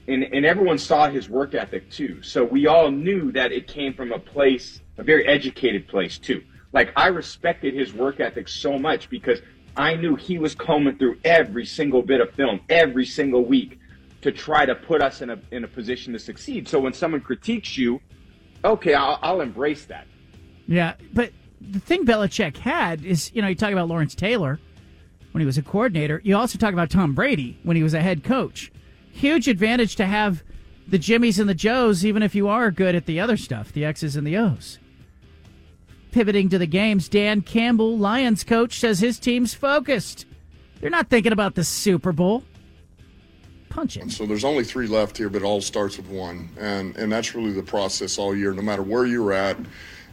and, 0.08 0.22
and 0.24 0.46
everyone 0.46 0.78
saw 0.78 1.08
his 1.08 1.28
work 1.28 1.54
ethic 1.54 1.90
too. 1.90 2.22
So 2.22 2.42
we 2.42 2.66
all 2.66 2.90
knew 2.90 3.30
that 3.32 3.52
it 3.52 3.68
came 3.68 3.92
from 3.92 4.10
a 4.12 4.18
place, 4.18 4.80
a 4.96 5.04
very 5.04 5.26
educated 5.28 5.86
place 5.86 6.18
too. 6.18 6.42
Like 6.72 6.92
I 6.96 7.08
respected 7.08 7.74
his 7.74 7.92
work 7.92 8.18
ethic 8.18 8.48
so 8.48 8.78
much 8.78 9.10
because 9.10 9.40
I 9.76 9.94
knew 9.94 10.16
he 10.16 10.38
was 10.38 10.54
combing 10.54 10.96
through 10.98 11.18
every 11.24 11.66
single 11.66 12.02
bit 12.02 12.20
of 12.20 12.32
film 12.32 12.60
every 12.68 13.04
single 13.04 13.44
week 13.44 13.78
to 14.22 14.32
try 14.32 14.66
to 14.66 14.74
put 14.74 15.02
us 15.02 15.22
in 15.22 15.30
a 15.30 15.38
in 15.52 15.62
a 15.62 15.68
position 15.68 16.12
to 16.14 16.18
succeed. 16.18 16.68
So 16.68 16.80
when 16.80 16.92
someone 16.92 17.20
critiques 17.20 17.78
you, 17.78 18.00
okay, 18.64 18.94
I'll, 18.94 19.18
I'll 19.22 19.40
embrace 19.40 19.84
that. 19.84 20.06
Yeah, 20.66 20.94
but 21.12 21.32
the 21.60 21.78
thing 21.80 22.04
Belichick 22.04 22.56
had 22.56 23.04
is, 23.04 23.30
you 23.34 23.42
know, 23.42 23.48
you 23.48 23.54
talk 23.54 23.72
about 23.72 23.88
Lawrence 23.88 24.14
Taylor 24.14 24.58
when 25.32 25.40
he 25.40 25.46
was 25.46 25.58
a 25.58 25.62
coordinator. 25.62 26.20
You 26.24 26.36
also 26.36 26.58
talk 26.58 26.72
about 26.72 26.90
Tom 26.90 27.14
Brady 27.14 27.58
when 27.62 27.76
he 27.76 27.82
was 27.82 27.94
a 27.94 28.00
head 28.00 28.24
coach. 28.24 28.72
Huge 29.10 29.48
advantage 29.48 29.96
to 29.96 30.06
have 30.06 30.42
the 30.86 30.98
Jimmies 30.98 31.38
and 31.38 31.48
the 31.48 31.54
Joes, 31.54 32.04
even 32.04 32.22
if 32.22 32.34
you 32.34 32.48
are 32.48 32.70
good 32.70 32.94
at 32.94 33.06
the 33.06 33.20
other 33.20 33.36
stuff, 33.36 33.72
the 33.72 33.84
X's 33.84 34.16
and 34.16 34.26
the 34.26 34.36
O's. 34.36 34.78
Pivoting 36.12 36.48
to 36.48 36.58
the 36.58 36.66
games, 36.66 37.08
Dan 37.08 37.42
Campbell, 37.42 37.98
Lions 37.98 38.42
coach, 38.42 38.80
says 38.80 39.00
his 39.00 39.18
team's 39.18 39.52
focused. 39.52 40.24
They're 40.80 40.88
not 40.88 41.10
thinking 41.10 41.32
about 41.32 41.54
the 41.54 41.64
Super 41.64 42.12
Bowl. 42.12 42.44
Punch 43.68 43.98
it. 43.98 44.10
So 44.10 44.24
there's 44.24 44.44
only 44.44 44.64
three 44.64 44.86
left 44.86 45.18
here, 45.18 45.28
but 45.28 45.42
it 45.42 45.44
all 45.44 45.60
starts 45.60 45.98
with 45.98 46.08
one, 46.08 46.48
and 46.58 46.96
and 46.96 47.12
that's 47.12 47.34
really 47.34 47.52
the 47.52 47.62
process 47.62 48.18
all 48.18 48.34
year. 48.34 48.54
No 48.54 48.62
matter 48.62 48.82
where 48.82 49.04
you're 49.04 49.32
at, 49.32 49.58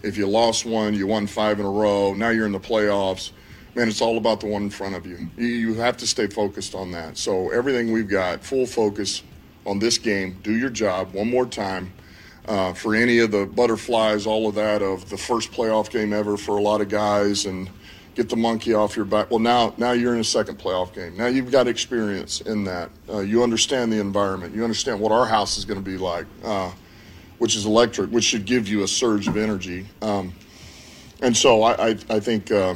if 0.03 0.18
you 0.18 0.28
lost 0.28 0.66
one, 0.66 0.93
you 0.93 1.07
won 1.07 1.26
five 1.26 1.59
in 1.59 1.66
a 1.66 1.72
row. 1.72 2.13
Now 2.13 2.30
you're 2.30 2.45
in 2.45 2.51
the 2.51 2.59
playoffs. 2.59 3.32
Man, 3.76 3.89
it's 3.89 4.01
all 4.01 4.17
about 4.17 4.39
the 4.39 4.47
one 4.47 4.63
in 4.63 4.69
front 4.69 4.95
of 4.95 5.05
you. 5.05 5.28
You, 5.36 5.73
have 5.73 5.97
to 5.97 6.07
stay 6.07 6.28
focused 6.28 6.73
on 6.76 6.91
that. 6.91 7.17
So 7.17 7.49
everything 7.49 7.91
we've 7.91 8.07
got, 8.07 8.41
full 8.41 8.65
focus 8.65 9.21
on 9.65 9.80
this 9.80 9.97
game. 9.97 10.38
Do 10.43 10.55
your 10.55 10.69
job 10.69 11.13
one 11.13 11.30
more 11.30 11.45
time. 11.45 11.91
Uh, 12.47 12.71
for 12.73 12.95
any 12.95 13.19
of 13.19 13.32
the 13.32 13.45
butterflies, 13.45 14.26
all 14.26 14.47
of 14.47 14.55
that 14.55 14.82
of 14.82 15.09
the 15.09 15.17
first 15.17 15.51
playoff 15.51 15.89
game 15.89 16.13
ever 16.13 16.38
for 16.38 16.57
a 16.57 16.61
lot 16.61 16.80
of 16.80 16.88
guys, 16.88 17.45
and 17.47 17.69
get 18.13 18.30
the 18.30 18.36
monkey 18.36 18.73
off 18.73 18.95
your 18.95 19.03
back. 19.03 19.32
Well, 19.32 19.39
now 19.39 19.73
now 19.78 19.93
you're 19.93 20.13
in 20.13 20.19
a 20.19 20.23
second 20.23 20.59
playoff 20.59 20.93
game. 20.93 21.17
Now 21.17 21.26
you've 21.26 21.51
got 21.51 21.67
experience 21.67 22.41
in 22.41 22.63
that. 22.65 22.91
Uh, 23.09 23.19
you 23.19 23.41
understand 23.41 23.91
the 23.91 23.99
environment. 23.99 24.53
You 24.53 24.63
understand 24.63 24.99
what 24.99 25.11
our 25.11 25.26
house 25.26 25.57
is 25.57 25.65
going 25.65 25.84
to 25.84 25.84
be 25.84 25.97
like, 25.97 26.28
uh, 26.43 26.71
which 27.39 27.55
is 27.55 27.65
electric, 27.65 28.11
which 28.11 28.23
should 28.23 28.45
give 28.45 28.67
you 28.67 28.84
a 28.84 28.88
surge 28.88 29.28
of 29.28 29.38
energy. 29.38 29.88
Um, 30.03 30.32
and 31.23 31.36
so 31.36 31.63
I 31.63 31.88
I, 31.88 31.97
I 32.09 32.19
think 32.19 32.51
uh, 32.51 32.76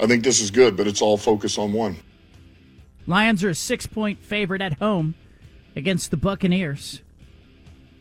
I 0.00 0.06
think 0.06 0.24
this 0.24 0.40
is 0.40 0.50
good, 0.50 0.76
but 0.76 0.86
it's 0.86 1.02
all 1.02 1.16
focus 1.16 1.58
on 1.58 1.72
one. 1.72 1.96
Lions 3.06 3.42
are 3.44 3.50
a 3.50 3.54
six 3.54 3.86
point 3.86 4.22
favorite 4.22 4.62
at 4.62 4.74
home 4.74 5.14
against 5.74 6.10
the 6.10 6.16
Buccaneers. 6.16 7.02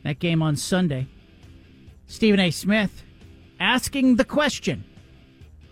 That 0.04 0.20
game 0.20 0.42
on 0.42 0.56
Sunday. 0.56 1.08
Stephen 2.08 2.40
A. 2.40 2.52
Smith 2.52 3.04
asking 3.60 4.16
the 4.16 4.26
question 4.26 4.84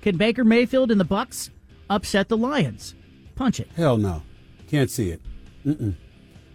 Can 0.01 0.17
Baker 0.17 0.43
Mayfield 0.43 0.91
and 0.91 0.99
the 0.99 1.05
Bucks 1.05 1.49
upset 1.89 2.29
the 2.29 2.37
Lions? 2.37 2.95
Punch 3.35 3.59
it. 3.59 3.69
Hell 3.75 3.97
no. 3.97 4.21
Can't 4.67 4.89
see 4.89 5.09
it. 5.11 5.21
Mm-mm. 5.65 5.95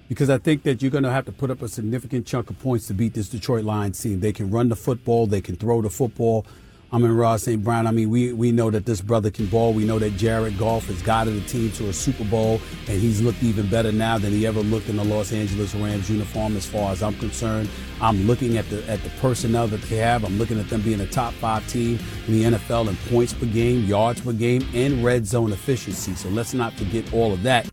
Because 0.09 0.31
I 0.31 0.39
think 0.39 0.63
that 0.65 0.83
you're 0.83 0.91
going 0.91 1.05
to 1.05 1.11
have 1.11 1.25
to 1.27 1.33
put 1.33 1.51
up 1.51 1.63
a 1.63 1.69
significant 1.69 2.27
chunk 2.27 2.51
of 2.51 2.59
points 2.59 2.87
to 2.89 2.95
beat 2.95 3.15
this 3.15 3.29
Detroit 3.29 3.65
Lions 3.65 4.01
team. 4.01 4.21
They 4.21 4.33
can 4.33 4.51
run 4.51 4.69
the 4.69 4.77
football, 4.77 5.27
they 5.27 5.41
can 5.41 5.57
throw 5.57 5.83
the 5.83 5.91
football. 5.91 6.47
I 6.95 6.99
mean, 6.99 7.11
Ross 7.11 7.43
St. 7.43 7.61
Brown, 7.61 7.89
I 7.89 7.91
mean, 7.91 8.09
we, 8.09 8.33
we 8.33 8.53
know 8.53 8.71
that 8.71 8.87
this 8.87 9.01
brother 9.01 9.29
can 9.29 9.47
ball. 9.47 9.73
We 9.73 9.85
know 9.85 9.99
that 9.99 10.11
Jared 10.17 10.57
Goff 10.57 10.87
has 10.87 11.03
guided 11.03 11.35
the 11.35 11.49
team 11.49 11.73
to 11.73 11.89
a 11.89 11.93
Super 11.93 12.23
Bowl, 12.23 12.61
and 12.87 13.01
he's 13.01 13.21
looked 13.21 13.43
even 13.43 13.69
better 13.69 13.91
now 13.91 14.17
than 14.17 14.31
he 14.31 14.47
ever 14.47 14.61
looked 14.61 14.89
in 14.89 14.95
the 14.95 15.03
Los 15.03 15.33
Angeles 15.33 15.75
Rams 15.75 16.09
uniform 16.09 16.57
as 16.57 16.67
far 16.67 16.93
as 16.93 17.03
I'm 17.03 17.17
concerned. 17.17 17.69
I'm 18.01 18.29
looking 18.29 18.59
at 18.59 18.71
the 18.71 18.89
at 18.89 19.03
the 19.03 19.11
personnel 19.21 19.67
that 19.69 19.83
they 19.83 19.97
have. 19.97 20.25
I'm 20.25 20.39
looking 20.39 20.61
at 20.61 20.69
them 20.69 20.83
being 20.83 21.01
a 21.01 21.07
top 21.09 21.35
five 21.35 21.67
team 21.67 21.99
in 22.29 22.33
the 22.33 22.45
NFL 22.57 22.89
in 22.89 22.97
points 23.11 23.33
per 23.33 23.47
game, 23.47 23.87
yards 23.87 24.21
per 24.21 24.33
game, 24.33 24.65
and 24.73 25.03
red 25.03 25.27
zone 25.27 25.53
efficiency. 25.53 26.15
So 26.15 26.29
let's 26.29 26.55
not 26.55 26.75
forget 26.75 27.13
all 27.13 27.33
of 27.33 27.43
that. 27.43 27.69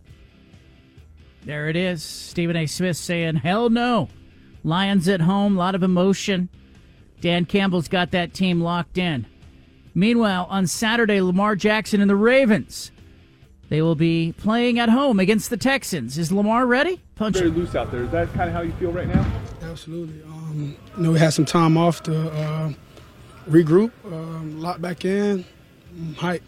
There 1.46 1.70
it 1.70 1.76
is. 1.76 2.02
Stephen 2.02 2.56
A. 2.56 2.66
Smith 2.66 2.98
saying, 2.98 3.36
hell 3.36 3.70
no. 3.70 4.10
Lions 4.64 5.08
at 5.08 5.22
home, 5.22 5.58
a 5.58 5.60
lot 5.60 5.76
of 5.76 5.84
emotion. 5.84 6.50
Dan 7.22 7.46
Campbell's 7.46 7.88
got 7.88 8.12
that 8.12 8.34
team 8.34 8.62
locked 8.62 8.98
in. 8.98 9.26
Meanwhile, 9.94 10.48
on 10.50 10.68
Saturday, 10.68 11.22
Lamar 11.22 11.56
Jackson 11.56 12.02
and 12.02 12.10
the 12.10 12.16
Ravens. 12.16 12.92
They 13.70 13.82
will 13.82 13.96
be 13.96 14.34
playing 14.38 14.80
at 14.80 14.90
home 14.90 15.20
against 15.20 15.50
the 15.50 15.56
Texans. 15.56 16.18
Is 16.18 16.32
Lamar 16.32 16.66
ready? 16.66 17.00
Punch 17.16 17.38
very 17.38 17.50
loose 17.50 17.74
out 17.74 17.90
there. 17.92 18.04
Is 18.04 18.12
that 18.12 18.28
kind 18.34 18.50
of 18.50 18.56
how 18.56 18.62
you 18.62 18.74
feel 18.74 18.92
right 18.92 19.08
now? 19.08 19.26
Absolutely. 19.62 20.22
Um, 20.24 20.76
you 20.98 21.04
know, 21.04 21.12
we 21.12 21.20
had 21.20 21.32
some 21.32 21.46
time 21.46 21.78
off 21.78 22.04
to 22.04 22.32
uh, 22.32 22.74
regroup, 23.50 23.92
um, 24.06 24.60
lock 24.60 24.82
back 24.82 25.06
in, 25.06 25.46
um, 25.98 26.16
hype, 26.16 26.44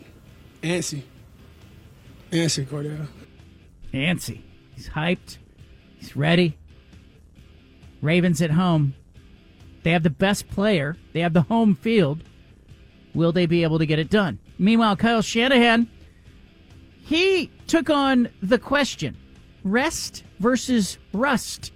antsy, 0.63 1.03
antsy, 2.31 2.65
Cordell. 2.65 3.07
Antsy. 3.93 4.41
He's 4.75 4.89
hyped. 4.89 5.37
He's 5.97 6.15
ready. 6.17 6.57
Ravens 8.01 8.41
at 8.41 8.51
home. 8.51 8.95
They 9.83 9.91
have 9.91 10.03
the 10.03 10.09
best 10.09 10.49
player. 10.49 10.97
They 11.13 11.19
have 11.19 11.33
the 11.33 11.41
home 11.43 11.75
field. 11.75 12.23
Will 13.13 13.31
they 13.31 13.45
be 13.45 13.63
able 13.63 13.79
to 13.79 13.85
get 13.85 13.99
it 13.99 14.09
done? 14.09 14.39
Meanwhile, 14.57 14.95
Kyle 14.95 15.21
Shanahan, 15.21 15.89
he 17.01 17.51
took 17.67 17.89
on 17.89 18.29
the 18.41 18.57
question 18.57 19.17
rest 19.63 20.23
versus 20.39 20.97
rust. 21.13 21.71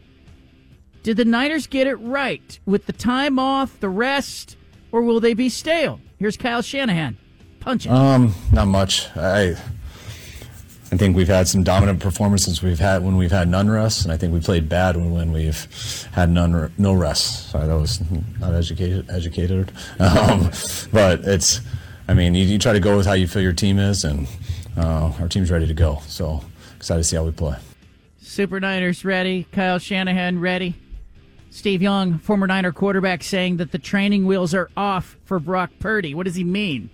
Did 1.03 1.17
the 1.17 1.25
Niners 1.25 1.67
get 1.67 1.87
it 1.87 1.95
right 1.95 2.59
with 2.65 2.85
the 2.85 2.93
time 2.93 3.39
off, 3.39 3.79
the 3.79 3.89
rest, 3.89 4.57
or 4.91 5.01
will 5.01 5.19
they 5.19 5.33
be 5.33 5.47
stale? 5.47 6.01
Here's 6.17 6.35
Kyle 6.35 6.61
Shanahan. 6.61 7.17
Punch 7.59 7.85
it. 7.85 7.91
Um, 7.91 8.33
not 8.51 8.67
much. 8.67 9.07
I 9.15 9.55
I 10.89 10.95
think 10.95 11.17
we've 11.17 11.27
had 11.27 11.49
some 11.49 11.63
dominant 11.63 11.99
performances 11.99 12.63
we've 12.63 12.79
had 12.79 13.03
when 13.03 13.17
we've 13.17 13.31
had 13.31 13.49
none 13.49 13.69
rest, 13.69 14.05
and 14.05 14.11
I 14.13 14.15
think 14.17 14.33
we 14.33 14.39
played 14.39 14.69
bad 14.69 14.95
when, 14.95 15.11
when 15.11 15.31
we've 15.33 16.07
had 16.13 16.29
none 16.29 16.71
no 16.77 16.93
rest. 16.93 17.51
Sorry, 17.51 17.67
that 17.67 17.77
was 17.77 18.01
not 18.39 18.53
educated. 18.53 19.09
Educated, 19.09 19.71
um, 19.99 20.49
but 20.93 21.21
it's. 21.25 21.59
I 22.07 22.13
mean, 22.13 22.35
you, 22.35 22.45
you 22.45 22.57
try 22.57 22.71
to 22.71 22.79
go 22.79 22.95
with 22.95 23.05
how 23.05 23.13
you 23.13 23.27
feel 23.27 23.41
your 23.41 23.51
team 23.51 23.79
is, 23.79 24.05
and 24.05 24.29
uh, 24.77 25.11
our 25.19 25.27
team's 25.27 25.51
ready 25.51 25.67
to 25.67 25.73
go. 25.73 25.99
So 26.07 26.41
excited 26.77 27.01
to 27.01 27.03
see 27.03 27.17
how 27.17 27.25
we 27.25 27.31
play. 27.31 27.57
Super 28.21 28.61
Niners 28.61 29.03
ready. 29.03 29.45
Kyle 29.51 29.79
Shanahan 29.79 30.39
ready. 30.39 30.75
Steve 31.49 31.81
Young, 31.81 32.19
former 32.19 32.47
Niner 32.47 32.71
quarterback, 32.71 33.23
saying 33.23 33.57
that 33.57 33.71
the 33.71 33.79
training 33.79 34.25
wheels 34.25 34.53
are 34.53 34.69
off 34.77 35.17
for 35.25 35.39
Brock 35.39 35.71
Purdy. 35.79 36.13
What 36.13 36.27
does 36.27 36.35
he 36.35 36.43
mean? 36.45 36.89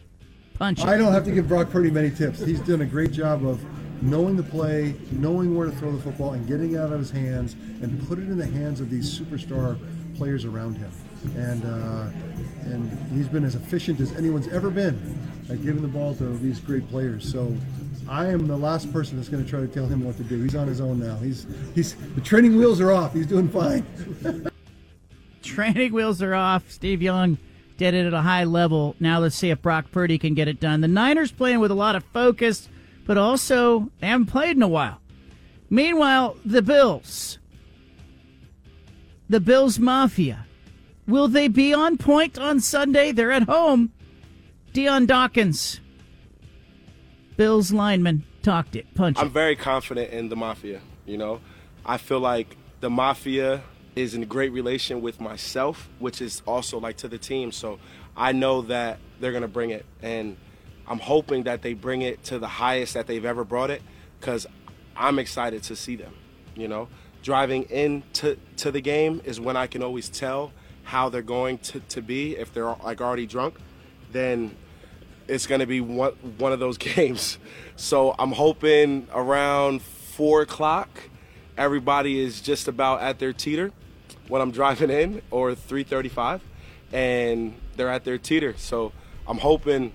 Punch. 0.55 0.79
it. 0.79 0.85
I 0.85 0.97
don't 0.97 1.11
have 1.11 1.25
to 1.25 1.31
give 1.31 1.47
Brock 1.47 1.69
Purdy 1.69 1.91
many 1.91 2.09
tips. 2.09 2.39
He's 2.39 2.59
done 2.61 2.81
a 2.81 2.85
great 2.85 3.11
job 3.11 3.45
of 3.45 3.63
knowing 4.03 4.35
the 4.35 4.43
play, 4.43 4.95
knowing 5.11 5.55
where 5.55 5.67
to 5.67 5.75
throw 5.77 5.91
the 5.91 6.01
football, 6.01 6.33
and 6.33 6.47
getting 6.47 6.73
it 6.73 6.77
out 6.77 6.91
of 6.91 6.99
his 6.99 7.11
hands 7.11 7.53
and 7.81 8.07
put 8.07 8.19
it 8.19 8.23
in 8.23 8.37
the 8.37 8.45
hands 8.45 8.79
of 8.79 8.89
these 8.89 9.19
superstar 9.19 9.77
players 10.15 10.45
around 10.45 10.75
him. 10.75 10.91
And 11.35 11.63
uh, 11.63 12.09
and 12.65 12.91
he's 13.13 13.27
been 13.27 13.45
as 13.45 13.55
efficient 13.55 13.99
as 13.99 14.11
anyone's 14.13 14.47
ever 14.49 14.69
been 14.69 15.17
at 15.49 15.63
giving 15.63 15.81
the 15.81 15.87
ball 15.87 16.13
to 16.15 16.37
these 16.37 16.59
great 16.59 16.87
players. 16.89 17.29
So. 17.29 17.55
I 18.09 18.27
am 18.27 18.47
the 18.47 18.57
last 18.57 18.91
person 18.91 19.15
that's 19.15 19.29
going 19.29 19.41
to 19.41 19.49
try 19.49 19.61
to 19.61 19.67
tell 19.67 19.85
him 19.85 20.03
what 20.03 20.17
to 20.17 20.23
do. 20.23 20.43
He's 20.43 20.55
on 20.55 20.67
his 20.67 20.81
own 20.81 20.99
now. 20.99 21.15
He's 21.15 21.47
he's 21.73 21.95
the 22.15 22.19
training 22.19 22.57
wheels 22.57 22.81
are 22.81 22.91
off. 22.91 23.13
He's 23.13 23.25
doing 23.25 23.47
fine. 23.47 23.85
Training 25.41 25.93
wheels 25.93 26.21
are 26.21 26.35
off. 26.35 26.69
Steve 26.69 27.01
Young 27.01 27.37
did 27.77 27.93
it 27.93 28.05
at 28.05 28.13
a 28.13 28.21
high 28.21 28.43
level. 28.43 28.95
Now 28.99 29.19
let's 29.19 29.35
see 29.35 29.49
if 29.49 29.61
Brock 29.61 29.91
Purdy 29.91 30.17
can 30.17 30.33
get 30.33 30.47
it 30.47 30.59
done. 30.59 30.81
The 30.81 30.87
Niners 30.87 31.31
playing 31.31 31.59
with 31.59 31.71
a 31.71 31.75
lot 31.75 31.95
of 31.95 32.03
focus, 32.05 32.69
but 33.05 33.17
also 33.17 33.91
they 33.99 34.07
haven't 34.07 34.27
played 34.27 34.55
in 34.57 34.63
a 34.63 34.67
while. 34.67 34.99
Meanwhile, 35.69 36.37
the 36.45 36.61
Bills. 36.61 37.39
The 39.29 39.39
Bills 39.39 39.79
Mafia. 39.79 40.45
Will 41.07 41.27
they 41.27 41.47
be 41.47 41.73
on 41.73 41.97
point 41.97 42.37
on 42.37 42.59
Sunday? 42.59 43.11
They're 43.11 43.31
at 43.31 43.43
home. 43.43 43.91
Dion 44.73 45.05
Dawkins, 45.05 45.79
Bills 47.37 47.71
lineman, 47.71 48.23
talked 48.41 48.75
it. 48.75 48.91
Punch 48.95 49.19
I'm 49.19 49.27
it. 49.27 49.31
very 49.31 49.55
confident 49.55 50.09
in 50.11 50.29
the 50.29 50.35
mafia. 50.35 50.81
You 51.05 51.17
know, 51.17 51.41
I 51.85 51.97
feel 51.97 52.19
like 52.19 52.57
the 52.79 52.89
mafia 52.89 53.61
is 53.95 54.15
in 54.15 54.23
a 54.23 54.25
great 54.25 54.51
relation 54.51 55.01
with 55.01 55.21
myself, 55.21 55.89
which 55.99 56.21
is 56.21 56.41
also 56.47 56.79
like 56.79 56.97
to 56.97 57.07
the 57.07 57.19
team. 57.19 57.51
So 57.51 57.77
I 58.17 58.31
know 58.31 58.63
that 58.63 58.97
they're 59.19 59.31
gonna 59.31 59.47
bring 59.47 59.69
it, 59.69 59.85
and 60.01 60.37
I'm 60.93 60.99
hoping 60.99 61.45
that 61.45 61.63
they 61.63 61.73
bring 61.73 62.03
it 62.03 62.23
to 62.25 62.37
the 62.37 62.47
highest 62.47 62.93
that 62.93 63.07
they've 63.07 63.25
ever 63.25 63.43
brought 63.43 63.71
it, 63.71 63.81
because 64.19 64.45
I'm 64.95 65.17
excited 65.17 65.63
to 65.63 65.75
see 65.75 65.95
them. 65.95 66.13
You 66.55 66.67
know, 66.67 66.87
driving 67.23 67.63
into 67.63 68.37
to 68.57 68.69
the 68.69 68.79
game 68.79 69.19
is 69.25 69.39
when 69.39 69.57
I 69.57 69.65
can 69.65 69.81
always 69.81 70.07
tell 70.07 70.51
how 70.83 71.09
they're 71.09 71.23
going 71.23 71.57
to, 71.57 71.79
to 71.79 72.01
be. 72.03 72.37
If 72.37 72.53
they're 72.53 72.75
like 72.83 73.01
already 73.01 73.25
drunk, 73.25 73.55
then 74.11 74.55
it's 75.27 75.47
going 75.47 75.61
to 75.61 75.65
be 75.65 75.81
one, 75.81 76.11
one 76.37 76.53
of 76.53 76.59
those 76.59 76.77
games. 76.95 77.39
So 77.75 78.13
I'm 78.19 78.33
hoping 78.33 79.07
around 79.11 79.81
four 79.81 80.43
o'clock, 80.43 81.09
everybody 81.57 82.19
is 82.19 82.39
just 82.39 82.67
about 82.67 83.01
at 83.01 83.17
their 83.17 83.33
teeter 83.33 83.71
when 84.27 84.43
I'm 84.43 84.51
driving 84.51 84.91
in, 84.91 85.23
or 85.31 85.53
3:35, 85.53 86.41
and 86.91 87.55
they're 87.77 87.89
at 87.89 88.03
their 88.03 88.19
teeter. 88.19 88.53
So 88.57 88.91
I'm 89.27 89.39
hoping 89.39 89.91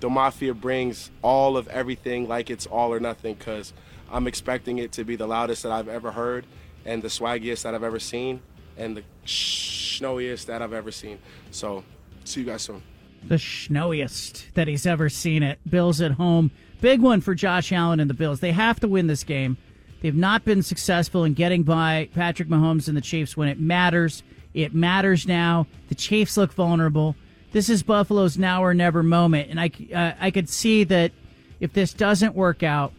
the 0.00 0.08
mafia 0.08 0.54
brings 0.54 1.10
all 1.22 1.56
of 1.56 1.68
everything 1.68 2.28
like 2.28 2.50
it's 2.50 2.66
all 2.66 2.92
or 2.92 3.00
nothing, 3.00 3.34
because 3.34 3.72
I'm 4.10 4.26
expecting 4.26 4.78
it 4.78 4.92
to 4.92 5.04
be 5.04 5.16
the 5.16 5.26
loudest 5.26 5.62
that 5.62 5.72
I've 5.72 5.88
ever 5.88 6.12
heard, 6.12 6.46
and 6.84 7.02
the 7.02 7.08
swaggiest 7.08 7.62
that 7.62 7.74
I've 7.74 7.82
ever 7.82 7.98
seen, 7.98 8.40
and 8.76 8.96
the 8.96 9.04
snowiest 9.24 10.46
that 10.46 10.62
I've 10.62 10.72
ever 10.72 10.92
seen. 10.92 11.18
So 11.50 11.84
see 12.24 12.40
you 12.40 12.46
guys 12.46 12.62
soon 12.62 12.82
the 13.28 13.38
snowiest 13.38 14.46
that 14.54 14.68
he's 14.68 14.86
ever 14.86 15.08
seen 15.08 15.42
it. 15.42 15.58
Bills 15.68 16.00
at 16.00 16.12
home. 16.12 16.50
Big 16.80 17.00
one 17.00 17.20
for 17.20 17.34
Josh 17.34 17.72
Allen 17.72 18.00
and 18.00 18.08
the 18.08 18.14
Bills. 18.14 18.40
They 18.40 18.52
have 18.52 18.80
to 18.80 18.88
win 18.88 19.06
this 19.06 19.24
game. 19.24 19.56
They've 20.00 20.14
not 20.14 20.44
been 20.44 20.62
successful 20.62 21.24
in 21.24 21.34
getting 21.34 21.62
by 21.62 22.08
Patrick 22.14 22.48
Mahomes 22.48 22.86
and 22.88 22.96
the 22.96 23.00
Chiefs 23.00 23.36
when 23.36 23.48
it 23.48 23.58
matters. 23.58 24.22
It 24.54 24.74
matters 24.74 25.26
now. 25.26 25.66
The 25.88 25.94
Chiefs 25.94 26.36
look 26.36 26.52
vulnerable. 26.52 27.16
This 27.56 27.70
is 27.70 27.82
Buffalo's 27.82 28.36
now 28.36 28.62
or 28.62 28.74
never 28.74 29.02
moment, 29.02 29.48
and 29.48 29.58
I, 29.58 29.70
uh, 29.94 30.12
I 30.20 30.30
could 30.30 30.46
see 30.46 30.84
that 30.84 31.12
if 31.58 31.72
this 31.72 31.94
doesn't 31.94 32.34
work 32.34 32.62
out, 32.62 32.92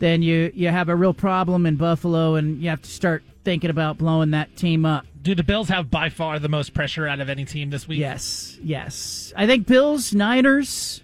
then 0.00 0.20
you 0.20 0.52
you 0.54 0.68
have 0.68 0.90
a 0.90 0.94
real 0.94 1.14
problem 1.14 1.64
in 1.64 1.76
Buffalo, 1.76 2.34
and 2.34 2.60
you 2.60 2.68
have 2.68 2.82
to 2.82 2.90
start 2.90 3.22
thinking 3.42 3.70
about 3.70 3.96
blowing 3.96 4.32
that 4.32 4.54
team 4.54 4.84
up. 4.84 5.06
Do 5.22 5.34
the 5.34 5.42
Bills 5.42 5.70
have 5.70 5.90
by 5.90 6.10
far 6.10 6.38
the 6.38 6.50
most 6.50 6.74
pressure 6.74 7.08
out 7.08 7.20
of 7.20 7.30
any 7.30 7.46
team 7.46 7.70
this 7.70 7.88
week? 7.88 7.98
Yes, 7.98 8.58
yes. 8.62 9.32
I 9.34 9.46
think 9.46 9.66
Bills, 9.66 10.12
Niners 10.12 11.00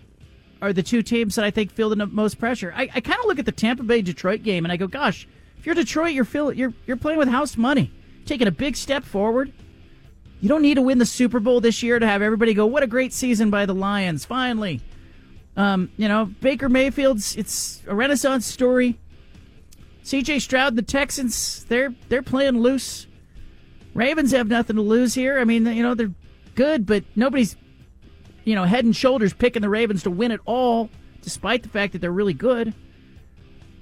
are 0.60 0.74
the 0.74 0.82
two 0.82 1.00
teams 1.00 1.36
that 1.36 1.46
I 1.46 1.50
think 1.50 1.72
feel 1.72 1.88
the 1.88 2.04
most 2.04 2.38
pressure. 2.38 2.74
I, 2.76 2.90
I 2.94 3.00
kind 3.00 3.18
of 3.20 3.24
look 3.24 3.38
at 3.38 3.46
the 3.46 3.52
Tampa 3.52 3.84
Bay 3.84 4.02
Detroit 4.02 4.42
game 4.42 4.66
and 4.66 4.70
I 4.70 4.76
go, 4.76 4.86
gosh, 4.86 5.26
if 5.56 5.64
you're 5.64 5.74
Detroit, 5.74 6.12
you're 6.12 6.26
feel, 6.26 6.52
you're 6.52 6.74
you're 6.86 6.98
playing 6.98 7.18
with 7.18 7.28
house 7.28 7.56
money, 7.56 7.90
taking 8.26 8.48
a 8.48 8.52
big 8.52 8.76
step 8.76 9.02
forward. 9.02 9.50
You 10.42 10.48
don't 10.48 10.60
need 10.60 10.74
to 10.74 10.82
win 10.82 10.98
the 10.98 11.06
Super 11.06 11.38
Bowl 11.38 11.60
this 11.60 11.84
year 11.84 12.00
to 12.00 12.06
have 12.06 12.20
everybody 12.20 12.52
go, 12.52 12.66
what 12.66 12.82
a 12.82 12.88
great 12.88 13.12
season 13.12 13.48
by 13.48 13.64
the 13.64 13.76
Lions, 13.76 14.24
finally. 14.24 14.80
Um, 15.56 15.92
you 15.96 16.08
know, 16.08 16.24
Baker 16.40 16.68
Mayfield's 16.68 17.36
it's 17.36 17.80
a 17.86 17.94
renaissance 17.94 18.44
story. 18.44 18.98
CJ 20.02 20.40
Stroud, 20.40 20.74
the 20.74 20.82
Texans, 20.82 21.62
they're 21.66 21.94
they're 22.08 22.24
playing 22.24 22.58
loose. 22.58 23.06
Ravens 23.94 24.32
have 24.32 24.48
nothing 24.48 24.74
to 24.74 24.82
lose 24.82 25.14
here. 25.14 25.38
I 25.38 25.44
mean, 25.44 25.64
you 25.64 25.82
know, 25.82 25.94
they're 25.94 26.12
good, 26.56 26.86
but 26.86 27.04
nobody's, 27.14 27.54
you 28.42 28.56
know, 28.56 28.64
head 28.64 28.84
and 28.84 28.96
shoulders 28.96 29.32
picking 29.32 29.62
the 29.62 29.68
Ravens 29.68 30.02
to 30.02 30.10
win 30.10 30.32
it 30.32 30.40
all, 30.44 30.90
despite 31.20 31.62
the 31.62 31.68
fact 31.68 31.92
that 31.92 32.00
they're 32.00 32.10
really 32.10 32.34
good. 32.34 32.74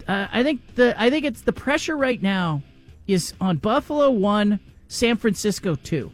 Uh, 0.06 0.26
I 0.30 0.42
think 0.42 0.74
the 0.74 1.00
I 1.00 1.08
think 1.08 1.24
it's 1.24 1.40
the 1.40 1.54
pressure 1.54 1.96
right 1.96 2.20
now 2.20 2.62
is 3.06 3.32
on 3.40 3.56
Buffalo 3.56 4.10
one, 4.10 4.60
San 4.88 5.16
Francisco 5.16 5.74
two. 5.74 6.12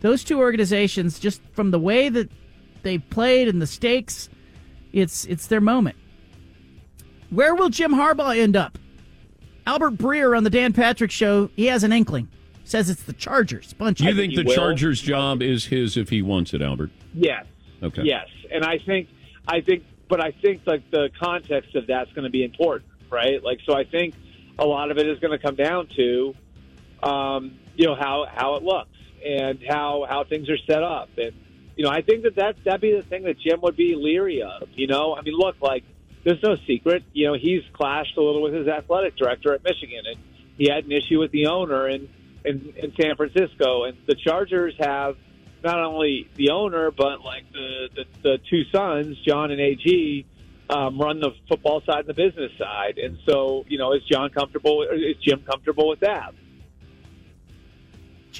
Those 0.00 0.24
two 0.24 0.38
organizations, 0.38 1.18
just 1.18 1.42
from 1.52 1.70
the 1.70 1.78
way 1.78 2.08
that 2.08 2.30
they 2.82 2.98
played 2.98 3.48
and 3.48 3.60
the 3.60 3.66
stakes, 3.66 4.28
it's 4.92 5.24
it's 5.26 5.46
their 5.46 5.60
moment. 5.60 5.96
Where 7.30 7.54
will 7.54 7.68
Jim 7.68 7.92
Harbaugh 7.92 8.36
end 8.36 8.56
up? 8.56 8.78
Albert 9.66 9.98
Breer 9.98 10.36
on 10.36 10.42
the 10.42 10.50
Dan 10.50 10.72
Patrick 10.72 11.10
Show, 11.10 11.50
he 11.54 11.66
has 11.66 11.84
an 11.84 11.92
inkling. 11.92 12.28
Says 12.64 12.88
it's 12.88 13.02
the 13.02 13.12
Chargers. 13.12 13.72
Bunch. 13.72 14.00
You 14.00 14.10
of 14.10 14.16
think 14.16 14.34
the 14.34 14.44
Chargers' 14.44 15.00
job 15.00 15.42
is 15.42 15.66
his 15.66 15.96
if 15.96 16.08
he 16.08 16.22
wants 16.22 16.54
it, 16.54 16.62
Albert? 16.62 16.90
Yes. 17.14 17.44
Okay. 17.82 18.02
Yes, 18.02 18.28
and 18.50 18.64
I 18.64 18.78
think 18.78 19.08
I 19.48 19.60
think, 19.60 19.84
but 20.08 20.20
I 20.20 20.30
think 20.30 20.62
like 20.66 20.88
the 20.90 21.10
context 21.18 21.74
of 21.74 21.86
that's 21.86 22.12
going 22.12 22.24
to 22.24 22.30
be 22.30 22.44
important, 22.44 22.88
right? 23.10 23.42
Like, 23.42 23.58
so 23.66 23.74
I 23.74 23.84
think 23.84 24.14
a 24.58 24.64
lot 24.64 24.90
of 24.90 24.98
it 24.98 25.08
is 25.08 25.18
going 25.18 25.32
to 25.32 25.38
come 25.38 25.56
down 25.56 25.88
to, 25.96 26.34
um, 27.02 27.58
you 27.74 27.86
know, 27.86 27.94
how 27.94 28.26
how 28.32 28.54
it 28.54 28.62
looks 28.62 28.90
and 29.24 29.58
how 29.68 30.06
how 30.08 30.24
things 30.24 30.48
are 30.48 30.58
set 30.66 30.82
up, 30.82 31.10
and 31.16 31.32
you 31.76 31.84
know, 31.84 31.90
I 31.90 32.02
think 32.02 32.24
that 32.24 32.36
that 32.36 32.56
that'd 32.64 32.80
be 32.80 32.94
the 32.94 33.02
thing 33.02 33.24
that 33.24 33.38
Jim 33.40 33.60
would 33.62 33.76
be 33.76 33.94
leery 33.94 34.42
of. 34.42 34.68
You 34.74 34.86
know, 34.86 35.14
I 35.14 35.22
mean, 35.22 35.34
look, 35.34 35.56
like 35.60 35.84
there's 36.24 36.42
no 36.42 36.56
secret. 36.66 37.02
You 37.12 37.28
know, 37.28 37.34
he's 37.34 37.62
clashed 37.72 38.16
a 38.16 38.20
little 38.20 38.42
with 38.42 38.54
his 38.54 38.68
athletic 38.68 39.16
director 39.16 39.54
at 39.54 39.64
Michigan, 39.64 40.04
and 40.06 40.16
he 40.56 40.68
had 40.68 40.84
an 40.84 40.92
issue 40.92 41.18
with 41.18 41.32
the 41.32 41.46
owner 41.46 41.88
in 41.88 42.08
in, 42.44 42.74
in 42.76 42.92
San 43.00 43.16
Francisco, 43.16 43.84
and 43.84 43.96
the 44.06 44.14
Chargers 44.14 44.74
have 44.78 45.16
not 45.62 45.78
only 45.78 46.28
the 46.36 46.50
owner 46.50 46.90
but 46.90 47.22
like 47.22 47.44
the 47.52 47.88
the, 47.94 48.04
the 48.22 48.38
two 48.50 48.64
sons, 48.72 49.16
John 49.26 49.50
and 49.50 49.60
Ag, 49.60 50.26
um, 50.70 50.98
run 50.98 51.20
the 51.20 51.30
football 51.48 51.82
side 51.84 52.00
and 52.00 52.08
the 52.08 52.14
business 52.14 52.52
side. 52.58 52.98
And 52.98 53.18
so, 53.26 53.64
you 53.68 53.78
know, 53.78 53.92
is 53.92 54.02
John 54.10 54.30
comfortable? 54.30 54.84
Or 54.84 54.94
is 54.94 55.16
Jim 55.26 55.42
comfortable 55.42 55.88
with 55.88 56.00
that? 56.00 56.32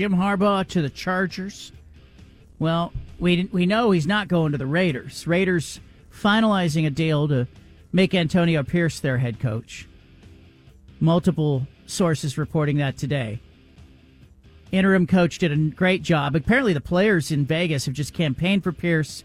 Jim 0.00 0.14
Harbaugh 0.14 0.66
to 0.66 0.80
the 0.80 0.88
Chargers. 0.88 1.72
Well, 2.58 2.90
we 3.18 3.50
we 3.52 3.66
know 3.66 3.90
he's 3.90 4.06
not 4.06 4.28
going 4.28 4.52
to 4.52 4.56
the 4.56 4.64
Raiders. 4.66 5.26
Raiders 5.26 5.78
finalizing 6.10 6.86
a 6.86 6.90
deal 6.90 7.28
to 7.28 7.46
make 7.92 8.14
Antonio 8.14 8.62
Pierce 8.62 8.98
their 8.98 9.18
head 9.18 9.38
coach. 9.40 9.86
Multiple 11.00 11.66
sources 11.84 12.38
reporting 12.38 12.78
that 12.78 12.96
today. 12.96 13.42
Interim 14.72 15.06
coach 15.06 15.36
did 15.36 15.52
a 15.52 15.56
great 15.56 16.02
job. 16.02 16.34
Apparently, 16.34 16.72
the 16.72 16.80
players 16.80 17.30
in 17.30 17.44
Vegas 17.44 17.84
have 17.84 17.92
just 17.92 18.14
campaigned 18.14 18.64
for 18.64 18.72
Pierce. 18.72 19.22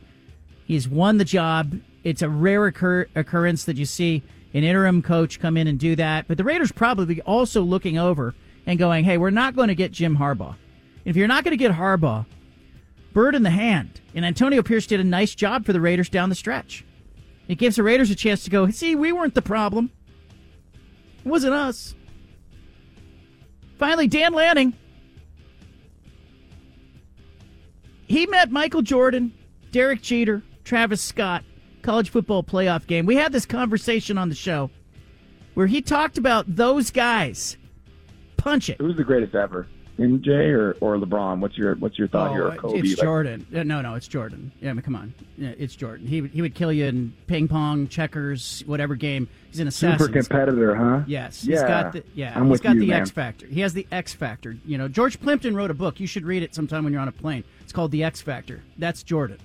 He's 0.66 0.90
won 0.90 1.20
the 1.20 1.24
job. 1.24 1.80
It's 2.04 2.22
a 2.22 2.28
rare 2.28 2.66
occur- 2.66 3.08
occurrence 3.16 3.64
that 3.64 3.78
you 3.78 3.86
see 3.86 4.24
an 4.54 4.66
interim 4.66 5.02
coach 5.02 5.40
come 5.40 5.56
in 5.56 5.68
and 5.68 5.80
do 5.80 5.96
that. 5.96 6.28
But 6.28 6.36
the 6.36 6.44
Raiders 6.44 6.74
probably 6.74 7.22
also 7.22 7.62
looking 7.62 7.98
over 7.98 8.36
and 8.66 8.78
going, 8.78 9.06
hey, 9.06 9.18
we're 9.18 9.30
not 9.30 9.56
going 9.56 9.70
to 9.70 9.76
get 9.76 9.94
Jim 9.94 10.18
Harbaugh. 10.18 10.56
If 11.06 11.16
you're 11.16 11.28
not 11.28 11.44
going 11.44 11.52
to 11.52 11.58
get 11.58 11.72
Harbaugh, 11.72 12.26
bird 13.14 13.36
in 13.36 13.44
the 13.44 13.50
hand. 13.50 14.02
And 14.14 14.26
Antonio 14.26 14.62
Pierce 14.62 14.88
did 14.88 15.00
a 15.00 15.04
nice 15.04 15.34
job 15.36 15.66
for 15.66 15.72
the 15.72 15.80
Raiders 15.80 16.10
down 16.10 16.30
the 16.30 16.36
stretch. 16.36 16.84
It 17.48 17.56
gives 17.56 17.76
the 17.76 17.84
Raiders 17.84 18.10
a 18.10 18.16
chance 18.16 18.44
to 18.44 18.50
go, 18.50 18.70
see, 18.72 18.96
we 18.96 19.12
weren't 19.12 19.36
the 19.36 19.42
problem. 19.42 19.92
It 21.24 21.30
wasn't 21.30 21.54
us. 21.54 21.96
Finally, 23.78 24.08
Dan 24.08 24.34
Lanning. 24.34 24.74
He 28.08 28.26
met 28.26 28.52
Michael 28.52 28.82
Jordan, 28.82 29.34
Derek 29.72 30.02
Jeter, 30.02 30.44
Travis 30.64 31.02
Scott, 31.02 31.44
college 31.82 32.10
football 32.10 32.44
playoff 32.44 32.88
game. 32.88 33.06
We 33.06 33.16
had 33.16 33.32
this 33.32 33.46
conversation 33.46 34.18
on 34.18 34.30
the 34.30 34.36
show 34.36 34.72
where 35.54 35.68
he 35.68 35.82
talked 35.82 36.18
about 36.18 36.56
those 36.56 36.92
guys. 36.92 37.58
Punch 38.38 38.70
it. 38.70 38.78
Who's 38.80 38.98
the 38.98 39.04
greatest 39.04 39.36
ever? 39.36 39.68
MJ 40.00 40.54
or, 40.54 40.74
or 40.82 40.98
LeBron? 40.98 41.40
What's 41.40 41.58
your 41.58 41.76
what's 41.76 41.98
your 41.98 42.08
thought 42.10 42.32
here? 42.32 42.48
Or 42.48 42.56
Kobe? 42.56 42.78
Oh, 42.78 42.82
It's 42.82 42.96
Jordan. 43.02 43.46
No, 43.50 43.82
no, 43.82 43.94
it's 43.96 44.08
Jordan. 44.08 44.52
Yeah, 44.62 44.72
I 44.72 44.74
mean, 44.74 44.82
come 44.82 44.96
on. 44.96 45.14
Yeah, 45.38 45.54
it's 45.58 45.76
Jordan. 45.76 46.06
He, 46.08 46.22
would- 46.22 46.32
he 46.32 46.42
would 46.42 46.54
kill 46.54 46.72
you 46.74 46.86
in 46.86 47.14
ping 47.28 47.48
pong, 47.48 47.88
checkers, 47.88 48.62
whatever 48.66 48.96
game. 48.96 49.30
He's 49.52 49.60
an 49.62 49.68
assassin. 49.70 49.98
super 50.00 50.12
competitor, 50.12 50.76
huh? 50.76 51.04
Yes, 51.08 51.46
Yeah. 51.46 51.56
he's 51.56 51.64
got 51.64 51.94
the 51.94 52.04
yeah. 52.14 52.34
I'm 52.36 52.50
he's 52.50 52.60
got 52.60 52.76
you, 52.76 52.82
the 52.82 52.88
man. 52.88 53.02
X 53.02 53.12
factor. 53.12 53.48
He 53.48 53.62
has 53.62 53.74
the 53.74 53.88
X 53.92 54.14
factor. 54.14 54.58
You 54.66 54.78
know, 54.78 54.88
George 54.90 55.20
Plimpton 55.22 55.56
wrote 55.56 55.72
a 55.72 55.76
book. 55.76 56.00
You 56.00 56.08
should 56.08 56.26
read 56.26 56.44
it 56.44 56.54
sometime 56.54 56.84
when 56.84 56.92
you're 56.92 57.02
on 57.02 57.08
a 57.08 57.14
plane. 57.14 57.44
It's 57.62 57.72
called 57.72 57.92
The 57.92 58.04
X 58.04 58.22
Factor. 58.22 58.64
That's 58.78 59.02
Jordan. 59.02 59.38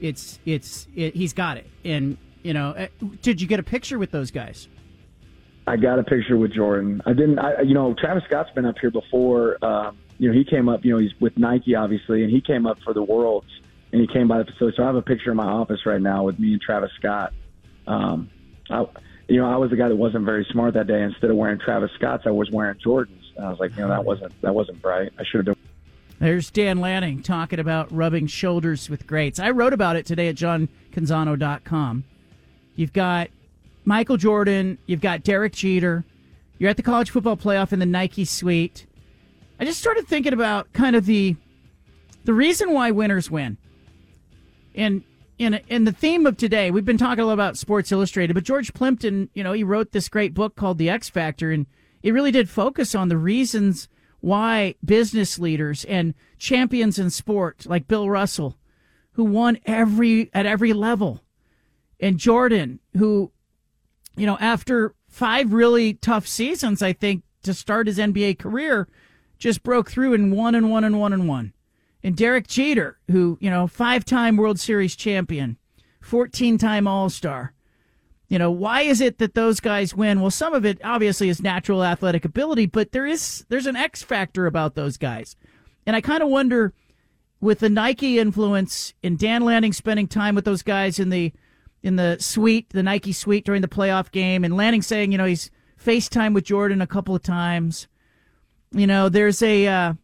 It's 0.00 0.38
it's 0.46 0.86
it, 0.94 1.14
he's 1.16 1.32
got 1.32 1.56
it. 1.56 1.66
And 1.84 2.16
you 2.44 2.54
know, 2.54 2.72
eh, 2.72 2.86
did 3.20 3.40
you 3.40 3.48
get 3.48 3.58
a 3.58 3.64
picture 3.64 3.98
with 3.98 4.12
those 4.12 4.30
guys? 4.30 4.68
I 5.68 5.76
got 5.76 5.98
a 5.98 6.02
picture 6.02 6.38
with 6.38 6.54
Jordan. 6.54 7.02
I 7.04 7.12
didn't. 7.12 7.38
I 7.38 7.60
you 7.60 7.74
know 7.74 7.94
Travis 7.94 8.24
Scott's 8.24 8.50
been 8.54 8.64
up 8.64 8.76
here 8.80 8.90
before. 8.90 9.62
Um, 9.62 9.98
you 10.18 10.30
know 10.30 10.34
he 10.34 10.42
came 10.42 10.66
up. 10.66 10.82
You 10.82 10.92
know 10.92 10.98
he's 10.98 11.12
with 11.20 11.36
Nike 11.36 11.74
obviously, 11.74 12.22
and 12.24 12.32
he 12.32 12.40
came 12.40 12.66
up 12.66 12.78
for 12.82 12.94
the 12.94 13.02
Worlds, 13.02 13.48
and 13.92 14.00
he 14.00 14.06
came 14.06 14.28
by 14.28 14.38
the 14.38 14.46
facility. 14.46 14.76
So 14.78 14.84
I 14.84 14.86
have 14.86 14.96
a 14.96 15.02
picture 15.02 15.30
in 15.30 15.36
my 15.36 15.46
office 15.46 15.84
right 15.84 16.00
now 16.00 16.24
with 16.24 16.38
me 16.38 16.52
and 16.52 16.60
Travis 16.60 16.90
Scott. 16.98 17.34
Um, 17.86 18.30
I, 18.70 18.86
you 19.28 19.36
know 19.36 19.46
I 19.46 19.56
was 19.56 19.68
the 19.68 19.76
guy 19.76 19.88
that 19.88 19.96
wasn't 19.96 20.24
very 20.24 20.46
smart 20.50 20.72
that 20.72 20.86
day. 20.86 21.02
Instead 21.02 21.30
of 21.30 21.36
wearing 21.36 21.58
Travis 21.58 21.90
Scott's, 21.96 22.24
I 22.26 22.30
was 22.30 22.50
wearing 22.50 22.78
Jordans. 22.78 23.36
And 23.36 23.44
I 23.44 23.50
was 23.50 23.60
like, 23.60 23.76
you 23.76 23.82
know 23.82 23.88
that 23.88 24.06
wasn't 24.06 24.40
that 24.40 24.54
wasn't 24.54 24.80
bright. 24.80 25.12
I 25.18 25.24
should 25.24 25.46
have 25.46 25.54
done. 25.54 25.56
There's 26.18 26.50
Dan 26.50 26.78
Lanning 26.78 27.22
talking 27.22 27.60
about 27.60 27.92
rubbing 27.92 28.26
shoulders 28.26 28.88
with 28.88 29.06
greats. 29.06 29.38
I 29.38 29.50
wrote 29.50 29.74
about 29.74 29.96
it 29.96 30.06
today 30.06 30.28
at 30.28 30.34
johncanzano.com. 30.34 32.04
You've 32.74 32.92
got 32.92 33.28
Michael 33.88 34.18
Jordan, 34.18 34.76
you've 34.84 35.00
got 35.00 35.22
Derek 35.22 35.54
Jeter, 35.54 36.04
you're 36.58 36.68
at 36.68 36.76
the 36.76 36.82
college 36.82 37.08
football 37.08 37.38
playoff 37.38 37.72
in 37.72 37.78
the 37.78 37.86
Nike 37.86 38.26
suite. 38.26 38.84
I 39.58 39.64
just 39.64 39.80
started 39.80 40.06
thinking 40.06 40.34
about 40.34 40.70
kind 40.74 40.94
of 40.94 41.06
the 41.06 41.36
the 42.24 42.34
reason 42.34 42.74
why 42.74 42.90
winners 42.90 43.30
win. 43.30 43.56
And 44.74 45.04
in 45.38 45.54
in 45.68 45.84
the 45.84 45.92
theme 45.92 46.26
of 46.26 46.36
today, 46.36 46.70
we've 46.70 46.84
been 46.84 46.98
talking 46.98 47.24
a 47.24 47.26
lot 47.26 47.32
about 47.32 47.56
Sports 47.56 47.90
Illustrated, 47.90 48.34
but 48.34 48.44
George 48.44 48.74
Plimpton, 48.74 49.30
you 49.32 49.42
know, 49.42 49.54
he 49.54 49.64
wrote 49.64 49.92
this 49.92 50.10
great 50.10 50.34
book 50.34 50.54
called 50.54 50.76
The 50.76 50.90
X 50.90 51.08
Factor, 51.08 51.50
and 51.50 51.64
it 52.02 52.12
really 52.12 52.30
did 52.30 52.50
focus 52.50 52.94
on 52.94 53.08
the 53.08 53.16
reasons 53.16 53.88
why 54.20 54.74
business 54.84 55.38
leaders 55.38 55.86
and 55.86 56.12
champions 56.36 56.98
in 56.98 57.08
sport 57.08 57.64
like 57.64 57.88
Bill 57.88 58.10
Russell, 58.10 58.58
who 59.12 59.24
won 59.24 59.58
every 59.64 60.28
at 60.34 60.44
every 60.44 60.74
level, 60.74 61.22
and 61.98 62.18
Jordan, 62.18 62.80
who, 62.94 63.32
you 64.18 64.26
know, 64.26 64.36
after 64.40 64.94
five 65.08 65.52
really 65.52 65.94
tough 65.94 66.26
seasons, 66.26 66.82
I 66.82 66.92
think 66.92 67.22
to 67.42 67.54
start 67.54 67.86
his 67.86 67.98
NBA 67.98 68.38
career, 68.38 68.88
just 69.38 69.62
broke 69.62 69.90
through 69.90 70.14
in 70.14 70.30
one 70.30 70.54
and 70.54 70.70
one 70.70 70.84
and 70.84 70.98
one 70.98 71.12
and 71.12 71.28
one. 71.28 71.52
And 72.02 72.16
Derek 72.16 72.46
Jeter, 72.46 72.98
who, 73.10 73.38
you 73.40 73.50
know, 73.50 73.66
five 73.66 74.04
time 74.04 74.36
World 74.36 74.60
Series 74.60 74.96
champion, 74.96 75.56
14 76.00 76.58
time 76.58 76.86
All 76.86 77.10
Star. 77.10 77.54
You 78.28 78.38
know, 78.38 78.50
why 78.50 78.82
is 78.82 79.00
it 79.00 79.18
that 79.18 79.34
those 79.34 79.58
guys 79.58 79.94
win? 79.94 80.20
Well, 80.20 80.30
some 80.30 80.52
of 80.52 80.66
it 80.66 80.78
obviously 80.84 81.30
is 81.30 81.42
natural 81.42 81.82
athletic 81.82 82.24
ability, 82.26 82.66
but 82.66 82.92
there 82.92 83.06
is 83.06 83.46
there's 83.48 83.66
an 83.66 83.76
X 83.76 84.02
factor 84.02 84.46
about 84.46 84.74
those 84.74 84.98
guys. 84.98 85.34
And 85.86 85.96
I 85.96 86.02
kind 86.02 86.22
of 86.22 86.28
wonder 86.28 86.74
with 87.40 87.60
the 87.60 87.70
Nike 87.70 88.18
influence 88.18 88.92
and 89.02 89.18
Dan 89.18 89.42
Lanning 89.42 89.72
spending 89.72 90.08
time 90.08 90.34
with 90.34 90.44
those 90.44 90.62
guys 90.62 90.98
in 90.98 91.08
the 91.08 91.32
in 91.82 91.96
the 91.96 92.16
suite, 92.20 92.70
the 92.70 92.82
Nike 92.82 93.12
suite 93.12 93.44
during 93.44 93.62
the 93.62 93.68
playoff 93.68 94.10
game, 94.10 94.44
and 94.44 94.56
Lanning 94.56 94.82
saying, 94.82 95.12
you 95.12 95.18
know, 95.18 95.24
he's 95.24 95.50
FaceTime 95.82 96.34
with 96.34 96.44
Jordan 96.44 96.82
a 96.82 96.86
couple 96.86 97.14
of 97.14 97.22
times. 97.22 97.86
You 98.72 98.86
know, 98.86 99.08
there's 99.08 99.42
a 99.42 99.66
uh, 99.66 99.94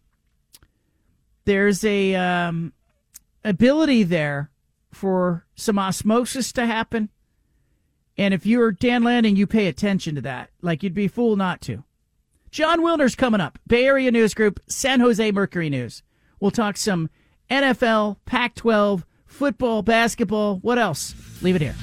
there's 1.45 1.85
a 1.85 2.15
um, 2.15 2.73
ability 3.45 4.05
there 4.05 4.51
for 4.93 5.45
some 5.55 5.79
osmosis 5.79 6.53
to 6.53 6.67
happen. 6.67 7.11
And 8.17 8.33
if 8.33 8.47
you're 8.47 8.73
Dan 8.73 9.03
Lanning, 9.03 9.37
you 9.37 9.47
pay 9.47 9.67
attention 9.67 10.15
to 10.15 10.21
that. 10.23 10.51
Like 10.63 10.83
you'd 10.83 10.95
be 10.95 11.09
fool 11.09 11.37
not 11.37 11.61
to. 11.63 11.85
Jon 12.51 12.81
Wilner's 12.83 13.17
coming 13.17 13.41
up. 13.41 13.59
Bay 13.67 13.85
Area 13.85 14.13
News 14.13 14.33
Group, 14.33 14.61
San 14.69 15.01
Jose 15.01 15.33
Mercury 15.33 15.69
News. 15.69 16.05
We'll 16.39 16.53
talk 16.53 16.77
some 16.77 17.11
NFL, 17.51 18.19
Pac 18.27 18.55
12, 18.55 19.05
football, 19.27 19.83
basketball. 19.83 20.59
What 20.59 20.79
else? 20.79 21.15
Leave 21.45 21.57
it 21.57 21.63
here. 21.63 21.77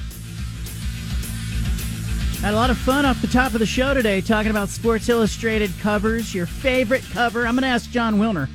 Had 2.42 2.54
a 2.54 2.56
lot 2.56 2.70
of 2.70 2.78
fun 2.78 3.06
off 3.06 3.20
the 3.20 3.28
top 3.28 3.54
of 3.54 3.60
the 3.60 3.66
show 3.66 3.94
today 3.94 4.20
talking 4.20 4.50
about 4.50 4.68
Sports 4.68 5.08
Illustrated 5.08 5.70
covers. 5.80 6.34
Your 6.34 6.46
favorite 6.46 7.04
cover. 7.12 7.46
I'm 7.46 7.54
going 7.54 7.62
to 7.62 7.68
ask 7.68 7.88
Jon 7.88 8.18
Wilner, 8.18 8.48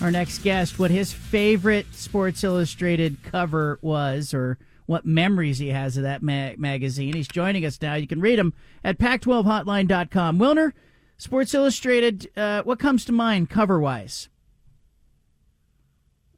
our 0.00 0.10
next 0.10 0.38
guest, 0.38 0.78
what 0.78 0.90
his 0.90 1.12
favorite 1.12 1.94
Sports 1.94 2.42
Illustrated 2.42 3.22
cover 3.22 3.78
was 3.82 4.32
or 4.32 4.56
what 4.86 5.04
memories 5.04 5.58
he 5.58 5.68
has 5.68 5.98
of 5.98 6.04
that 6.04 6.22
ma- 6.22 6.52
magazine. 6.56 7.12
He's 7.12 7.28
joining 7.28 7.66
us 7.66 7.80
now. 7.82 7.94
You 7.94 8.06
can 8.06 8.22
read 8.22 8.38
him 8.38 8.54
at 8.82 8.98
pac12hotline.com. 8.98 10.38
Wilner, 10.38 10.72
Sports 11.18 11.52
Illustrated, 11.52 12.30
uh, 12.38 12.62
what 12.62 12.78
comes 12.78 13.04
to 13.04 13.12
mind 13.12 13.50
cover 13.50 13.78
wise? 13.78 14.30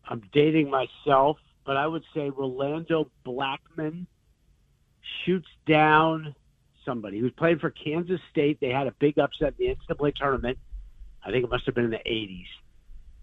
I'm 0.08 0.22
dating 0.32 0.68
myself, 0.68 1.38
but 1.64 1.76
I 1.76 1.86
would 1.86 2.04
say 2.14 2.30
Rolando 2.30 3.10
Blackman 3.24 4.06
shoots 5.24 5.48
down 5.66 6.34
somebody 6.84 7.18
who's 7.18 7.32
playing 7.32 7.58
for 7.58 7.70
Kansas 7.70 8.20
State. 8.30 8.58
They 8.60 8.70
had 8.70 8.86
a 8.86 8.92
big 8.92 9.18
upset 9.18 9.54
in 9.58 9.76
the 9.88 9.94
NCAA 9.94 10.14
tournament. 10.14 10.58
I 11.24 11.30
think 11.30 11.44
it 11.44 11.50
must 11.50 11.66
have 11.66 11.74
been 11.74 11.84
in 11.84 11.90
the 11.90 11.98
80s. 11.98 12.46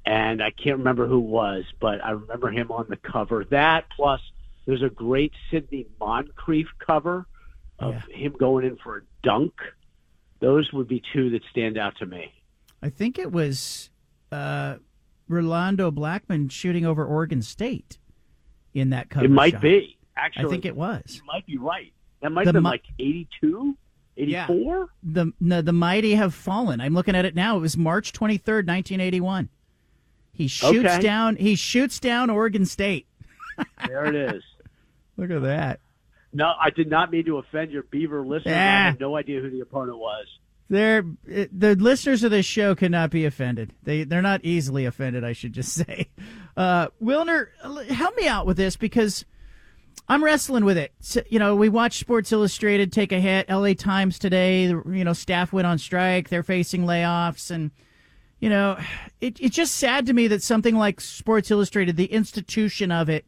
And 0.06 0.42
I 0.42 0.52
can't 0.52 0.78
remember 0.78 1.08
who 1.08 1.18
it 1.18 1.28
was, 1.28 1.66
but 1.80 2.04
I 2.04 2.12
remember 2.12 2.50
him 2.50 2.72
on 2.72 2.88
the 2.90 2.96
cover. 2.96 3.46
That 3.46 3.86
plus 3.96 4.22
there's 4.66 4.82
a 4.82 4.90
great 4.90 5.34
Sidney 5.52 5.88
Moncrief 6.00 6.68
cover 6.80 7.26
of 7.78 7.96
him 8.12 8.34
going 8.38 8.66
in 8.66 8.78
for 8.78 8.98
a 8.98 9.02
dunk. 9.24 9.54
Those 10.40 10.72
would 10.74 10.88
be 10.88 11.02
two 11.14 11.32
that 11.32 11.42
stand 11.52 11.78
out 11.78 11.98
to 11.98 12.06
me. 12.06 12.34
I 12.82 12.90
think 12.90 13.20
it 13.20 13.32
was 13.32 13.90
uh, 14.32 14.76
Rolando 15.28 15.92
Blackman 15.92 16.50
shooting 16.50 16.86
over 16.86 17.06
Oregon 17.06 17.42
State 17.42 17.98
in 18.80 18.92
that 18.92 19.10
cover. 19.10 19.26
it 19.26 19.32
might 19.32 19.54
shot. 19.54 19.62
be. 19.62 19.98
Actually, 20.16 20.46
I 20.46 20.50
think 20.50 20.66
it 20.66 20.76
was. 20.76 21.04
You 21.16 21.22
might 21.26 21.46
be 21.46 21.58
right. 21.58 21.94
That 22.22 22.32
might 22.32 22.44
The 22.44 22.50
have 22.50 22.54
been 22.56 22.64
mi- 22.64 22.70
like 22.70 22.84
82, 23.00 23.78
84. 24.18 24.90
The, 25.04 25.32
the 25.40 25.62
the 25.62 25.72
mighty 25.74 26.16
have 26.16 26.34
fallen. 26.34 26.82
I'm 26.82 26.94
looking 26.94 27.16
at 27.16 27.24
it 27.26 27.36
now. 27.36 27.58
It 27.58 27.62
was 27.62 27.78
March 27.78 28.12
23rd, 28.12 28.68
1981. 28.68 29.50
He 30.34 30.48
shoots 30.48 30.78
Okay. 30.78 31.00
down. 31.02 31.36
He 31.38 31.56
shoots 31.56 32.00
down 32.00 32.30
Oregon 32.30 32.66
State. 32.66 33.06
There 33.88 34.06
it 34.06 34.16
is. 34.16 34.44
Look 35.18 35.32
at 35.32 35.42
that. 35.42 35.80
No, 36.32 36.54
I 36.60 36.70
did 36.70 36.90
not 36.90 37.12
mean 37.12 37.26
to 37.26 37.38
offend 37.40 37.72
your 37.72 37.84
Beaver 37.84 38.22
listeners. 38.22 38.48
I 38.48 38.58
Yeah. 38.58 38.86
have 38.92 39.00
no 39.00 39.16
idea 39.18 39.42
who 39.42 39.50
the 39.50 39.60
opponent 39.62 39.98
was. 39.98 40.28
They're 40.70 41.04
the 41.26 41.76
listeners 41.76 42.24
of 42.24 42.32
this 42.32 42.46
show 42.46 42.76
cannot 42.76 43.10
be 43.10 43.26
offended. 43.26 43.74
They 43.84 44.04
they're 44.04 44.22
not 44.22 44.42
easily 44.44 44.86
offended. 44.86 45.24
I 45.24 45.34
should 45.34 45.54
just 45.54 45.74
say. 45.74 46.10
Uh, 46.56 46.90
Wilner, 47.02 47.48
help 47.90 48.16
me 48.16 48.28
out 48.28 48.46
with 48.46 48.58
this 48.58 48.76
because 48.76 49.26
I'm 50.08 50.24
wrestling 50.24 50.66
with 50.66 50.78
it. 50.78 50.94
So, 51.00 51.22
you 51.30 51.40
know, 51.40 51.56
we 51.56 51.70
watched 51.70 52.00
Sports 52.00 52.32
Illustrated 52.32 52.92
take 52.92 53.12
a 53.12 53.20
hit. 53.20 53.46
L.A. 53.48 53.76
Times 53.76 54.18
today, 54.20 54.64
you 54.64 55.04
know, 55.04 55.14
staff 55.14 55.54
went 55.54 55.68
on 55.68 55.78
strike. 55.78 56.30
They're 56.30 56.44
facing 56.44 56.84
layoffs, 56.84 57.52
and 57.52 57.72
you 58.40 58.50
know, 58.50 58.78
it, 59.22 59.40
it's 59.40 59.56
just 59.56 59.76
sad 59.76 60.06
to 60.06 60.14
me 60.14 60.28
that 60.28 60.44
something 60.44 60.76
like 60.76 61.02
Sports 61.02 61.52
Illustrated, 61.52 61.98
the 61.98 62.06
institution 62.06 62.92
of 62.92 63.10
it, 63.10 63.26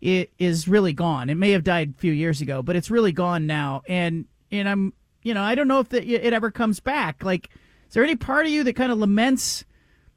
it 0.00 0.32
is 0.38 0.68
really 0.68 0.92
gone. 0.92 1.30
It 1.30 1.36
may 1.36 1.50
have 1.52 1.64
died 1.64 1.94
a 1.96 2.00
few 2.00 2.12
years 2.12 2.40
ago, 2.40 2.62
but 2.62 2.76
it's 2.76 2.90
really 2.90 3.12
gone 3.12 3.46
now. 3.46 3.82
And 3.88 4.26
and 4.50 4.68
I'm, 4.68 4.92
you 5.24 5.34
know, 5.34 5.42
I 5.42 5.56
don't 5.56 5.66
know 5.66 5.80
if 5.80 5.88
that 5.88 6.04
it 6.04 6.32
ever 6.32 6.52
comes 6.52 6.78
back. 6.78 7.24
Like, 7.24 7.48
is 7.88 7.94
there 7.94 8.04
any 8.04 8.14
part 8.14 8.46
of 8.46 8.52
you 8.52 8.62
that 8.62 8.76
kind 8.76 8.92
of 8.92 8.98
laments? 8.98 9.64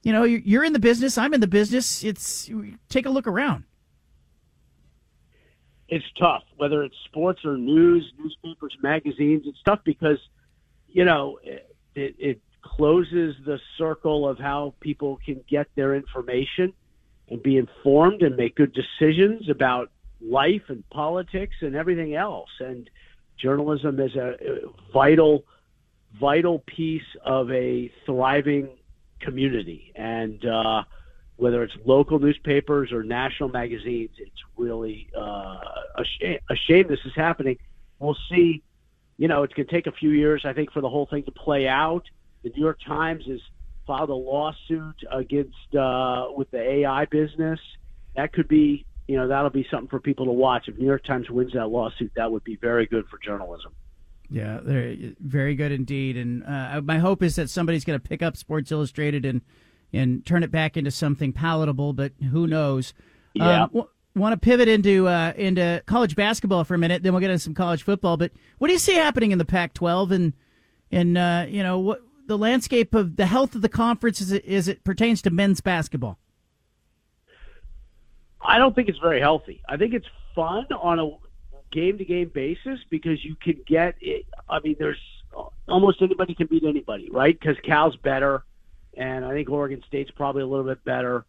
You 0.03 0.13
know, 0.13 0.23
you're 0.23 0.41
you're 0.41 0.63
in 0.63 0.73
the 0.73 0.79
business. 0.79 1.17
I'm 1.17 1.33
in 1.33 1.41
the 1.41 1.47
business. 1.47 2.03
It's 2.03 2.51
take 2.89 3.07
a 3.07 3.09
look 3.09 3.25
around. 3.25 3.63
It's 5.89 6.05
tough, 6.19 6.43
whether 6.57 6.83
it's 6.83 6.95
sports 7.05 7.45
or 7.45 7.57
news, 7.57 8.11
newspapers, 8.19 8.77
magazines. 8.83 9.43
It's 9.47 9.61
tough 9.63 9.79
because, 9.85 10.19
you 10.89 11.05
know, 11.05 11.39
it, 11.41 11.75
it, 11.95 12.15
it 12.19 12.41
closes 12.61 13.35
the 13.45 13.57
circle 13.77 14.27
of 14.27 14.37
how 14.37 14.73
people 14.81 15.17
can 15.25 15.41
get 15.49 15.67
their 15.75 15.95
information 15.95 16.73
and 17.29 17.41
be 17.41 17.55
informed 17.55 18.21
and 18.21 18.35
make 18.35 18.55
good 18.55 18.73
decisions 18.73 19.49
about 19.49 19.89
life 20.19 20.63
and 20.67 20.83
politics 20.89 21.55
and 21.61 21.73
everything 21.73 22.15
else. 22.15 22.49
And 22.59 22.89
journalism 23.37 23.99
is 23.99 24.15
a 24.15 24.35
vital, 24.93 25.45
vital 26.19 26.59
piece 26.59 27.01
of 27.23 27.51
a 27.51 27.91
thriving 28.05 28.69
community. 29.19 29.91
And 29.95 30.43
uh, 30.45 30.83
whether 31.37 31.63
it's 31.63 31.73
local 31.85 32.19
newspapers 32.19 32.91
or 32.91 33.03
national 33.03 33.49
magazines, 33.49 34.11
it's 34.17 34.41
really 34.57 35.09
uh, 35.15 35.59
a 35.97 36.03
shame, 36.19 36.39
a 36.49 36.55
shame 36.55 36.87
this 36.87 36.99
is 37.05 37.13
happening. 37.15 37.57
We'll 37.99 38.17
see. 38.29 38.63
You 39.17 39.27
know, 39.27 39.43
it's 39.43 39.53
going 39.53 39.67
to 39.67 39.71
take 39.71 39.87
a 39.87 39.91
few 39.91 40.11
years, 40.11 40.43
I 40.45 40.53
think, 40.53 40.71
for 40.71 40.81
the 40.81 40.89
whole 40.89 41.07
thing 41.07 41.23
to 41.23 41.31
play 41.31 41.67
out. 41.67 42.03
The 42.43 42.49
New 42.49 42.61
York 42.61 42.79
Times 42.85 43.25
has 43.27 43.39
filed 43.87 44.09
a 44.09 44.13
lawsuit 44.13 44.95
against 45.11 45.75
uh, 45.75 46.27
with 46.35 46.51
the 46.51 46.61
AI 46.61 47.05
business. 47.05 47.59
That 48.15 48.33
could 48.33 48.47
be, 48.47 48.85
you 49.07 49.15
know, 49.15 49.27
that'll 49.27 49.49
be 49.49 49.65
something 49.71 49.87
for 49.87 49.99
people 49.99 50.25
to 50.25 50.31
watch. 50.31 50.67
If 50.67 50.77
New 50.77 50.85
York 50.85 51.03
Times 51.05 51.29
wins 51.29 51.53
that 51.53 51.67
lawsuit, 51.67 52.11
that 52.15 52.31
would 52.31 52.43
be 52.43 52.55
very 52.57 52.85
good 52.85 53.07
for 53.07 53.17
journalism. 53.23 53.73
Yeah, 54.29 54.59
they're 54.61 54.95
very 55.19 55.55
good 55.55 55.71
indeed. 55.71 56.17
And 56.17 56.43
uh, 56.45 56.81
my 56.83 56.99
hope 56.99 57.23
is 57.23 57.35
that 57.37 57.49
somebody's 57.49 57.85
going 57.85 57.99
to 57.99 58.05
pick 58.07 58.21
up 58.21 58.35
Sports 58.35 58.71
Illustrated 58.71 59.25
and 59.25 59.41
and 59.93 60.25
turn 60.25 60.43
it 60.43 60.51
back 60.51 60.75
into 60.75 60.91
something 60.91 61.31
palatable. 61.31 61.93
But 61.93 62.11
who 62.31 62.45
knows? 62.45 62.93
Yeah. 63.33 63.63
Um, 63.63 63.69
w- 63.69 63.87
Want 64.15 64.33
to 64.33 64.37
pivot 64.37 64.67
into 64.67 65.07
uh, 65.07 65.31
into 65.37 65.83
college 65.85 66.15
basketball 66.15 66.63
for 66.63 66.73
a 66.73 66.77
minute, 66.79 67.03
then 67.03 67.13
we'll 67.13 67.19
get 67.19 67.29
into 67.29 67.43
some 67.43 67.53
college 67.53 67.83
football. 67.83 68.17
But 68.17 68.31
what 68.57 68.67
do 68.67 68.73
you 68.73 68.79
see 68.79 68.95
happening 68.95 69.31
in 69.31 69.37
the 69.37 69.45
Pac-12 69.45 70.09
and 70.09 70.33
and 70.91 71.17
uh, 71.19 71.45
you 71.47 71.61
know 71.61 71.77
what 71.77 72.01
the 72.25 72.35
landscape 72.35 72.95
of 72.95 73.15
the 73.15 73.27
health 73.27 73.53
of 73.53 73.61
the 73.61 73.69
conference 73.69 74.19
as 74.19 74.31
it, 74.31 74.43
as 74.45 74.67
it 74.67 74.83
pertains 74.83 75.21
to 75.21 75.29
men's 75.29 75.61
basketball? 75.61 76.17
I 78.41 78.57
don't 78.57 78.75
think 78.75 78.89
it's 78.89 78.99
very 78.99 79.19
healthy. 79.19 79.61
I 79.67 79.77
think 79.77 79.93
it's 79.93 80.07
fun 80.35 80.67
on 80.71 80.99
a 80.99 81.09
game 81.71 81.97
to 81.97 82.05
game 82.05 82.31
basis 82.33 82.79
because 82.89 83.23
you 83.23 83.35
can 83.35 83.59
get 83.65 83.95
it. 84.01 84.25
I 84.49 84.59
mean, 84.59 84.75
there's 84.79 84.99
almost 85.67 86.01
anybody 86.01 86.35
can 86.35 86.47
beat 86.47 86.63
anybody, 86.63 87.09
right? 87.11 87.37
Because 87.37 87.57
Cal's 87.63 87.95
better, 87.97 88.43
and 88.95 89.25
I 89.25 89.31
think 89.31 89.49
Oregon 89.49 89.83
State's 89.87 90.11
probably 90.11 90.43
a 90.43 90.47
little 90.47 90.65
bit 90.65 90.83
better. 90.83 91.25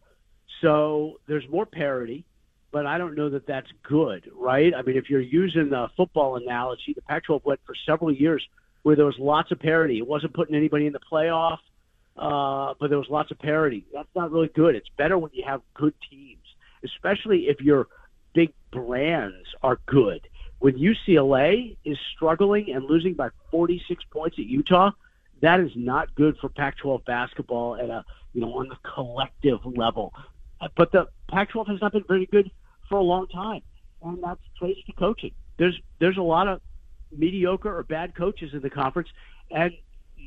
So 0.61 1.21
there's 1.27 1.49
more 1.49 1.67
parity, 1.67 2.25
but 2.71 2.87
I 2.87 2.99
don't 2.99 3.15
know 3.15 3.31
that 3.31 3.47
that's 3.47 3.69
good, 3.83 4.31
right? 4.35 4.75
I 4.75 4.83
mean, 4.83 4.97
if 4.97 5.11
you're 5.11 5.21
using 5.21 5.71
the 5.71 5.89
football 5.97 6.37
analogy, 6.37 6.93
the 6.95 7.03
Pac 7.03 7.25
12 7.25 7.45
went 7.45 7.61
for 7.65 7.75
several 7.87 8.13
years 8.13 8.47
where 8.83 8.97
there 8.97 9.07
was 9.07 9.19
lots 9.19 9.51
of 9.51 9.59
parity. 9.59 9.99
It 9.99 10.07
wasn't 10.07 10.35
putting 10.35 10.55
anybody 10.55 10.87
in 10.87 10.93
the 10.93 11.01
playoff, 11.01 11.59
uh, 12.17 12.75
but 12.81 12.89
there 12.89 12.99
was 12.99 13.09
lots 13.09 13.31
of 13.31 13.39
parity. 13.39 13.87
That's 13.93 14.09
not 14.15 14.31
really 14.31 14.49
good. 14.49 14.75
It's 14.75 14.89
better 14.97 15.19
when 15.19 15.31
you 15.35 15.45
have 15.47 15.63
good 15.75 15.95
teams, 16.11 16.38
especially 16.85 17.49
if 17.49 17.61
your 17.61 17.89
big 18.35 18.53
brands 18.71 19.49
are 19.63 19.79
good. 19.87 20.27
When 20.59 20.75
UCLA 20.75 21.77
is 21.85 21.99
struggling 22.15 22.73
and 22.73 22.85
losing 22.85 23.15
by 23.15 23.31
46 23.51 24.05
points 24.11 24.39
at 24.39 24.45
Utah, 24.45 24.91
that 25.41 25.61
is 25.61 25.71
not 25.77 26.15
good 26.15 26.37
for 26.39 26.49
Pac-12 26.49 27.05
basketball 27.05 27.77
at 27.77 27.91
a 27.91 28.05
you 28.33 28.41
know 28.41 28.55
on 28.55 28.69
the 28.69 28.77
collective 28.83 29.61
level. 29.65 30.13
Uh, 30.61 30.69
But 30.77 30.93
the 30.93 31.09
Pac-12 31.29 31.69
has 31.69 31.81
not 31.81 31.93
been 31.93 32.05
very 32.09 32.27
good 32.27 32.51
for 32.89 32.99
a 32.99 33.03
long 33.03 33.29
time, 33.29 33.63
and 34.03 34.23
that's 34.23 34.41
traced 34.59 34.87
to 34.87 34.93
coaching. 34.93 35.33
There's 35.57 35.81
there's 36.01 36.17
a 36.17 36.23
lot 36.23 36.49
of 36.49 36.61
mediocre 37.17 37.75
or 37.77 37.83
bad 37.85 38.15
coaches 38.15 38.53
in 38.53 38.61
the 38.61 38.71
conference, 38.71 39.09
and 39.51 39.73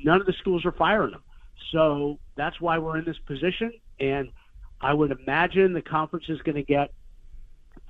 none 0.04 0.20
of 0.22 0.26
the 0.26 0.34
schools 0.34 0.66
are 0.66 0.72
firing 0.72 1.12
them. 1.12 1.24
So 1.72 2.20
that's 2.36 2.60
why 2.60 2.78
we're 2.80 2.98
in 2.98 3.06
this 3.06 3.20
position. 3.20 3.74
And 4.00 4.30
I 4.82 4.94
would 4.94 5.12
imagine 5.12 5.74
the 5.74 5.82
conference 5.82 6.26
is 6.30 6.42
going 6.42 6.56
to 6.56 6.64
get 6.64 6.92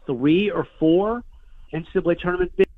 three 0.05 0.49
or 0.49 0.67
four 0.79 1.23
NCAA 1.73 2.19
tournament 2.19 2.51
bids, 2.55 2.69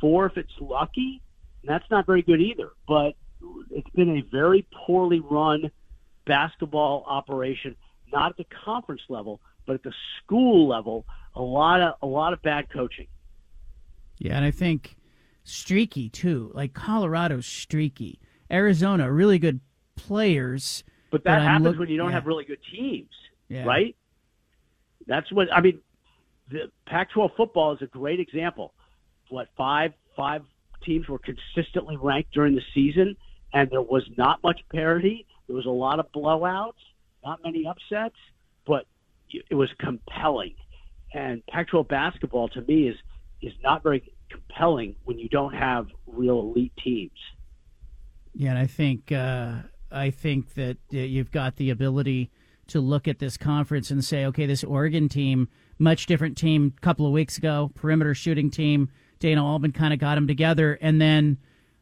four 0.00 0.26
if 0.26 0.36
it's 0.36 0.52
lucky. 0.60 1.20
And 1.62 1.70
that's 1.70 1.88
not 1.90 2.06
very 2.06 2.22
good 2.22 2.40
either. 2.40 2.70
But 2.88 3.14
it's 3.70 3.88
been 3.90 4.18
a 4.18 4.22
very 4.30 4.66
poorly 4.86 5.20
run 5.20 5.70
basketball 6.26 7.04
operation, 7.06 7.76
not 8.12 8.30
at 8.30 8.36
the 8.36 8.46
conference 8.64 9.02
level, 9.08 9.40
but 9.66 9.74
at 9.74 9.82
the 9.82 9.92
school 10.22 10.68
level. 10.68 11.04
A 11.36 11.42
lot 11.42 11.80
of 11.80 11.94
a 12.00 12.06
lot 12.06 12.32
of 12.32 12.40
bad 12.42 12.70
coaching. 12.70 13.08
Yeah, 14.18 14.36
and 14.36 14.44
I 14.44 14.50
think 14.50 14.96
streaky 15.42 16.08
too. 16.08 16.50
Like 16.54 16.72
Colorado's 16.74 17.46
streaky. 17.46 18.20
Arizona, 18.50 19.10
really 19.10 19.38
good 19.38 19.60
players. 19.96 20.84
But 21.10 21.24
that 21.24 21.40
I'm 21.40 21.44
happens 21.44 21.64
look- 21.66 21.78
when 21.80 21.88
you 21.88 21.96
don't 21.96 22.10
yeah. 22.10 22.14
have 22.14 22.26
really 22.26 22.44
good 22.44 22.60
teams, 22.72 23.10
Yeah. 23.48 23.64
right? 23.64 23.96
That's 25.06 25.30
what 25.32 25.52
I 25.52 25.60
mean. 25.60 25.80
The 26.50 26.70
Pac-12 26.86 27.36
football 27.36 27.74
is 27.74 27.82
a 27.82 27.86
great 27.86 28.20
example. 28.20 28.74
What 29.30 29.48
five 29.56 29.92
five 30.16 30.42
teams 30.84 31.08
were 31.08 31.18
consistently 31.18 31.96
ranked 31.96 32.32
during 32.32 32.54
the 32.54 32.62
season, 32.74 33.16
and 33.52 33.70
there 33.70 33.82
was 33.82 34.04
not 34.16 34.42
much 34.42 34.60
parity. 34.70 35.26
There 35.46 35.56
was 35.56 35.66
a 35.66 35.70
lot 35.70 35.98
of 35.98 36.10
blowouts, 36.12 36.72
not 37.24 37.40
many 37.42 37.66
upsets, 37.66 38.16
but 38.66 38.86
it 39.30 39.54
was 39.54 39.70
compelling. 39.78 40.54
And 41.12 41.44
Pac-12 41.46 41.88
basketball, 41.88 42.48
to 42.48 42.62
me, 42.62 42.88
is 42.88 42.96
is 43.40 43.52
not 43.62 43.82
very 43.82 44.12
compelling 44.30 44.96
when 45.04 45.18
you 45.18 45.28
don't 45.28 45.54
have 45.54 45.88
real 46.06 46.40
elite 46.40 46.72
teams. 46.82 47.18
Yeah, 48.34 48.50
and 48.50 48.58
I 48.58 48.66
think 48.66 49.12
uh, 49.12 49.56
I 49.90 50.10
think 50.10 50.54
that 50.54 50.78
uh, 50.92 50.98
you've 50.98 51.30
got 51.30 51.56
the 51.56 51.70
ability 51.70 52.30
to 52.68 52.80
look 52.80 53.06
at 53.08 53.18
this 53.18 53.36
conference 53.36 53.90
and 53.90 54.04
say, 54.04 54.24
okay, 54.26 54.46
this 54.46 54.64
Oregon 54.64 55.08
team, 55.08 55.48
much 55.78 56.06
different 56.06 56.36
team. 56.36 56.72
A 56.76 56.80
couple 56.80 57.06
of 57.06 57.12
weeks 57.12 57.38
ago, 57.38 57.70
perimeter 57.74 58.14
shooting 58.14 58.50
team. 58.50 58.90
Dana 59.18 59.44
Altman 59.44 59.72
kind 59.72 59.92
of 59.94 59.98
got 59.98 60.14
them 60.16 60.26
together, 60.26 60.78
and 60.80 61.00
then. 61.00 61.38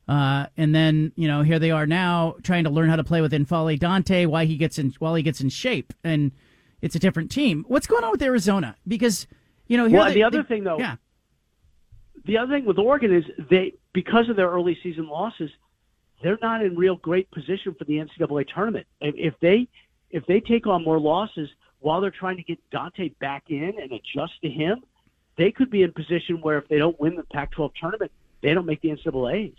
Uh, 0.09 0.47
and 0.57 0.75
then 0.75 1.13
you 1.15 1.29
know 1.29 1.43
here 1.43 1.61
they 1.61 1.71
are 1.71 1.87
now 1.87 2.35
trying 2.43 2.65
to 2.65 2.71
learn 2.71 2.91
how 2.91 2.97
to 2.97 3.05
play 3.05 3.21
with 3.21 3.31
N'Faly 3.33 3.79
Dante 3.79 4.27
while 4.27 4.45
he 4.45 4.57
gets 4.57 4.77
in 4.77 4.93
while 4.99 5.15
he 5.15 5.23
gets 5.23 5.41
in 5.41 5.49
shape 5.49 5.93
and 6.03 6.33
it's 6.83 6.97
a 6.97 6.99
different 6.99 7.31
team. 7.31 7.65
What's 7.69 7.87
going 7.87 8.03
on 8.03 8.11
with 8.11 8.21
Arizona? 8.21 8.77
Because 8.87 9.29
you 9.69 9.77
know 9.77 9.87
here 9.87 9.99
well, 9.99 10.09
they- 10.09 10.15
the 10.15 10.25
other 10.25 10.43
they- 10.43 10.49
thing 10.49 10.65
though, 10.65 10.77
yeah, 10.77 10.97
the 12.25 12.37
other 12.37 12.53
thing 12.53 12.65
with 12.65 12.79
Oregon 12.79 13.15
is 13.15 13.25
they 13.49 13.75
because 13.93 14.29
of 14.29 14.35
their 14.35 14.51
early 14.51 14.77
season 14.83 15.07
losses, 15.07 15.51
they're 16.21 16.39
not 16.43 16.65
in 16.65 16.75
real 16.77 16.97
great 16.97 17.31
position 17.31 17.73
for 17.79 17.85
the 17.85 17.99
NCAA 17.99 18.45
tournament. 18.53 18.89
If 19.01 19.35
they 19.41 19.69
if 20.13 20.25
they 20.27 20.41
take 20.41 20.67
on 20.67 20.85
more 20.85 21.01
losses 21.01 21.49
while 21.81 22.01
they're 22.01 22.11
trying 22.13 22.37
to 22.37 22.43
get 22.45 22.59
Dante 22.71 23.09
back 23.21 23.45
in 23.49 23.73
and 23.81 23.91
adjust 23.93 24.35
to 24.43 24.49
him, 24.49 24.83
they 25.37 25.51
could 25.51 25.71
be 25.71 25.83
in 25.83 25.93
position 25.93 26.41
where 26.41 26.59
if 26.59 26.69
they 26.69 26.79
don't 26.79 26.99
win 27.01 27.17
the 27.17 27.25
Pac-12 27.25 27.73
tournament, 27.81 28.13
they 28.43 28.55
don't 28.55 28.67
make 28.67 28.81
the 28.83 28.91
NCAA's. 28.91 29.57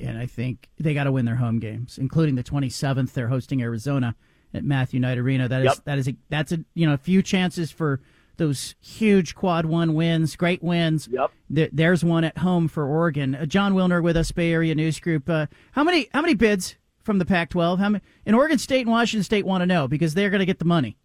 and 0.00 0.16
I 0.18 0.26
think 0.26 0.68
they 0.78 0.94
got 0.94 1.04
to 1.04 1.12
win 1.12 1.24
their 1.26 1.36
home 1.36 1.58
games, 1.58 1.98
including 1.98 2.34
the 2.34 2.42
27th. 2.44 3.12
They're 3.12 3.28
hosting 3.28 3.60
Arizona 3.62 4.14
at 4.54 4.64
Matthew 4.64 5.00
Knight 5.00 5.18
Arena. 5.18 5.48
That 5.48 5.60
is 5.62 5.64
Yep. 5.66 5.84
that 5.84 5.98
is 5.98 6.08
a, 6.08 6.16
that's 6.28 6.52
a 6.52 6.64
you 6.74 6.86
know 6.86 6.94
a 6.94 6.98
few 6.98 7.22
chances 7.22 7.70
for 7.70 8.00
those 8.36 8.74
huge 8.80 9.34
quad 9.34 9.66
one 9.66 9.94
wins, 9.94 10.34
great 10.36 10.62
wins. 10.62 11.08
Yep. 11.12 11.30
There, 11.50 11.68
there's 11.72 12.02
one 12.04 12.24
at 12.24 12.38
home 12.38 12.68
for 12.68 12.86
Oregon. 12.86 13.34
Uh, 13.34 13.44
Jon 13.46 13.74
Wilner 13.74 14.02
with 14.02 14.16
us, 14.16 14.32
Bay 14.32 14.52
Area 14.52 14.74
News 14.74 14.98
Group. 15.00 15.28
Uh, 15.28 15.46
how 15.72 15.84
many 15.84 16.08
how 16.12 16.22
many 16.22 16.34
bids 16.34 16.76
from 17.02 17.18
the 17.18 17.24
Pac-12? 17.24 17.78
How 17.78 17.88
many? 17.88 18.02
And 18.26 18.36
Oregon 18.36 18.58
State 18.58 18.82
and 18.82 18.90
Washington 18.90 19.24
State 19.24 19.46
want 19.46 19.62
to 19.62 19.66
know 19.66 19.88
because 19.88 20.14
they're 20.14 20.30
going 20.30 20.40
to 20.40 20.46
get 20.46 20.58
the 20.58 20.64
money. 20.64 20.96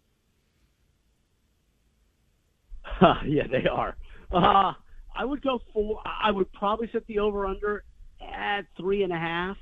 yeah, 3.26 3.46
they 3.50 3.66
are. 3.68 3.96
Uh, 4.30 4.72
I 5.14 5.24
would 5.24 5.42
go 5.42 5.60
for. 5.72 6.00
I 6.04 6.30
would 6.30 6.52
probably 6.52 6.88
set 6.92 7.06
the 7.06 7.18
over 7.18 7.46
under 7.46 7.84
at 8.20 8.62
three 8.76 9.02
and 9.02 9.12
a 9.12 9.18
half. 9.18 9.56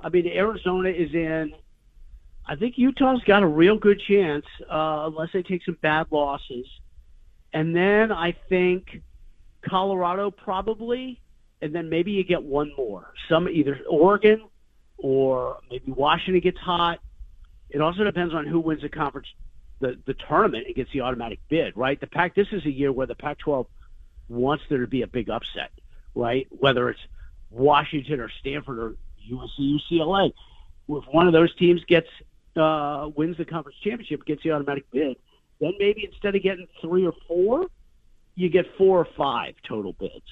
I 0.00 0.08
mean, 0.08 0.26
Arizona 0.26 0.90
is 0.90 1.12
in. 1.14 1.52
I 2.46 2.56
think 2.56 2.76
Utah's 2.76 3.22
got 3.26 3.42
a 3.42 3.46
real 3.46 3.78
good 3.78 4.00
chance, 4.06 4.44
uh, 4.70 5.08
unless 5.08 5.30
they 5.32 5.42
take 5.42 5.64
some 5.64 5.78
bad 5.80 6.08
losses. 6.10 6.66
And 7.54 7.74
then 7.74 8.12
I 8.12 8.36
think 8.48 9.00
Colorado 9.66 10.30
probably, 10.30 11.22
and 11.62 11.74
then 11.74 11.88
maybe 11.88 12.12
you 12.12 12.22
get 12.22 12.42
one 12.42 12.70
more. 12.76 13.14
Some 13.30 13.48
either 13.48 13.80
Oregon 13.88 14.42
or 14.98 15.58
maybe 15.70 15.92
Washington 15.92 16.40
gets 16.40 16.58
hot. 16.58 17.00
It 17.70 17.80
also 17.80 18.04
depends 18.04 18.34
on 18.34 18.46
who 18.46 18.60
wins 18.60 18.82
the 18.82 18.88
conference, 18.88 19.28
the 19.80 19.98
the 20.06 20.14
tournament, 20.14 20.66
and 20.66 20.74
gets 20.74 20.90
the 20.92 21.00
automatic 21.00 21.40
bid. 21.48 21.76
Right? 21.76 22.00
The 22.00 22.06
Pac. 22.06 22.34
This 22.34 22.48
is 22.52 22.64
a 22.64 22.70
year 22.70 22.92
where 22.92 23.06
the 23.06 23.14
Pac-12 23.14 23.66
wants 24.28 24.64
there 24.68 24.78
to 24.78 24.86
be 24.86 25.02
a 25.02 25.06
big 25.06 25.28
upset. 25.30 25.70
Right? 26.14 26.46
Whether 26.50 26.90
it's 26.90 27.00
Washington 27.50 28.20
or 28.20 28.30
Stanford 28.40 28.78
or 28.78 28.96
USC, 29.30 29.78
UCLA. 29.90 30.32
If 30.88 31.04
one 31.10 31.26
of 31.26 31.32
those 31.32 31.54
teams 31.56 31.82
gets 31.84 32.08
uh, 32.56 33.10
wins 33.16 33.36
the 33.36 33.44
conference 33.44 33.78
championship, 33.82 34.24
gets 34.26 34.42
the 34.42 34.52
automatic 34.52 34.90
bid, 34.90 35.16
then 35.60 35.72
maybe 35.78 36.08
instead 36.10 36.34
of 36.34 36.42
getting 36.42 36.66
three 36.80 37.06
or 37.06 37.14
four, 37.26 37.66
you 38.34 38.48
get 38.48 38.66
four 38.76 39.00
or 39.00 39.08
five 39.16 39.54
total 39.66 39.92
bids. 39.92 40.22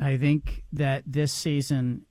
I 0.00 0.16
think 0.16 0.64
that 0.72 1.02
this 1.06 1.32
season, 1.32 2.06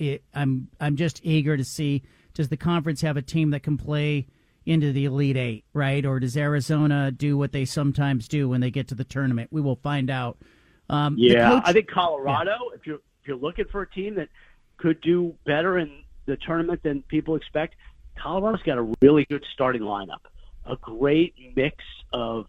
it, 0.00 0.24
I'm 0.34 0.68
I'm 0.80 0.96
just 0.96 1.20
eager 1.22 1.56
to 1.56 1.64
see 1.64 2.02
does 2.34 2.48
the 2.48 2.56
conference 2.56 3.02
have 3.02 3.16
a 3.16 3.22
team 3.22 3.50
that 3.50 3.62
can 3.62 3.76
play 3.76 4.26
into 4.64 4.92
the 4.92 5.04
Elite 5.04 5.36
Eight, 5.36 5.64
right? 5.72 6.04
Or 6.04 6.18
does 6.20 6.36
Arizona 6.36 7.10
do 7.10 7.36
what 7.36 7.52
they 7.52 7.64
sometimes 7.64 8.28
do 8.28 8.48
when 8.48 8.60
they 8.60 8.70
get 8.70 8.88
to 8.88 8.94
the 8.94 9.04
tournament? 9.04 9.48
We 9.52 9.60
will 9.60 9.76
find 9.76 10.10
out. 10.10 10.38
Um, 10.88 11.16
Yeah, 11.18 11.50
coach- 11.50 11.62
I 11.66 11.72
think 11.72 11.88
Colorado. 11.88 12.56
If 12.74 12.86
you're 12.86 12.96
if 13.22 13.28
you're 13.28 13.36
looking 13.36 13.66
for 13.70 13.82
a 13.82 13.90
team 13.90 14.14
that 14.16 14.28
could 14.78 15.00
do 15.02 15.34
better 15.44 15.78
in 15.78 16.02
the 16.26 16.36
tournament 16.38 16.82
than 16.82 17.02
people 17.02 17.36
expect, 17.36 17.74
Colorado's 18.16 18.62
got 18.62 18.78
a 18.78 18.94
really 19.02 19.26
good 19.28 19.44
starting 19.52 19.82
lineup, 19.82 20.20
a 20.64 20.76
great 20.76 21.34
mix 21.54 21.76
of 22.12 22.46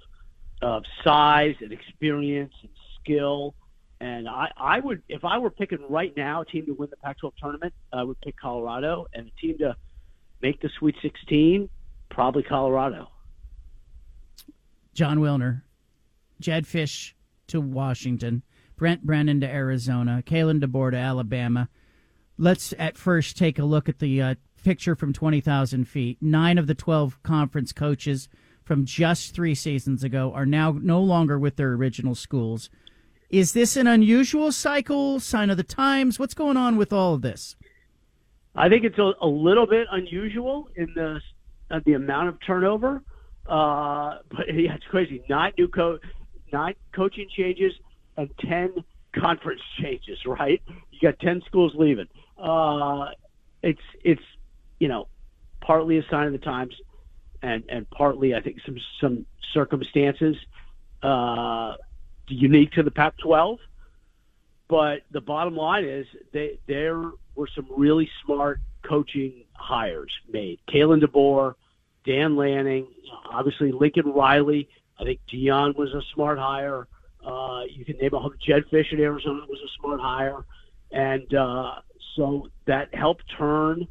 of 0.62 0.84
size 1.04 1.56
and 1.60 1.72
experience 1.72 2.54
and 2.62 2.72
skill. 3.02 3.56
And 4.02 4.28
I, 4.28 4.48
I 4.58 4.80
would, 4.80 5.04
if 5.10 5.24
I 5.24 5.38
were 5.38 5.52
picking 5.52 5.78
right 5.88 6.12
now 6.18 6.42
a 6.42 6.46
team 6.46 6.66
to 6.66 6.74
win 6.74 6.90
the 6.90 6.98
Pac-12 6.98 7.34
tournament, 7.40 7.72
I 7.94 8.02
would 8.02 8.20
pick 8.22 8.36
Colorado, 8.36 9.06
and 9.14 9.28
a 9.28 9.40
team 9.40 9.60
to 9.60 9.76
make 10.42 10.60
the 10.60 10.72
Sweet 10.80 10.96
16, 11.04 11.70
probably 12.10 12.42
Colorado. 12.42 13.10
Jon 14.96 15.20
Wilner, 15.20 15.62
Jedd 16.40 16.66
Fisch 16.66 17.14
to 17.46 17.62
Washington, 17.62 18.42
Brent 18.76 19.04
Brennan 19.04 19.40
to 19.42 19.48
Arizona, 19.48 20.24
Kalen 20.26 20.64
DeBoer 20.64 20.92
to 20.92 20.98
Alabama. 20.98 21.70
Let's 22.40 22.74
at 22.80 22.98
first 22.98 23.38
take 23.38 23.60
a 23.60 23.66
look 23.66 23.88
at 23.88 24.00
the 24.00 24.20
uh, 24.20 24.36
picture 24.64 24.96
from 24.96 25.14
20,000 25.14 25.86
feet. 25.86 26.18
Nine 26.20 26.58
of 26.58 26.66
the 26.66 26.74
12 26.74 27.22
conference 27.22 27.72
coaches 27.72 28.30
from 28.64 28.84
just 28.84 29.36
three 29.36 29.54
seasons 29.54 30.04
ago 30.04 30.34
are 30.34 30.48
now 30.48 30.76
no 30.82 31.00
longer 31.00 31.38
with 31.38 31.58
their 31.58 31.74
original 31.74 32.16
schools. 32.16 32.72
Is 33.32 33.54
this 33.54 33.78
an 33.78 33.88
unusual 33.88 34.52
cycle, 34.52 35.22
sign 35.22 35.50
of 35.50 35.56
the 35.56 35.64
times? 35.64 36.20
What's 36.20 36.34
going 36.34 36.58
on 36.58 36.76
with 36.76 36.92
all 36.92 37.14
of 37.14 37.22
this? 37.22 37.56
I 38.56 38.68
think 38.68 38.84
it's 38.84 38.98
a, 38.98 39.14
a 39.22 39.28
little 39.28 39.66
bit 39.66 39.88
unusual 39.90 40.68
in 40.76 40.94
the 40.96 41.22
uh, 41.72 41.80
the 41.86 41.94
amount 41.94 42.28
of 42.28 42.38
turnover, 42.46 43.02
uh, 43.48 44.18
but 44.30 44.48
yeah, 44.54 44.76
it's 44.76 44.84
crazy. 44.90 45.24
Nine 45.30 45.54
new 45.58 45.70
co- 45.70 46.00
nine 46.52 46.74
coaching 46.94 47.30
changes 47.38 47.72
and 48.18 48.30
ten 48.42 48.74
conference 49.16 49.62
changes. 49.82 50.20
Right? 50.26 50.62
You 50.92 51.00
got 51.02 51.18
ten 51.20 51.42
schools 51.48 51.72
leaving. 51.74 52.08
Uh, 52.38 53.12
it's 53.64 53.80
it's 54.04 54.24
you 54.82 54.90
know 54.90 55.08
partly 55.62 55.98
a 56.00 56.04
sign 56.12 56.28
of 56.28 56.34
the 56.34 56.40
times, 56.40 56.76
and 57.42 57.64
and 57.70 57.90
partly 57.92 58.36
I 58.36 58.42
think 58.42 58.58
some 58.66 58.76
some 59.00 59.26
circumstances 59.54 60.36
uh, 61.02 61.76
unique 62.28 62.72
to 62.74 62.84
the 62.84 62.92
Pac-12. 62.92 63.58
But 64.68 65.02
the 65.12 65.22
bottom 65.22 65.56
line 65.56 65.84
is 65.84 66.06
they 66.32 66.60
there 66.68 67.12
were 67.36 67.50
some 67.56 67.68
really 67.76 68.10
smart 68.26 68.60
coaching 68.84 69.44
hires 69.54 70.12
made. 70.32 70.60
Kalen 70.70 71.04
DeBoer, 71.04 71.56
Dan 72.06 72.36
Lanning, 72.38 72.88
obviously 73.30 73.72
Lincoln 73.72 74.14
Riley. 74.14 74.70
I 75.00 75.04
think 75.04 75.20
Deion 75.32 75.76
was 75.76 75.94
a 75.94 76.02
smart 76.14 76.40
hire. 76.40 76.88
Uh, 77.26 77.64
you 77.70 77.86
can 77.86 77.98
name 77.98 78.14
a 78.14 78.30
Jedd 78.46 78.64
Fisch 78.72 78.92
in 78.92 79.00
Arizona 79.00 79.42
was 79.48 79.60
a 79.60 79.70
smart 79.80 80.00
hire, 80.00 80.44
and 80.92 81.34
uh, 81.34 81.76
so 82.16 82.48
that 82.66 82.94
helped 82.96 83.24
turn 83.38 83.88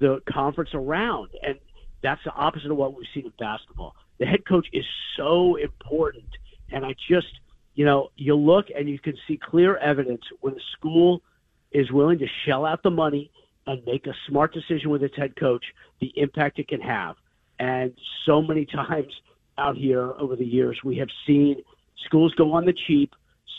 the 0.00 0.20
conference 0.28 0.70
around. 0.74 1.30
And 1.42 1.58
that's 2.02 2.22
the 2.24 2.32
opposite 2.32 2.70
of 2.70 2.76
what 2.76 2.94
we've 2.94 3.06
seen 3.14 3.26
in 3.26 3.32
basketball. 3.38 3.94
The 4.18 4.26
head 4.26 4.44
coach 4.46 4.66
is 4.72 4.84
so 5.16 5.56
important, 5.56 6.24
and 6.72 6.84
I 6.84 6.94
just 7.08 7.28
you 7.74 7.84
know, 7.84 8.10
you 8.16 8.34
look 8.34 8.66
and 8.76 8.88
you 8.88 8.98
can 8.98 9.14
see 9.26 9.38
clear 9.38 9.76
evidence 9.78 10.22
when 10.40 10.54
a 10.54 10.60
school 10.76 11.22
is 11.70 11.90
willing 11.90 12.18
to 12.18 12.26
shell 12.44 12.66
out 12.66 12.82
the 12.82 12.90
money 12.90 13.30
and 13.66 13.82
make 13.86 14.06
a 14.06 14.14
smart 14.28 14.52
decision 14.52 14.90
with 14.90 15.02
its 15.02 15.16
head 15.16 15.34
coach, 15.36 15.64
the 16.00 16.12
impact 16.16 16.58
it 16.58 16.68
can 16.68 16.80
have. 16.80 17.16
And 17.58 17.94
so 18.26 18.42
many 18.42 18.66
times 18.88 19.12
out 19.58 19.76
here 19.76 20.12
over 20.18 20.36
the 20.36 20.44
years, 20.44 20.78
we 20.84 20.96
have 20.98 21.08
seen 21.26 21.62
schools 22.04 22.34
go 22.34 22.52
on 22.52 22.64
the 22.66 22.74
cheap, 22.86 23.14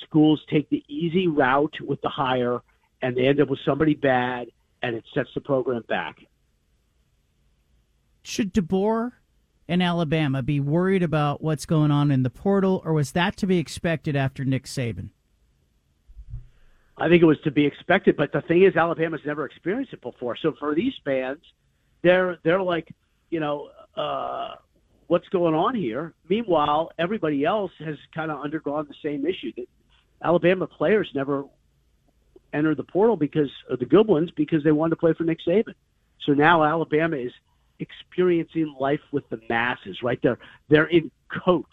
schools 0.05 0.41
take 0.49 0.69
the 0.69 0.83
easy 0.87 1.27
route 1.27 1.75
with 1.81 2.01
the 2.01 2.09
hire, 2.09 2.59
and 3.01 3.15
they 3.15 3.27
end 3.27 3.41
up 3.41 3.49
with 3.49 3.59
somebody 3.65 3.95
bad, 3.95 4.47
and 4.81 4.95
it 4.95 5.03
sets 5.13 5.29
the 5.33 5.41
program 5.41 5.83
back. 5.87 6.17
Should 8.21 8.53
DeBoer 8.53 9.11
in 9.73 9.81
Alabama 9.81 10.43
be 10.43 10.59
worried 10.59 11.01
about 11.01 11.41
what's 11.41 11.65
going 11.65 11.91
on 11.91 12.11
in 12.11 12.21
the 12.21 12.29
portal, 12.29 12.81
or 12.85 12.93
was 12.93 13.11
that 13.13 13.35
to 13.37 13.47
be 13.47 13.57
expected 13.57 14.15
after 14.15 14.45
Nick 14.45 14.65
Saban? 14.65 15.09
I 16.95 17.09
think 17.09 17.23
it 17.23 17.25
was 17.25 17.39
to 17.41 17.51
be 17.51 17.65
expected, 17.65 18.15
but 18.15 18.31
the 18.31 18.41
thing 18.41 18.63
is, 18.63 18.75
Alabama's 18.75 19.21
never 19.25 19.45
experienced 19.45 19.93
it 19.93 20.01
before. 20.01 20.37
So 20.37 20.53
for 20.59 20.75
these 20.75 20.93
fans, 21.03 21.41
they're 22.03 22.37
they're 22.43 22.61
like, 22.61 22.93
you 23.31 23.39
know, 23.39 23.71
uh, 23.97 24.55
what's 25.07 25.27
going 25.29 25.55
on 25.55 25.73
here? 25.73 26.13
Meanwhile, 26.29 26.91
everybody 26.99 27.43
else 27.43 27.71
has 27.79 27.97
kind 28.13 28.29
of 28.29 28.41
undergone 28.41 28.87
the 28.87 28.95
same 29.01 29.25
issue. 29.25 29.51
That 29.57 29.65
Alabama 30.21 30.67
players 30.67 31.09
never 31.15 31.45
entered 32.53 32.77
the 32.77 32.83
portal 32.83 33.17
because 33.17 33.49
of 33.71 33.79
the 33.79 33.85
good 33.85 34.07
ones 34.07 34.29
because 34.35 34.63
they 34.63 34.71
wanted 34.71 34.91
to 34.91 34.97
play 34.97 35.13
for 35.13 35.23
Nick 35.23 35.39
Saban. 35.45 35.73
So 36.27 36.33
now 36.33 36.63
Alabama 36.63 37.17
is 37.17 37.31
experiencing 37.79 38.75
life 38.79 39.01
with 39.11 39.27
the 39.29 39.39
masses, 39.49 40.01
right? 40.03 40.19
They're 40.21 40.39
they're 40.69 40.85
in 40.87 41.11
coach 41.45 41.65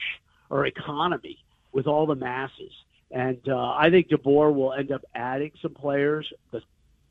or 0.48 0.66
economy 0.66 1.39
with 1.72 1.86
all 1.86 2.06
the 2.06 2.14
masses, 2.14 2.72
and 3.10 3.39
uh, 3.48 3.74
I 3.74 3.90
think 3.90 4.09
DeBoer 4.09 4.55
will 4.55 4.72
end 4.72 4.90
up 4.93 5.02
adding 5.14 5.52
some 5.62 5.74
players 5.74 6.32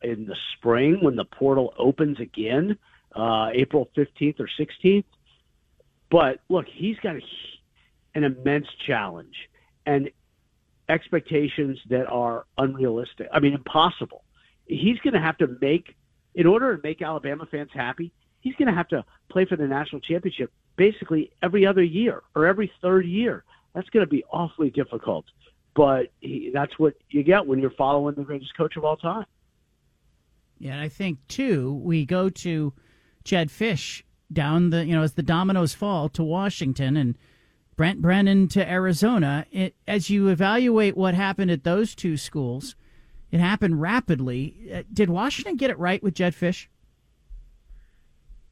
in 0.01 0.25
the 0.25 0.35
spring 0.53 0.99
when 1.01 1.15
the 1.15 1.25
portal 1.25 1.73
opens 1.77 2.19
again, 2.19 2.77
uh, 3.15 3.49
April 3.53 3.89
fifteenth 3.95 4.39
or 4.39 4.49
sixteenth. 4.57 5.05
But 6.09 6.39
look, 6.49 6.65
he's 6.67 6.97
got 6.97 7.15
a, 7.15 7.21
an 8.15 8.23
immense 8.23 8.67
challenge 8.87 9.35
and 9.85 10.09
expectations 10.89 11.77
that 11.89 12.07
are 12.07 12.45
unrealistic. 12.57 13.27
I 13.31 13.39
mean, 13.39 13.53
impossible. 13.53 14.23
He's 14.65 14.99
going 14.99 15.13
to 15.13 15.19
have 15.19 15.37
to 15.37 15.47
make, 15.61 15.95
in 16.33 16.47
order 16.47 16.75
to 16.75 16.81
make 16.83 17.01
Alabama 17.01 17.47
fans 17.49 17.69
happy, 17.73 18.11
he's 18.41 18.55
going 18.55 18.67
to 18.67 18.73
have 18.73 18.87
to 18.89 19.03
play 19.29 19.45
for 19.45 19.55
the 19.55 19.67
national 19.67 20.01
championship 20.01 20.51
basically 20.77 21.31
every 21.43 21.65
other 21.65 21.83
year 21.83 22.23
or 22.35 22.47
every 22.47 22.71
third 22.81 23.05
year. 23.05 23.43
That's 23.73 23.89
going 23.89 24.05
to 24.05 24.09
be 24.09 24.23
awfully 24.31 24.69
difficult. 24.69 25.25
But 25.75 26.11
he, 26.19 26.51
that's 26.53 26.77
what 26.79 26.95
you 27.09 27.23
get 27.23 27.45
when 27.45 27.59
you're 27.59 27.71
following 27.71 28.15
the 28.15 28.23
greatest 28.23 28.55
coach 28.57 28.75
of 28.75 28.83
all 28.83 28.97
time. 28.97 29.25
Yeah, 30.57 30.73
and 30.73 30.81
I 30.81 30.89
think 30.89 31.19
too 31.27 31.73
we 31.83 32.05
go 32.05 32.29
to 32.29 32.73
Jedd 33.23 33.49
Fisch 33.49 34.03
down 34.31 34.69
the 34.69 34.85
you 34.85 34.95
know 34.95 35.03
as 35.03 35.13
the 35.13 35.23
dominoes 35.23 35.73
fall 35.73 36.09
to 36.09 36.23
Washington 36.23 36.97
and 36.97 37.17
Brent 37.77 38.01
Brennan 38.01 38.49
to 38.49 38.69
Arizona. 38.69 39.45
It, 39.51 39.75
as 39.87 40.09
you 40.09 40.27
evaluate 40.27 40.97
what 40.97 41.13
happened 41.13 41.51
at 41.51 41.63
those 41.63 41.95
two 41.95 42.17
schools, 42.17 42.75
it 43.31 43.39
happened 43.39 43.79
rapidly. 43.79 44.69
Uh, 44.73 44.83
did 44.91 45.09
Washington 45.09 45.55
get 45.55 45.69
it 45.69 45.79
right 45.79 46.03
with 46.03 46.13
Jedd 46.13 46.33
Fisch? 46.33 46.67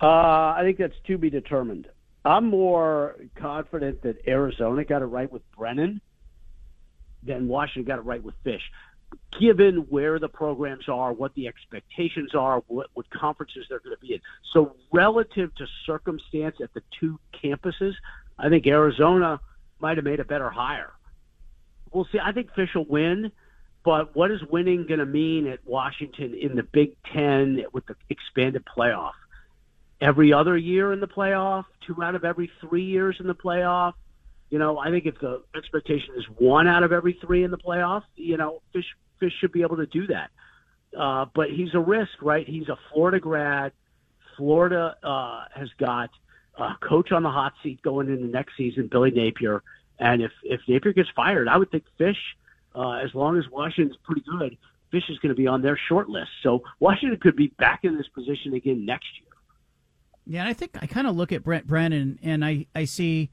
Uh, 0.01 0.53
I 0.55 0.61
think 0.63 0.77
that's 0.77 0.93
to 1.07 1.17
be 1.17 1.29
determined. 1.29 1.87
I'm 2.23 2.45
more 2.45 3.15
confident 3.35 4.01
that 4.03 4.27
Arizona 4.27 4.83
got 4.83 5.01
it 5.01 5.05
right 5.05 5.31
with 5.31 5.41
Brennan 5.57 6.01
than 7.23 7.47
Washington 7.47 7.83
got 7.83 7.99
it 7.99 8.05
right 8.05 8.23
with 8.23 8.35
Fisch. 8.45 8.61
Given 9.39 9.85
where 9.89 10.19
the 10.19 10.27
programs 10.27 10.89
are, 10.89 11.13
what 11.13 11.33
the 11.35 11.47
expectations 11.47 12.35
are, 12.35 12.61
what, 12.67 12.87
what 12.93 13.09
conferences 13.09 13.65
they're 13.69 13.79
going 13.79 13.95
to 13.95 14.01
be 14.01 14.13
in. 14.15 14.19
So, 14.51 14.75
relative 14.91 15.55
to 15.55 15.65
circumstance 15.85 16.57
at 16.61 16.73
the 16.73 16.81
two 16.99 17.17
campuses, 17.41 17.93
I 18.37 18.49
think 18.49 18.67
Arizona 18.67 19.39
might 19.79 19.97
have 19.97 20.03
made 20.03 20.19
a 20.19 20.25
better 20.25 20.49
hire. 20.49 20.91
We'll 21.93 22.07
see. 22.11 22.19
I 22.21 22.33
think 22.33 22.51
Fisch 22.51 22.75
will 22.75 22.85
win, 22.85 23.31
but 23.85 24.13
what 24.15 24.31
is 24.31 24.41
winning 24.49 24.85
going 24.85 24.99
to 24.99 25.05
mean 25.05 25.47
at 25.47 25.59
Washington 25.65 26.33
in 26.33 26.55
the 26.55 26.63
Big 26.63 26.97
Ten 27.13 27.63
with 27.71 27.85
the 27.85 27.95
expanded 28.09 28.65
playoff? 28.65 29.13
Every 29.99 30.31
other 30.31 30.55
year 30.55 30.93
in 30.93 30.99
the 30.99 31.07
playoff, 31.07 31.65
two 31.85 32.01
out 32.03 32.15
of 32.15 32.23
every 32.23 32.51
three 32.61 32.83
years 32.83 33.17
in 33.19 33.27
the 33.27 33.35
playoff. 33.35 33.93
You 34.49 34.59
know, 34.59 34.77
I 34.77 34.91
think 34.91 35.05
if 35.05 35.19
the 35.19 35.43
expectation 35.55 36.13
is 36.15 36.25
one 36.37 36.67
out 36.67 36.83
of 36.83 36.91
every 36.91 37.13
three 37.13 37.43
in 37.43 37.51
the 37.51 37.57
playoff, 37.57 38.03
you 38.15 38.37
know, 38.37 38.61
Fish 38.73 38.85
Fisch 39.21 39.31
should 39.39 39.51
be 39.51 39.63
able 39.63 39.77
to 39.77 39.87
do 39.87 40.07
that. 40.07 40.29
Uh, 40.97 41.25
but 41.33 41.49
he's 41.49 41.73
a 41.73 41.79
risk, 41.79 42.21
right? 42.21 42.47
He's 42.47 42.69
a 42.69 42.77
Florida 42.91 43.19
grad. 43.19 43.71
Florida 44.37 44.95
uh, 45.03 45.45
has 45.53 45.69
got 45.77 46.11
a 46.57 46.75
coach 46.81 47.11
on 47.11 47.23
the 47.23 47.29
hot 47.29 47.53
seat 47.63 47.81
going 47.81 48.07
into 48.07 48.25
next 48.25 48.55
season, 48.55 48.87
Billy 48.87 49.11
Napier. 49.11 49.63
And 49.99 50.21
if 50.21 50.31
if 50.43 50.61
Napier 50.67 50.93
gets 50.93 51.09
fired, 51.15 51.47
I 51.47 51.57
would 51.57 51.71
think 51.71 51.85
Fisch, 51.99 52.15
uh, 52.75 52.91
as 52.91 53.13
long 53.15 53.37
as 53.37 53.49
Washington's 53.49 53.97
pretty 54.03 54.21
good, 54.21 54.57
Fisch 54.93 55.09
is 55.09 55.17
going 55.19 55.33
to 55.33 55.35
be 55.35 55.47
on 55.47 55.61
their 55.61 55.77
short 55.87 56.09
list. 56.09 56.29
So 56.43 56.63
Washington 56.79 57.19
could 57.19 57.35
be 57.35 57.47
back 57.47 57.83
in 57.83 57.97
this 57.97 58.07
position 58.07 58.53
again 58.53 58.85
next 58.85 59.07
year. 59.19 59.26
Yeah, 60.29 60.41
and 60.41 60.49
I 60.49 60.53
think 60.53 60.77
I 60.81 60.87
kind 60.87 61.07
of 61.07 61.15
look 61.15 61.31
at 61.31 61.43
Brent 61.43 61.67
Brennan 61.67 62.19
and 62.21 62.43
I, 62.43 62.65
I 62.75 62.83
see, 62.83 63.31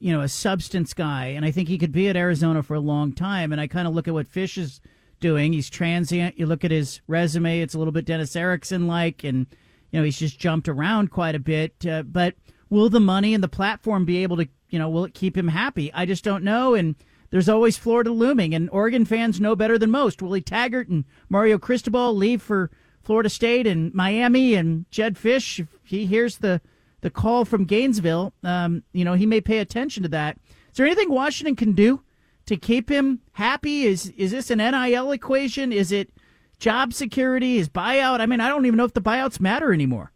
you 0.00 0.12
know, 0.12 0.20
a 0.20 0.28
substance 0.28 0.92
guy, 0.92 1.26
and 1.26 1.44
I 1.44 1.52
think 1.52 1.68
he 1.68 1.78
could 1.78 1.92
be 1.92 2.08
at 2.08 2.16
Arizona 2.16 2.62
for 2.62 2.74
a 2.74 2.80
long 2.80 3.12
time. 3.12 3.52
And 3.52 3.60
I 3.60 3.68
kind 3.68 3.86
of 3.86 3.94
look 3.94 4.08
at 4.08 4.14
what 4.14 4.28
Fisch 4.28 4.58
is 4.58 4.80
doing. 5.20 5.52
He's 5.52 5.70
transient. 5.70 6.38
You 6.38 6.46
look 6.46 6.64
at 6.64 6.72
his 6.72 7.00
resume; 7.06 7.60
it's 7.60 7.74
a 7.74 7.78
little 7.78 7.92
bit 7.92 8.04
Dennis 8.04 8.34
Erickson 8.34 8.86
like, 8.88 9.22
and 9.22 9.46
you 9.92 10.00
know, 10.00 10.04
he's 10.04 10.18
just 10.18 10.40
jumped 10.40 10.68
around 10.68 11.12
quite 11.12 11.36
a 11.36 11.38
bit. 11.38 11.86
Uh, 11.86 12.02
but 12.02 12.34
will 12.68 12.88
the 12.88 12.98
money 13.00 13.32
and 13.32 13.42
the 13.42 13.48
platform 13.48 14.04
be 14.04 14.22
able 14.24 14.36
to, 14.38 14.48
you 14.70 14.78
know, 14.78 14.90
will 14.90 15.04
it 15.04 15.14
keep 15.14 15.36
him 15.36 15.48
happy? 15.48 15.92
I 15.92 16.04
just 16.04 16.24
don't 16.24 16.42
know. 16.42 16.74
And 16.74 16.96
there's 17.30 17.48
always 17.48 17.76
Florida 17.76 18.10
looming, 18.10 18.54
and 18.54 18.68
Oregon 18.70 19.04
fans 19.04 19.40
know 19.40 19.54
better 19.54 19.78
than 19.78 19.92
most. 19.92 20.20
Willie 20.20 20.40
Taggart 20.40 20.88
and 20.88 21.04
Mario 21.28 21.58
Cristobal 21.58 22.14
leave 22.14 22.42
for 22.42 22.72
Florida 23.04 23.28
State 23.28 23.66
and 23.66 23.92
Miami 23.94 24.54
and 24.54 24.90
Jedd 24.90 25.16
Fisch, 25.16 25.60
if 25.60 25.68
he 25.82 26.06
hears 26.06 26.38
the, 26.38 26.60
the 27.02 27.10
call 27.10 27.44
from 27.44 27.64
Gainesville, 27.64 28.32
um, 28.42 28.82
you 28.92 29.04
know, 29.04 29.14
he 29.14 29.26
may 29.26 29.40
pay 29.40 29.58
attention 29.58 30.02
to 30.02 30.08
that. 30.10 30.38
Is 30.70 30.76
there 30.76 30.86
anything 30.86 31.10
Washington 31.10 31.54
can 31.54 31.72
do 31.72 32.02
to 32.46 32.56
keep 32.56 32.90
him 32.90 33.20
happy? 33.32 33.84
Is 33.84 34.08
is 34.16 34.32
this 34.32 34.50
an 34.50 34.58
NIL 34.58 35.12
equation? 35.12 35.72
Is 35.72 35.92
it 35.92 36.10
job 36.58 36.92
security? 36.92 37.58
Is 37.58 37.68
buyout? 37.68 38.20
I 38.20 38.26
mean, 38.26 38.40
I 38.40 38.48
don't 38.48 38.66
even 38.66 38.76
know 38.76 38.84
if 38.84 38.94
the 38.94 39.00
buyouts 39.00 39.40
matter 39.40 39.72
anymore. 39.72 40.10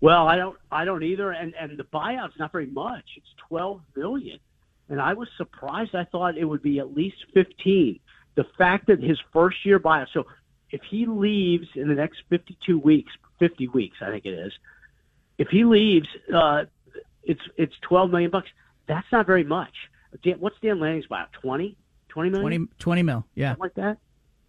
Well, 0.00 0.26
I 0.26 0.36
don't 0.36 0.56
I 0.70 0.84
don't 0.84 1.02
either 1.02 1.30
and 1.30 1.54
and 1.54 1.78
the 1.78 1.84
buyout's 1.84 2.38
not 2.38 2.52
very 2.52 2.66
much. 2.66 3.04
It's 3.16 3.28
12 3.48 3.80
million. 3.96 4.38
And 4.88 5.00
I 5.00 5.14
was 5.14 5.28
surprised. 5.36 5.94
I 5.94 6.04
thought 6.04 6.36
it 6.36 6.44
would 6.44 6.62
be 6.62 6.78
at 6.78 6.94
least 6.94 7.16
15. 7.32 8.00
The 8.34 8.44
fact 8.58 8.88
that 8.88 9.02
his 9.02 9.18
first 9.32 9.64
year 9.64 9.80
buyout 9.80 10.08
so 10.12 10.26
if 10.74 10.82
he 10.90 11.06
leaves 11.06 11.68
in 11.76 11.86
the 11.86 11.94
next 11.94 12.24
52 12.30 12.80
weeks, 12.80 13.12
50 13.38 13.68
weeks, 13.68 13.98
I 14.02 14.10
think 14.10 14.26
it 14.26 14.34
is. 14.34 14.52
If 15.38 15.48
he 15.48 15.64
leaves, 15.64 16.08
uh, 16.34 16.64
it's 17.22 17.40
it's 17.56 17.74
12 17.82 18.10
million 18.10 18.30
bucks. 18.32 18.48
That's 18.88 19.06
not 19.12 19.24
very 19.24 19.44
much. 19.44 19.72
Dan, 20.24 20.40
what's 20.40 20.56
Dan 20.60 20.80
Lanning's 20.80 21.06
buyout? 21.06 21.30
20, 21.40 21.76
20 22.08 22.30
million, 22.30 22.66
20, 22.66 22.68
20 22.78 23.02
mil. 23.04 23.24
Yeah, 23.36 23.50
Something 23.50 23.62
like 23.62 23.74
that. 23.74 23.98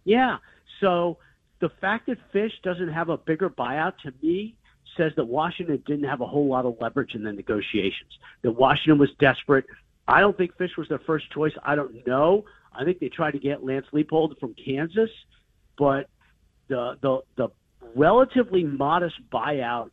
Yeah. 0.02 0.38
So 0.80 1.18
the 1.60 1.68
fact 1.80 2.06
that 2.06 2.18
Fisch 2.32 2.60
doesn't 2.64 2.92
have 2.92 3.08
a 3.08 3.16
bigger 3.16 3.48
buyout 3.48 3.98
to 3.98 4.12
me 4.20 4.56
says 4.96 5.12
that 5.14 5.26
Washington 5.26 5.80
didn't 5.86 6.08
have 6.08 6.20
a 6.20 6.26
whole 6.26 6.48
lot 6.48 6.66
of 6.66 6.76
leverage 6.80 7.14
in 7.14 7.22
the 7.22 7.32
negotiations. 7.32 8.18
That 8.42 8.52
Washington 8.52 8.98
was 8.98 9.10
desperate. 9.20 9.66
I 10.08 10.20
don't 10.20 10.36
think 10.36 10.56
Fisch 10.56 10.76
was 10.76 10.88
their 10.88 10.98
first 10.98 11.30
choice. 11.30 11.52
I 11.62 11.76
don't 11.76 12.04
know. 12.04 12.46
I 12.72 12.84
think 12.84 12.98
they 12.98 13.10
tried 13.10 13.32
to 13.32 13.38
get 13.38 13.64
Lance 13.64 13.86
Leipold 13.92 14.40
from 14.40 14.54
Kansas, 14.54 15.10
but 15.78 16.08
the 16.68 16.96
the 17.00 17.18
the 17.36 17.48
relatively 17.94 18.64
modest 18.64 19.16
buyout 19.32 19.90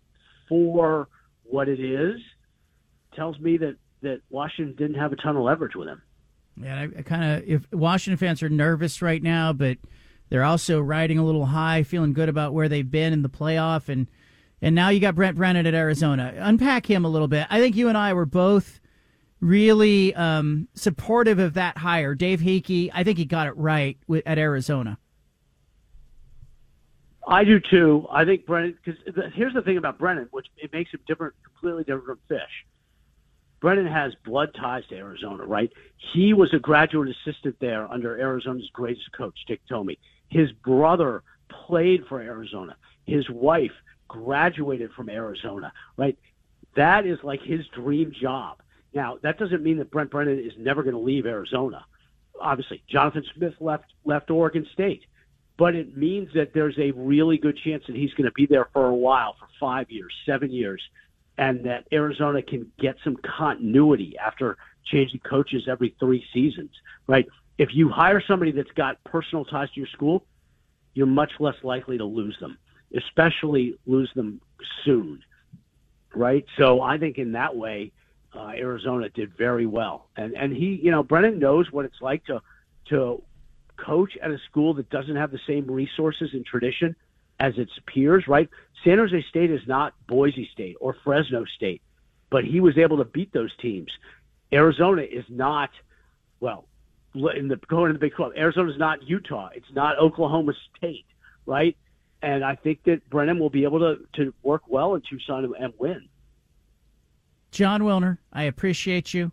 for 0.49 1.07
what 1.43 1.69
it 1.69 1.79
is 1.79 2.19
tells 3.15 3.39
me 3.39 3.57
that 3.57 3.75
that 4.01 4.21
Washington 4.29 4.75
didn't 4.75 4.99
have 4.99 5.13
a 5.13 5.15
ton 5.15 5.35
of 5.35 5.43
leverage 5.43 5.75
with 5.75 5.87
him. 5.87 6.01
Yeah, 6.61 6.79
I, 6.79 6.83
I 6.99 7.01
kind 7.01 7.23
of 7.23 7.47
if 7.47 7.71
Washington 7.71 8.17
fans 8.17 8.43
are 8.43 8.49
nervous 8.49 9.01
right 9.01 9.21
now, 9.21 9.53
but 9.53 9.77
they're 10.29 10.43
also 10.43 10.79
riding 10.79 11.17
a 11.17 11.25
little 11.25 11.45
high, 11.45 11.83
feeling 11.83 12.13
good 12.13 12.29
about 12.29 12.53
where 12.53 12.69
they've 12.69 12.89
been 12.89 13.13
in 13.13 13.21
the 13.21 13.29
playoff, 13.29 13.89
and 13.89 14.07
and 14.61 14.75
now 14.75 14.89
you 14.89 14.99
got 14.99 15.15
Brent 15.15 15.37
Brennan 15.37 15.65
at 15.65 15.73
Arizona. 15.73 16.33
Unpack 16.37 16.89
him 16.89 17.05
a 17.05 17.09
little 17.09 17.27
bit. 17.27 17.47
I 17.49 17.59
think 17.59 17.75
you 17.75 17.89
and 17.89 17.97
I 17.97 18.13
were 18.13 18.25
both 18.25 18.79
really 19.41 20.15
um, 20.15 20.69
supportive 20.73 21.37
of 21.37 21.55
that 21.55 21.77
hire. 21.77 22.15
Dave 22.15 22.39
Heeke, 22.39 22.89
I 22.93 23.03
think 23.03 23.17
he 23.17 23.25
got 23.25 23.47
it 23.47 23.57
right 23.57 23.97
with, 24.07 24.23
at 24.25 24.37
Arizona. 24.37 24.97
I 27.27 27.43
do 27.43 27.59
too. 27.59 28.07
I 28.11 28.25
think 28.25 28.45
Brennan, 28.45 28.77
because 28.83 28.99
here's 29.33 29.53
the 29.53 29.61
thing 29.61 29.77
about 29.77 29.97
Brennan, 29.97 30.27
which 30.31 30.47
it 30.57 30.73
makes 30.73 30.91
him 30.91 30.99
different, 31.07 31.33
completely 31.43 31.83
different 31.83 32.05
from 32.05 32.19
Fisch. 32.29 32.65
Brennan 33.61 33.87
has 33.87 34.13
blood 34.25 34.53
ties 34.59 34.83
to 34.89 34.97
Arizona, 34.97 35.45
right? 35.45 35.71
He 36.11 36.33
was 36.33 36.53
a 36.53 36.59
graduate 36.59 37.15
assistant 37.15 37.55
there 37.61 37.89
under 37.89 38.19
Arizona's 38.19 38.69
greatest 38.73 39.09
coach, 39.13 39.37
Dick 39.47 39.61
Tomey. 39.71 39.97
His 40.27 40.51
brother 40.51 41.23
played 41.47 42.05
for 42.09 42.19
Arizona. 42.19 42.75
His 43.05 43.29
wife 43.29 43.71
graduated 44.09 44.91
from 44.91 45.09
Arizona, 45.09 45.71
right? 45.95 46.17
That 46.75 47.05
is 47.05 47.19
like 47.23 47.41
his 47.41 47.65
dream 47.67 48.11
job. 48.11 48.57
Now, 48.93 49.17
that 49.23 49.39
doesn't 49.39 49.63
mean 49.63 49.77
that 49.77 49.91
Brent 49.91 50.11
Brennan 50.11 50.39
is 50.39 50.53
never 50.57 50.83
going 50.83 50.95
to 50.95 51.01
leave 51.01 51.25
Arizona. 51.25 51.85
Obviously, 52.41 52.83
Jonathan 52.87 53.23
Smith 53.35 53.53
left 53.61 53.85
left 54.03 54.29
Oregon 54.29 54.67
State 54.73 55.05
but 55.57 55.75
it 55.75 55.95
means 55.95 56.29
that 56.33 56.53
there's 56.53 56.77
a 56.79 56.91
really 56.91 57.37
good 57.37 57.57
chance 57.57 57.83
that 57.87 57.95
he's 57.95 58.13
going 58.13 58.25
to 58.25 58.31
be 58.31 58.45
there 58.45 58.67
for 58.73 58.87
a 58.87 58.95
while, 58.95 59.35
for 59.39 59.47
five 59.59 59.91
years, 59.91 60.13
seven 60.25 60.51
years, 60.51 60.81
and 61.37 61.63
that 61.65 61.87
Arizona 61.91 62.41
can 62.41 62.71
get 62.79 62.95
some 63.03 63.17
continuity 63.17 64.17
after 64.17 64.57
changing 64.85 65.19
coaches 65.19 65.63
every 65.67 65.95
three 65.99 66.25
seasons, 66.33 66.71
right? 67.07 67.27
If 67.57 67.69
you 67.73 67.89
hire 67.89 68.21
somebody 68.21 68.51
that's 68.51 68.71
got 68.71 69.03
personal 69.03 69.45
ties 69.45 69.69
to 69.71 69.79
your 69.79 69.87
school, 69.87 70.25
you're 70.93 71.07
much 71.07 71.31
less 71.39 71.55
likely 71.63 71.97
to 71.97 72.05
lose 72.05 72.37
them, 72.39 72.57
especially 72.95 73.77
lose 73.85 74.11
them 74.15 74.41
soon, 74.83 75.23
right? 76.15 76.45
So 76.57 76.81
I 76.81 76.97
think 76.97 77.17
in 77.17 77.33
that 77.33 77.55
way, 77.55 77.91
uh, 78.35 78.51
Arizona 78.55 79.09
did 79.09 79.37
very 79.37 79.67
well, 79.67 80.07
and 80.17 80.33
and 80.35 80.51
he, 80.51 80.79
you 80.81 80.89
know, 80.89 81.03
Brennan 81.03 81.37
knows 81.37 81.71
what 81.71 81.85
it's 81.85 82.01
like 82.01 82.25
to 82.25 82.41
to 82.89 83.21
coach 83.77 84.17
at 84.21 84.31
a 84.31 84.37
school 84.49 84.73
that 84.75 84.89
doesn't 84.89 85.15
have 85.15 85.31
the 85.31 85.39
same 85.47 85.69
resources 85.69 86.29
and 86.33 86.45
tradition 86.45 86.95
as 87.39 87.57
its 87.57 87.71
peers, 87.85 88.27
right? 88.27 88.49
San 88.83 88.97
Jose 88.97 89.25
State 89.29 89.51
is 89.51 89.61
not 89.67 89.93
Boise 90.07 90.49
State 90.53 90.75
or 90.79 90.95
Fresno 91.03 91.45
State, 91.45 91.81
but 92.29 92.43
he 92.43 92.59
was 92.59 92.77
able 92.77 92.97
to 92.97 93.05
beat 93.05 93.33
those 93.33 93.51
teams. 93.57 93.91
Arizona 94.51 95.01
is 95.01 95.25
not, 95.29 95.71
well, 96.39 96.65
in 97.13 97.47
the 97.47 97.57
going 97.67 97.89
to 97.89 97.93
the 97.93 97.99
Big 97.99 98.13
12. 98.15 98.33
Arizona 98.37 98.71
is 98.71 98.77
not 98.77 99.03
Utah. 99.03 99.49
It's 99.53 99.71
not 99.73 99.97
Oklahoma 99.99 100.53
State, 100.77 101.05
right? 101.45 101.75
And 102.21 102.43
I 102.43 102.55
think 102.55 102.83
that 102.85 103.07
Brennan 103.09 103.39
will 103.39 103.49
be 103.49 103.63
able 103.63 103.79
to 103.79 103.97
to 104.13 104.33
work 104.41 104.63
well 104.67 104.95
in 104.95 105.01
Tucson 105.01 105.43
and, 105.45 105.55
and 105.55 105.73
win. 105.77 106.07
Jon 107.51 107.81
Wilner, 107.81 108.17
I 108.31 108.43
appreciate 108.43 109.13
you. 109.13 109.31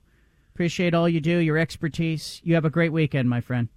Appreciate 0.54 0.92
all 0.92 1.08
you 1.08 1.20
do, 1.20 1.38
your 1.38 1.56
expertise. 1.56 2.40
You 2.44 2.54
have 2.54 2.66
a 2.66 2.70
great 2.70 2.92
weekend, 2.92 3.30
my 3.30 3.40
friend. 3.40 3.68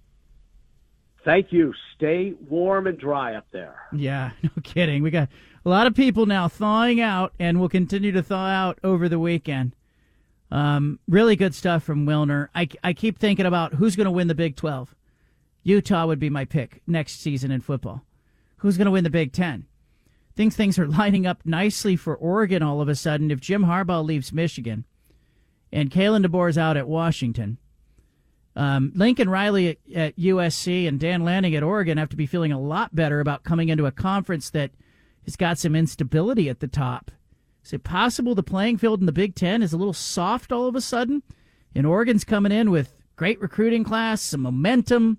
Thank 1.24 1.52
you. 1.52 1.72
Stay 1.96 2.34
warm 2.48 2.86
and 2.86 2.98
dry 2.98 3.34
up 3.34 3.46
there. 3.50 3.76
Yeah, 3.92 4.32
no 4.42 4.50
kidding. 4.62 5.02
We 5.02 5.10
got 5.10 5.28
a 5.64 5.68
lot 5.68 5.86
of 5.86 5.94
people 5.94 6.26
now 6.26 6.48
thawing 6.48 7.00
out, 7.00 7.32
and 7.38 7.58
will 7.58 7.68
continue 7.68 8.12
to 8.12 8.22
thaw 8.22 8.46
out 8.46 8.78
over 8.84 9.08
the 9.08 9.18
weekend. 9.18 9.74
Um, 10.50 11.00
really 11.08 11.34
good 11.36 11.54
stuff 11.54 11.82
from 11.82 12.06
Wilner. 12.06 12.48
I, 12.54 12.68
I 12.82 12.92
keep 12.92 13.18
thinking 13.18 13.46
about 13.46 13.74
who's 13.74 13.96
going 13.96 14.04
to 14.04 14.10
win 14.10 14.28
the 14.28 14.34
Big 14.34 14.56
12. 14.56 14.94
Utah 15.62 16.06
would 16.06 16.20
be 16.20 16.30
my 16.30 16.44
pick 16.44 16.82
next 16.86 17.20
season 17.20 17.50
in 17.50 17.60
football. 17.62 18.02
Who's 18.58 18.76
going 18.76 18.84
to 18.84 18.92
win 18.92 19.04
the 19.04 19.10
Big 19.10 19.32
10? 19.32 19.66
Think 20.36 20.52
things 20.52 20.78
are 20.78 20.86
lining 20.88 21.26
up 21.26 21.40
nicely 21.44 21.96
for 21.96 22.14
Oregon 22.14 22.62
all 22.62 22.80
of 22.80 22.88
a 22.88 22.94
sudden 22.94 23.30
if 23.30 23.40
Jim 23.40 23.64
Harbaugh 23.64 24.04
leaves 24.04 24.32
Michigan 24.32 24.84
and 25.72 25.90
Kalen 25.90 26.24
DeBoer's 26.24 26.58
out 26.58 26.76
at 26.76 26.86
Washington. 26.86 27.58
Um, 28.56 28.92
Lincoln 28.94 29.28
Riley 29.28 29.68
at, 29.68 29.78
at, 29.94 30.16
USC 30.16 30.86
and 30.86 31.00
Dan 31.00 31.24
Lanning 31.24 31.56
at 31.56 31.62
Oregon 31.62 31.98
have 31.98 32.10
to 32.10 32.16
be 32.16 32.26
feeling 32.26 32.52
a 32.52 32.60
lot 32.60 32.94
better 32.94 33.20
about 33.20 33.42
coming 33.42 33.68
into 33.68 33.86
a 33.86 33.90
conference 33.90 34.50
that 34.50 34.70
has 35.24 35.34
got 35.36 35.58
some 35.58 35.74
instability 35.74 36.48
at 36.48 36.60
the 36.60 36.68
top. 36.68 37.10
Is 37.64 37.72
it 37.72 37.82
possible 37.82 38.34
the 38.34 38.42
playing 38.42 38.78
field 38.78 39.00
in 39.00 39.06
the 39.06 39.12
Big 39.12 39.34
Ten 39.34 39.62
is 39.62 39.72
a 39.72 39.76
little 39.76 39.94
soft 39.94 40.52
all 40.52 40.66
of 40.66 40.76
a 40.76 40.80
sudden? 40.80 41.22
And 41.74 41.86
Oregon's 41.86 42.24
coming 42.24 42.52
in 42.52 42.70
with 42.70 42.94
great 43.16 43.40
recruiting 43.40 43.82
class, 43.82 44.20
some 44.20 44.42
momentum. 44.42 45.18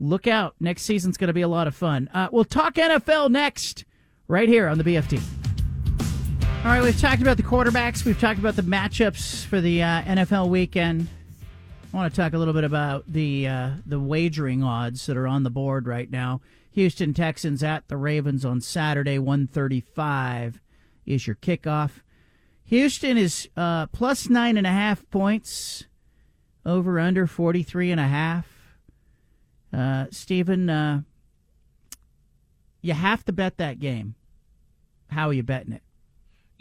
Look 0.00 0.26
out. 0.26 0.56
Next 0.58 0.82
season's 0.82 1.16
going 1.16 1.28
to 1.28 1.34
be 1.34 1.42
a 1.42 1.48
lot 1.48 1.68
of 1.68 1.76
fun. 1.76 2.08
Uh, 2.12 2.28
we'll 2.32 2.44
talk 2.44 2.74
NFL 2.74 3.30
next, 3.30 3.84
right 4.26 4.48
here 4.48 4.66
on 4.66 4.78
the 4.78 4.84
BFT. 4.84 5.22
All 6.64 6.70
right, 6.70 6.82
we've 6.82 7.00
talked 7.00 7.22
about 7.22 7.36
the 7.36 7.42
quarterbacks. 7.42 8.04
We've 8.04 8.18
talked 8.18 8.38
about 8.38 8.56
the 8.56 8.62
matchups 8.62 9.44
for 9.44 9.60
the 9.60 9.82
uh, 9.82 10.02
NFL 10.02 10.48
weekend. 10.48 11.08
I 11.92 11.96
want 11.98 12.14
to 12.14 12.18
talk 12.18 12.32
a 12.32 12.38
little 12.38 12.54
bit 12.54 12.64
about 12.64 13.04
the 13.06 13.46
uh, 13.46 13.70
the 13.84 14.00
wagering 14.00 14.62
odds 14.62 15.04
that 15.04 15.16
are 15.16 15.26
on 15.26 15.42
the 15.42 15.50
board 15.50 15.86
right 15.86 16.10
now. 16.10 16.40
Houston 16.70 17.12
Texans 17.12 17.62
at 17.62 17.86
the 17.88 17.98
Ravens 17.98 18.46
on 18.46 18.62
Saturday, 18.62 19.18
one 19.18 19.46
thirty 19.46 19.80
five 19.80 20.58
is 21.04 21.26
your 21.26 21.36
kickoff. 21.36 22.00
Houston 22.64 23.18
is 23.18 23.46
uh, 23.58 23.88
plus 23.88 24.30
nine 24.30 24.56
and 24.56 24.66
a 24.66 24.70
half 24.70 25.08
points, 25.10 25.84
over 26.64 26.98
under 26.98 27.26
forty 27.26 27.62
three 27.62 27.90
and 27.90 28.00
a 28.00 28.08
half. 28.08 28.46
Uh, 29.70 30.06
Stephen, 30.10 30.70
uh, 30.70 31.02
you 32.80 32.94
have 32.94 33.22
to 33.26 33.32
bet 33.32 33.58
that 33.58 33.80
game. 33.80 34.14
How 35.08 35.28
are 35.28 35.34
you 35.34 35.42
betting 35.42 35.74
it? 35.74 35.82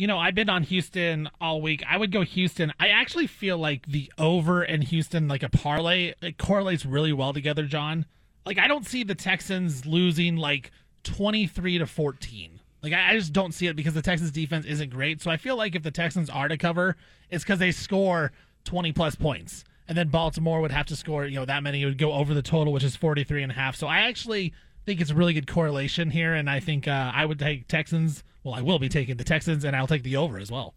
You 0.01 0.07
know, 0.07 0.17
I've 0.17 0.33
been 0.33 0.49
on 0.49 0.63
Houston 0.63 1.29
all 1.39 1.61
week. 1.61 1.83
I 1.87 1.95
would 1.95 2.11
go 2.11 2.23
Houston. 2.23 2.73
I 2.79 2.87
actually 2.87 3.27
feel 3.27 3.59
like 3.59 3.85
the 3.85 4.11
over 4.17 4.63
in 4.63 4.81
Houston, 4.81 5.27
like 5.27 5.43
a 5.43 5.49
parlay, 5.49 6.15
it 6.23 6.39
correlates 6.39 6.87
really 6.87 7.13
well 7.13 7.33
together, 7.33 7.67
John. 7.67 8.07
Like, 8.43 8.57
I 8.57 8.67
don't 8.67 8.83
see 8.83 9.03
the 9.03 9.13
Texans 9.13 9.85
losing 9.85 10.37
like 10.37 10.71
23 11.03 11.77
to 11.77 11.85
14. 11.85 12.59
Like, 12.81 12.93
I 12.93 13.15
just 13.15 13.31
don't 13.31 13.53
see 13.53 13.67
it 13.67 13.75
because 13.75 13.93
the 13.93 14.01
Texans 14.01 14.31
defense 14.31 14.65
isn't 14.65 14.89
great. 14.89 15.21
So 15.21 15.29
I 15.29 15.37
feel 15.37 15.55
like 15.55 15.75
if 15.75 15.83
the 15.83 15.91
Texans 15.91 16.31
are 16.31 16.47
to 16.47 16.57
cover, 16.57 16.97
it's 17.29 17.43
because 17.43 17.59
they 17.59 17.71
score 17.71 18.31
20 18.63 18.93
plus 18.93 19.13
points. 19.13 19.63
And 19.87 19.95
then 19.95 20.07
Baltimore 20.07 20.61
would 20.61 20.71
have 20.71 20.87
to 20.87 20.95
score, 20.95 21.27
you 21.27 21.35
know, 21.35 21.45
that 21.45 21.61
many. 21.61 21.83
It 21.83 21.85
would 21.85 21.99
go 21.99 22.13
over 22.13 22.33
the 22.33 22.41
total, 22.41 22.73
which 22.73 22.83
is 22.83 22.95
43 22.95 23.43
and 23.43 23.51
a 23.51 23.55
half. 23.55 23.75
So 23.75 23.85
I 23.85 23.99
actually 23.99 24.51
think 24.83 24.99
it's 24.99 25.11
a 25.11 25.15
really 25.15 25.33
good 25.33 25.45
correlation 25.45 26.09
here. 26.09 26.33
And 26.33 26.49
I 26.49 26.59
think 26.59 26.87
uh, 26.87 27.11
I 27.13 27.23
would 27.23 27.37
take 27.37 27.67
Texans 27.67 28.23
well, 28.43 28.53
I 28.53 28.61
will 28.61 28.80
be 28.80 28.89
taking 28.89 29.18
the 29.18 29.23
Texans, 29.23 29.63
and 29.63 29.76
I'll 29.76 29.88
take 29.88 30.03
the 30.03 30.18
over 30.18 30.38
as 30.38 30.51
well. 30.51 30.73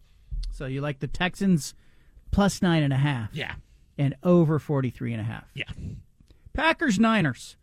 So 0.51 0.65
you 0.65 0.81
like 0.81 0.99
the 0.99 1.07
Texans 1.07 1.73
plus 2.31 2.61
nine 2.61 2.83
and 2.83 2.93
a 2.93 2.97
half? 2.97 3.29
Yeah. 3.33 3.55
And 3.97 4.15
over 4.23 4.59
43 4.59 5.13
and 5.13 5.21
a 5.21 5.25
half? 5.25 5.45
Yeah. 5.53 5.71
Packers 6.53 6.99
Niners, 6.99 7.57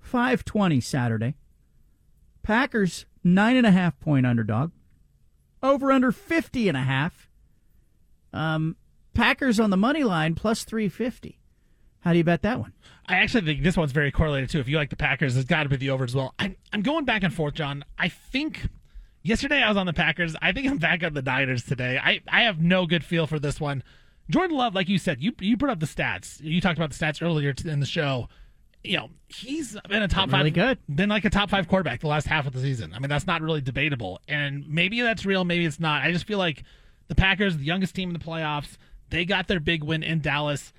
520 0.00 0.80
Saturday. 0.80 1.34
Packers, 2.42 3.06
nine 3.22 3.56
and 3.56 3.66
a 3.66 3.70
half 3.70 3.98
point 4.00 4.26
underdog. 4.26 4.72
Over 5.62 5.92
under 5.92 6.10
50 6.10 6.68
and 6.68 6.76
a 6.76 6.82
half. 6.82 7.28
Um, 8.32 8.76
Packers 9.14 9.60
on 9.60 9.70
the 9.70 9.76
money 9.76 10.02
line 10.02 10.34
plus 10.34 10.64
350. 10.64 11.38
How 12.00 12.12
do 12.12 12.18
you 12.18 12.24
bet 12.24 12.42
that 12.42 12.58
one? 12.58 12.72
I 13.06 13.16
actually 13.16 13.44
think 13.46 13.62
this 13.62 13.76
one's 13.76 13.92
very 13.92 14.10
correlated 14.10 14.50
too. 14.50 14.58
If 14.58 14.68
you 14.68 14.76
like 14.76 14.90
the 14.90 14.96
Packers, 14.96 15.36
it's 15.36 15.48
got 15.48 15.64
to 15.64 15.68
be 15.68 15.76
the 15.76 15.90
over 15.90 16.02
as 16.02 16.14
well. 16.14 16.34
I'm, 16.38 16.56
I'm 16.72 16.82
going 16.82 17.04
back 17.04 17.22
and 17.22 17.32
forth, 17.32 17.54
John. 17.54 17.84
I 17.96 18.08
think 18.08 18.68
yesterday 19.22 19.62
I 19.62 19.68
was 19.68 19.76
on 19.76 19.86
the 19.86 19.92
Packers. 19.92 20.34
I 20.40 20.52
think 20.52 20.68
I'm 20.68 20.78
back 20.78 21.02
on 21.02 21.14
the 21.14 21.22
Niners 21.22 21.62
today. 21.64 21.98
I, 22.02 22.20
I 22.28 22.42
have 22.42 22.60
no 22.60 22.86
good 22.86 23.04
feel 23.04 23.26
for 23.26 23.38
this 23.38 23.60
one. 23.60 23.82
Jordan 24.30 24.56
Love, 24.56 24.74
like 24.74 24.88
you 24.88 24.98
said, 24.98 25.22
you 25.22 25.32
you 25.40 25.56
put 25.56 25.68
up 25.68 25.80
the 25.80 25.86
stats. 25.86 26.40
You 26.40 26.60
talked 26.60 26.78
about 26.78 26.90
the 26.90 26.96
stats 26.96 27.22
earlier 27.22 27.54
in 27.64 27.80
the 27.80 27.86
show. 27.86 28.28
You 28.84 28.96
know, 28.96 29.10
he's 29.28 29.76
been 29.88 30.02
a 30.02 30.08
top 30.08 30.28
Been 30.30 30.38
really 30.38 30.50
five, 30.50 30.78
good. 30.86 30.96
been 30.96 31.08
like 31.08 31.24
a 31.24 31.30
top 31.30 31.50
five 31.50 31.68
quarterback 31.68 32.00
the 32.00 32.08
last 32.08 32.26
half 32.26 32.46
of 32.46 32.52
the 32.52 32.60
season. 32.60 32.92
I 32.94 32.98
mean, 32.98 33.08
that's 33.08 33.26
not 33.26 33.42
really 33.42 33.60
debatable. 33.60 34.20
And 34.26 34.66
maybe 34.68 35.00
that's 35.02 35.24
real, 35.24 35.44
maybe 35.44 35.64
it's 35.66 35.78
not. 35.78 36.02
I 36.02 36.12
just 36.12 36.26
feel 36.26 36.38
like 36.38 36.64
the 37.08 37.14
Packers, 37.14 37.56
the 37.56 37.64
youngest 37.64 37.94
team 37.94 38.08
in 38.08 38.12
the 38.14 38.24
playoffs, 38.24 38.76
they 39.10 39.24
got 39.24 39.46
their 39.46 39.60
big 39.60 39.84
win 39.84 40.02
in 40.02 40.20
Dallas. 40.20 40.72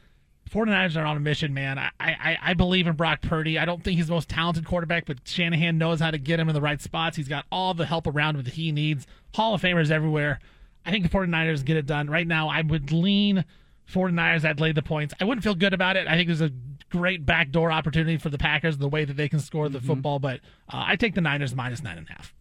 49ers 0.53 0.95
are 0.95 1.05
on 1.05 1.17
a 1.17 1.19
mission, 1.19 1.53
man. 1.53 1.79
I, 1.79 1.89
I, 1.99 2.37
I 2.41 2.53
believe 2.53 2.85
in 2.85 2.93
Brock 2.93 3.21
Purdy. 3.21 3.57
I 3.57 3.65
don't 3.65 3.83
think 3.83 3.97
he's 3.97 4.07
the 4.07 4.13
most 4.13 4.29
talented 4.29 4.65
quarterback, 4.65 5.05
but 5.05 5.17
Shanahan 5.25 5.77
knows 5.77 5.99
how 5.99 6.11
to 6.11 6.17
get 6.17 6.39
him 6.39 6.47
in 6.47 6.53
the 6.53 6.61
right 6.61 6.81
spots. 6.81 7.17
He's 7.17 7.27
got 7.27 7.45
all 7.51 7.73
the 7.73 7.85
help 7.85 8.05
around 8.05 8.35
him 8.35 8.43
that 8.43 8.53
he 8.53 8.71
needs. 8.71 9.07
Hall 9.33 9.55
of 9.55 9.61
Famers 9.61 9.89
everywhere. 9.89 10.39
I 10.85 10.91
think 10.91 11.09
the 11.09 11.17
49ers 11.17 11.65
get 11.65 11.77
it 11.77 11.85
done. 11.85 12.09
Right 12.09 12.27
now, 12.27 12.49
I 12.49 12.61
would 12.61 12.91
lean 12.91 13.45
49ers. 13.91 14.45
I'd 14.45 14.59
lay 14.59 14.71
the 14.71 14.83
points. 14.83 15.13
I 15.19 15.25
wouldn't 15.25 15.43
feel 15.43 15.55
good 15.55 15.73
about 15.73 15.97
it. 15.97 16.07
I 16.07 16.15
think 16.15 16.27
there's 16.27 16.41
a 16.41 16.51
great 16.89 17.25
backdoor 17.25 17.71
opportunity 17.71 18.17
for 18.17 18.29
the 18.29 18.37
Packers, 18.37 18.77
the 18.77 18.87
way 18.87 19.05
that 19.05 19.17
they 19.17 19.27
can 19.27 19.39
score 19.39 19.67
the 19.69 19.81
football, 19.81 20.19
but 20.19 20.39
uh, 20.71 20.83
I 20.85 20.95
take 20.95 21.15
the 21.15 21.21
Niners 21.21 21.55
minus 21.55 21.81
nine 21.81 21.97
and 21.97 22.07
a 22.07 22.13
half. 22.13 22.33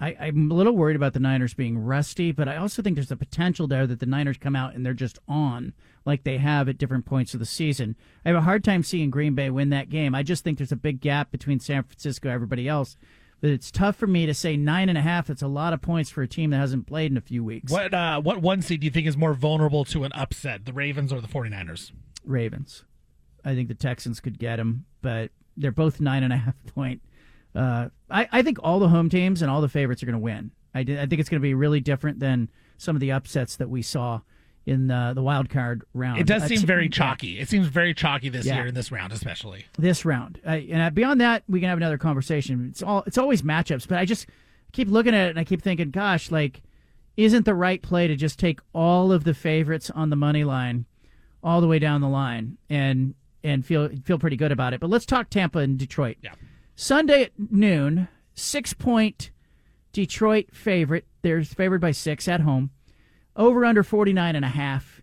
I, 0.00 0.16
I'm 0.20 0.50
a 0.50 0.54
little 0.54 0.76
worried 0.76 0.96
about 0.96 1.12
the 1.12 1.20
Niners 1.20 1.54
being 1.54 1.78
rusty, 1.78 2.30
but 2.30 2.48
I 2.48 2.56
also 2.56 2.82
think 2.82 2.94
there's 2.94 3.10
a 3.10 3.16
potential 3.16 3.66
there 3.66 3.86
that 3.86 3.98
the 3.98 4.06
Niners 4.06 4.36
come 4.38 4.54
out 4.54 4.74
and 4.74 4.86
they're 4.86 4.94
just 4.94 5.18
on 5.26 5.72
like 6.04 6.24
they 6.24 6.38
have 6.38 6.68
at 6.68 6.78
different 6.78 7.04
points 7.04 7.34
of 7.34 7.40
the 7.40 7.46
season. 7.46 7.96
I 8.24 8.28
have 8.28 8.38
a 8.38 8.42
hard 8.42 8.62
time 8.62 8.82
seeing 8.82 9.10
Green 9.10 9.34
Bay 9.34 9.50
win 9.50 9.70
that 9.70 9.90
game. 9.90 10.14
I 10.14 10.22
just 10.22 10.44
think 10.44 10.58
there's 10.58 10.72
a 10.72 10.76
big 10.76 11.00
gap 11.00 11.30
between 11.30 11.58
San 11.58 11.82
Francisco 11.82 12.28
and 12.28 12.34
everybody 12.34 12.68
else. 12.68 12.96
But 13.40 13.50
it's 13.50 13.70
tough 13.70 13.96
for 13.96 14.06
me 14.06 14.26
to 14.26 14.34
say 14.34 14.56
nine 14.56 14.88
and 14.88 14.98
a 14.98 15.00
half. 15.00 15.28
That's 15.28 15.42
a 15.42 15.48
lot 15.48 15.72
of 15.72 15.80
points 15.80 16.10
for 16.10 16.22
a 16.22 16.28
team 16.28 16.50
that 16.50 16.56
hasn't 16.58 16.86
played 16.86 17.10
in 17.10 17.16
a 17.16 17.20
few 17.20 17.44
weeks. 17.44 17.70
What 17.70 17.94
uh, 17.94 18.20
what 18.20 18.42
one 18.42 18.62
seed 18.62 18.80
do 18.80 18.84
you 18.86 18.90
think 18.90 19.06
is 19.06 19.16
more 19.16 19.34
vulnerable 19.34 19.84
to 19.86 20.04
an 20.04 20.12
upset, 20.12 20.64
the 20.64 20.72
Ravens 20.72 21.12
or 21.12 21.20
the 21.20 21.28
49ers? 21.28 21.92
Ravens. 22.24 22.84
I 23.44 23.54
think 23.54 23.68
the 23.68 23.74
Texans 23.74 24.18
could 24.18 24.38
get 24.38 24.56
them, 24.56 24.86
but 25.02 25.30
they're 25.56 25.70
both 25.70 26.00
nine 26.00 26.24
and 26.24 26.32
a 26.32 26.36
half 26.36 26.54
point. 26.66 27.00
Uh, 27.58 27.88
I, 28.08 28.28
I 28.30 28.42
think 28.42 28.58
all 28.62 28.78
the 28.78 28.88
home 28.88 29.08
teams 29.08 29.42
and 29.42 29.50
all 29.50 29.60
the 29.60 29.68
favorites 29.68 30.02
are 30.02 30.06
going 30.06 30.14
to 30.14 30.18
win. 30.20 30.52
I, 30.74 30.82
did, 30.84 30.98
I 30.98 31.06
think 31.06 31.20
it's 31.20 31.28
going 31.28 31.40
to 31.40 31.46
be 31.46 31.54
really 31.54 31.80
different 31.80 32.20
than 32.20 32.48
some 32.76 32.94
of 32.94 33.00
the 33.00 33.12
upsets 33.12 33.56
that 33.56 33.68
we 33.68 33.82
saw 33.82 34.20
in 34.64 34.86
the, 34.86 35.12
the 35.14 35.22
wild 35.22 35.48
card 35.48 35.82
round. 35.94 36.20
It 36.20 36.26
does 36.26 36.44
seem 36.44 36.60
very 36.60 36.84
yeah. 36.84 36.90
chalky. 36.90 37.40
It 37.40 37.48
seems 37.48 37.66
very 37.66 37.94
chalky 37.94 38.28
this 38.28 38.46
Yeah. 38.46 38.56
year 38.56 38.66
in 38.66 38.74
this 38.74 38.92
round, 38.92 39.12
especially. 39.12 39.64
this 39.78 40.04
round. 40.04 40.40
I, 40.46 40.68
and 40.70 40.94
beyond 40.94 41.20
that, 41.20 41.42
we 41.48 41.58
can 41.60 41.68
have 41.68 41.78
another 41.78 41.98
conversation. 41.98 42.68
It's 42.70 42.82
all 42.82 43.02
it's 43.06 43.18
always 43.18 43.42
matchups, 43.42 43.88
but 43.88 43.98
I 43.98 44.04
just 44.04 44.26
keep 44.72 44.88
looking 44.88 45.14
at 45.14 45.26
it 45.26 45.30
and 45.30 45.38
I 45.38 45.44
keep 45.44 45.62
thinking, 45.62 45.90
gosh, 45.90 46.30
like, 46.30 46.62
isn't 47.16 47.44
the 47.44 47.54
right 47.54 47.82
play 47.82 48.06
to 48.06 48.14
just 48.14 48.38
take 48.38 48.60
all 48.72 49.10
of 49.10 49.24
the 49.24 49.34
favorites 49.34 49.90
on 49.90 50.10
the 50.10 50.16
money 50.16 50.44
line, 50.44 50.84
all 51.42 51.60
the 51.60 51.66
way 51.66 51.78
down 51.78 52.00
the 52.02 52.08
line, 52.08 52.58
and 52.70 53.14
and 53.42 53.64
feel 53.64 53.88
feel 54.04 54.18
pretty 54.18 54.36
good 54.36 54.52
about 54.52 54.74
it. 54.74 54.80
But 54.80 54.90
let's 54.90 55.06
talk 55.06 55.30
Tampa 55.30 55.58
and 55.60 55.78
Detroit. 55.78 56.18
Yeah. 56.22 56.34
Sunday 56.80 57.24
at 57.24 57.32
noon, 57.36 58.06
six 58.34 58.72
point 58.72 59.32
Detroit 59.92 60.54
favorite. 60.54 61.06
They're 61.22 61.42
favored 61.42 61.80
by 61.80 61.90
six 61.90 62.28
at 62.28 62.42
home. 62.42 62.70
Over 63.34 63.64
under 63.64 63.82
49 63.82 64.36
and 64.36 64.44
a 64.44 64.48
half. 64.48 65.02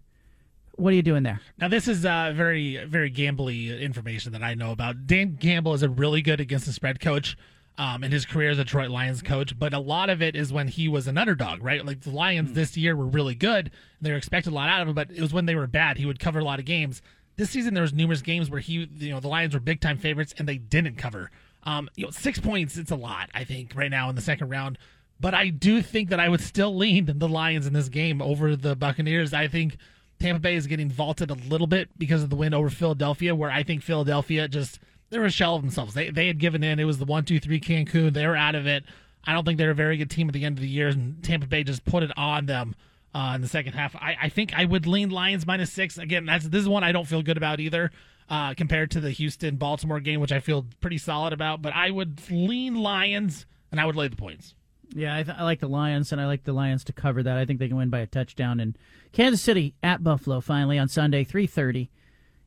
What 0.76 0.94
are 0.94 0.96
you 0.96 1.02
doing 1.02 1.24
there? 1.24 1.42
Now, 1.58 1.68
this 1.68 1.90
is 1.90 2.06
uh, 2.06 2.32
very, 2.34 2.86
very 2.86 3.12
gambly 3.12 3.78
information 3.78 4.32
that 4.32 4.42
I 4.42 4.54
know 4.54 4.72
about. 4.72 5.06
Dan 5.06 5.36
Campbell 5.36 5.74
is 5.74 5.84
a 5.84 5.90
really 5.90 6.22
good 6.22 6.40
against 6.40 6.66
the 6.66 6.72
spread 6.72 7.02
coach 7.02 7.38
um, 7.78 8.06
in 8.06 8.12
his 8.14 8.26
career 8.26 8.52
as 8.52 8.58
a 8.58 8.64
Detroit 8.64 8.90
Lions 8.90 9.22
coach, 9.22 9.60
but 9.60 9.74
a 9.74 9.80
lot 9.80 10.10
of 10.10 10.22
it 10.22 10.38
is 10.38 10.54
when 10.54 10.70
he 10.70 10.88
was 10.88 11.08
an 11.08 11.18
underdog, 11.18 11.62
right? 11.62 11.86
Like 11.86 12.02
the 12.02 12.10
Lions 12.10 12.54
this 12.54 12.78
year 12.78 12.96
were 12.96 13.06
really 13.06 13.36
good. 13.36 13.70
They 14.00 14.12
were 14.12 14.18
expected 14.18 14.54
a 14.54 14.56
lot 14.56 14.70
out 14.70 14.82
of 14.82 14.88
him, 14.88 14.96
but 14.96 15.12
it 15.12 15.20
was 15.20 15.34
when 15.34 15.46
they 15.46 15.56
were 15.56 15.68
bad. 15.68 15.98
He 15.98 16.06
would 16.06 16.22
cover 16.22 16.40
a 16.40 16.46
lot 16.46 16.60
of 16.60 16.66
games. 16.66 17.02
This 17.36 17.50
season, 17.50 17.74
there 17.74 17.84
was 17.84 17.94
numerous 17.94 18.22
games 18.22 18.50
where 18.50 18.62
he, 18.62 18.90
you 18.98 19.10
know, 19.10 19.20
the 19.20 19.28
Lions 19.28 19.54
were 19.54 19.60
big 19.60 19.82
time 19.82 19.98
favorites 19.98 20.34
and 20.38 20.48
they 20.48 20.58
didn't 20.58 20.96
cover. 20.96 21.32
Um, 21.66 21.90
you 21.96 22.06
know, 22.06 22.12
six 22.12 22.40
points, 22.40 22.78
it's 22.78 22.92
a 22.92 22.96
lot, 22.96 23.30
I 23.34 23.44
think, 23.44 23.74
right 23.76 23.90
now 23.90 24.10
in 24.10 24.16
the 24.16 24.22
second 24.22 24.50
round. 24.50 24.78
But 25.20 25.34
I 25.34 25.50
do 25.50 25.82
think 25.82 26.10
that 26.10 26.20
I 26.20 26.30
would 26.30 26.42
still 26.42 26.76
lean 26.76 27.12
the 27.16 27.28
Lions 27.28 27.66
in 27.66 27.74
this 27.74 27.90
game 27.90 28.22
over 28.22 28.56
the 28.56 28.76
Buccaneers. 28.76 29.34
I 29.34 29.48
think 29.48 29.78
Tampa 30.20 30.40
Bay 30.40 30.56
is 30.56 30.68
getting 30.68 30.90
vaulted 30.90 31.32
a 31.32 31.36
little 31.36 31.68
bit 31.68 31.90
because 31.98 32.24
of 32.24 32.30
the 32.30 32.36
win 32.36 32.54
over 32.54 32.70
Philadelphia, 32.70 33.34
where 33.34 33.50
I 33.50 33.64
think 33.64 33.82
Philadelphia 33.82 34.48
just 34.48 34.80
they 35.10 35.20
were 35.20 35.26
a 35.26 35.32
shell 35.32 35.56
of 35.56 35.62
themselves. 35.62 35.94
They 35.94 36.10
they 36.10 36.28
had 36.28 36.40
given 36.40 36.64
in. 36.64 36.80
It 36.80 36.86
was 36.86 36.98
the 36.98 37.06
one 37.06 37.26
two 37.26 37.40
three 37.40 37.60
Cancun. 37.60 38.14
They 38.14 38.28
were 38.28 38.36
out 38.36 38.56
of 38.56 38.68
it. 38.68 38.84
I 39.26 39.34
don't 39.34 39.46
think 39.46 39.58
they're 39.58 39.72
a 39.72 39.76
very 39.76 39.98
good 39.98 40.10
team 40.10 40.28
at 40.28 40.34
the 40.34 40.46
end 40.46 40.58
of 40.58 40.62
the 40.62 40.70
year, 40.70 40.90
and 40.90 41.24
Tampa 41.24 41.48
Bay 41.48 41.64
just 41.64 41.84
put 41.86 42.04
it 42.04 42.12
on 42.16 42.46
them 42.46 42.76
uh, 43.14 43.34
in 43.36 43.42
the 43.42 43.48
second 43.48 43.74
half. 43.74 43.96
I, 43.96 44.16
I 44.24 44.30
think 44.30 44.54
I 44.54 44.66
would 44.66 44.86
lean 44.86 45.10
Lions 45.10 45.48
minus 45.48 45.72
six. 45.72 45.98
Again, 45.98 46.26
that's 46.26 46.48
this 46.48 46.62
is 46.62 46.70
one 46.70 46.84
I 46.84 46.92
don't 46.92 47.08
feel 47.08 47.24
good 47.24 47.38
about 47.38 47.60
either. 47.60 47.92
Uh, 48.28 48.56
compared 48.56 48.90
to 48.90 49.00
the 49.00 49.12
Houston 49.12 49.56
Baltimore 49.56 50.00
game, 50.00 50.20
which 50.20 50.32
I 50.32 50.40
feel 50.40 50.66
pretty 50.82 50.98
solid 50.98 51.32
about, 51.32 51.62
but 51.62 51.74
I 51.76 51.92
would 51.92 52.20
lean 52.32 52.74
Lions 52.74 53.46
and 53.72 53.80
I 53.80 53.86
would 53.86 53.96
lay 53.96 54.08
the 54.08 54.16
points. 54.16 54.56
Yeah, 54.96 55.16
I, 55.16 55.22
th- 55.22 55.38
I 55.38 55.44
like 55.44 55.60
the 55.60 55.68
Lions, 55.68 56.12
and 56.12 56.20
I 56.20 56.26
like 56.26 56.44
the 56.44 56.54
Lions 56.54 56.84
to 56.86 56.94
cover 56.94 57.22
that. 57.22 57.38
I 57.38 57.46
think 57.46 57.60
they 57.60 57.68
can 57.68 57.78
win 57.78 57.92
by 57.92 58.00
a 58.00 58.08
touchdown. 58.08 58.60
And 58.60 58.78
Kansas 59.12 59.42
City 59.42 59.76
at 59.84 60.04
Buffalo 60.04 60.42
finally 60.42 60.80
on 60.80 60.88
Sunday, 60.88 61.24
three 61.24 61.46
thirty 61.46 61.92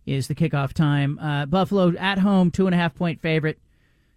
is 0.05 0.26
the 0.26 0.34
kickoff 0.34 0.72
time. 0.72 1.16
Uh, 1.20 1.46
Buffalo 1.46 1.94
at 1.96 2.18
home, 2.18 2.50
two 2.50 2.66
and 2.66 2.74
a 2.74 2.78
half 2.78 2.94
point 2.94 3.20
favorite. 3.20 3.60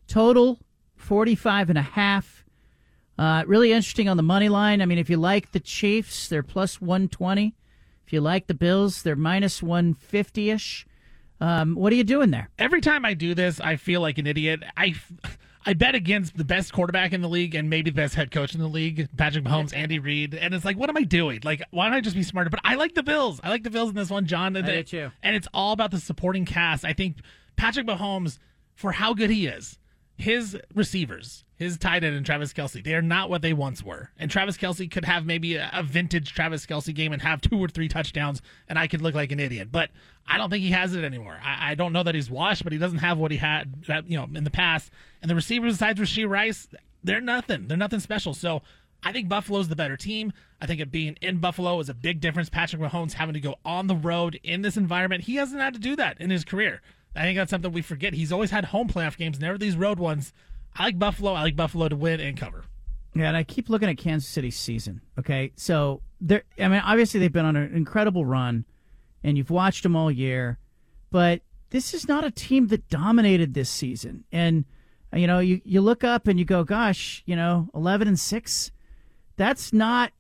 Total 0.08 0.58
forty 0.96 1.36
five 1.36 1.70
and 1.70 1.78
a 1.78 1.84
half. 1.84 2.44
Uh, 3.20 3.44
really 3.46 3.72
interesting 3.72 4.10
on 4.10 4.18
the 4.18 4.24
money 4.24 4.50
line. 4.50 4.82
I 4.82 4.86
mean, 4.86 4.98
if 4.98 5.12
you 5.12 5.18
like 5.18 5.52
the 5.52 5.60
Chiefs, 5.60 6.28
they're 6.28 6.42
plus 6.42 6.82
one 6.82 7.08
twenty. 7.08 7.56
If 8.08 8.14
you 8.14 8.22
like 8.22 8.48
the 8.48 8.56
Bills, 8.56 9.04
they're 9.04 9.16
minus 9.16 9.62
one 9.62 9.94
fifty 9.94 10.50
ish. 10.50 10.88
Um, 11.42 11.76
what 11.76 11.92
are 11.92 11.96
you 11.96 12.04
doing 12.04 12.32
there? 12.32 12.50
every 12.60 12.82
time 12.82 13.04
I 13.04 13.14
do 13.16 13.34
this, 13.34 13.60
I 13.60 13.76
feel 13.76 14.00
like 14.00 14.18
an 14.20 14.28
idiot. 14.28 14.62
I, 14.78 14.94
I 15.66 15.74
bet 15.74 15.96
against 15.96 16.38
the 16.38 16.44
best 16.46 16.72
quarterback 16.72 17.14
in 17.14 17.22
the 17.22 17.28
league 17.28 17.56
and 17.56 17.70
maybe 17.70 17.90
the 17.90 17.96
best 17.96 18.14
head 18.16 18.30
coach 18.32 18.54
in 18.54 18.62
the 18.62 18.68
league, 18.68 19.10
Patrick 19.18 19.44
Mahomes, 19.44 19.76
Andy 19.76 20.00
Reid, 20.00 20.36
and 20.36 20.54
it's 20.54 20.64
like, 20.64 20.78
what 20.78 20.90
am 20.90 20.98
I 20.98 21.04
doing? 21.04 21.40
Like, 21.44 21.64
why 21.72 21.86
don't 21.86 21.94
I 21.96 22.02
just 22.02 22.16
be 22.16 22.24
smarter? 22.24 22.50
But 22.52 22.62
I 22.64 22.76
like 22.76 22.94
the 22.94 23.04
Bills. 23.04 23.40
I 23.44 23.50
like 23.50 23.64
the 23.64 23.70
Bills 23.72 23.90
in 23.90 23.96
this 23.96 24.10
one, 24.10 24.28
John. 24.28 24.56
I 24.56 24.62
do 24.62 24.84
too. 24.84 25.12
And 25.24 25.36
it's 25.36 25.48
all 25.54 25.74
about 25.74 25.92
the 25.92 26.00
supporting 26.00 26.46
cast. 26.46 26.86
I 26.86 26.94
think 26.94 27.18
Patrick 27.56 27.88
Mahomes, 27.88 28.38
for 28.76 28.92
how 28.92 29.14
good 29.14 29.30
he 29.32 29.48
is, 29.48 29.80
his 30.22 30.58
receivers, 30.74 31.44
his 31.56 31.78
tight 31.78 32.04
end 32.04 32.16
and 32.16 32.26
Travis 32.26 32.54
Kelce, 32.54 32.84
they 32.84 32.94
are 32.94 33.02
not 33.02 33.30
what 33.30 33.42
they 33.42 33.54
once 33.54 33.84
were. 33.84 34.12
And 34.18 34.30
Travis 34.30 34.58
Kelce 34.58 34.90
could 34.90 35.06
have 35.06 35.26
maybe 35.26 35.56
a, 35.56 35.70
a 35.74 35.84
vintage 35.84 36.34
Travis 36.34 36.66
Kelce 36.66 36.94
game 36.94 37.12
and 37.12 37.22
have 37.22 37.42
two 37.42 37.58
or 37.58 37.68
three 37.68 37.88
touchdowns, 37.88 38.42
and 38.70 38.78
I 38.78 38.88
could 38.88 39.02
look 39.02 39.16
like 39.16 39.32
an 39.32 39.40
idiot. 39.40 39.70
But 39.72 39.90
I 40.28 40.38
don't 40.38 40.50
think 40.50 40.64
he 40.64 40.72
has 40.72 40.96
it 40.96 41.04
anymore. 41.04 41.40
I, 41.44 41.72
I 41.72 41.76
don't 41.76 41.94
know 41.94 42.04
that 42.04 42.16
he's 42.16 42.30
washed, 42.30 42.64
but 42.64 42.72
he 42.72 42.80
doesn't 42.80 43.00
have 43.00 43.18
what 43.18 43.32
he 43.32 43.38
had, 43.38 43.84
uh, 43.90 44.02
you 44.06 44.18
know, 44.18 44.28
in 44.34 44.44
the 44.44 44.52
past. 44.52 44.92
And 45.22 45.30
the 45.30 45.36
receivers 45.36 45.74
besides 45.74 46.00
Rashee 46.00 46.30
Rice, 46.30 46.68
they're 47.04 47.22
nothing. 47.22 47.68
They're 47.68 47.78
nothing 47.78 48.00
special. 48.00 48.34
So 48.34 48.62
I 49.04 49.12
think 49.12 49.28
Buffalo's 49.28 49.68
the 49.68 49.76
better 49.76 49.98
team. 49.98 50.34
I 50.62 50.68
think 50.68 50.80
it 50.80 50.92
being 50.92 51.18
in 51.22 51.40
Buffalo 51.40 51.80
is 51.80 51.90
a 51.90 51.96
big 51.96 52.22
difference. 52.22 52.50
Patrick 52.50 52.82
Mahomes 52.82 53.14
having 53.14 53.34
to 53.34 53.40
go 53.40 53.56
on 53.66 53.88
the 53.88 53.96
road 53.96 54.40
in 54.44 54.62
this 54.62 54.78
environment, 54.78 55.24
he 55.24 55.36
hasn't 55.36 55.62
had 55.62 55.74
to 55.74 55.80
do 55.80 55.96
that 55.96 56.22
in 56.22 56.30
his 56.30 56.46
career. 56.46 56.82
I 57.16 57.24
think 57.24 57.38
that's 57.38 57.50
something 57.50 57.72
we 57.72 57.82
forget. 57.82 58.14
He's 58.14 58.32
always 58.32 58.52
had 58.52 58.66
home 58.66 58.88
playoff 58.88 59.18
games, 59.18 59.40
never 59.40 59.58
these 59.58 59.76
road 59.76 60.00
ones. 60.00 60.34
I 60.76 60.86
like 60.86 61.00
Buffalo. 61.00 61.34
I 61.34 61.42
like 61.44 61.56
Buffalo 61.56 61.90
to 61.90 61.96
win 61.96 62.20
and 62.20 62.38
cover. 62.38 62.64
Yeah, 63.14 63.28
and 63.28 63.36
I 63.36 63.44
keep 63.44 63.70
looking 63.70 63.90
at 63.90 63.98
Kansas 63.98 64.30
City's 64.30 64.58
season. 64.58 65.02
Okay, 65.20 65.52
so 65.56 66.02
they're. 66.22 66.44
I 66.58 66.70
mean, 66.70 66.82
obviously 66.84 67.20
they've 67.20 67.32
been 67.32 67.46
on 67.46 67.58
an 67.58 67.76
incredible 67.76 68.26
run, 68.26 68.66
and 69.24 69.38
you've 69.38 69.50
watched 69.50 69.84
them 69.84 69.96
all 69.96 70.10
year, 70.10 70.60
but 71.10 71.42
this 71.72 71.94
is 71.94 72.08
not 72.08 72.24
a 72.24 72.32
team 72.32 72.68
that 72.68 72.88
dominated 72.88 73.54
this 73.54 73.70
season. 73.70 74.24
And 74.32 74.64
you 75.14 75.28
know, 75.28 75.40
you 75.40 75.60
you 75.66 75.82
look 75.82 76.06
up 76.06 76.28
and 76.28 76.40
you 76.40 76.46
go, 76.46 76.64
"Gosh, 76.64 77.22
you 77.26 77.36
know, 77.36 77.70
eleven 77.76 78.08
and 78.08 78.20
six. 78.20 78.72
That's 79.36 79.74
not, 79.74 80.14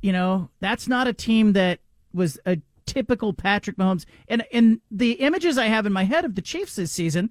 you 0.00 0.12
know, 0.12 0.50
that's 0.60 0.88
not 0.88 1.06
a 1.06 1.12
team 1.12 1.52
that 1.52 1.80
was 2.14 2.38
a 2.46 2.58
typical 2.88 3.32
Patrick 3.32 3.76
Mahomes." 3.76 4.04
And 4.26 4.44
and 4.52 4.80
the 4.90 5.12
images 5.12 5.56
I 5.58 5.66
have 5.66 5.86
in 5.86 5.92
my 5.92 6.04
head 6.04 6.24
of 6.24 6.34
the 6.34 6.42
Chiefs 6.42 6.76
this 6.76 6.90
season, 6.90 7.30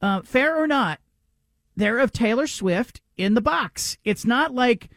uh, 0.00 0.22
fair 0.22 0.56
or 0.56 0.66
not, 0.66 1.00
they're 1.76 1.98
of 1.98 2.12
Taylor 2.12 2.46
Swift 2.46 3.00
in 3.16 3.34
the 3.34 3.40
box. 3.40 3.98
It's 4.04 4.24
not 4.24 4.54
like 4.54 4.90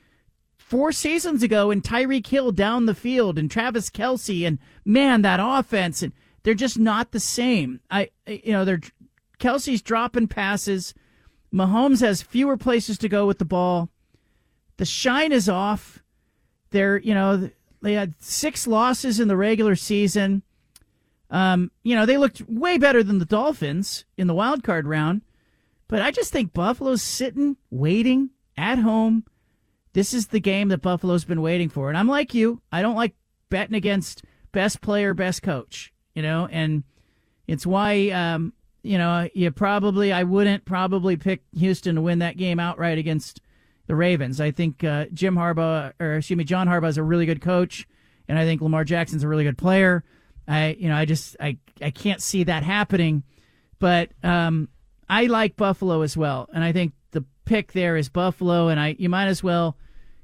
four 0.57 0.91
seasons 0.91 1.41
ago 1.41 1.71
and 1.71 1.83
Tyreek 1.83 2.27
Hill 2.27 2.51
down 2.51 2.85
the 2.85 2.93
field 2.93 3.39
and 3.39 3.49
Travis 3.49 3.89
Kelce 3.89 4.45
and 4.45 4.59
man 4.85 5.23
that 5.23 5.39
offense 5.41 6.03
and 6.03 6.13
they're 6.43 6.53
just 6.53 6.79
not 6.79 7.11
the 7.11 7.19
same. 7.19 7.79
I 7.89 8.09
you 8.27 8.51
know 8.53 8.65
they're 8.65 8.81
Kelce's 9.39 9.81
dropping 9.81 10.27
passes. 10.27 10.93
Mahomes 11.53 12.01
has 12.01 12.21
fewer 12.21 12.57
places 12.57 12.97
to 12.99 13.09
go 13.09 13.25
with 13.25 13.39
the 13.39 13.45
ball. 13.45 13.89
The 14.77 14.85
shine 14.85 15.31
is 15.31 15.49
off. 15.49 16.03
They're 16.71 16.97
you 16.97 17.13
know 17.13 17.49
they 17.81 17.93
had 17.93 18.13
six 18.19 18.67
losses 18.67 19.19
in 19.19 19.27
the 19.27 19.37
regular 19.37 19.75
season. 19.75 20.43
Um, 21.29 21.71
you 21.83 21.95
know, 21.95 22.05
they 22.05 22.17
looked 22.17 22.41
way 22.47 22.77
better 22.77 23.03
than 23.03 23.19
the 23.19 23.25
Dolphins 23.25 24.05
in 24.17 24.27
the 24.27 24.33
wild 24.33 24.63
card 24.63 24.87
round. 24.87 25.21
But 25.87 26.01
I 26.01 26.11
just 26.11 26.31
think 26.31 26.53
Buffalo's 26.53 27.01
sitting, 27.01 27.57
waiting 27.69 28.29
at 28.57 28.79
home. 28.79 29.25
This 29.93 30.13
is 30.13 30.27
the 30.27 30.39
game 30.39 30.69
that 30.69 30.81
Buffalo's 30.81 31.25
been 31.25 31.41
waiting 31.41 31.69
for. 31.69 31.89
And 31.89 31.97
I'm 31.97 32.07
like 32.07 32.33
you. 32.33 32.61
I 32.71 32.81
don't 32.81 32.95
like 32.95 33.15
betting 33.49 33.75
against 33.75 34.23
best 34.51 34.81
player, 34.81 35.13
best 35.13 35.41
coach, 35.41 35.91
you 36.13 36.21
know, 36.21 36.47
and 36.51 36.83
it's 37.47 37.65
why, 37.65 38.09
um, 38.09 38.53
you 38.83 38.97
know, 38.97 39.27
you 39.33 39.49
probably, 39.51 40.13
I 40.13 40.23
wouldn't 40.23 40.65
probably 40.65 41.17
pick 41.17 41.41
Houston 41.57 41.95
to 41.95 42.01
win 42.01 42.19
that 42.19 42.37
game 42.37 42.59
outright 42.59 42.97
against 42.97 43.41
the 43.89 43.95
Ravens. 43.95 44.39
I 44.39 44.51
think 44.51 44.83
uh, 44.83 45.05
Jim 45.11 45.35
Harbaugh, 45.35 45.91
or 45.99 46.13
excuse 46.17 46.37
me, 46.37 46.43
John 46.45 46.67
Harbaugh 46.67 46.87
is 46.89 46.97
a 46.97 47.03
really 47.03 47.25
good 47.25 47.41
coach, 47.41 47.85
and 48.27 48.37
I 48.39 48.45
think 48.45 48.61
Lamar 48.61 48.83
Jackson's 48.85 49.23
a 49.23 49.27
really 49.27 49.43
good 49.43 49.57
player. 49.57 50.03
I, 50.47 50.77
you 50.79 50.87
know, 50.87 50.95
I 50.95 51.05
just, 51.05 51.35
I, 51.39 51.57
I 51.81 51.89
can't 51.89 52.21
see 52.21 52.43
that 52.45 52.61
happening, 52.63 53.23
but 53.79 54.11
um, 54.23 54.69
I 55.09 55.25
like 55.25 55.55
Buffalo 55.57 56.01
as 56.03 56.15
well, 56.15 56.47
and 56.53 56.63
I 56.63 56.71
think 56.71 56.93
the 57.11 57.25
pick 57.45 57.73
there 57.73 57.97
is 57.97 58.09
Buffalo, 58.09 58.67
and 58.67 58.79
I, 58.79 58.95
you 58.99 59.09
might 59.09 59.25
as 59.27 59.41
well 59.43 59.75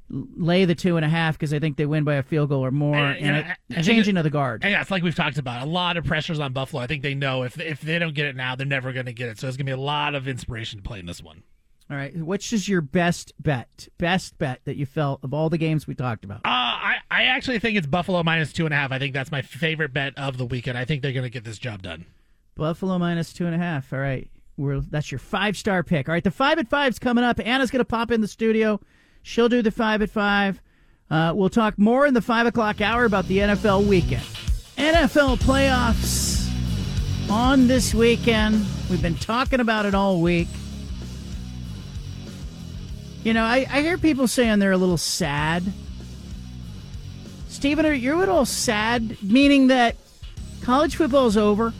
lay 0.10 0.66
the 0.66 0.76
two 0.76 0.98
and 0.98 1.04
a 1.06 1.10
half 1.10 1.34
because 1.34 1.52
I 1.52 1.58
think 1.58 1.78
they 1.78 1.88
win 1.88 2.04
by 2.04 2.14
a 2.16 2.22
field 2.24 2.50
goal 2.50 2.64
or 2.64 2.70
more, 2.70 2.96
And, 2.96 3.18
and, 3.18 3.36
it- 3.38 3.46
I- 3.76 3.80
I 3.80 3.82
changing 3.82 4.16
of 4.18 4.24
the 4.24 4.30
guard. 4.30 4.64
Yeah, 4.64 4.80
it's 4.82 4.92
like 4.92 5.02
we've 5.02 5.16
talked 5.16 5.40
about. 5.40 5.64
A 5.64 5.70
lot 5.70 5.98
of 5.98 6.06
pressures 6.06 6.40
on 6.40 6.54
Buffalo. 6.54 6.84
I 6.84 6.88
think 6.88 7.02
they 7.02 7.16
know 7.16 7.42
if 7.42 7.60
if 7.60 7.82
they 7.82 7.98
don't 7.98 8.14
get 8.14 8.28
it 8.28 8.36
now, 8.36 8.56
they're 8.56 8.68
never 8.68 8.94
going 8.94 9.08
to 9.08 9.14
get 9.14 9.30
it. 9.30 9.40
So 9.40 9.48
it's 9.48 9.58
going 9.58 9.66
to 9.66 9.70
be 9.72 9.74
a 9.74 9.84
lot 9.84 10.14
of 10.14 10.28
inspiration 10.28 10.78
to 10.80 10.84
play 10.88 11.00
in 11.00 11.08
this 11.08 11.24
one. 11.24 11.42
All 11.90 11.96
right, 11.96 12.16
which 12.16 12.52
is 12.52 12.68
your 12.68 12.82
best 12.82 13.34
bet? 13.40 13.88
Best 14.00 14.40
bet 14.40 14.62
that 14.66 14.76
you 14.76 14.88
felt 14.88 15.24
of 15.24 15.36
all 15.36 15.52
the 15.52 15.58
games 15.60 15.86
we 15.86 15.94
talked 15.94 16.26
about? 16.26 16.38
Uh, 16.38 16.42
I, 16.46 16.96
I 17.12 17.24
actually 17.26 17.60
think 17.60 17.78
it's 17.78 17.86
Buffalo 17.86 18.24
minus 18.24 18.52
two 18.52 18.66
and 18.66 18.74
a 18.74 18.78
half. 18.78 18.92
I 18.92 18.98
think 18.98 19.14
that's 19.14 19.32
my 19.32 19.44
favorite 19.44 19.94
bet 19.94 20.18
of 20.18 20.38
the 20.38 20.46
weekend. 20.46 20.80
I 20.80 20.86
think 20.86 21.04
they're 21.04 21.14
going 21.14 21.26
to 21.26 21.30
get 21.30 21.44
this 21.44 21.60
job 21.60 21.84
done. 21.84 22.06
Buffalo 22.56 22.98
minus 22.98 23.34
two 23.34 23.46
and 23.46 23.54
a 23.54 23.60
half. 23.60 23.94
All 23.94 24.00
right. 24.00 24.28
We're, 24.58 24.80
that's 24.80 25.12
your 25.12 25.20
five 25.20 25.58
star 25.58 25.84
pick. 25.84 26.10
All 26.10 26.14
right. 26.14 26.24
The 26.24 26.32
five 26.32 26.58
at 26.58 26.68
five's 26.70 26.98
coming 26.98 27.24
up. 27.24 27.40
Anna's 27.40 27.70
going 27.70 27.82
to 27.82 27.86
pop 27.86 28.10
in 28.10 28.22
the 28.22 28.28
studio. 28.28 28.80
She'll 29.22 29.50
do 29.50 29.62
the 29.62 29.72
five 29.72 30.02
at 30.02 30.10
five. 30.10 30.62
Uh, 31.12 31.34
we'll 31.36 31.50
talk 31.50 31.78
more 31.78 32.08
in 32.08 32.16
the 32.16 32.22
five 32.22 32.48
o'clock 32.48 32.82
hour 32.82 33.06
about 33.06 33.28
the 33.28 33.40
NFL 33.40 33.86
weekend. 33.86 34.24
NFL 34.78 35.38
playoffs 35.38 36.50
on 37.30 37.68
this 37.68 37.94
weekend. 37.94 38.66
We've 38.90 39.02
been 39.02 39.16
talking 39.18 39.60
about 39.60 39.86
it 39.86 39.94
all 39.94 40.22
week. 40.22 40.48
You 43.26 43.34
know, 43.34 43.44
I, 43.44 43.66
I 43.72 43.82
hear 43.82 43.98
people 43.98 44.28
saying 44.28 44.60
they're 44.60 44.72
a 44.72 44.78
little 44.78 45.00
sad. 45.00 45.64
Stephen, 47.50 47.84
are 47.84 47.92
you 47.92 48.14
a 48.14 48.20
little 48.20 48.46
sad, 48.46 49.18
meaning 49.24 49.66
that 49.68 49.96
college 50.62 50.96
football's 50.96 51.36
over? 51.36 51.74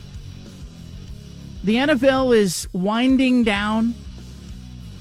The 1.62 1.76
NFL 1.76 2.36
is 2.36 2.66
winding 2.72 3.44
down. 3.44 3.94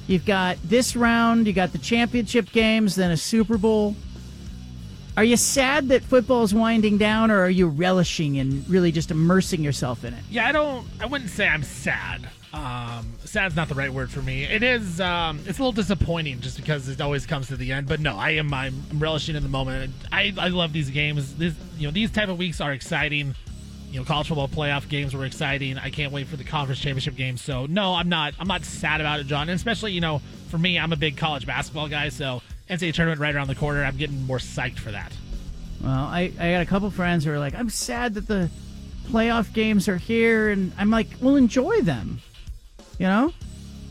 You've 0.05 0.27
got 0.27 0.57
this 0.63 0.95
round, 0.95 1.47
you 1.47 1.53
got 1.53 1.71
the 1.71 1.79
championship 1.79 2.51
games, 2.51 2.93
then 2.95 3.09
a 3.09 3.17
Super 3.17 3.57
Bowl. 3.57 3.95
Are 5.17 5.23
you 5.23 5.37
sad 5.37 5.87
that 5.87 6.03
football's 6.03 6.53
winding 6.53 6.99
down, 6.99 7.31
or 7.31 7.39
are 7.39 7.49
you 7.49 7.67
relishing 7.67 8.37
and 8.37 8.69
really 8.69 8.91
just 8.91 9.09
immersing 9.09 9.63
yourself 9.63 10.05
in 10.05 10.13
it? 10.13 10.23
Yeah, 10.29 10.47
I 10.47 10.51
don't. 10.51 10.85
I 10.99 11.07
wouldn't 11.07 11.31
say 11.31 11.47
I'm 11.47 11.63
sad. 11.63 12.29
Um, 12.55 13.11
sad's 13.25 13.55
not 13.55 13.67
the 13.67 13.75
right 13.75 13.91
word 13.91 14.09
for 14.09 14.21
me. 14.21 14.45
It 14.45 14.63
is. 14.63 15.01
Um, 15.01 15.39
it's 15.39 15.59
a 15.59 15.61
little 15.61 15.73
disappointing 15.73 16.39
just 16.39 16.55
because 16.55 16.87
it 16.87 17.01
always 17.01 17.25
comes 17.25 17.49
to 17.49 17.57
the 17.57 17.73
end. 17.73 17.85
But 17.85 17.99
no, 17.99 18.15
I 18.17 18.31
am. 18.31 18.53
I'm, 18.53 18.81
relishing 18.93 19.35
in 19.35 19.43
the 19.43 19.49
moment. 19.49 19.93
I, 20.09 20.33
I 20.37 20.47
love 20.47 20.71
these 20.71 20.89
games. 20.89 21.35
This, 21.35 21.53
you 21.77 21.85
know, 21.85 21.91
these 21.91 22.11
type 22.11 22.29
of 22.29 22.37
weeks 22.37 22.61
are 22.61 22.71
exciting. 22.71 23.35
You 23.91 23.99
know, 23.99 24.05
college 24.05 24.29
football 24.29 24.47
playoff 24.47 24.87
games 24.87 25.13
were 25.13 25.25
exciting. 25.25 25.77
I 25.77 25.89
can't 25.89 26.13
wait 26.13 26.27
for 26.27 26.37
the 26.37 26.45
conference 26.45 26.79
championship 26.79 27.15
game. 27.15 27.35
So 27.35 27.65
no, 27.65 27.93
I'm 27.93 28.07
not. 28.07 28.35
I'm 28.39 28.47
not 28.47 28.63
sad 28.63 29.01
about 29.01 29.19
it, 29.19 29.27
John. 29.27 29.49
And 29.49 29.55
especially, 29.55 29.91
you 29.91 30.01
know, 30.01 30.21
for 30.47 30.57
me, 30.57 30.79
I'm 30.79 30.93
a 30.93 30.97
big 30.97 31.17
college 31.17 31.45
basketball 31.45 31.89
guy. 31.89 32.07
So 32.07 32.41
NCAA 32.69 32.93
tournament 32.93 33.19
right 33.19 33.35
around 33.35 33.47
the 33.47 33.55
corner. 33.55 33.83
I'm 33.83 33.97
getting 33.97 34.25
more 34.25 34.39
psyched 34.39 34.79
for 34.79 34.91
that. 34.91 35.11
Well, 35.83 35.91
I, 35.91 36.31
I 36.39 36.51
got 36.53 36.61
a 36.61 36.65
couple 36.65 36.89
friends 36.89 37.25
who 37.25 37.31
are 37.31 37.39
like, 37.39 37.53
I'm 37.53 37.69
sad 37.69 38.13
that 38.13 38.27
the 38.27 38.49
playoff 39.07 39.51
games 39.53 39.89
are 39.89 39.97
here, 39.97 40.49
and 40.49 40.71
I'm 40.77 40.89
like, 40.89 41.07
well, 41.21 41.35
enjoy 41.35 41.81
them. 41.81 42.21
You 42.99 43.07
know? 43.07 43.33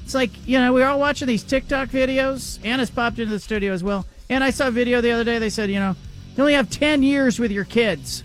It's 0.05 0.15
like, 0.15 0.31
you 0.47 0.59
know, 0.59 0.73
we're 0.73 0.87
all 0.87 1.01
watching 1.01 1.29
these 1.29 1.43
TikTok 1.43 1.89
videos. 1.89 2.59
Anna's 2.65 2.91
popped 2.91 3.19
into 3.19 3.33
the 3.33 3.41
studio 3.41 3.73
as 3.73 3.83
well. 3.83 4.05
And 4.29 4.43
I 4.45 4.51
saw 4.51 4.69
a 4.69 4.71
video 4.71 5.01
the 5.01 5.11
other 5.13 5.25
day, 5.25 5.39
they 5.39 5.51
said, 5.51 5.71
you 5.71 5.79
know, 5.81 5.97
you 6.37 6.43
only 6.43 6.55
have 6.55 6.69
10 6.71 7.03
years 7.03 7.39
with 7.39 7.51
your 7.51 7.65
kids. 7.65 8.23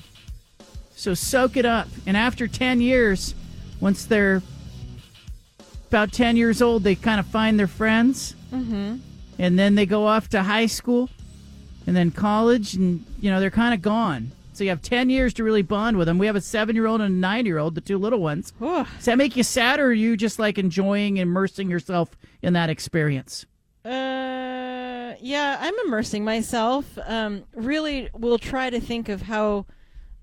So 0.96 1.14
soak 1.14 1.56
it 1.58 1.66
up. 1.66 1.88
And 2.06 2.18
after 2.18 2.48
10 2.48 2.82
years, 2.82 3.34
once 3.80 4.06
they're 4.06 4.42
about 5.90 6.12
10 6.12 6.36
years 6.38 6.62
old, 6.62 6.84
they 6.84 6.96
kind 6.96 7.20
of 7.20 7.26
find 7.28 7.60
their 7.60 7.68
friends 7.68 8.36
Mm-hmm. 8.52 8.96
and 9.38 9.60
then 9.60 9.76
they 9.76 9.86
go 9.86 10.08
off 10.08 10.28
to 10.30 10.42
high 10.42 10.66
school 10.66 11.08
and 11.86 11.96
then 11.96 12.10
college 12.10 12.74
and 12.74 13.06
you 13.22 13.30
know 13.30 13.40
they're 13.40 13.52
kind 13.52 13.76
of 13.76 13.82
gone 13.84 14.32
so 14.60 14.64
you 14.66 14.70
have 14.70 14.82
10 14.82 15.10
years 15.10 15.34
to 15.36 15.44
really 15.44 15.62
bond 15.64 15.98
with 15.98 16.06
them 16.06 16.18
we 16.20 16.28
have 16.28 16.36
a 16.36 16.42
seven 16.42 16.76
year 16.76 16.86
old 16.86 17.02
and 17.02 17.12
a 17.16 17.18
nine 17.18 17.46
year 17.46 17.58
old 17.58 17.74
the 17.76 17.82
two 17.82 17.98
little 17.98 18.20
ones 18.20 18.52
does 18.60 19.06
that 19.06 19.18
make 19.18 19.36
you 19.36 19.42
sad 19.44 19.80
or 19.80 19.86
are 19.88 19.94
you 19.94 20.16
just 20.18 20.38
like 20.38 20.58
enjoying 20.60 21.18
immersing 21.18 21.70
yourself 21.70 22.10
in 22.42 22.54
that 22.54 22.70
experience 22.70 23.46
Uh, 23.86 25.16
yeah, 25.22 25.58
I'm 25.60 25.74
immersing 25.86 26.24
myself. 26.24 26.86
Um, 27.06 27.44
really, 27.56 28.10
we'll 28.14 28.38
try 28.38 28.70
to 28.70 28.80
think 28.80 29.10
of 29.10 29.22
how 29.24 29.66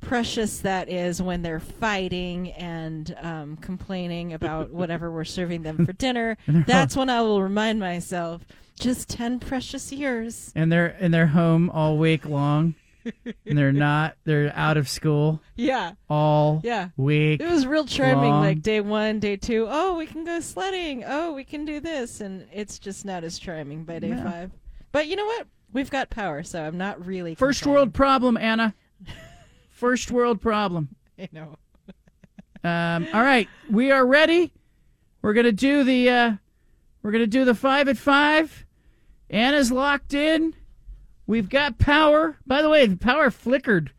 precious 0.01 0.59
that 0.61 0.89
is 0.89 1.21
when 1.21 1.43
they're 1.43 1.61
fighting 1.61 2.53
and 2.53 3.17
um, 3.21 3.57
complaining 3.57 4.33
about 4.35 4.71
whatever 4.81 5.11
we're 5.11 5.25
serving 5.25 5.63
them 5.63 5.85
for 5.85 5.93
dinner. 5.93 6.37
That's 6.47 6.97
when 6.97 7.11
I 7.11 7.23
will 7.23 7.43
remind 7.43 7.81
myself, 7.81 8.43
just 8.79 9.09
ten 9.09 9.39
precious 9.41 9.91
years. 9.93 10.53
and 10.55 10.71
they're 10.71 10.89
in 11.01 11.11
they're 11.11 11.27
home 11.29 11.71
all 11.71 11.97
week 11.99 12.27
long 12.27 12.75
and 13.47 13.59
they're 13.59 13.73
not 13.73 14.17
they're 14.25 14.53
out 14.55 14.77
of 14.77 14.89
school 14.89 15.41
Yeah. 15.57 15.93
all 16.09 16.61
Yeah. 16.65 16.89
week 16.97 17.41
It 17.41 17.49
was 17.49 17.67
real 17.67 17.85
charming. 17.87 18.31
long. 18.31 18.43
Like 18.43 18.63
day 18.63 18.81
one, 18.81 19.21
day 19.21 19.37
two. 19.37 19.67
Oh, 19.69 19.97
we 19.97 20.07
can 20.07 20.25
go 20.25 20.41
sledding. 20.41 21.05
Oh, 21.07 21.33
we 21.33 21.45
can 21.45 21.65
do 21.65 21.81
this, 21.81 22.21
and 22.21 22.47
it's 22.53 22.79
just 22.79 23.05
not 23.05 23.25
as 23.25 23.39
charming 23.39 23.85
by 23.85 23.99
day 23.99 24.13
five. 24.15 24.51
But 24.93 25.09
you 25.09 25.17
know 25.17 25.27
what? 25.27 25.47
We've 25.73 25.91
got 25.91 26.11
power, 26.11 26.43
so 26.43 26.63
I'm 26.63 26.79
not 26.79 27.05
really 27.05 27.35
first 27.35 27.67
world 27.67 27.93
problem 27.93 28.37
anna 28.37 28.75
first 29.71 30.11
world 30.11 30.41
problem 30.41 30.89
I 31.19 31.29
know. 31.33 31.57
Um, 32.65 33.07
all 33.15 33.23
right, 33.23 33.49
we 33.71 33.91
are 33.91 34.05
ready. 34.07 34.53
We're 35.23 35.35
gonna 35.35 35.53
do 35.53 35.85
the 35.85 36.09
uh, 36.11 36.33
we're 37.03 37.13
gonna 37.13 37.27
do 37.27 37.45
the 37.45 37.55
five 37.55 37.89
at 37.89 37.97
five. 37.97 38.65
Anna's 39.31 39.71
locked 39.73 40.15
in. 40.15 40.55
We've 41.27 41.49
got 41.49 41.79
power. 41.79 42.37
By 42.47 42.63
the 42.63 42.69
way, 42.69 42.87
the 42.87 42.97
power 42.97 43.31
flickered 43.31 43.91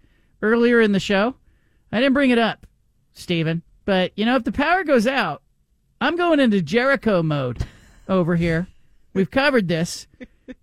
earlier 0.41 0.79
in 0.81 0.91
the 0.91 0.99
show. 0.99 1.35
I 1.91 1.99
didn't 1.99 2.13
bring 2.13 2.29
it 2.31 2.37
up, 2.39 2.65
Steven. 3.13 3.61
But 3.85 4.11
you 4.15 4.25
know, 4.25 4.35
if 4.35 4.43
the 4.43 4.51
power 4.51 4.83
goes 4.83 5.07
out, 5.07 5.41
I'm 5.99 6.15
going 6.15 6.39
into 6.39 6.61
Jericho 6.61 7.23
mode 7.23 7.65
over 8.07 8.35
here. 8.35 8.67
We've 9.13 9.31
covered 9.31 9.67
this. 9.67 10.07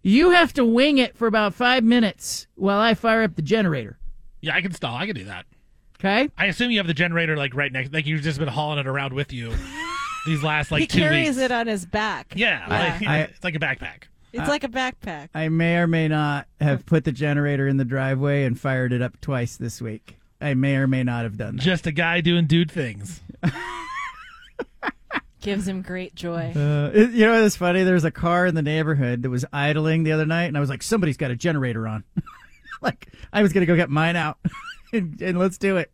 You 0.03 0.31
have 0.31 0.53
to 0.55 0.65
wing 0.65 0.99
it 0.99 1.16
for 1.16 1.27
about 1.27 1.55
five 1.55 1.85
minutes 1.85 2.47
while 2.55 2.78
I 2.78 2.95
fire 2.95 3.23
up 3.23 3.36
the 3.36 3.43
generator. 3.43 3.99
Yeah, 4.41 4.55
I 4.55 4.61
can 4.62 4.73
stall. 4.73 4.95
I 4.95 5.07
can 5.07 5.15
do 5.16 5.24
that. 5.24 5.45
Okay. 5.99 6.31
I 6.36 6.47
assume 6.47 6.70
you 6.70 6.78
have 6.78 6.86
the 6.86 6.95
generator 6.95 7.36
like 7.36 7.55
right 7.55 7.73
next. 7.73 7.93
Like 7.93 8.07
you've 8.07 8.23
just 8.23 8.39
been 8.39 8.49
hauling 8.49 8.78
it 8.78 8.86
around 8.86 9.12
with 9.12 9.32
you 9.32 9.53
these 10.27 10.43
last 10.43 10.70
like 10.70 10.81
he 10.82 10.86
two 10.86 10.99
carries 11.01 11.39
it 11.39 11.51
on 11.51 11.66
his 11.66 11.85
back. 11.86 12.32
Yeah, 12.36 12.65
like, 12.69 13.09
I- 13.09 13.19
it's 13.23 13.43
like 13.45 13.55
a 13.55 13.59
backpack. 13.59 14.05
It's 14.40 14.48
like 14.48 14.65
a 14.65 14.69
backpack. 14.69 15.28
I 15.35 15.48
may 15.48 15.77
or 15.78 15.86
may 15.86 16.09
not 16.09 16.47
have 16.61 16.85
put 16.86 17.05
the 17.05 17.12
generator 17.12 17.69
in 17.69 17.77
the 17.77 17.85
driveway 17.85 18.44
and 18.44 18.59
fired 18.59 18.93
it 18.93 19.01
up 19.01 19.20
twice 19.20 19.56
this 19.56 19.81
week. 19.81 20.16
I 20.40 20.55
may 20.55 20.77
or 20.77 20.86
may 20.86 21.05
not 21.05 21.23
have 21.24 21.36
done 21.36 21.56
that. 21.56 21.62
Just 21.62 21.86
a 21.86 21.93
guy 21.93 22.20
doing 22.20 22.47
dude 22.47 22.70
things. 22.70 23.20
Gives 25.40 25.69
him 25.69 25.82
great 25.82 26.15
joy. 26.15 26.52
Uh, 26.56 26.90
it- 26.94 27.11
you 27.11 27.27
know 27.27 27.43
what's 27.43 27.55
funny? 27.56 27.82
There's 27.82 28.05
a 28.05 28.11
car 28.11 28.47
in 28.47 28.55
the 28.55 28.62
neighborhood 28.62 29.23
that 29.23 29.31
was 29.31 29.44
idling 29.52 30.02
the 30.02 30.12
other 30.12 30.24
night, 30.24 30.44
and 30.44 30.56
I 30.56 30.61
was 30.61 30.70
like, 30.70 30.82
somebody's 30.82 31.19
got 31.19 31.31
a 31.31 31.36
generator 31.36 31.86
on. 31.86 32.02
like, 32.81 33.09
I 33.31 33.43
was 33.43 33.52
gonna 33.52 33.66
go 33.66 33.77
get 33.77 33.90
mine 33.90 34.16
out, 34.16 34.39
and, 34.93 35.20
and 35.20 35.39
let's 35.39 35.59
do 35.59 35.77
it. 35.77 35.90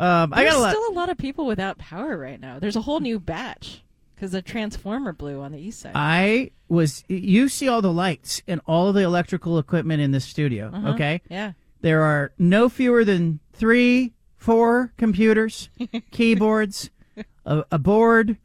Um, 0.00 0.34
I 0.34 0.42
got 0.42 0.56
a 0.56 0.58
lot. 0.58 0.70
still 0.74 0.88
a 0.90 0.92
lot 0.92 1.08
of 1.08 1.16
people 1.18 1.46
without 1.46 1.78
power 1.78 2.18
right 2.18 2.40
now. 2.40 2.58
There's 2.58 2.74
a 2.74 2.80
whole 2.80 2.98
new 2.98 3.20
batch 3.20 3.83
because 4.24 4.34
a 4.34 4.40
transformer 4.42 5.12
blew 5.12 5.42
on 5.42 5.52
the 5.52 5.58
east 5.58 5.80
side. 5.80 5.92
I 5.94 6.50
was. 6.68 7.04
You 7.08 7.48
see 7.50 7.68
all 7.68 7.82
the 7.82 7.92
lights 7.92 8.40
and 8.48 8.60
all 8.66 8.88
of 8.88 8.94
the 8.94 9.02
electrical 9.02 9.58
equipment 9.58 10.00
in 10.00 10.12
this 10.12 10.24
studio. 10.24 10.70
Uh-huh. 10.72 10.88
Okay. 10.92 11.20
Yeah. 11.28 11.52
There 11.82 12.00
are 12.02 12.32
no 12.38 12.70
fewer 12.70 13.04
than 13.04 13.40
three, 13.52 14.14
four 14.36 14.94
computers, 14.96 15.68
keyboards, 16.10 16.88
a, 17.44 17.64
a 17.70 17.78
board, 17.78 18.38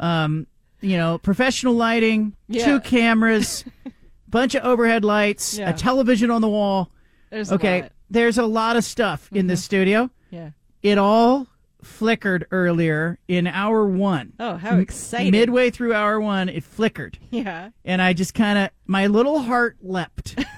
um, 0.00 0.46
you 0.80 0.96
know, 0.96 1.18
professional 1.18 1.74
lighting, 1.74 2.34
Yeah. 2.48 2.64
two 2.64 2.80
cameras, 2.80 3.64
bunch 4.28 4.54
of 4.54 4.64
overhead 4.64 5.04
lights, 5.04 5.58
Yeah. 5.58 5.68
a 5.68 5.74
television 5.74 6.30
on 6.30 6.40
the 6.40 6.48
wall. 6.48 6.90
There's 7.28 7.50
a 7.52 7.56
okay. 7.56 7.82
lot. 7.82 7.92
there's 8.08 8.38
a 8.38 8.46
lot 8.46 8.76
of 8.76 8.84
stuff 8.84 9.28
in 9.32 9.48
this 9.48 9.62
studio. 9.62 10.08
Yeah. 10.30 10.50
It 10.82 10.96
all 10.96 11.46
flickered 11.82 12.46
earlier 12.50 13.18
in 13.28 13.46
hour 13.46 13.86
one. 13.86 14.32
Oh, 14.38 14.56
how 14.56 14.78
exciting. 14.78 15.32
Midway 15.32 15.70
through 15.70 15.94
hour 15.94 16.20
one, 16.20 16.48
it 16.48 16.64
flickered. 16.64 17.18
Yeah. 17.30 17.70
And 17.84 18.02
I 18.02 18.12
just 18.12 18.34
kind 18.34 18.58
of, 18.58 18.70
my 18.86 19.06
little 19.06 19.40
heart 19.40 19.76
leapt. 19.82 20.36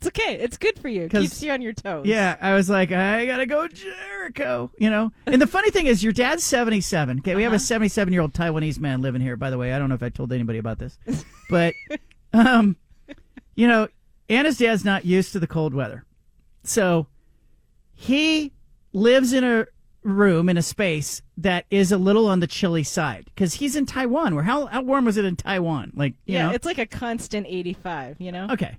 It's 0.00 0.06
okay. 0.06 0.36
It's 0.36 0.56
good 0.56 0.78
for 0.78 0.88
you. 0.88 1.10
Keeps 1.10 1.42
you 1.42 1.52
on 1.52 1.60
your 1.60 1.74
toes. 1.74 2.06
Yeah, 2.06 2.34
I 2.40 2.54
was 2.54 2.70
like, 2.70 2.90
I 2.90 3.26
gotta 3.26 3.44
go 3.44 3.68
Jericho, 3.68 4.70
you 4.78 4.88
know. 4.88 5.12
And 5.26 5.42
the 5.42 5.46
funny 5.46 5.70
thing 5.70 5.84
is, 5.84 6.02
your 6.02 6.14
dad's 6.14 6.42
seventy 6.42 6.80
seven. 6.80 7.18
Okay, 7.18 7.34
we 7.34 7.42
have 7.42 7.52
a 7.52 7.58
seventy 7.58 7.90
seven 7.90 8.10
year 8.14 8.22
old 8.22 8.32
Taiwanese 8.32 8.78
man 8.78 9.02
living 9.02 9.20
here. 9.20 9.36
By 9.36 9.50
the 9.50 9.58
way, 9.58 9.74
I 9.74 9.78
don't 9.78 9.90
know 9.90 9.94
if 9.94 10.02
I 10.02 10.08
told 10.08 10.32
anybody 10.32 10.58
about 10.58 10.78
this, 10.78 10.98
but 11.50 11.74
um, 12.32 12.76
you 13.54 13.68
know, 13.68 13.88
Anna's 14.30 14.56
dad's 14.56 14.86
not 14.86 15.04
used 15.04 15.32
to 15.32 15.38
the 15.38 15.46
cold 15.46 15.74
weather, 15.74 16.06
so 16.64 17.06
he 17.92 18.54
lives 18.94 19.34
in 19.34 19.44
a 19.44 19.66
room 20.02 20.48
in 20.48 20.56
a 20.56 20.62
space 20.62 21.22
that 21.36 21.66
is 21.70 21.92
a 21.92 21.98
little 21.98 22.26
on 22.26 22.40
the 22.40 22.46
chilly 22.46 22.82
side 22.82 23.26
because 23.34 23.54
he's 23.54 23.76
in 23.76 23.86
Taiwan. 23.86 24.34
Where 24.34 24.44
how 24.44 24.66
how 24.66 24.82
warm 24.82 25.04
was 25.04 25.16
it 25.16 25.24
in 25.24 25.36
Taiwan? 25.36 25.92
Like, 25.94 26.14
you 26.26 26.34
Yeah, 26.34 26.48
know? 26.48 26.54
it's 26.54 26.64
like 26.66 26.78
a 26.78 26.86
constant 26.86 27.46
85, 27.46 28.16
you 28.20 28.32
know? 28.32 28.48
Okay. 28.50 28.78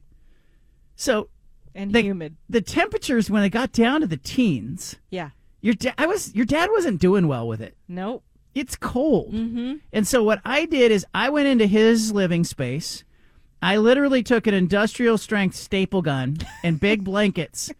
So 0.95 1.29
and 1.73 1.93
the, 1.93 2.01
humid. 2.01 2.35
The 2.49 2.61
temperatures 2.61 3.29
when 3.29 3.43
it 3.43 3.49
got 3.49 3.71
down 3.71 4.01
to 4.01 4.07
the 4.07 4.17
teens. 4.17 4.97
Yeah. 5.09 5.29
Your 5.61 5.73
dad, 5.75 5.93
I 5.97 6.05
was 6.07 6.33
your 6.35 6.45
dad 6.45 6.69
wasn't 6.71 6.99
doing 6.99 7.27
well 7.27 7.47
with 7.47 7.61
it. 7.61 7.77
Nope. 7.87 8.23
It's 8.53 8.75
cold. 8.75 9.33
Mm-hmm. 9.33 9.75
And 9.93 10.07
so 10.07 10.23
what 10.23 10.41
I 10.43 10.65
did 10.65 10.91
is 10.91 11.05
I 11.13 11.29
went 11.29 11.47
into 11.47 11.67
his 11.67 12.11
living 12.11 12.43
space. 12.43 13.03
I 13.61 13.77
literally 13.77 14.23
took 14.23 14.47
an 14.47 14.53
industrial 14.53 15.17
strength 15.19 15.55
staple 15.55 16.01
gun 16.01 16.37
and 16.63 16.79
big 16.79 17.03
blankets 17.05 17.71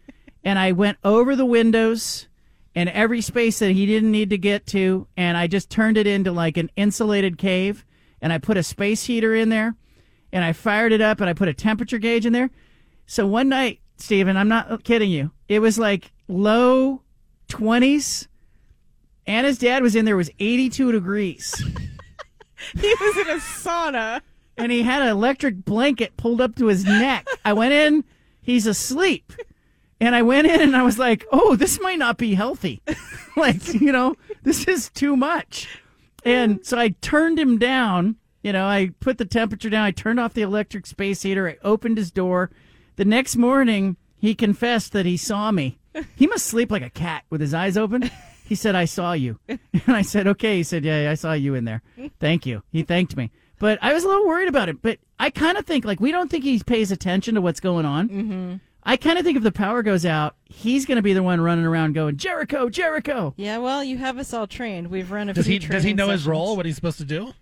and 0.44 0.58
I 0.58 0.72
went 0.72 0.98
over 1.04 1.34
the 1.36 1.44
windows 1.46 2.28
and 2.74 2.88
every 2.88 3.20
space 3.20 3.58
that 3.58 3.72
he 3.72 3.86
didn't 3.86 4.10
need 4.10 4.30
to 4.30 4.38
get 4.38 4.66
to 4.66 5.06
and 5.16 5.36
I 5.36 5.46
just 5.46 5.70
turned 5.70 5.96
it 5.96 6.06
into 6.06 6.32
like 6.32 6.56
an 6.56 6.70
insulated 6.76 7.38
cave 7.38 7.84
and 8.20 8.32
I 8.32 8.38
put 8.38 8.56
a 8.56 8.62
space 8.62 9.04
heater 9.04 9.34
in 9.34 9.48
there 9.48 9.74
and 10.32 10.44
I 10.44 10.52
fired 10.52 10.92
it 10.92 11.00
up 11.00 11.20
and 11.20 11.28
I 11.28 11.34
put 11.34 11.48
a 11.48 11.54
temperature 11.54 11.98
gauge 11.98 12.24
in 12.24 12.32
there. 12.32 12.50
So 13.06 13.26
one 13.26 13.48
night, 13.48 13.80
Steven, 13.96 14.36
I'm 14.36 14.48
not 14.48 14.84
kidding 14.84 15.10
you. 15.10 15.30
It 15.48 15.58
was 15.58 15.78
like 15.78 16.12
low 16.28 17.02
20s. 17.48 18.28
Anna's 19.26 19.58
dad 19.58 19.82
was 19.82 19.94
in 19.94 20.04
there, 20.04 20.14
it 20.14 20.18
was 20.18 20.30
82 20.38 20.92
degrees. 20.92 21.54
he 22.80 22.94
was 23.00 23.16
in 23.18 23.28
a 23.28 23.38
sauna. 23.38 24.20
And 24.56 24.70
he 24.70 24.82
had 24.82 25.02
an 25.02 25.08
electric 25.08 25.64
blanket 25.64 26.16
pulled 26.16 26.40
up 26.40 26.56
to 26.56 26.66
his 26.66 26.84
neck. 26.84 27.26
I 27.44 27.52
went 27.54 27.72
in, 27.72 28.04
he's 28.42 28.66
asleep. 28.66 29.32
And 30.02 30.16
I 30.16 30.22
went 30.22 30.48
in 30.48 30.60
and 30.60 30.74
I 30.74 30.82
was 30.82 30.98
like, 30.98 31.24
oh, 31.30 31.54
this 31.54 31.80
might 31.80 31.98
not 31.98 32.18
be 32.18 32.34
healthy. 32.34 32.82
like, 33.36 33.72
you 33.72 33.92
know, 33.92 34.16
this 34.42 34.66
is 34.66 34.90
too 34.90 35.16
much. 35.16 35.68
And 36.24 36.58
so 36.66 36.76
I 36.76 36.88
turned 37.00 37.38
him 37.38 37.56
down. 37.56 38.16
You 38.42 38.52
know, 38.52 38.66
I 38.66 38.90
put 38.98 39.18
the 39.18 39.24
temperature 39.24 39.70
down. 39.70 39.84
I 39.84 39.92
turned 39.92 40.18
off 40.18 40.34
the 40.34 40.42
electric 40.42 40.86
space 40.88 41.22
heater. 41.22 41.48
I 41.48 41.56
opened 41.64 41.98
his 41.98 42.10
door. 42.10 42.50
The 42.96 43.04
next 43.04 43.36
morning, 43.36 43.96
he 44.18 44.34
confessed 44.34 44.90
that 44.92 45.06
he 45.06 45.16
saw 45.16 45.52
me. 45.52 45.78
He 46.16 46.26
must 46.26 46.46
sleep 46.46 46.72
like 46.72 46.82
a 46.82 46.90
cat 46.90 47.22
with 47.30 47.40
his 47.40 47.54
eyes 47.54 47.76
open. 47.76 48.10
He 48.44 48.56
said, 48.56 48.74
I 48.74 48.86
saw 48.86 49.12
you. 49.12 49.38
And 49.48 49.60
I 49.96 50.02
said, 50.02 50.26
okay. 50.26 50.56
He 50.56 50.62
said, 50.64 50.84
yeah, 50.84 51.10
I 51.10 51.14
saw 51.14 51.32
you 51.32 51.54
in 51.54 51.64
there. 51.64 51.80
Thank 52.18 52.44
you. 52.44 52.62
He 52.70 52.82
thanked 52.82 53.16
me. 53.16 53.30
But 53.60 53.78
I 53.80 53.94
was 53.94 54.04
a 54.04 54.08
little 54.08 54.26
worried 54.26 54.48
about 54.48 54.68
it. 54.68 54.82
But 54.82 54.98
I 55.18 55.30
kind 55.30 55.56
of 55.56 55.64
think, 55.64 55.84
like, 55.84 56.00
we 56.00 56.10
don't 56.10 56.28
think 56.28 56.42
he 56.42 56.58
pays 56.58 56.90
attention 56.90 57.36
to 57.36 57.40
what's 57.40 57.60
going 57.60 57.86
on. 57.86 58.08
Mm-hmm. 58.08 58.54
I 58.84 58.96
kind 58.96 59.18
of 59.18 59.24
think 59.24 59.36
if 59.36 59.42
the 59.44 59.52
power 59.52 59.82
goes 59.82 60.04
out, 60.04 60.34
he's 60.44 60.86
going 60.86 60.96
to 60.96 61.02
be 61.02 61.12
the 61.12 61.22
one 61.22 61.40
running 61.40 61.64
around 61.64 61.92
going, 61.92 62.16
Jericho, 62.16 62.68
Jericho. 62.68 63.32
Yeah, 63.36 63.58
well, 63.58 63.84
you 63.84 63.96
have 63.98 64.18
us 64.18 64.34
all 64.34 64.46
trained. 64.48 64.88
We've 64.88 65.10
run 65.10 65.28
a 65.28 65.34
Does 65.34 65.46
few 65.46 65.52
he 65.54 65.58
does 65.60 65.84
he 65.84 65.92
training 65.92 65.96
know 65.96 66.08
his 66.08 66.26
role? 66.26 66.56
What 66.56 66.66
he's 66.66 66.74
supposed 66.74 66.98
to 66.98 67.04
do? 67.04 67.32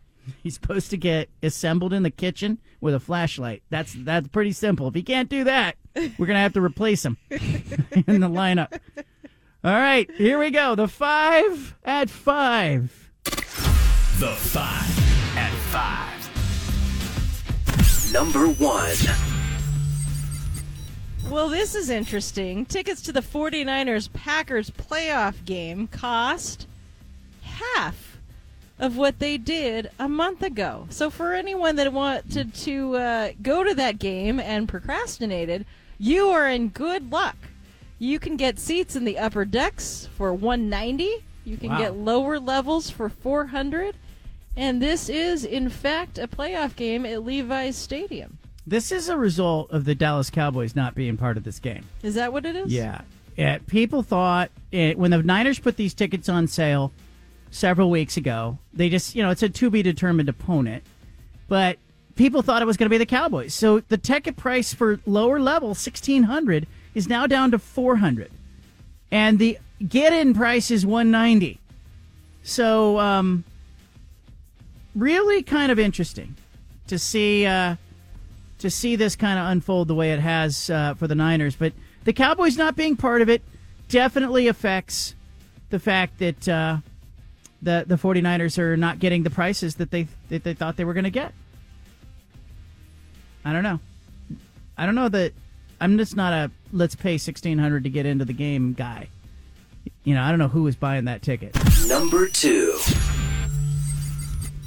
He's 0.43 0.55
supposed 0.55 0.91
to 0.91 0.97
get 0.99 1.31
assembled 1.43 1.93
in 1.95 2.03
the 2.03 2.11
kitchen 2.11 2.59
with 2.81 2.95
a 2.95 3.01
flashlight. 3.01 3.62
That's 3.71 3.95
that's 3.95 4.29
pretty 4.29 4.53
simple. 4.53 4.87
If 4.89 4.95
he 4.95 5.03
can't 5.03 5.29
do 5.31 5.45
that, 5.45 5.77
we're 6.19 6.27
gonna 6.27 6.41
have 6.41 6.53
to 6.53 6.61
replace 6.61 7.05
him 7.05 7.17
in 7.31 8.21
the 8.21 8.29
lineup. 8.29 8.79
All 9.65 9.73
right, 9.73 10.11
here 10.12 10.39
we 10.39 10.51
go. 10.51 10.75
The 10.75 10.89
five 10.89 11.75
at 11.85 12.11
five. 12.11 13.11
The 13.25 14.35
five 14.37 15.37
at 15.39 15.53
five. 15.71 16.11
Number 18.12 18.47
one. 18.49 19.40
Well, 21.31 21.48
this 21.48 21.77
is 21.77 21.90
interesting. 21.90 22.66
Tickets 22.66 23.01
to 23.02 23.12
the 23.12 23.20
49ers 23.20 24.12
Packers 24.12 24.69
playoff 24.70 25.44
game 25.44 25.86
cost 25.86 26.66
half 27.43 28.19
of 28.81 28.97
what 28.97 29.20
they 29.20 29.39
did 29.39 29.90
a 29.97 30.09
month 30.09 30.43
ago. 30.43 30.86
So, 30.90 31.09
for 31.09 31.32
anyone 31.32 31.77
that 31.77 31.93
wanted 31.93 32.52
to 32.55 32.97
uh, 32.97 33.31
go 33.43 33.62
to 33.62 33.74
that 33.77 34.01
game 34.01 34.40
and 34.40 34.69
procrastinated, 34.69 35.66
you 36.01 36.28
are 36.31 36.48
in 36.48 36.69
good 36.70 37.12
luck. 37.12 37.36
You 38.01 38.19
can 38.19 38.36
get 38.36 38.59
seats 38.59 38.97
in 38.97 39.05
the 39.05 39.19
upper 39.19 39.44
decks 39.44 40.09
for 40.16 40.35
190. 40.35 41.23
You 41.44 41.57
can 41.57 41.70
Wow. 41.70 41.78
get 41.78 41.97
lower 41.97 42.40
levels 42.40 42.90
for 42.90 43.09
400. 43.09 43.94
And 44.57 44.82
this 44.82 45.09
is, 45.09 45.44
in 45.44 45.69
fact, 45.69 46.19
a 46.19 46.27
playoff 46.27 46.74
game 46.74 47.07
at 47.07 47.24
Levi's 47.24 47.77
Stadium. 47.77 48.39
This 48.66 48.93
is 48.93 49.09
a 49.09 49.16
result 49.16 49.70
of 49.70 49.85
the 49.85 49.95
Dallas 49.95 50.31
Cowboys 50.31 50.77
not 50.77 50.95
being 50.95 51.16
part 51.16 51.37
of 51.37 51.45
this 51.45 51.59
game. 51.59 51.85
Is 52.03 52.15
that 52.15 52.32
what 52.32 52.45
it 52.45 52.57
is? 52.57 52.73
Yeah. 52.73 53.03
Yeah, 53.37 53.59
people 53.66 54.03
thought 54.03 54.51
it, 54.70 54.99
when 54.99 55.11
the 55.11 55.23
Niners 55.23 55.59
put 55.59 55.77
these 55.77 55.95
tickets 55.95 56.28
on 56.28 56.47
sale 56.47 56.93
several 57.51 57.91
weeks 57.91 58.16
ago, 58.16 58.59
they 58.73 58.89
just, 58.89 59.15
you 59.15 59.23
know, 59.23 59.31
it's 59.31 59.43
a 59.43 59.49
to 59.49 59.70
be 59.70 59.82
determined 59.82 60.28
opponent, 60.28 60.85
but 61.49 61.78
people 62.16 62.43
thought 62.43 62.61
it 62.61 62.66
was 62.66 62.77
going 62.77 62.87
to 62.87 62.91
be 62.91 62.99
the 62.99 63.07
Cowboys. 63.07 63.55
So 63.55 63.81
the 63.81 63.97
ticket 63.97 64.37
price 64.37 64.74
for 64.74 65.01
lower 65.07 65.41
level, 65.41 65.69
1600 65.69 66.66
is 66.95 67.09
now 67.09 67.27
down 67.27 67.51
to 67.53 67.59
400 67.59 68.31
And 69.11 69.39
the 69.39 69.59
get 69.89 70.12
in 70.12 70.35
price 70.35 70.70
is 70.70 70.85
190 70.85 71.59
So, 72.43 72.99
um, 72.99 73.45
really 74.95 75.43
kind 75.43 75.73
of 75.73 75.78
interesting 75.78 76.37
to 76.89 76.99
see 76.99 77.47
uh, 77.47 77.77
to 78.61 78.70
see 78.70 78.97
this 78.97 79.16
kind 79.16 79.39
of 79.39 79.47
unfold 79.47 79.89
the 79.89 79.95
way 79.95 80.12
it 80.12 80.20
has 80.20 80.70
uh, 80.70 80.95
for 80.95 81.07
the 81.07 81.15
Niners. 81.15 81.57
But 81.57 81.73
the 82.05 82.12
Cowboys 82.12 82.57
not 82.57 82.77
being 82.77 82.97
part 82.97 83.23
of 83.23 83.28
it 83.28 83.43
definitely 83.89 84.47
affects 84.47 85.15
the 85.70 85.78
fact 85.78 86.19
that 86.19 86.49
uh, 86.49 86.78
the 87.62 87.85
the 87.87 87.97
49ers 87.97 88.59
are 88.59 88.77
not 88.77 88.99
getting 88.99 89.23
the 89.23 89.31
prices 89.31 89.77
that 89.77 89.91
they 89.91 90.09
that 90.28 90.45
they 90.45 90.55
thought 90.55 90.77
they 90.77 90.85
were 90.85 90.95
going 90.95 91.05
to 91.05 91.11
get. 91.11 91.32
I 93.45 93.53
don't 93.53 93.62
know. 93.62 93.81
I 94.77 94.87
don't 94.87 94.95
know 94.95 95.09
that 95.09 95.32
I'm 95.81 95.97
just 95.97 96.16
not 96.16 96.32
a 96.32 96.51
let's 96.73 96.95
pay 96.95 97.12
1600 97.12 97.85
to 97.85 97.91
get 97.91 98.07
into 98.07 98.24
the 98.24 98.32
game 98.32 98.74
guy. 98.74 99.09
You 100.05 100.15
know, 100.15 100.23
I 100.23 100.31
don't 100.31 100.39
know 100.39 100.49
who 100.49 100.62
was 100.62 100.77
buying 100.77 101.07
that 101.07 101.23
ticket. 101.23 101.57
Number 101.87 102.28
two. 102.28 102.78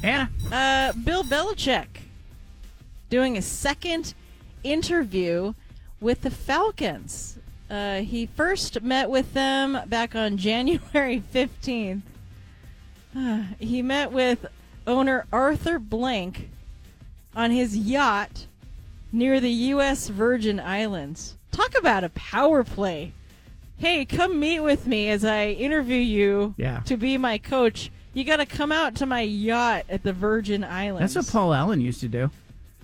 Anna. 0.02 0.30
Uh, 0.52 0.94
Bill 0.94 1.24
Belichick 1.24 1.88
doing 3.10 3.38
a 3.38 3.42
second 3.42 4.14
interview 4.64 5.54
with 6.00 6.22
the 6.22 6.32
Falcons. 6.32 7.38
Uh, 7.70 8.00
he 8.02 8.26
first 8.26 8.82
met 8.82 9.10
with 9.10 9.34
them 9.34 9.80
back 9.88 10.16
on 10.16 10.38
January 10.38 11.24
15th. 11.34 12.02
Uh, 13.16 13.44
he 13.60 13.82
met 13.82 14.12
with 14.12 14.46
owner 14.86 15.26
Arthur 15.32 15.80
Blank 15.80 16.50
on 17.36 17.52
his 17.52 17.76
yacht 17.76 18.46
near 19.12 19.40
the 19.40 19.50
U.S. 19.50 20.08
Virgin 20.10 20.60
Islands. 20.60 21.36
Talk 21.52 21.78
about 21.78 22.04
a 22.04 22.10
power 22.10 22.64
play. 22.64 23.14
Hey, 23.78 24.06
come 24.06 24.40
meet 24.40 24.60
with 24.60 24.88
me 24.88 25.10
as 25.10 25.24
I 25.26 25.48
interview 25.50 25.98
you 25.98 26.56
Yeah. 26.58 26.82
to 26.86 26.98
be 26.98 27.18
my 27.18 27.38
coach. 27.38 27.92
You 28.14 28.24
got 28.24 28.38
to 28.38 28.46
come 28.46 28.72
out 28.72 28.96
to 28.96 29.06
my 29.06 29.22
yacht 29.22 29.86
at 29.90 30.04
the 30.04 30.14
Virgin 30.14 30.64
Islands. 30.64 31.14
That's 31.14 31.28
what 31.28 31.34
Paul 31.34 31.54
Allen 31.54 31.82
used 31.82 32.00
to 32.02 32.08
do. 32.08 32.30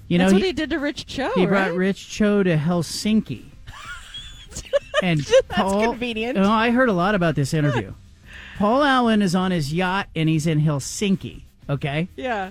You 0.09 0.17
That's 0.17 0.31
know, 0.31 0.37
what 0.37 0.43
he 0.45 0.51
did 0.53 0.71
to 0.71 0.79
Rich 0.79 1.05
Cho. 1.05 1.31
He 1.35 1.45
brought? 1.45 1.73
Rich 1.73 2.09
Cho 2.09 2.43
to 2.43 2.57
Helsinki. 2.57 3.45
and 5.03 5.19
That's 5.19 5.41
Paul, 5.47 5.91
convenient. 5.91 6.37
Oh, 6.37 6.49
I 6.49 6.71
heard 6.71 6.89
a 6.89 6.93
lot 6.93 7.15
about 7.15 7.35
this 7.35 7.53
interview. 7.53 7.93
Paul 8.57 8.83
Allen 8.83 9.21
is 9.21 9.35
on 9.35 9.51
his 9.51 9.71
yacht 9.73 10.07
and 10.15 10.27
he's 10.27 10.45
in 10.47 10.59
Helsinki. 10.61 11.43
Okay, 11.69 12.07
Yeah. 12.17 12.49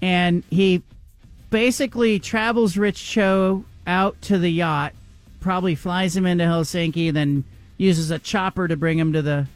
and 0.00 0.42
he 0.50 0.82
basically 1.50 2.18
travels 2.18 2.76
Rich 2.78 3.04
Cho 3.10 3.64
out 3.86 4.20
to 4.22 4.38
the 4.38 4.48
yacht, 4.48 4.94
probably 5.40 5.74
flies 5.74 6.16
him 6.16 6.24
into 6.24 6.44
Helsinki, 6.44 7.12
then 7.12 7.44
uses 7.76 8.10
a 8.10 8.18
chopper 8.18 8.66
to 8.66 8.76
bring 8.76 8.98
him 8.98 9.12
to 9.12 9.20
the 9.20 9.46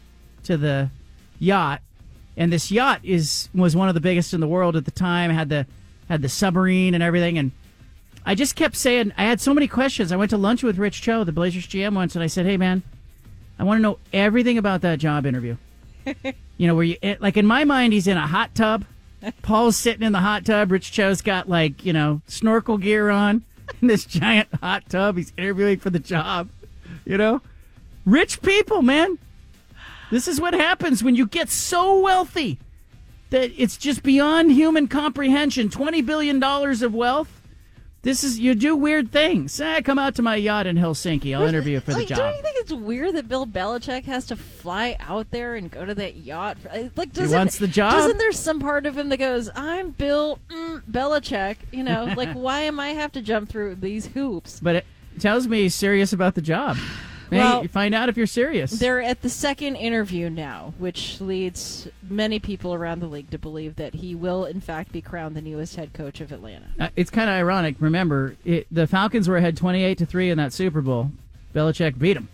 to 0.45 0.59
the 0.59 0.91
yacht. 1.39 1.81
And 2.37 2.53
this 2.53 2.71
yacht 2.71 3.01
is 3.03 3.49
was 3.55 3.75
one 3.75 3.89
of 3.89 3.95
the 3.95 4.01
biggest 4.03 4.35
in 4.35 4.41
the 4.41 4.49
world 4.49 4.77
at 4.77 4.85
the 4.85 4.91
time. 4.91 5.31
Had 5.31 5.49
the 5.49 5.67
had 6.09 6.23
the 6.23 6.29
submarine 6.29 6.95
and 6.95 7.03
everything. 7.03 7.39
And 7.39 7.53
I 8.27 8.35
just 8.35 8.57
kept 8.57 8.77
saying 8.77 9.13
I 9.17 9.25
had 9.25 9.41
so 9.41 9.55
many 9.55 9.69
questions. 9.69 10.13
I 10.13 10.17
went 10.17 10.31
to 10.31 10.37
lunch 10.37 10.63
with 10.63 10.79
Rich 10.79 11.03
Cho, 11.03 11.25
the 11.25 11.33
Blazers 11.33 11.67
GM, 11.67 11.95
once, 11.95 12.15
and 12.15 12.23
I 12.23 12.27
said, 12.27 12.47
"Hey, 12.47 12.57
man, 12.57 12.83
I 13.59 13.65
want 13.65 13.79
to 13.79 13.83
know 13.83 13.99
everything 14.13 14.59
about 14.59 14.81
that 14.83 14.99
job 14.99 15.27
interview." 15.27 15.57
you 16.57 16.67
know, 16.67 16.75
where 16.75 16.85
you 16.85 16.97
like 17.21 17.37
in 17.37 17.47
my 17.47 17.65
mind, 17.65 17.93
he's 17.93 18.07
in 18.07 18.17
a 18.17 18.27
hot 18.27 18.55
tub. 18.55 18.85
Paul's 19.43 19.77
sitting 19.77 20.03
in 20.03 20.13
the 20.13 20.21
hot 20.21 20.45
tub. 20.45 20.71
Rich 20.71 20.93
Cho's 20.93 21.23
got 21.23 21.49
like 21.49 21.85
you 21.85 21.93
know 21.93 22.23
snorkel 22.27 22.79
gear 22.79 23.11
on 23.11 23.45
in 23.83 23.89
this 23.89 24.05
giant 24.05 24.49
hot 24.63 24.89
tub. 24.89 25.17
He's 25.17 25.33
interviewing 25.37 25.79
for 25.79 25.91
the 25.91 25.99
job. 25.99 26.51
You 27.05 27.19
know, 27.19 27.43
rich 28.07 28.41
people, 28.43 28.83
man. 28.83 29.19
This 30.11 30.29
is 30.29 30.41
what 30.41 30.55
happens 30.55 31.03
when 31.03 31.15
you 31.15 31.27
get 31.27 31.49
so 31.49 31.99
wealthy 31.99 32.59
that 33.35 33.51
it's 33.61 33.77
just 33.77 34.05
beyond 34.05 34.52
human 34.52 34.86
comprehension. 34.86 35.69
Twenty 35.69 36.02
billion 36.02 36.39
dollars 36.39 36.82
of 36.82 36.94
wealth. 36.94 37.40
This 38.02 38.23
is 38.23 38.39
you 38.39 38.55
do 38.55 38.77
weird 38.77 39.11
things. 39.11 39.61
Eh, 39.61 39.81
come 39.81 39.98
out 39.98 40.15
to 40.16 40.23
my 40.23 40.36
yacht 40.36 40.69
in 40.69 40.77
Helsinki. 40.77 41.36
I'll 41.36 41.43
interview 41.43 41.73
you 41.73 41.81
for 41.81 41.93
the 41.93 41.98
Like, 42.01 42.09
job. 42.09 42.19
don't 42.19 42.36
you 42.36 42.43
think 42.43 42.56
it's 42.59 42.73
weird 42.73 43.16
that 43.16 43.28
Bill 43.28 43.44
Belichick 43.47 44.05
has 44.05 44.27
to 44.27 44.36
fly 44.36 44.97
out 45.01 45.32
there 45.32 45.56
and 45.56 45.69
go 45.69 45.85
to 45.85 45.94
that 45.97 46.16
yacht? 46.16 46.59
Like, 46.94 47.12
doesn't, 47.12 47.36
wants 47.36 47.59
the 47.59 47.66
job? 47.66 47.93
Doesn't 47.94 48.19
there 48.19 48.31
some 48.31 48.61
part 48.61 48.86
of 48.86 48.97
him 48.97 49.09
that 49.09 49.16
goes, 49.16 49.51
"I'm 49.56 49.90
Bill 49.90 50.39
mm, 50.48 50.82
Belichick"? 50.89 51.56
You 51.73 51.82
know, 51.82 52.05
like 52.16 52.32
why 52.35 52.61
am 52.61 52.78
I 52.78 52.90
have 52.90 53.11
to 53.12 53.20
jump 53.20 53.48
through 53.48 53.77
these 53.77 54.06
hoops? 54.06 54.61
But 54.61 54.77
it 54.77 54.86
tells 55.19 55.48
me 55.48 55.62
he's 55.62 55.74
serious 55.74 56.12
about 56.12 56.36
the 56.36 56.43
job. 56.43 56.77
Hey, 57.31 57.39
Well- 57.39 57.63
you 57.63 57.69
find 57.69 57.95
out 57.95 58.09
if 58.09 58.17
you're 58.17 58.27
serious. 58.27 58.71
They're 58.73 59.01
at 59.03 59.23
the 59.23 59.29
second 59.31 59.77
interview 59.77 60.29
now, 60.31 60.75
which 60.79 61.21
leads 61.21 61.89
many 62.09 62.39
people 62.39 62.75
around 62.75 63.01
the 63.01 63.07
league 63.07 63.31
to 63.31 63.39
believe 63.39 63.77
that 63.77 63.95
he 63.95 64.15
will, 64.15 64.45
in 64.45 64.61
fact, 64.61 64.93
be 64.93 65.01
crowned 65.01 65.35
the 65.35 65.41
newest 65.43 65.77
head 65.77 65.93
coach 65.93 66.21
of 66.21 66.33
Atlanta. 66.33 66.67
Uh, 66.79 66.89
it's 66.97 67.11
kind 67.11 67.29
of 67.31 67.35
ironic. 67.35 67.77
Remember, 67.81 68.37
it, 68.45 68.67
the 68.71 68.87
Falcons 68.87 69.29
were 69.29 69.37
ahead 69.37 69.57
28 69.57 69.99
to 69.99 70.07
3 70.07 70.31
in 70.31 70.39
that 70.39 70.53
Super 70.53 70.81
Bowl. 70.83 71.11
Belichick 71.55 71.99
beat 71.99 72.15
them. 72.15 72.29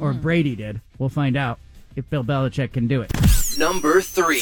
Or 0.00 0.12
Mm-hmm. 0.12 0.22
Brady 0.22 0.56
did. 0.56 0.80
We'll 0.98 1.10
find 1.10 1.36
out 1.36 1.58
if 1.96 2.08
Bill 2.08 2.24
Belichick 2.24 2.72
can 2.72 2.86
do 2.88 3.02
it. 3.02 3.12
Number 3.58 4.00
three. 4.00 4.40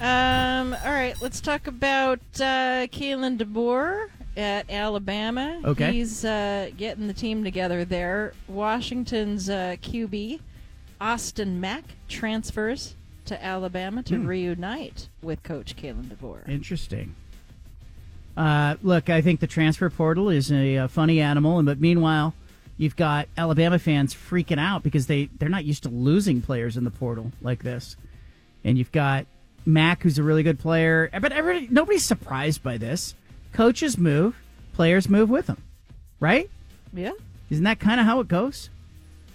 Um. 0.00 0.74
All 0.84 0.92
right. 0.92 1.14
Let's 1.20 1.40
talk 1.40 1.66
about 1.66 2.18
uh, 2.36 2.86
Kalen 2.90 3.38
DeBoer 3.38 4.08
at 4.36 4.70
Alabama. 4.70 5.60
Okay. 5.64 5.92
He's 5.92 6.24
uh, 6.24 6.70
getting 6.76 7.06
the 7.06 7.12
team 7.14 7.44
together 7.44 7.84
there. 7.84 8.32
Washington's 8.48 9.48
uh, 9.48 9.76
QB, 9.82 10.40
Austin 11.00 11.60
Mack, 11.60 11.84
transfers 12.08 12.94
to 13.26 13.42
Alabama 13.42 14.02
to 14.04 14.16
Hmm. 14.16 14.26
reunite 14.26 15.08
with 15.22 15.42
Coach 15.42 15.76
Kalen 15.76 16.04
DeBoer. 16.06 16.48
Interesting. 16.48 17.14
Uh, 18.36 18.74
look, 18.82 19.08
I 19.08 19.20
think 19.20 19.40
the 19.40 19.46
transfer 19.46 19.88
portal 19.88 20.28
is 20.28 20.50
a, 20.50 20.78
uh 20.78 20.88
funny 20.88 21.20
animal, 21.20 21.58
and 21.58 21.66
but 21.66 21.80
meanwhile, 21.80 22.34
you've 22.76 22.96
got 22.96 23.28
Alabama 23.38 23.78
fans 23.78 24.12
freaking 24.12 24.58
out 24.58 24.82
because 24.82 25.06
they 25.06 25.26
they're 25.38 25.48
not 25.48 25.64
used 25.64 25.84
to 25.84 25.88
losing 25.88 26.42
players 26.42 26.76
in 26.76 26.82
the 26.82 26.90
portal 26.90 27.30
like 27.40 27.62
this, 27.62 27.96
and 28.64 28.76
you've 28.76 28.90
got 28.90 29.26
Mack, 29.64 30.02
who's 30.02 30.18
a 30.18 30.22
really 30.24 30.42
good 30.42 30.58
player, 30.58 31.08
but 31.20 31.30
everybody 31.30 31.68
nobody's 31.70 32.04
surprised 32.04 32.62
by 32.62 32.76
this. 32.76 33.14
Coaches 33.54 33.96
move, 33.96 34.36
players 34.72 35.08
move 35.08 35.30
with 35.30 35.46
them, 35.46 35.62
right? 36.18 36.50
Yeah. 36.92 37.12
Isn't 37.50 37.62
that 37.62 37.78
kind 37.78 38.00
of 38.00 38.06
how 38.06 38.18
it 38.18 38.26
goes? 38.26 38.68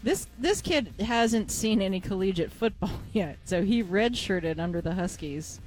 This 0.04 0.28
this 0.38 0.62
kid 0.62 0.94
hasn't 1.00 1.50
seen 1.52 1.82
any 1.82 2.02
collegiate 2.02 2.52
football 2.52 2.92
yet, 3.14 3.38
so 3.46 3.64
he 3.64 3.82
redshirted 3.82 4.60
under 4.60 4.82
the 4.82 4.94
Huskies 4.94 5.62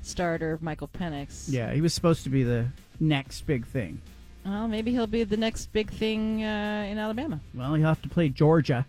starter 0.00 0.58
Michael 0.62 0.88
Penix. 0.88 1.44
Yeah, 1.48 1.74
he 1.74 1.82
was 1.82 1.92
supposed 1.92 2.24
to 2.24 2.30
be 2.30 2.42
the 2.42 2.68
next 2.98 3.42
big 3.46 3.66
thing. 3.66 4.00
Well, 4.46 4.66
maybe 4.66 4.92
he'll 4.92 5.06
be 5.06 5.24
the 5.24 5.36
next 5.36 5.70
big 5.70 5.90
thing 5.90 6.42
uh, 6.42 6.86
in 6.88 6.96
Alabama. 6.96 7.40
Well, 7.52 7.76
you 7.76 7.84
have 7.84 8.00
to 8.00 8.08
play 8.08 8.30
Georgia 8.30 8.86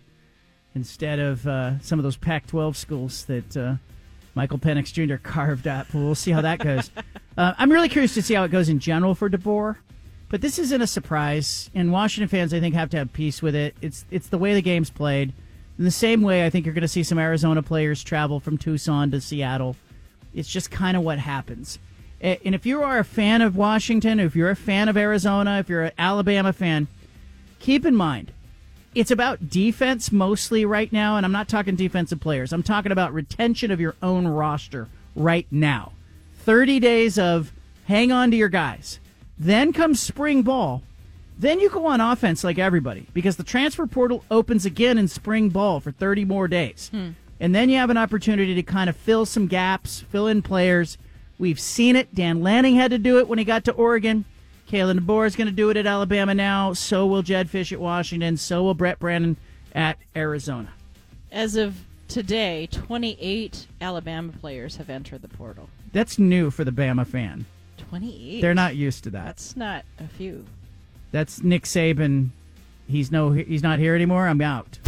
instead 0.74 1.18
of 1.18 1.46
uh, 1.46 1.80
some 1.80 1.98
of 1.98 2.02
those 2.02 2.16
Pac-12 2.16 2.76
schools 2.76 3.26
that 3.26 3.56
uh, 3.58 3.74
Michael 4.34 4.58
Penix 4.58 4.92
Jr. 4.92 5.16
carved 5.16 5.66
up. 5.66 5.92
We'll 5.92 6.14
see 6.14 6.30
how 6.30 6.40
that 6.40 6.58
goes. 6.58 6.90
uh, 7.36 7.54
I'm 7.58 7.70
really 7.70 7.88
curious 7.88 8.14
to 8.14 8.22
see 8.22 8.34
how 8.34 8.44
it 8.44 8.50
goes 8.50 8.68
in 8.68 8.78
general 8.78 9.14
for 9.14 9.28
DeBoer, 9.28 9.76
but 10.28 10.40
this 10.40 10.58
isn't 10.58 10.80
a 10.80 10.86
surprise. 10.86 11.70
And 11.74 11.92
Washington 11.92 12.28
fans, 12.28 12.54
I 12.54 12.60
think, 12.60 12.74
have 12.74 12.90
to 12.90 12.96
have 12.96 13.12
peace 13.12 13.42
with 13.42 13.54
it. 13.54 13.76
It's 13.80 14.04
it's 14.10 14.28
the 14.28 14.38
way 14.38 14.54
the 14.54 14.62
game's 14.62 14.90
played. 14.90 15.32
In 15.78 15.84
the 15.84 15.90
same 15.90 16.22
way, 16.22 16.44
I 16.46 16.50
think 16.50 16.66
you're 16.66 16.74
going 16.74 16.82
to 16.82 16.88
see 16.88 17.02
some 17.02 17.18
Arizona 17.18 17.62
players 17.62 18.02
travel 18.04 18.40
from 18.40 18.58
Tucson 18.58 19.10
to 19.10 19.20
Seattle. 19.20 19.76
It's 20.34 20.48
just 20.48 20.70
kind 20.70 20.96
of 20.96 21.02
what 21.02 21.18
happens. 21.18 21.78
And 22.20 22.54
if 22.54 22.64
you 22.64 22.82
are 22.84 23.00
a 23.00 23.04
fan 23.04 23.42
of 23.42 23.56
Washington, 23.56 24.20
if 24.20 24.36
you're 24.36 24.50
a 24.50 24.56
fan 24.56 24.88
of 24.88 24.96
Arizona, 24.96 25.58
if 25.58 25.68
you're 25.68 25.82
an 25.82 25.92
Alabama 25.98 26.52
fan, 26.52 26.86
keep 27.58 27.84
in 27.84 27.96
mind 27.96 28.32
it's 28.94 29.10
about 29.10 29.48
defense 29.48 30.12
mostly 30.12 30.64
right 30.64 30.92
now, 30.92 31.16
and 31.16 31.24
I'm 31.24 31.32
not 31.32 31.48
talking 31.48 31.76
defensive 31.76 32.20
players. 32.20 32.52
I'm 32.52 32.62
talking 32.62 32.92
about 32.92 33.14
retention 33.14 33.70
of 33.70 33.80
your 33.80 33.94
own 34.02 34.26
roster 34.28 34.88
right 35.16 35.46
now. 35.50 35.92
30 36.40 36.80
days 36.80 37.18
of 37.18 37.52
hang 37.86 38.12
on 38.12 38.30
to 38.30 38.36
your 38.36 38.48
guys. 38.48 38.98
Then 39.38 39.72
comes 39.72 40.00
spring 40.00 40.42
ball. 40.42 40.82
Then 41.38 41.58
you 41.58 41.70
go 41.70 41.86
on 41.86 42.00
offense 42.00 42.44
like 42.44 42.58
everybody 42.58 43.06
because 43.14 43.36
the 43.36 43.44
transfer 43.44 43.86
portal 43.86 44.24
opens 44.30 44.66
again 44.66 44.98
in 44.98 45.08
spring 45.08 45.48
ball 45.48 45.80
for 45.80 45.90
30 45.90 46.24
more 46.24 46.46
days. 46.46 46.90
Hmm. 46.92 47.10
And 47.40 47.54
then 47.54 47.68
you 47.68 47.78
have 47.78 47.90
an 47.90 47.96
opportunity 47.96 48.54
to 48.54 48.62
kind 48.62 48.88
of 48.88 48.96
fill 48.96 49.26
some 49.26 49.48
gaps, 49.48 50.00
fill 50.00 50.28
in 50.28 50.42
players. 50.42 50.98
We've 51.38 51.58
seen 51.58 51.96
it. 51.96 52.14
Dan 52.14 52.40
Lanning 52.40 52.76
had 52.76 52.92
to 52.92 52.98
do 52.98 53.18
it 53.18 53.26
when 53.26 53.38
he 53.38 53.44
got 53.44 53.64
to 53.64 53.72
Oregon. 53.72 54.24
Kalen 54.72 54.98
DeBoer 54.98 55.26
is 55.26 55.36
going 55.36 55.48
to 55.48 55.52
do 55.52 55.68
it 55.68 55.76
at 55.76 55.86
Alabama 55.86 56.34
now. 56.34 56.72
So 56.72 57.06
will 57.06 57.20
Jedd 57.20 57.46
Fisch 57.48 57.72
at 57.72 57.78
Washington. 57.78 58.38
So 58.38 58.62
will 58.62 58.72
Brent 58.72 58.98
Brennan 58.98 59.36
at 59.74 59.98
Arizona. 60.16 60.70
As 61.30 61.56
of 61.56 61.76
today, 62.08 62.68
28 62.72 63.66
Alabama 63.82 64.32
players 64.32 64.76
have 64.76 64.88
entered 64.88 65.20
the 65.20 65.28
portal. 65.28 65.68
That's 65.92 66.18
new 66.18 66.50
for 66.50 66.64
the 66.64 66.70
Bama 66.70 67.06
fan. 67.06 67.44
28. 67.76 68.40
They're 68.40 68.54
not 68.54 68.74
used 68.74 69.04
to 69.04 69.10
that. 69.10 69.26
That's 69.26 69.56
not 69.58 69.84
a 70.00 70.08
few. 70.08 70.46
That's 71.10 71.42
Nick 71.42 71.64
Saban. 71.64 72.30
He's 72.88 73.12
no, 73.12 73.32
he's 73.32 73.62
not 73.62 73.78
here 73.78 73.94
anymore. 73.94 74.26
I'm 74.26 74.40
out. 74.40 74.78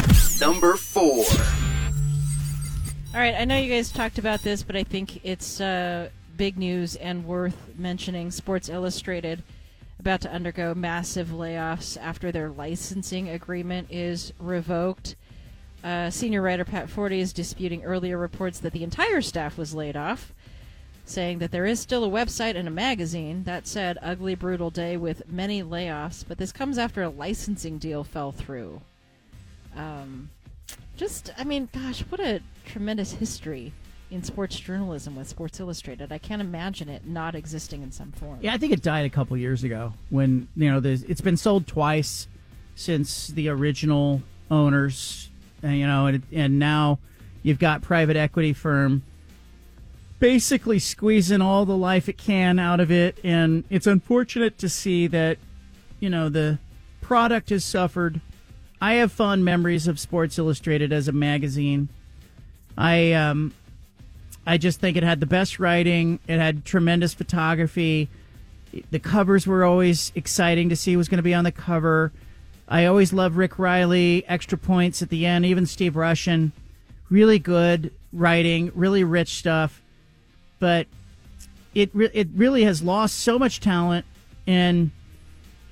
Number 0.41 0.77
four. 0.77 1.27
All 3.13 3.21
right, 3.21 3.35
I 3.35 3.45
know 3.45 3.59
you 3.59 3.71
guys 3.71 3.93
talked 3.93 4.19
about 4.19 4.41
this, 4.41 4.63
but 4.63 4.77
I 4.77 4.83
think 4.83 5.23
it's 5.27 5.61
uh, 5.61 6.09
big 6.39 6.57
news 6.57 6.97
and 6.97 7.27
worth 7.27 7.57
mentioning. 7.77 8.31
Sports 8.31 8.71
Illustrated 8.71 9.43
about 10.05 10.21
to 10.21 10.31
undergo 10.31 10.75
massive 10.75 11.29
layoffs 11.29 11.97
after 11.99 12.31
their 12.31 12.51
licensing 12.51 13.31
agreement 13.31 13.89
is 13.91 14.35
revoked. 14.39 15.17
Uh, 15.83 16.11
senior 16.11 16.43
writer 16.43 16.63
Pat 16.63 16.91
Forde 16.91 17.19
is 17.19 17.33
disputing 17.33 17.83
earlier 17.85 18.19
reports 18.19 18.59
that 18.59 18.75
the 18.75 18.85
entire 18.85 19.23
staff 19.23 19.57
was 19.57 19.75
laid 19.75 19.97
off, 19.97 20.35
saying 21.07 21.39
that 21.39 21.53
there 21.53 21.65
is 21.65 21.81
still 21.81 22.05
a 22.05 22.11
website 22.11 22.55
and 22.55 22.69
a 22.69 22.71
magazine. 22.71 23.45
That 23.45 23.67
said, 23.67 23.97
ugly, 24.03 24.35
brutal 24.35 24.69
day 24.69 24.99
with 24.99 25.27
many 25.27 25.63
layoffs, 25.63 26.23
but 26.29 26.37
this 26.37 26.53
comes 26.53 26.77
after 26.77 27.03
a 27.03 27.09
licensing 27.09 27.79
deal 27.79 28.05
fell 28.05 28.31
through. 28.31 28.83
Um, 29.75 30.29
just, 30.99 31.33
I 31.39 31.45
mean, 31.45 31.71
gosh, 31.73 32.03
what 32.11 32.21
a 32.21 32.43
tremendous 32.67 33.13
history 33.13 33.73
in 34.11 34.23
sports 34.23 34.59
journalism 34.59 35.17
with 35.17 35.29
Sports 35.29 35.61
Illustrated. 35.61 36.13
I 36.13 36.19
can't 36.19 36.41
imagine 36.43 36.89
it 36.89 37.07
not 37.07 37.35
existing 37.35 37.83
in 37.83 37.93
some 37.93 38.13
form. 38.13 38.39
Yeah, 38.41 38.55
I 38.55 38.59
think 38.59 38.73
it 38.73 38.83
died 38.83 39.07
a 39.07 39.11
couple 39.11 39.37
years 39.37 39.65
ago 39.65 39.93
when 40.11 40.49
you 40.57 40.71
know 40.71 40.81
it's 40.85 41.21
been 41.21 41.37
sold 41.37 41.67
twice 41.67 42.29
since 42.77 43.29
the 43.29 43.49
original 43.49 44.23
owners, 44.51 45.31
uh, 45.63 45.69
you 45.69 45.87
know, 45.87 46.07
and 46.07 46.23
and 46.33 46.59
now 46.59 46.99
you've 47.43 47.59
got 47.59 47.83
private 47.83 48.17
equity 48.17 48.53
firm 48.53 49.03
basically 50.25 50.79
squeezing 50.79 51.43
all 51.43 51.67
the 51.67 51.77
life 51.77 52.09
it 52.09 52.17
can 52.17 52.59
out 52.59 52.81
of 52.81 52.91
it, 52.91 53.19
and 53.23 53.63
it's 53.69 53.87
unfortunate 53.87 54.57
to 54.57 54.71
see 54.71 55.07
that 55.07 55.37
you 56.01 56.09
know 56.09 56.31
the 56.31 56.59
product 57.03 57.51
has 57.51 57.63
suffered. 57.63 58.21
I 58.81 58.95
have 58.95 59.13
fond 59.13 59.45
memories 59.45 59.87
of 59.87 60.01
Sports 60.01 60.39
Illustrated 60.39 60.95
as 60.95 61.09
a 61.09 61.13
magazine. 61.13 61.91
I 62.77 63.13
um, 63.13 63.53
I 64.47 64.59
just 64.59 64.81
think 64.81 64.97
it 64.97 65.03
had 65.03 65.21
the 65.21 65.27
best 65.27 65.59
writing. 65.59 66.19
It 66.29 66.39
had 66.39 66.65
tremendous 66.65 67.15
photography. 67.15 68.09
The 68.91 68.99
covers 68.99 69.47
were 69.47 69.65
always 69.65 70.13
exciting 70.15 70.69
to 70.69 70.77
see 70.77 70.93
who 70.93 70.99
was 70.99 71.09
going 71.09 71.19
to 71.19 71.23
be 71.23 71.35
on 71.35 71.45
the 71.45 71.53
cover. 71.53 72.13
I 72.69 72.87
always 72.87 73.13
loved 73.13 73.37
Rick 73.37 73.59
Reilly, 73.59 74.25
extra 74.27 74.59
points 74.59 75.03
at 75.03 75.11
the 75.11 75.27
end, 75.27 75.45
even 75.47 75.67
Steve 75.67 75.95
Rushin. 75.95 76.53
Really 77.11 77.39
good 77.39 77.93
writing, 78.13 78.73
really 78.75 79.05
rich 79.05 79.35
stuff. 79.35 79.83
But 80.59 80.87
it 81.75 81.91
re- 81.93 82.11
it 82.13 82.29
really 82.35 82.65
has 82.65 82.83
lost 82.83 83.19
so 83.19 83.39
much 83.39 83.61
talent 83.61 84.07
and 84.47 84.91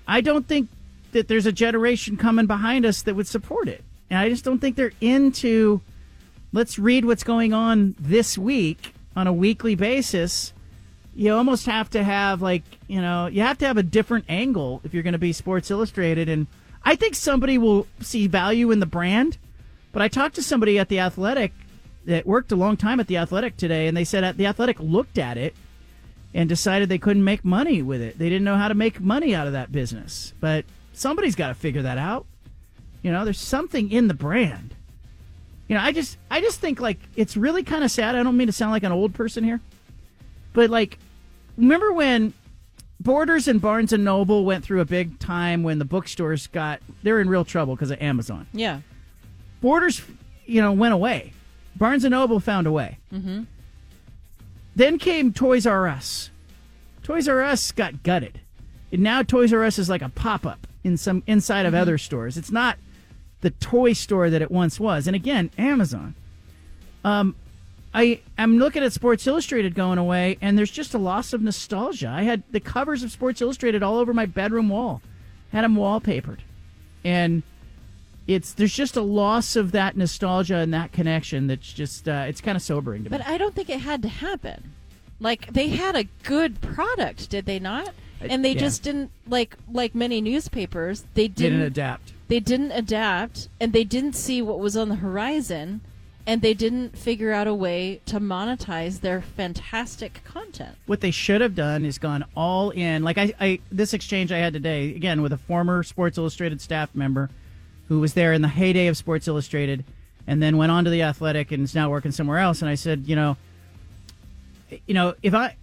I 0.07 0.21
don't 0.21 0.47
think 0.47 0.69
that 1.13 1.29
there's 1.29 1.47
a 1.47 1.53
generation 1.53 2.17
coming 2.17 2.47
behind 2.47 2.85
us 2.87 3.03
that 3.03 3.15
would 3.15 3.27
support 3.27 3.69
it. 3.69 3.85
And 4.11 4.19
I 4.19 4.29
just 4.29 4.45
don't 4.45 4.59
think 4.59 4.77
they're 4.77 4.93
into 5.01 5.81
let's 6.53 6.79
read 6.79 7.05
what's 7.05 7.25
going 7.25 7.53
on 7.53 7.95
this 7.99 8.37
week 8.37 8.95
on 9.15 9.27
a 9.27 9.33
weekly 9.33 9.75
basis 9.75 10.53
you 11.15 11.35
almost 11.35 11.67
have 11.67 11.91
to 11.91 12.03
have 12.03 12.41
like 12.41 12.63
you 12.89 13.01
know 13.01 13.27
you 13.27 13.43
have 13.43 13.59
to 13.59 13.67
have 13.67 13.77
a 13.77 13.83
different 13.83 14.25
angle 14.29 14.81
if 14.85 14.95
you're 14.95 15.03
going 15.03 15.13
to 15.13 15.19
be 15.19 15.33
Sports 15.33 15.71
Illustrated, 15.71 16.29
and 16.29 16.47
I 16.85 16.97
think 16.97 17.15
somebody 17.15 17.59
will 17.59 17.87
see 18.01 18.27
value 18.27 18.71
in 18.71 18.81
the 18.81 18.87
brand. 18.87 19.39
But 19.93 20.03
I 20.03 20.09
talked 20.09 20.37
to 20.37 20.43
somebody 20.43 20.79
at 20.79 20.89
the 20.89 21.01
Athletic 21.01 21.53
that 22.07 22.27
worked 22.27 22.51
a 22.51 22.57
long 22.57 22.77
time 22.77 22.99
at 22.99 23.09
the 23.09 23.19
Athletic 23.19 23.57
today, 23.57 23.87
and 23.87 23.97
they 23.97 24.05
said 24.05 24.25
at 24.25 24.39
the 24.39 24.47
Athletic 24.47 24.81
looked 24.81 25.19
at 25.19 25.37
it 25.37 25.55
and 26.35 26.49
decided 26.49 26.89
they 26.89 26.99
couldn't 26.99 27.25
make 27.25 27.45
money 27.45 27.83
with 27.83 28.01
it. 28.01 28.19
They 28.19 28.31
didn't 28.31 28.45
know 28.45 28.57
how 28.57 28.69
to 28.69 28.75
make 28.75 29.01
money 29.01 29.35
out 29.35 29.47
of 29.47 29.53
that 29.53 29.71
business. 29.71 30.33
But 30.41 30.65
somebody's 30.95 31.37
got 31.37 31.49
to 31.49 31.55
figure 31.55 31.83
that 31.83 31.99
out. 31.99 32.25
You 33.03 33.13
know, 33.13 33.25
there's 33.25 33.39
something 33.39 33.93
in 33.93 34.09
the 34.09 34.15
brand. 34.15 34.75
You 35.73 35.79
know, 35.79 35.85
I 35.85 35.93
just 35.93 36.19
I 36.31 36.43
just 36.43 36.61
think 36.61 36.83
like 36.83 36.99
it's 37.17 37.35
really 37.35 37.63
kind 37.63 37.83
of 37.83 37.91
sad. 37.91 38.15
I 38.15 38.23
don't 38.23 38.37
mean 38.37 38.47
to 38.49 38.53
sound 38.53 38.73
like 38.73 38.83
an 38.83 38.93
old 38.93 39.15
person 39.15 39.43
here. 39.43 39.59
But 40.53 40.69
like 40.69 40.99
remember 41.57 41.95
when 41.95 42.35
Borders 43.01 43.49
and 43.49 43.59
Barnes 43.59 43.91
and 43.91 44.05
Noble 44.05 44.45
went 44.45 44.65
through 44.67 44.83
a 44.83 44.85
big 44.85 45.19
time 45.19 45.63
when 45.63 45.79
the 45.79 45.87
bookstores 45.87 46.47
got 46.49 46.81
they're 47.03 47.21
in 47.23 47.29
real 47.31 47.47
trouble 47.47 47.75
because 47.75 47.91
of 47.91 48.03
Amazon. 48.03 48.49
Yeah. 48.53 48.81
Borders, 49.63 50.03
you 50.45 50.61
know, 50.61 50.73
went 50.73 50.93
away. 50.93 51.33
Barnes 51.77 52.05
and 52.05 52.13
Noble 52.13 52.39
found 52.39 52.67
a 52.67 52.71
way. 52.71 52.99
Mm-hmm. 53.11 53.45
Then 54.77 54.99
came 54.99 55.33
Toys 55.33 55.67
R 55.67 55.89
Us. 55.89 56.29
Toys 57.03 57.27
R 57.29 57.43
Us 57.43 57.73
got 57.73 58.03
gutted. 58.03 58.43
And 58.93 59.01
now 59.03 59.23
Toys 59.23 59.55
R 59.55 59.65
Us 59.65 59.79
is 59.79 59.89
like 59.89 60.03
a 60.03 60.11
pop 60.11 60.45
up 60.45 60.67
in 60.85 60.99
some 60.99 61.23
inside 61.27 61.65
of 61.65 61.73
Mhm. 61.73 61.79
other 61.81 61.97
stores. 61.97 62.37
It's 62.37 62.51
not 62.53 62.77
the 63.43 63.51
toy 63.51 63.93
store 63.93 64.31
that 64.31 64.41
it 64.41 64.51
once 64.51 64.81
was. 64.81 65.07
And 65.07 65.15
again, 65.15 65.51
Amazon. 65.59 66.15
Um, 67.05 67.35
I 67.95 68.21
am 68.39 68.59
looking 68.59 68.83
at 68.83 68.93
Sports 68.93 69.27
Illustrated 69.27 69.75
going 69.75 69.99
away, 69.99 70.39
and 70.41 70.57
there's 70.57 70.71
just 70.71 70.95
a 70.95 70.99
loss 70.99 71.35
of 71.35 71.43
nostalgia. 71.43 72.09
I 72.09 72.23
had 72.23 72.43
the 72.51 72.61
covers 72.61 73.03
of 73.03 73.13
Sports 73.13 73.43
Illustrated 73.43 73.83
all 73.83 73.99
over 73.99 74.15
my 74.15 74.25
bedroom 74.25 74.71
wall, 74.71 75.03
had 75.51 75.63
them 75.63 75.77
wallpapered, 75.77 76.39
and 77.05 77.43
it's 78.27 78.53
there's 78.55 78.73
just 78.73 78.97
a 78.97 79.03
loss 79.03 79.57
of 79.57 79.73
that 79.73 79.97
nostalgia 79.97 80.57
and 80.57 80.73
that 80.73 80.93
connection. 80.93 81.49
That's 81.49 81.71
just 81.71 82.09
uh, 82.09 82.25
it's 82.29 82.41
kind 82.41 82.57
of 82.57 82.63
sobering 82.63 83.05
to 83.05 83.11
me. 83.11 83.19
But 83.19 83.27
I 83.27 83.37
don't 83.37 83.55
think 83.55 83.69
it 83.69 83.81
had 83.81 84.01
to 84.03 84.09
happen. 84.09 84.73
Like 85.21 85.53
they 85.53 85.69
had 85.69 85.95
a 85.95 86.05
good 86.23 86.61
product, 86.63 87.29
did 87.29 87.45
they 87.45 87.59
not? 87.59 87.91
And 88.21 88.45
they 88.45 88.53
yeah. 88.53 88.61
just 88.61 88.83
didn't 88.85 89.11
like 89.29 89.57
like 89.71 89.95
many 89.95 90.21
newspapers. 90.21 91.05
They 91.15 91.29
didn't 91.29 91.59
didn't 91.59 91.67
adapt. 91.67 92.13
They 92.29 92.41
didn't 92.41 92.73
adapt, 92.73 93.49
and 93.61 93.73
they 93.73 93.85
didn't 93.85 94.15
see 94.15 94.41
what 94.43 94.59
was 94.59 94.77
on 94.77 94.89
the 94.89 94.97
horizon, 94.97 95.81
and 96.27 96.41
they 96.41 96.55
didn't 96.55 96.97
figure 96.97 97.33
out 97.33 97.47
a 97.47 97.55
way 97.55 98.01
to 98.07 98.21
monetize 98.21 99.01
their 99.01 99.21
fantastic 99.21 100.23
content. 100.25 100.77
what 100.87 101.01
they 101.01 101.11
should 101.11 101.41
have 101.41 101.55
done 101.55 101.85
is 101.85 101.99
gone 101.99 102.25
all 102.37 102.71
in. 102.71 103.03
Like 103.03 103.19
I, 103.19 103.35
I 103.41 103.59
this 103.71 103.93
exchange 103.93 104.31
I 104.33 104.39
had 104.39 104.53
today 104.53 104.95
again 104.95 105.21
with 105.21 105.33
a 105.33 105.37
former 105.39 105.83
Sports 105.83 106.17
Illustrated 106.19 106.61
staff 106.61 106.95
member 106.95 107.29
who 107.89 107.99
was 108.01 108.15
there 108.15 108.33
in 108.33 108.41
the 108.41 108.49
heyday 108.49 108.87
of 108.87 108.97
Sports 108.97 109.27
Illustrated, 109.29 109.85
and 110.27 110.41
then 110.43 110.57
went 110.57 110.71
on 110.73 110.85
to 110.85 110.91
the 110.91 111.03
Athletic 111.03 111.51
and 111.53 111.65
is 111.65 111.75
now 111.75 111.91
working 111.91 112.13
somewhere 112.13 112.39
else. 112.39 112.63
And 112.63 112.71
I 112.71 112.77
said, 112.77 113.05
you 113.07 113.17
know, 113.17 113.37
you 114.87 114.95
know, 114.95 115.15
if 115.23 115.35
I, 115.35 115.57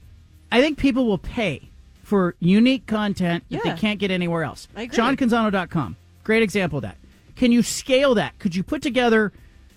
I 0.52 0.61
think 0.61 0.77
people 0.77 1.06
will 1.07 1.18
pay 1.18 1.69
for 2.03 2.36
unique 2.40 2.86
content 2.86 3.44
that 3.49 3.61
Yeah. 3.65 3.73
they 3.73 3.80
can't 3.80 3.99
get 3.99 4.11
anywhere 4.11 4.44
else. 4.44 4.68
I 4.76 4.84
agree. 4.84 4.98
JohnCanzano.com, 4.98 5.95
great 6.23 6.43
example 6.43 6.77
of 6.77 6.83
that. 6.83 6.97
Can 7.35 7.51
you 7.51 7.63
scale 7.63 8.15
that? 8.15 8.37
Could 8.39 8.55
you 8.55 8.63
put 8.63 8.81
together 8.81 9.31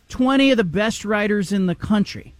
twenty 0.08 0.50
of 0.50 0.56
the 0.56 0.64
best 0.64 1.04
writers 1.04 1.52
in 1.52 1.66
the 1.66 1.74
country? 1.74 2.34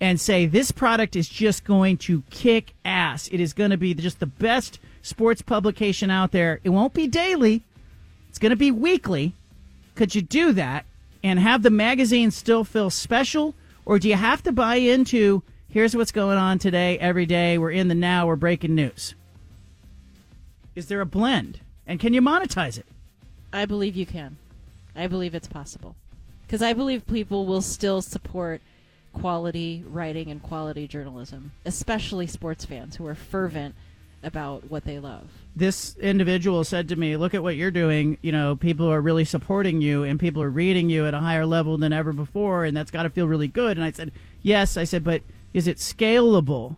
and 0.00 0.20
say 0.20 0.44
this 0.44 0.70
product 0.70 1.16
is 1.16 1.28
just 1.28 1.64
going 1.64 1.96
to 1.96 2.22
kick 2.30 2.74
ass. 2.84 3.28
It 3.28 3.40
is 3.40 3.52
going 3.52 3.70
to 3.70 3.76
be 3.76 3.94
just 3.94 4.20
the 4.20 4.26
best 4.26 4.78
sports 5.02 5.40
publication 5.40 6.10
out 6.10 6.30
there. 6.30 6.60
It 6.64 6.70
won't 6.70 6.92
be 6.92 7.06
daily. 7.06 7.62
It's 8.28 8.38
going 8.38 8.50
to 8.50 8.56
be 8.56 8.70
weekly. 8.70 9.34
Could 9.94 10.14
you 10.14 10.20
do 10.22 10.52
that 10.52 10.84
and 11.22 11.38
have 11.38 11.62
the 11.62 11.70
magazine 11.70 12.30
still 12.30 12.64
feel 12.64 12.90
special 12.90 13.54
or 13.86 13.98
do 13.98 14.08
you 14.08 14.16
have 14.16 14.42
to 14.42 14.52
buy 14.52 14.76
into 14.76 15.42
here's 15.68 15.96
what's 15.96 16.12
going 16.12 16.38
on 16.38 16.58
today 16.58 16.98
every 16.98 17.26
day 17.26 17.58
we're 17.58 17.70
in 17.70 17.88
the 17.88 17.94
now 17.94 18.26
we're 18.26 18.36
breaking 18.36 18.74
news? 18.74 19.14
Is 20.74 20.88
there 20.88 21.00
a 21.00 21.06
blend? 21.06 21.60
And 21.86 22.00
can 22.00 22.12
you 22.12 22.20
monetize 22.20 22.78
it? 22.78 22.86
I 23.54 23.64
believe 23.66 23.96
you 23.96 24.04
can. 24.04 24.36
I 24.96 25.06
believe 25.06 25.34
it's 25.34 25.48
possible. 25.48 25.96
Because 26.46 26.60
I 26.60 26.72
believe 26.72 27.06
people 27.06 27.46
will 27.46 27.62
still 27.62 28.02
support 28.02 28.60
quality 29.12 29.84
writing 29.88 30.30
and 30.30 30.42
quality 30.42 30.86
journalism, 30.88 31.52
especially 31.64 32.26
sports 32.26 32.64
fans 32.64 32.96
who 32.96 33.06
are 33.06 33.14
fervent 33.14 33.74
about 34.22 34.70
what 34.70 34.84
they 34.84 34.98
love. 34.98 35.28
this 35.56 35.96
individual 35.98 36.64
said 36.64 36.88
to 36.88 36.96
me, 36.96 37.16
"Look 37.16 37.32
at 37.32 37.42
what 37.42 37.54
you're 37.54 37.70
doing. 37.70 38.18
You 38.22 38.32
know, 38.32 38.56
people 38.56 38.90
are 38.90 39.00
really 39.00 39.24
supporting 39.24 39.80
you, 39.80 40.02
and 40.02 40.18
people 40.18 40.42
are 40.42 40.50
reading 40.50 40.90
you 40.90 41.06
at 41.06 41.14
a 41.14 41.20
higher 41.20 41.46
level 41.46 41.78
than 41.78 41.92
ever 41.92 42.12
before, 42.12 42.64
and 42.64 42.76
that's 42.76 42.90
got 42.90 43.04
to 43.04 43.10
feel 43.10 43.28
really 43.28 43.46
good." 43.46 43.76
And 43.76 43.84
I 43.84 43.92
said, 43.92 44.10
"Yes." 44.42 44.76
I 44.76 44.82
said, 44.84 45.04
"But 45.04 45.22
is 45.52 45.68
it 45.68 45.76
scalable? 45.76 46.76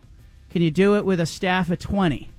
Can 0.51 0.61
you 0.61 0.69
do 0.69 0.95
it 0.95 1.05
with 1.05 1.19
a 1.19 1.25
staff 1.25 1.71
of 1.71 1.79
20? 1.79 2.29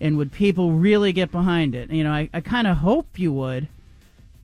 And 0.00 0.16
would 0.18 0.30
people 0.32 0.72
really 0.72 1.12
get 1.12 1.32
behind 1.32 1.74
it? 1.74 1.90
You 1.90 2.04
know, 2.04 2.12
I, 2.12 2.28
I 2.32 2.40
kind 2.40 2.66
of 2.66 2.78
hope 2.78 3.18
you 3.18 3.32
would, 3.32 3.68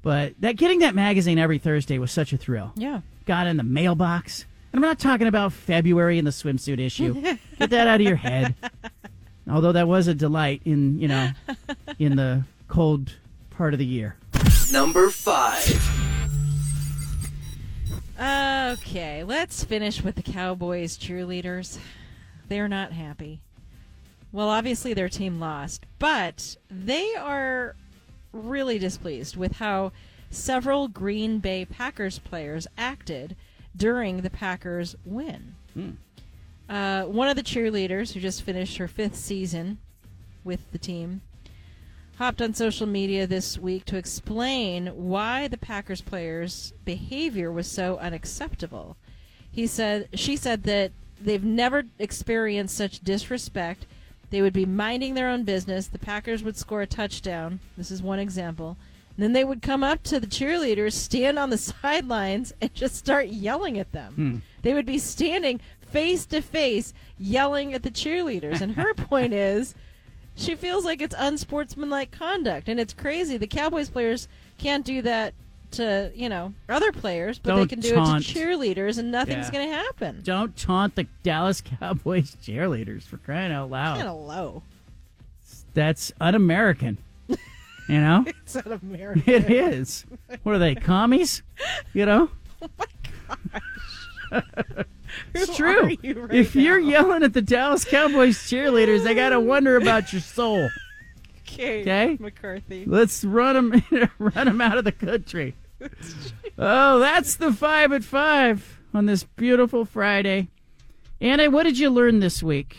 but 0.09 0.33
that 0.39 0.57
getting 0.57 0.79
that 0.79 0.95
magazine 0.95 1.39
every 1.39 1.59
Thursday 1.59 1.99
was 1.99 2.11
such 2.11 2.33
a 2.33 2.39
thrill. 2.39 2.73
Yeah. 2.77 3.03
Got 3.27 3.47
in 3.47 3.59
the 3.59 3.63
mailbox. 3.63 4.47
And 4.73 4.83
I'm 4.83 4.89
not 4.89 4.99
talking 4.99 5.27
about 5.27 5.53
February 5.53 6.19
in 6.19 6.25
the 6.25 6.31
swimsuit 6.31 6.81
issue. 6.81 7.13
Get 7.59 7.69
that 7.69 7.87
out 7.87 8.01
of 8.01 8.07
your 8.07 8.17
head. 8.17 8.55
Although 9.51 9.73
that 9.73 9.87
was 9.87 10.09
a 10.09 10.15
delight 10.15 10.63
in, 10.65 10.99
you 10.99 11.09
know, 11.09 11.33
in 11.99 12.17
the 12.17 12.45
cold 12.69 13.17
part 13.51 13.75
of 13.75 13.79
the 13.79 13.85
year. 13.85 14.17
Number 14.73 15.11
five. 15.11 15.79
Okay, 18.19 19.25
let's 19.25 19.63
finish 19.63 20.03
with 20.03 20.15
the 20.15 20.23
Cowboys 20.23 20.97
cheerleaders. 20.97 21.77
They're 22.49 22.67
not 22.67 22.93
happy. 22.93 23.43
Well, 24.33 24.49
obviously 24.49 24.95
their 24.95 25.11
team 25.11 25.39
lost, 25.39 25.85
but 25.99 26.57
they 26.71 27.15
are 27.15 27.77
really 28.33 28.79
displeased 28.79 29.37
with 29.37 29.53
how 29.57 29.93
several 30.31 30.89
Green 30.89 31.39
Bay 31.39 31.65
Packers 31.65 32.19
players 32.19 32.67
acted 32.77 33.37
during 33.77 34.21
the 34.23 34.31
Packers' 34.31 34.97
win. 35.05 35.55
Uh, 36.69 37.05
one 37.05 37.29
of 37.29 37.37
the 37.37 37.43
cheerleaders, 37.43 38.13
who 38.13 38.21
just 38.21 38.43
finished 38.43 38.77
her 38.77 38.89
fifth 38.89 39.17
season 39.17 39.79
with 40.45 40.71
the 40.73 40.79
team, 40.79 41.23
hopped 42.17 42.43
on 42.43 42.53
social 42.53 42.87
media 42.87 43.27
this 43.27 43.57
week 43.57 43.85
to 43.87 43.97
explain 43.97 44.89
why 44.89 45.49
the 45.49 45.57
Packers 45.57 46.01
players' 46.01 46.73
behavior 46.85 47.51
was 47.51 47.67
so 47.67 47.97
unacceptable. 47.99 48.97
He 49.51 49.67
said 49.67 50.09
she 50.15 50.37
said 50.37 50.65
that 50.65 50.93
they've 51.21 51.45
never 51.45 51.85
experienced 51.99 52.77
such 52.77 53.01
disrespect. 53.01 53.87
They 54.31 54.43
would 54.43 54.53
be 54.53 54.67
minding 54.67 55.15
their 55.15 55.29
own 55.29 55.45
business. 55.45 55.87
The 55.87 55.99
Packers 55.99 56.43
would 56.43 56.57
score 56.57 56.83
a 56.83 56.87
touchdown. 56.87 57.61
This 57.77 57.91
is 57.91 58.03
one 58.03 58.19
example. 58.19 58.77
And 59.17 59.25
then 59.25 59.33
they 59.33 59.45
would 59.45 59.63
come 59.63 59.83
up 59.83 60.03
to 60.05 60.21
the 60.21 60.27
cheerleaders, 60.27 60.93
stand 60.93 61.39
on 61.39 61.51
the 61.51 61.59
sidelines, 61.83 62.53
and 62.61 62.73
just 62.75 62.97
start 62.97 63.29
yelling 63.29 63.79
at 63.79 63.93
them. 63.93 64.15
Hmm. 64.15 64.37
They 64.63 64.75
would 64.75 64.87
be 64.87 64.99
standing 64.99 65.61
face 65.81 66.27
to 66.27 66.41
face 66.41 66.93
yelling 67.19 67.73
at 67.73 67.83
the 67.83 67.91
cheerleaders. 67.91 68.61
And 68.61 68.75
her 68.75 68.95
point 68.97 69.33
is 69.33 69.75
she 70.35 70.55
feels 70.55 70.85
like 70.85 71.01
it's 71.01 71.15
unsportsmanlike 71.19 72.11
conduct. 72.11 72.69
And 72.69 72.79
it's 72.79 72.95
crazy. 72.95 73.37
The 73.37 73.47
Cowboys 73.47 73.91
players 73.91 74.29
can't 74.59 74.85
do 74.85 75.03
that 75.03 75.35
to, 75.73 76.11
you 76.15 76.29
know, 76.29 76.55
other 76.69 76.93
players, 76.93 77.39
but 77.39 77.51
they 77.55 77.57
Don't 77.61 77.69
can 77.69 77.81
do 77.81 77.95
taunt. 77.95 78.23
it 78.29 78.33
to 78.33 78.39
cheerleaders, 78.39 78.99
and 78.99 79.11
nothing's 79.11 79.47
Yeah. 79.47 79.53
going 79.53 79.69
to 79.69 79.75
happen. 79.75 80.21
Don't 80.23 80.57
taunt 80.57 80.95
the 80.95 81.07
Dallas 81.23 81.61
Cowboys 81.61 82.37
cheerleaders 82.43 83.03
for 83.03 83.19
crying 83.19 83.53
out 83.53 83.71
loud. 83.71 83.97
Kind 83.97 84.09
of 84.09 84.19
low. 84.21 84.63
That's 85.75 86.13
un-American. 86.21 86.99
You 87.29 87.37
know, 88.01 88.25
it's 88.43 88.57
un-American. 88.57 89.23
it 89.33 89.51
is. 89.51 90.05
What 90.43 90.55
are 90.55 90.59
they, 90.59 90.75
commies? 90.75 91.43
You 91.95 92.07
know, 92.07 92.31
Oh 92.63 92.69
my 92.79 92.87
gosh. 94.31 94.85
it's 95.35 95.57
true. 95.57 95.97
you 96.03 96.21
right 96.23 96.35
if 96.35 96.55
you're 96.55 96.79
yelling 96.79 97.23
at 97.23 97.33
the 97.33 97.41
Dallas 97.41 97.85
Cowboys 97.85 98.37
cheerleaders, 98.39 99.05
they 99.05 99.15
got 99.15 99.31
to 99.31 99.41
wonder 99.41 99.77
about 99.77 100.13
your 100.13 100.21
soul. 100.21 100.69
Okay, 101.53 101.81
Okay? 101.83 102.17
McCarthy. 102.21 102.85
Let's 102.87 103.25
run 103.25 103.71
them, 103.71 103.83
run 104.19 104.47
them 104.47 104.61
out 104.61 104.79
of 104.79 104.85
the 104.85 104.93
country. 104.93 105.55
Oh, 106.59 106.99
that's 106.99 107.37
the 107.37 107.53
five 107.53 107.93
at 107.93 108.05
five 108.05 108.81
on 108.93 109.07
this 109.07 109.25
beautiful 109.25 109.85
Friday. 109.85 110.49
Anna, 111.21 111.51
what 111.51 111.63
did 111.65 111.79
you 111.79 111.91
learn 111.91 112.21
this 112.21 112.43
week? 112.43 112.77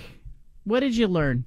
What 0.66 0.82
did 0.82 0.96
you 0.96 1.08
learn? 1.08 1.46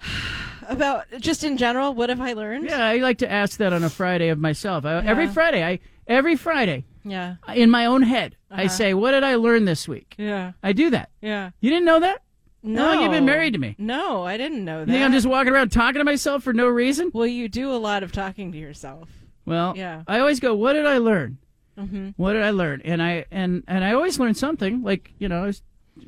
About 0.68 1.06
just 1.18 1.44
in 1.44 1.56
general, 1.56 1.92
what 1.92 2.08
have 2.08 2.20
I 2.20 2.32
learned? 2.34 2.64
Yeah, 2.66 2.84
I 2.84 2.96
like 2.98 3.18
to 3.18 3.30
ask 3.30 3.58
that 3.58 3.72
on 3.72 3.82
a 3.84 3.90
Friday 3.90 4.28
of 4.28 4.38
myself. 4.38 4.84
I, 4.84 4.98
Every 5.04 5.26
Friday, 5.28 5.64
I 5.64 5.80
every 6.06 6.36
Friday 6.36 6.84
Yeah. 7.04 7.36
in 7.54 7.68
my 7.70 7.86
own 7.86 8.02
head, 8.02 8.36
I 8.50 8.64
Uh-huh. 8.64 8.68
say, 8.68 8.94
"What 8.94 9.10
did 9.10 9.24
I 9.24 9.34
learn 9.34 9.64
this 9.64 9.88
week?" 9.88 10.14
Yeah. 10.18 10.52
I 10.62 10.72
do 10.72 10.90
that. 10.90 11.10
Yeah. 11.20 11.50
You 11.60 11.70
didn't 11.70 11.84
know 11.84 12.00
that? 12.00 12.22
No, 12.62 12.92
you've 13.00 13.10
been 13.10 13.24
married 13.24 13.54
to 13.54 13.58
me. 13.58 13.74
No, 13.78 14.22
I 14.24 14.36
didn't 14.36 14.64
know 14.64 14.80
that. 14.84 14.86
You 14.88 14.92
think 14.94 15.04
I'm 15.04 15.12
just 15.12 15.26
walking 15.26 15.52
around 15.52 15.70
talking 15.72 15.98
to 15.98 16.04
myself 16.04 16.42
for 16.44 16.52
no 16.52 16.68
reason? 16.68 17.10
Well, 17.12 17.26
you 17.26 17.48
do 17.48 17.72
a 17.72 17.76
lot 17.78 18.02
of 18.02 18.12
talking 18.12 18.52
to 18.52 18.58
yourself. 18.58 19.08
Well, 19.44 19.74
Yeah. 19.76 20.02
I 20.06 20.20
always 20.20 20.38
go, 20.38 20.54
"What 20.54 20.74
did 20.74 20.86
I 20.86 20.98
learn? 20.98 21.38
hmm 21.76 22.10
What 22.16 22.34
did 22.34 22.42
I 22.42 22.50
learn?" 22.50 22.80
And 22.84 23.02
I 23.02 23.24
and 23.32 23.64
and 23.66 23.84
I 23.84 23.94
always 23.94 24.18
learn 24.20 24.34
something. 24.34 24.82
Like 24.82 25.12
you 25.18 25.28
know, 25.28 25.50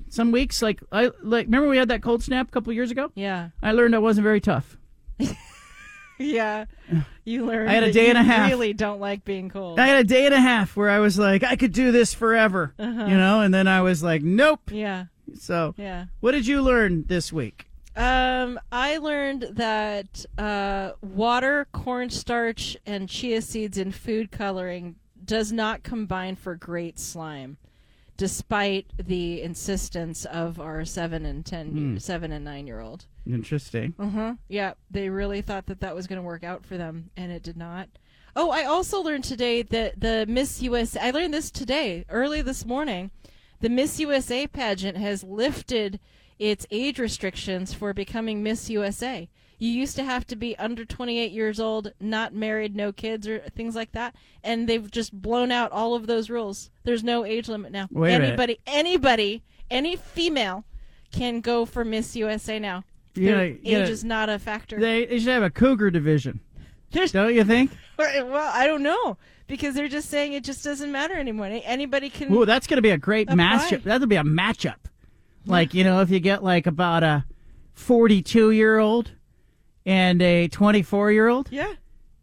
some 0.08 0.30
weeks 0.30 0.62
like 0.62 0.80
I 0.92 1.10
like 1.22 1.46
remember 1.46 1.68
we 1.68 1.76
had 1.76 1.88
that 1.88 2.02
cold 2.02 2.22
snap 2.22 2.48
a 2.48 2.50
couple 2.52 2.72
years 2.72 2.90
ago. 2.92 3.10
Yeah. 3.16 3.48
I 3.62 3.72
learned 3.72 3.94
I 3.96 3.98
wasn't 3.98 4.22
very 4.24 4.40
tough. 4.40 4.76
Yeah. 6.16 6.66
You 7.24 7.44
learned. 7.44 7.68
I 7.70 7.72
had 7.74 7.82
a 7.82 7.92
day 7.92 8.08
and 8.08 8.16
a 8.16 8.22
half. 8.22 8.48
Really 8.48 8.72
don't 8.72 9.00
like 9.00 9.24
being 9.24 9.48
cold. 9.50 9.80
I 9.80 9.86
had 9.86 9.98
a 9.98 10.04
day 10.04 10.26
and 10.26 10.34
a 10.34 10.40
half 10.40 10.76
where 10.76 10.88
I 10.88 11.00
was 11.00 11.18
like, 11.18 11.42
I 11.42 11.56
could 11.56 11.72
do 11.72 11.90
this 11.90 12.14
forever, 12.14 12.72
Uh-huh. 12.78 13.06
you 13.06 13.16
know, 13.16 13.40
and 13.40 13.52
then 13.52 13.66
I 13.66 13.82
was 13.82 14.00
like, 14.02 14.22
nope. 14.22 14.60
Yeah. 14.70 15.06
So, 15.36 15.74
Yeah. 15.76 16.06
what 16.20 16.32
did 16.32 16.46
you 16.46 16.62
learn 16.62 17.04
this 17.06 17.32
week? 17.32 17.66
Um, 17.96 18.58
I 18.72 18.98
learned 18.98 19.42
that 19.52 20.26
uh, 20.36 20.92
water, 21.00 21.66
cornstarch, 21.72 22.76
and 22.86 23.08
chia 23.08 23.40
seeds 23.40 23.78
in 23.78 23.92
food 23.92 24.32
coloring 24.32 24.96
does 25.24 25.52
not 25.52 25.82
combine 25.84 26.34
for 26.36 26.54
great 26.56 26.98
slime, 26.98 27.56
despite 28.16 28.86
the 28.98 29.42
insistence 29.42 30.24
of 30.24 30.60
our 30.60 30.84
seven 30.84 31.24
and 31.24 31.46
ten, 31.46 31.68
Hmm. 31.70 31.98
seven 31.98 32.32
and 32.32 32.44
nine 32.44 32.66
year 32.66 32.80
old. 32.80 33.06
Interesting. 33.26 33.94
Uh 33.98 34.08
huh. 34.08 34.34
Yeah, 34.48 34.74
they 34.90 35.08
really 35.08 35.40
thought 35.40 35.66
that 35.66 35.80
that 35.80 35.94
was 35.94 36.06
going 36.06 36.18
to 36.18 36.22
work 36.26 36.44
out 36.44 36.64
for 36.66 36.76
them, 36.76 37.10
and 37.16 37.32
it 37.32 37.42
did 37.42 37.56
not. 37.56 37.88
Oh, 38.36 38.50
I 38.50 38.64
also 38.64 39.00
learned 39.00 39.24
today 39.24 39.62
that 39.62 40.00
the 40.00 40.26
Miss 40.28 40.60
USA. 40.62 41.00
I 41.00 41.10
learned 41.12 41.32
this 41.32 41.50
today, 41.50 42.04
early 42.08 42.42
this 42.42 42.64
morning. 42.66 43.10
The 43.64 43.70
Miss 43.70 43.98
USA 43.98 44.46
pageant 44.46 44.98
has 44.98 45.24
lifted 45.24 45.98
its 46.38 46.66
age 46.70 46.98
restrictions 46.98 47.72
for 47.72 47.94
becoming 47.94 48.42
Miss 48.42 48.68
USA. 48.68 49.30
You 49.58 49.70
used 49.70 49.96
to 49.96 50.04
have 50.04 50.26
to 50.26 50.36
be 50.36 50.54
under 50.58 50.84
28 50.84 51.32
years 51.32 51.58
old, 51.58 51.94
not 51.98 52.34
married, 52.34 52.76
no 52.76 52.92
kids, 52.92 53.26
or 53.26 53.38
things 53.38 53.74
like 53.74 53.92
that, 53.92 54.16
and 54.42 54.68
they've 54.68 54.90
just 54.90 55.14
blown 55.14 55.50
out 55.50 55.72
all 55.72 55.94
of 55.94 56.06
those 56.06 56.28
rules. 56.28 56.68
There's 56.82 57.02
no 57.02 57.24
age 57.24 57.48
limit 57.48 57.72
now. 57.72 57.88
Wait 57.90 58.14
a 58.14 58.18
minute. 58.18 58.28
anybody, 58.32 58.60
anybody, 58.66 59.42
any 59.70 59.96
female 59.96 60.66
can 61.10 61.40
go 61.40 61.64
for 61.64 61.86
Miss 61.86 62.14
USA 62.14 62.58
now. 62.58 62.84
You 63.14 63.24
Their 63.24 63.34
gotta- 63.34 63.66
you 63.66 63.78
age 63.78 63.88
is 63.88 64.04
not 64.04 64.28
a 64.28 64.38
factor. 64.38 64.78
They, 64.78 65.06
they 65.06 65.18
should 65.18 65.28
have 65.28 65.42
a 65.42 65.48
cougar 65.48 65.90
division. 65.90 66.40
Don't 66.92 67.34
you 67.34 67.44
think? 67.44 67.70
well, 67.98 68.52
I 68.54 68.66
don't 68.66 68.82
know 68.82 69.16
because 69.46 69.74
they're 69.74 69.88
just 69.88 70.08
saying 70.10 70.32
it 70.32 70.44
just 70.44 70.64
doesn't 70.64 70.90
matter 70.92 71.14
anymore. 71.14 71.46
Anybody 71.64 72.10
can. 72.10 72.32
Ooh, 72.32 72.44
that's 72.44 72.66
going 72.66 72.76
to 72.78 72.82
be 72.82 72.90
a 72.90 72.98
great 72.98 73.28
apply. 73.30 73.44
matchup. 73.44 73.82
That'll 73.82 74.06
be 74.06 74.16
a 74.16 74.22
matchup. 74.24 74.76
Like, 75.46 75.74
you 75.74 75.84
know, 75.84 76.00
if 76.00 76.10
you 76.10 76.20
get 76.20 76.42
like 76.42 76.66
about 76.66 77.02
a 77.02 77.24
42 77.74 78.50
year 78.52 78.78
old 78.78 79.12
and 79.84 80.20
a 80.22 80.48
24 80.48 81.12
year 81.12 81.28
old, 81.28 81.48
Yeah, 81.50 81.72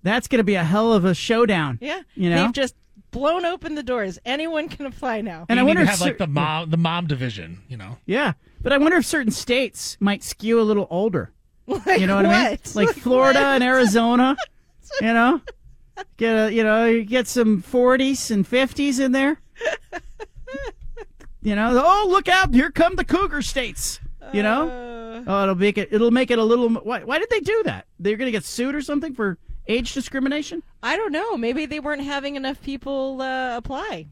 that's 0.03 0.27
going 0.27 0.39
to 0.39 0.43
be 0.43 0.55
a 0.55 0.63
hell 0.63 0.93
of 0.93 1.05
a 1.05 1.13
showdown. 1.13 1.77
yeah. 1.81 2.01
You 2.15 2.29
know? 2.31 2.43
they've 2.43 2.53
just 2.53 2.75
blown 3.11 3.45
open 3.45 3.75
the 3.75 3.83
doors. 3.83 4.17
Anyone 4.25 4.69
can 4.69 4.85
apply 4.85 5.21
now. 5.21 5.45
And 5.49 5.57
you 5.57 5.61
I 5.63 5.65
need 5.65 5.67
wonder 5.67 5.81
to 5.81 5.83
if 5.83 5.89
have 5.89 6.01
like 6.01 6.13
cer- 6.13 6.17
the 6.17 6.27
mom, 6.27 6.69
the 6.69 6.77
mom 6.77 7.07
division. 7.07 7.61
You 7.67 7.77
know. 7.77 7.97
Yeah, 8.05 8.33
but 8.61 8.73
I 8.73 8.77
wonder 8.77 8.97
if 8.97 9.05
certain 9.05 9.31
states 9.31 9.97
might 9.99 10.23
skew 10.23 10.59
a 10.59 10.63
little 10.63 10.87
older. 10.89 11.31
Like 11.85 12.01
you 12.01 12.07
know 12.07 12.15
what, 12.17 12.25
I 12.25 12.29
mean? 12.49 12.57
Like 12.73 12.75
Like 12.75 12.95
Florida 12.95 13.39
what? 13.39 13.45
and 13.55 13.63
Arizona. 13.63 14.35
You 14.99 15.13
know, 15.13 15.39
get 16.17 16.33
a 16.33 16.53
you 16.53 16.63
know 16.63 17.03
get 17.03 17.27
some 17.27 17.61
forties 17.61 18.31
and 18.31 18.45
fifties 18.47 18.99
in 18.99 19.11
there. 19.11 19.39
You 21.43 21.55
know, 21.55 21.71
oh 21.83 22.07
look 22.09 22.27
out! 22.29 22.53
Here 22.53 22.69
come 22.69 22.95
the 22.95 23.03
Cougar 23.05 23.41
states. 23.41 23.99
You 24.31 24.43
know, 24.43 24.69
Uh. 24.69 25.23
oh 25.25 25.43
it'll 25.43 25.55
make 25.55 25.77
it 25.79 25.89
it'll 25.91 26.11
make 26.11 26.29
it 26.29 26.37
a 26.37 26.43
little. 26.43 26.69
Why, 26.69 27.03
why 27.03 27.17
did 27.17 27.29
they 27.31 27.39
do 27.39 27.63
that? 27.65 27.87
They're 27.99 28.15
going 28.15 28.27
to 28.27 28.31
get 28.31 28.43
sued 28.45 28.75
or 28.75 28.81
something 28.81 29.15
for 29.15 29.39
age 29.67 29.93
discrimination. 29.93 30.61
I 30.83 30.95
don't 30.95 31.11
know. 31.11 31.37
Maybe 31.37 31.65
they 31.65 31.79
weren't 31.79 32.03
having 32.03 32.35
enough 32.35 32.61
people 32.61 33.21
uh, 33.21 33.57
apply. 33.57 34.07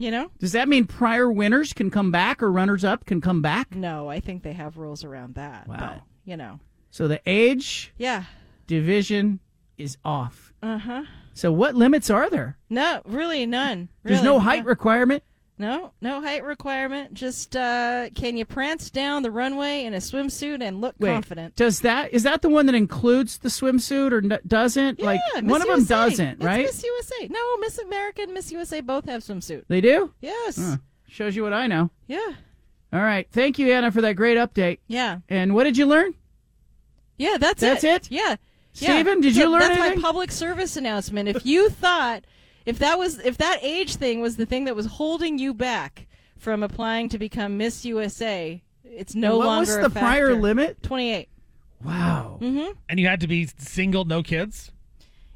You 0.00 0.12
know? 0.12 0.30
Does 0.38 0.52
that 0.52 0.68
mean 0.68 0.86
prior 0.86 1.28
winners 1.32 1.72
can 1.72 1.90
come 1.90 2.12
back 2.12 2.40
or 2.40 2.52
runners 2.52 2.84
up 2.84 3.04
can 3.04 3.20
come 3.20 3.42
back? 3.42 3.74
No, 3.74 4.08
I 4.08 4.20
think 4.20 4.44
they 4.44 4.52
have 4.52 4.76
rules 4.76 5.02
around 5.02 5.34
that. 5.34 5.66
Wow. 5.66 5.76
But, 5.80 6.02
you 6.24 6.36
know. 6.36 6.60
So 6.92 7.08
the 7.08 7.20
age 7.26 7.92
Yeah. 7.98 8.24
division 8.68 9.40
is 9.76 9.96
off. 10.04 10.52
Uh 10.62 10.78
huh. 10.78 11.02
So 11.38 11.52
what 11.52 11.76
limits 11.76 12.10
are 12.10 12.28
there? 12.28 12.56
No, 12.68 13.00
really 13.04 13.46
none. 13.46 13.90
There's 14.02 14.24
no 14.24 14.40
height 14.40 14.64
requirement. 14.64 15.22
No, 15.56 15.92
no 16.00 16.20
height 16.20 16.42
requirement. 16.42 17.14
Just 17.14 17.54
uh, 17.54 18.10
can 18.12 18.36
you 18.36 18.44
prance 18.44 18.90
down 18.90 19.22
the 19.22 19.30
runway 19.30 19.84
in 19.84 19.94
a 19.94 19.98
swimsuit 19.98 20.60
and 20.60 20.80
look 20.80 20.96
Wait, 20.98 21.12
confident? 21.12 21.54
Does 21.54 21.80
that 21.82 22.12
is 22.12 22.24
that 22.24 22.42
the 22.42 22.48
one 22.48 22.66
that 22.66 22.74
includes 22.74 23.38
the 23.38 23.50
swimsuit 23.50 24.10
or 24.10 24.18
n- 24.18 24.40
doesn't? 24.48 25.00
like 25.00 25.20
Yeah, 25.32 25.42
one 25.42 25.60
Miss 25.60 25.62
of 25.62 25.68
them 25.68 25.84
doesn't, 25.84 26.28
It's 26.28 26.44
right? 26.44 26.64
Miss 26.64 26.82
USA. 26.82 27.28
No, 27.28 27.56
Miss 27.58 27.78
America 27.78 28.22
and 28.22 28.34
Miss 28.34 28.50
USA 28.50 28.80
both 28.80 29.04
have 29.04 29.22
swimsuit. 29.22 29.62
They 29.68 29.80
do. 29.80 30.12
Yes. 30.20 30.76
Shows 31.06 31.36
you 31.36 31.44
what 31.44 31.52
I 31.52 31.68
know. 31.68 31.90
Yeah. 32.08 32.32
All 32.92 33.00
right. 33.00 33.28
Thank 33.30 33.60
you, 33.60 33.72
Anna, 33.72 33.92
for 33.92 34.00
that 34.00 34.14
great 34.14 34.38
update. 34.38 34.78
Yeah. 34.88 35.18
And 35.28 35.54
what 35.54 35.64
did 35.64 35.76
you 35.76 35.86
learn? 35.86 36.14
Yeah, 37.16 37.36
that's, 37.38 37.62
it. 37.62 37.66
That's 37.66 37.84
it? 37.84 38.10
Yeah. 38.10 38.36
Steven, 38.78 39.18
yeah. 39.18 39.22
did 39.22 39.34
So 39.34 39.40
you 39.42 39.50
learn 39.50 39.60
That's 39.60 39.78
anything? 39.78 40.00
my 40.00 40.02
public 40.02 40.30
service 40.32 40.76
announcement. 40.76 41.28
If 41.28 41.44
you 41.46 41.68
thought 41.84 42.24
if 42.66 42.78
that 42.80 42.98
was 42.98 43.18
if 43.18 43.38
that 43.38 43.58
age 43.62 43.96
thing 43.96 44.20
was 44.20 44.36
the 44.36 44.46
thing 44.46 44.64
that 44.64 44.76
was 44.76 44.86
holding 44.86 45.38
you 45.38 45.54
back 45.54 46.06
from 46.38 46.62
applying 46.62 47.08
to 47.10 47.18
become 47.18 47.56
Miss 47.56 47.84
USA, 47.84 48.62
it's 48.84 49.14
no 49.14 49.38
what 49.38 49.46
longer 49.46 49.76
was 49.78 49.86
a 49.86 49.88
the 49.88 49.98
prior 50.00 50.34
limit? 50.34 50.82
28. 50.82 51.28
Wow. 51.84 52.38
Mhm. 52.40 52.74
And 52.88 52.98
you 53.00 53.06
had 53.06 53.20
to 53.20 53.28
be 53.28 53.48
single, 53.58 54.04
no 54.04 54.22
kids. 54.22 54.70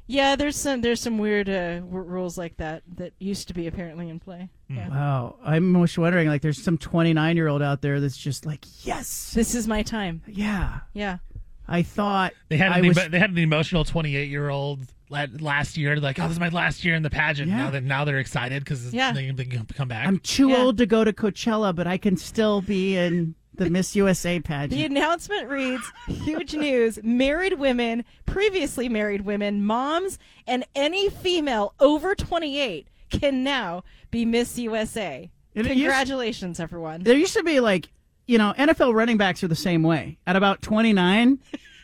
Yeah, 0.05 0.35
there's 0.35 0.57
some 0.57 0.81
there's 0.81 0.99
some 0.99 1.17
weird 1.17 1.47
uh, 1.49 1.79
w- 1.79 2.03
rules 2.03 2.37
like 2.37 2.57
that 2.57 2.83
that 2.97 3.13
used 3.19 3.47
to 3.47 3.53
be 3.53 3.67
apparently 3.67 4.09
in 4.09 4.19
play. 4.19 4.49
Yeah. 4.69 4.89
Wow. 4.89 5.35
I'm 5.43 5.73
almost 5.73 5.97
wondering, 5.97 6.27
like, 6.27 6.41
there's 6.41 6.61
some 6.61 6.77
29 6.77 7.37
year 7.37 7.47
old 7.47 7.61
out 7.61 7.81
there 7.81 8.01
that's 8.01 8.17
just 8.17 8.45
like, 8.45 8.65
yes, 8.85 9.31
this 9.33 9.55
is 9.55 9.65
my 9.67 9.81
time. 9.81 10.21
Yeah. 10.27 10.79
Yeah. 10.93 11.19
I 11.67 11.81
thought 11.83 12.33
They 12.49 12.57
had 12.57 12.71
an, 12.77 12.87
was. 12.87 12.97
they 13.09 13.19
had 13.19 13.29
an 13.31 13.37
emotional 13.37 13.83
28 13.85 14.29
year 14.29 14.49
old 14.49 14.81
last 15.09 15.77
year. 15.77 15.95
Like, 15.97 16.19
oh, 16.19 16.23
this 16.23 16.33
is 16.33 16.39
my 16.39 16.49
last 16.49 16.83
year 16.83 16.95
in 16.95 17.03
the 17.03 17.09
pageant. 17.09 17.49
Yeah. 17.49 17.57
Now 17.57 17.69
that 17.71 17.83
now 17.83 18.03
they're 18.05 18.19
excited 18.19 18.63
because 18.63 18.93
Yeah. 18.93 19.11
they, 19.13 19.31
they 19.31 19.45
can 19.45 19.65
come 19.65 19.87
back. 19.87 20.07
I'm 20.07 20.19
too 20.19 20.55
old 20.55 20.77
to 20.79 20.85
go 20.85 21.03
to 21.03 21.13
Coachella, 21.13 21.73
but 21.75 21.87
I 21.87 21.97
can 21.97 22.17
still 22.17 22.61
be 22.61 22.97
in 22.97 23.35
the 23.55 23.69
Miss 23.69 23.95
USA 23.95 24.39
pageant. 24.39 24.71
The 24.71 24.85
announcement 24.85 25.47
reads 25.47 25.83
Huge 26.07 26.55
news. 26.55 26.99
Married 27.03 27.59
women, 27.59 28.03
previously 28.25 28.89
married 28.89 29.21
women, 29.21 29.63
moms, 29.63 30.17
and 30.47 30.65
any 30.75 31.09
female 31.09 31.75
over 31.79 32.15
28 32.15 32.87
can 33.11 33.43
now 33.43 33.83
be 34.09 34.25
Miss 34.25 34.57
USA. 34.57 35.29
And 35.55 35.67
it 35.67 35.69
used- 35.77 35.81
Congratulations, 35.83 36.59
everyone. 36.59 37.03
There 37.03 37.15
used 37.15 37.35
to 37.35 37.43
be 37.43 37.59
like, 37.59 37.89
you 38.27 38.37
know, 38.37 38.53
NFL 38.57 38.93
running 38.93 39.17
backs 39.17 39.43
are 39.43 39.47
the 39.47 39.55
same 39.55 39.83
way. 39.83 40.17
At 40.25 40.35
about 40.35 40.61
29, 40.61 41.39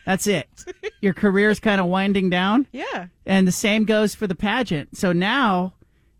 that's 0.06 0.26
it. 0.26 0.48
Your 1.00 1.14
career's 1.14 1.60
kind 1.60 1.80
of 1.80 1.86
winding 1.86 2.30
down. 2.30 2.66
Yeah. 2.72 3.06
And 3.26 3.46
the 3.46 3.52
same 3.52 3.84
goes 3.84 4.14
for 4.14 4.26
the 4.26 4.34
pageant. 4.34 4.96
So 4.96 5.12
now, 5.12 5.74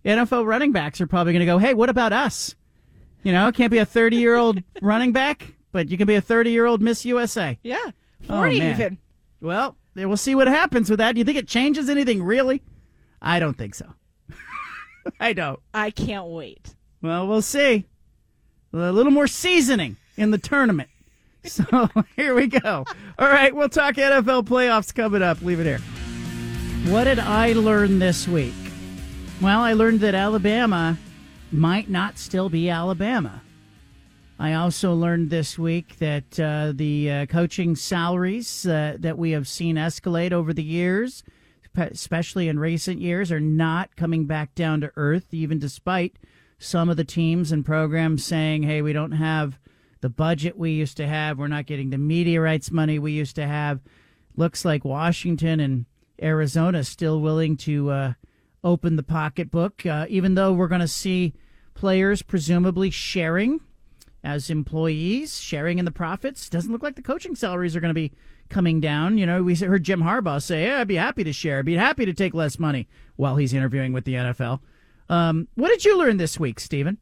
NFL 0.04 0.46
running 0.46 0.72
backs 0.72 1.00
are 1.00 1.06
probably 1.06 1.32
going 1.32 1.40
to 1.40 1.46
go, 1.46 1.58
hey, 1.58 1.74
what 1.74 1.88
about 1.88 2.12
us? 2.12 2.54
You 3.22 3.32
know, 3.32 3.50
can't 3.52 3.70
be 3.70 3.78
a 3.78 3.84
30 3.86 4.16
year 4.16 4.36
old 4.36 4.62
running 4.82 5.12
back, 5.12 5.54
but 5.72 5.90
you 5.90 5.98
can 5.98 6.06
be 6.06 6.14
a 6.14 6.20
30 6.20 6.50
year 6.50 6.66
old 6.66 6.80
Miss 6.80 7.04
USA. 7.04 7.58
Yeah. 7.62 7.90
Oh, 8.28 8.36
40 8.36 8.58
man. 8.58 8.74
even. 8.74 8.98
Well, 9.40 9.76
we'll 9.94 10.16
see 10.16 10.34
what 10.34 10.48
happens 10.48 10.90
with 10.90 10.98
that. 10.98 11.12
Do 11.12 11.18
you 11.18 11.24
think 11.24 11.38
it 11.38 11.48
changes 11.48 11.88
anything 11.88 12.22
really? 12.22 12.62
I 13.22 13.38
don't 13.38 13.56
think 13.56 13.74
so. 13.74 13.86
I 15.20 15.32
don't. 15.32 15.60
I 15.72 15.90
can't 15.90 16.26
wait. 16.26 16.74
Well, 17.02 17.26
we'll 17.26 17.42
see. 17.42 17.86
A 18.72 18.92
little 18.92 19.12
more 19.12 19.26
seasoning 19.26 19.96
in 20.20 20.30
the 20.30 20.38
tournament. 20.38 20.90
So 21.42 21.88
here 22.16 22.34
we 22.34 22.48
go. 22.48 22.84
All 23.18 23.28
right, 23.28 23.56
we'll 23.56 23.70
talk 23.70 23.94
NFL 23.94 24.44
playoffs 24.44 24.94
coming 24.94 25.22
up. 25.22 25.40
Leave 25.40 25.58
it 25.58 25.64
here. 25.64 25.78
What 26.92 27.04
did 27.04 27.18
I 27.18 27.54
learn 27.54 27.98
this 27.98 28.28
week? 28.28 28.52
Well, 29.40 29.60
I 29.60 29.72
learned 29.72 30.00
that 30.00 30.14
Alabama 30.14 30.98
might 31.50 31.88
not 31.88 32.18
still 32.18 32.50
be 32.50 32.68
Alabama. 32.68 33.40
I 34.38 34.52
also 34.52 34.92
learned 34.92 35.30
this 35.30 35.58
week 35.58 35.96
that 35.96 36.38
uh, 36.38 36.72
the 36.74 37.10
uh, 37.10 37.26
coaching 37.26 37.74
salaries 37.74 38.66
uh, 38.66 38.96
that 38.98 39.16
we 39.16 39.30
have 39.30 39.48
seen 39.48 39.76
escalate 39.76 40.32
over 40.32 40.52
the 40.52 40.62
years, 40.62 41.22
especially 41.74 42.48
in 42.48 42.58
recent 42.58 43.00
years, 43.00 43.32
are 43.32 43.40
not 43.40 43.96
coming 43.96 44.26
back 44.26 44.54
down 44.54 44.82
to 44.82 44.92
earth, 44.96 45.32
even 45.32 45.58
despite 45.58 46.18
some 46.58 46.90
of 46.90 46.98
the 46.98 47.04
teams 47.04 47.50
and 47.50 47.64
programs 47.64 48.24
saying, 48.24 48.64
hey, 48.64 48.82
we 48.82 48.92
don't 48.92 49.12
have 49.12 49.58
the 50.00 50.08
budget 50.08 50.56
we 50.56 50.72
used 50.72 50.96
to 50.98 51.06
have. 51.06 51.38
We're 51.38 51.48
not 51.48 51.66
getting 51.66 51.90
the 51.90 51.98
media 51.98 52.40
rights 52.40 52.70
money 52.70 52.98
we 52.98 53.12
used 53.12 53.36
to 53.36 53.46
have. 53.46 53.80
Looks 54.36 54.64
like 54.64 54.84
Washington 54.84 55.60
and 55.60 55.86
Arizona 56.22 56.84
still 56.84 57.20
willing 57.20 57.56
to 57.58 57.90
uh, 57.90 58.12
open 58.62 58.96
the 58.96 59.02
pocketbook, 59.02 59.84
uh, 59.86 60.06
even 60.08 60.34
though 60.34 60.52
we're 60.52 60.68
going 60.68 60.80
to 60.80 60.88
see 60.88 61.34
players 61.74 62.22
presumably 62.22 62.90
sharing 62.90 63.60
as 64.22 64.50
employees, 64.50 65.40
sharing 65.40 65.78
in 65.78 65.84
the 65.84 65.90
profits. 65.90 66.48
Doesn't 66.48 66.72
look 66.72 66.82
like 66.82 66.96
the 66.96 67.02
coaching 67.02 67.34
salaries 67.34 67.74
are 67.74 67.80
going 67.80 67.90
to 67.90 67.94
be 67.94 68.12
coming 68.48 68.80
down. 68.80 69.16
You 69.16 69.26
know, 69.26 69.42
we 69.42 69.54
heard 69.54 69.82
Jim 69.82 70.02
Harbaugh 70.02 70.42
say, 70.42 70.66
yeah, 70.66 70.80
I'd 70.80 70.88
be 70.88 70.96
happy 70.96 71.24
to 71.24 71.32
share, 71.32 71.60
I'd 71.60 71.64
be 71.64 71.76
happy 71.76 72.04
to 72.04 72.12
take 72.12 72.34
less 72.34 72.58
money 72.58 72.88
while 73.16 73.36
he's 73.36 73.54
interviewing 73.54 73.92
with 73.92 74.04
the 74.04 74.14
NFL. 74.14 74.60
Um, 75.08 75.48
what 75.54 75.68
did 75.68 75.84
you 75.84 75.98
learn 75.98 76.18
this 76.18 76.38
week, 76.38 76.60
Stephen? 76.60 76.98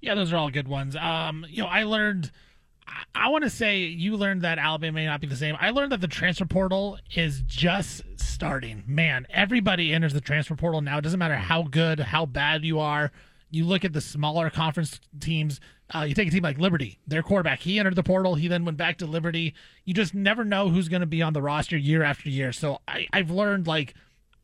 Yeah, 0.00 0.14
those 0.14 0.32
are 0.32 0.36
all 0.36 0.50
good 0.50 0.68
ones. 0.68 0.96
Um, 0.96 1.44
you 1.48 1.62
know, 1.62 1.68
I 1.68 1.84
learned. 1.84 2.30
I, 3.14 3.28
want 3.28 3.44
to 3.44 3.50
say 3.50 3.80
you 3.80 4.16
learned 4.16 4.42
that 4.42 4.58
Alabama 4.58 4.94
may 4.94 5.04
not 5.04 5.20
be 5.20 5.26
the 5.26 5.36
same. 5.36 5.56
I 5.60 5.70
learned 5.70 5.92
that 5.92 6.00
the 6.00 6.08
transfer 6.08 6.46
portal 6.46 6.98
is 7.14 7.42
just 7.42 8.02
starting. 8.16 8.82
Man, 8.86 9.26
everybody 9.28 9.92
enters 9.92 10.14
the 10.14 10.22
transfer 10.22 10.54
portal 10.54 10.80
now. 10.80 10.96
It 10.96 11.02
doesn't 11.02 11.18
matter 11.18 11.36
how 11.36 11.64
good, 11.64 12.00
how 12.00 12.24
bad 12.24 12.64
you 12.64 12.78
are. 12.78 13.12
You 13.50 13.66
look 13.66 13.84
at 13.84 13.92
the 13.92 14.00
smaller 14.00 14.48
conference 14.48 15.00
teams. 15.20 15.60
Uh, 15.94 16.06
you 16.08 16.14
take 16.14 16.28
a 16.28 16.30
team 16.30 16.42
like 16.42 16.58
Liberty, 16.58 16.98
their 17.06 17.22
quarterback, 17.22 17.60
he 17.60 17.78
entered 17.78 17.94
the 17.94 18.02
portal. 18.02 18.36
He 18.36 18.48
then 18.48 18.64
went 18.64 18.78
back 18.78 18.98
to 18.98 19.06
Liberty. 19.06 19.54
You 19.84 19.92
just 19.92 20.14
never 20.14 20.44
know 20.44 20.70
who's 20.70 20.88
going 20.88 21.00
to 21.00 21.06
be 21.06 21.20
on 21.20 21.34
the 21.34 21.42
roster 21.42 21.76
year 21.76 22.02
after 22.02 22.30
year. 22.30 22.52
So 22.52 22.78
I, 22.88 23.06
I've 23.12 23.30
learned 23.30 23.66
like 23.66 23.94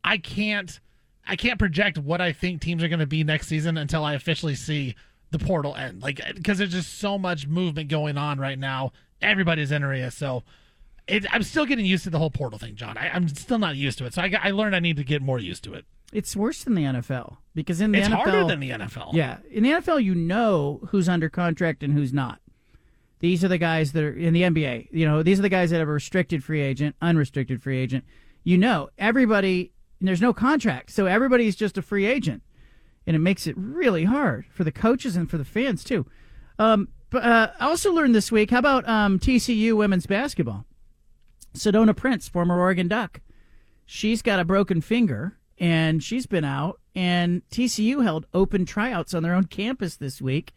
I 0.03 0.17
can't 0.17 0.79
I 1.27 1.35
can't 1.35 1.57
project 1.59 1.97
what 1.97 2.21
I 2.21 2.31
think 2.31 2.61
teams 2.61 2.83
are 2.83 2.87
going 2.87 2.99
to 2.99 3.07
be 3.07 3.23
next 3.23 3.47
season 3.47 3.77
until 3.77 4.03
I 4.03 4.13
officially 4.13 4.55
see 4.55 4.95
the 5.37 5.45
portal 5.45 5.75
end. 5.75 6.01
Like 6.01 6.21
because 6.35 6.57
there's 6.57 6.71
just 6.71 6.99
so 6.99 7.17
much 7.17 7.47
movement 7.47 7.89
going 7.89 8.17
on 8.17 8.39
right 8.39 8.59
now. 8.59 8.91
Everybody's 9.21 9.71
in 9.71 9.83
area, 9.83 10.11
so 10.11 10.43
it, 11.07 11.25
I'm 11.33 11.43
still 11.43 11.65
getting 11.65 11.85
used 11.85 12.03
to 12.05 12.09
the 12.09 12.19
whole 12.19 12.29
portal 12.29 12.59
thing, 12.59 12.75
John. 12.75 12.97
I, 12.97 13.15
am 13.15 13.27
still 13.27 13.59
not 13.59 13.75
used 13.75 13.97
to 13.99 14.05
it, 14.05 14.13
so 14.13 14.21
I, 14.21 14.33
I 14.41 14.51
learned 14.51 14.75
I 14.75 14.79
need 14.79 14.97
to 14.97 15.03
get 15.03 15.21
more 15.21 15.39
used 15.39 15.63
to 15.65 15.73
it. 15.73 15.85
It's 16.11 16.35
worse 16.35 16.63
than 16.63 16.75
the 16.75 16.83
NFL 16.83 17.37
because 17.53 17.81
in 17.81 17.91
the 17.91 17.99
it's 17.99 18.07
NFL, 18.07 18.13
harder 18.13 18.45
than 18.45 18.59
the 18.59 18.71
NFL. 18.71 19.13
Yeah, 19.13 19.37
in 19.49 19.63
the 19.63 19.71
NFL, 19.71 20.03
you 20.03 20.15
know 20.15 20.81
who's 20.89 21.09
under 21.09 21.29
contract 21.29 21.83
and 21.83 21.93
who's 21.93 22.13
not. 22.13 22.39
These 23.19 23.43
are 23.43 23.47
the 23.47 23.57
guys 23.57 23.91
that 23.93 24.03
are 24.03 24.13
in 24.13 24.33
the 24.33 24.43
NBA. 24.43 24.89
You 24.91 25.05
know, 25.05 25.23
these 25.23 25.39
are 25.39 25.41
the 25.41 25.49
guys 25.49 25.71
that 25.71 25.79
have 25.79 25.87
a 25.87 25.91
restricted 25.91 26.43
free 26.43 26.61
agent, 26.61 26.95
unrestricted 27.01 27.61
free 27.61 27.77
agent. 27.77 28.03
You 28.43 28.57
know, 28.57 28.89
everybody. 28.97 29.71
There's 30.01 30.21
no 30.21 30.33
contract, 30.33 30.91
so 30.91 31.05
everybody's 31.05 31.55
just 31.55 31.77
a 31.77 31.81
free 31.81 32.05
agent, 32.05 32.43
and 33.07 33.15
it 33.15 33.19
makes 33.19 33.47
it 33.47 33.55
really 33.57 34.05
hard 34.05 34.45
for 34.51 34.63
the 34.63 34.71
coaches 34.71 35.15
and 35.15 35.29
for 35.29 35.37
the 35.37 35.45
fans 35.45 35.83
too. 35.83 36.05
Um, 36.57 36.89
but 37.09 37.23
uh, 37.23 37.51
I 37.59 37.65
also 37.67 37.93
learned 37.93 38.15
this 38.15 38.31
week. 38.31 38.51
How 38.51 38.59
about 38.59 38.87
um, 38.87 39.19
TCU 39.19 39.75
women's 39.75 40.05
basketball? 40.05 40.65
Sedona 41.53 41.95
Prince, 41.95 42.27
former 42.27 42.59
Oregon 42.59 42.87
Duck, 42.87 43.21
she's 43.85 44.21
got 44.21 44.39
a 44.39 44.45
broken 44.45 44.81
finger 44.81 45.37
and 45.57 46.03
she's 46.03 46.25
been 46.25 46.43
out. 46.43 46.79
And 46.93 47.41
TCU 47.49 48.03
held 48.03 48.25
open 48.33 48.65
tryouts 48.65 49.13
on 49.13 49.23
their 49.23 49.33
own 49.33 49.45
campus 49.45 49.95
this 49.95 50.21
week. 50.21 50.53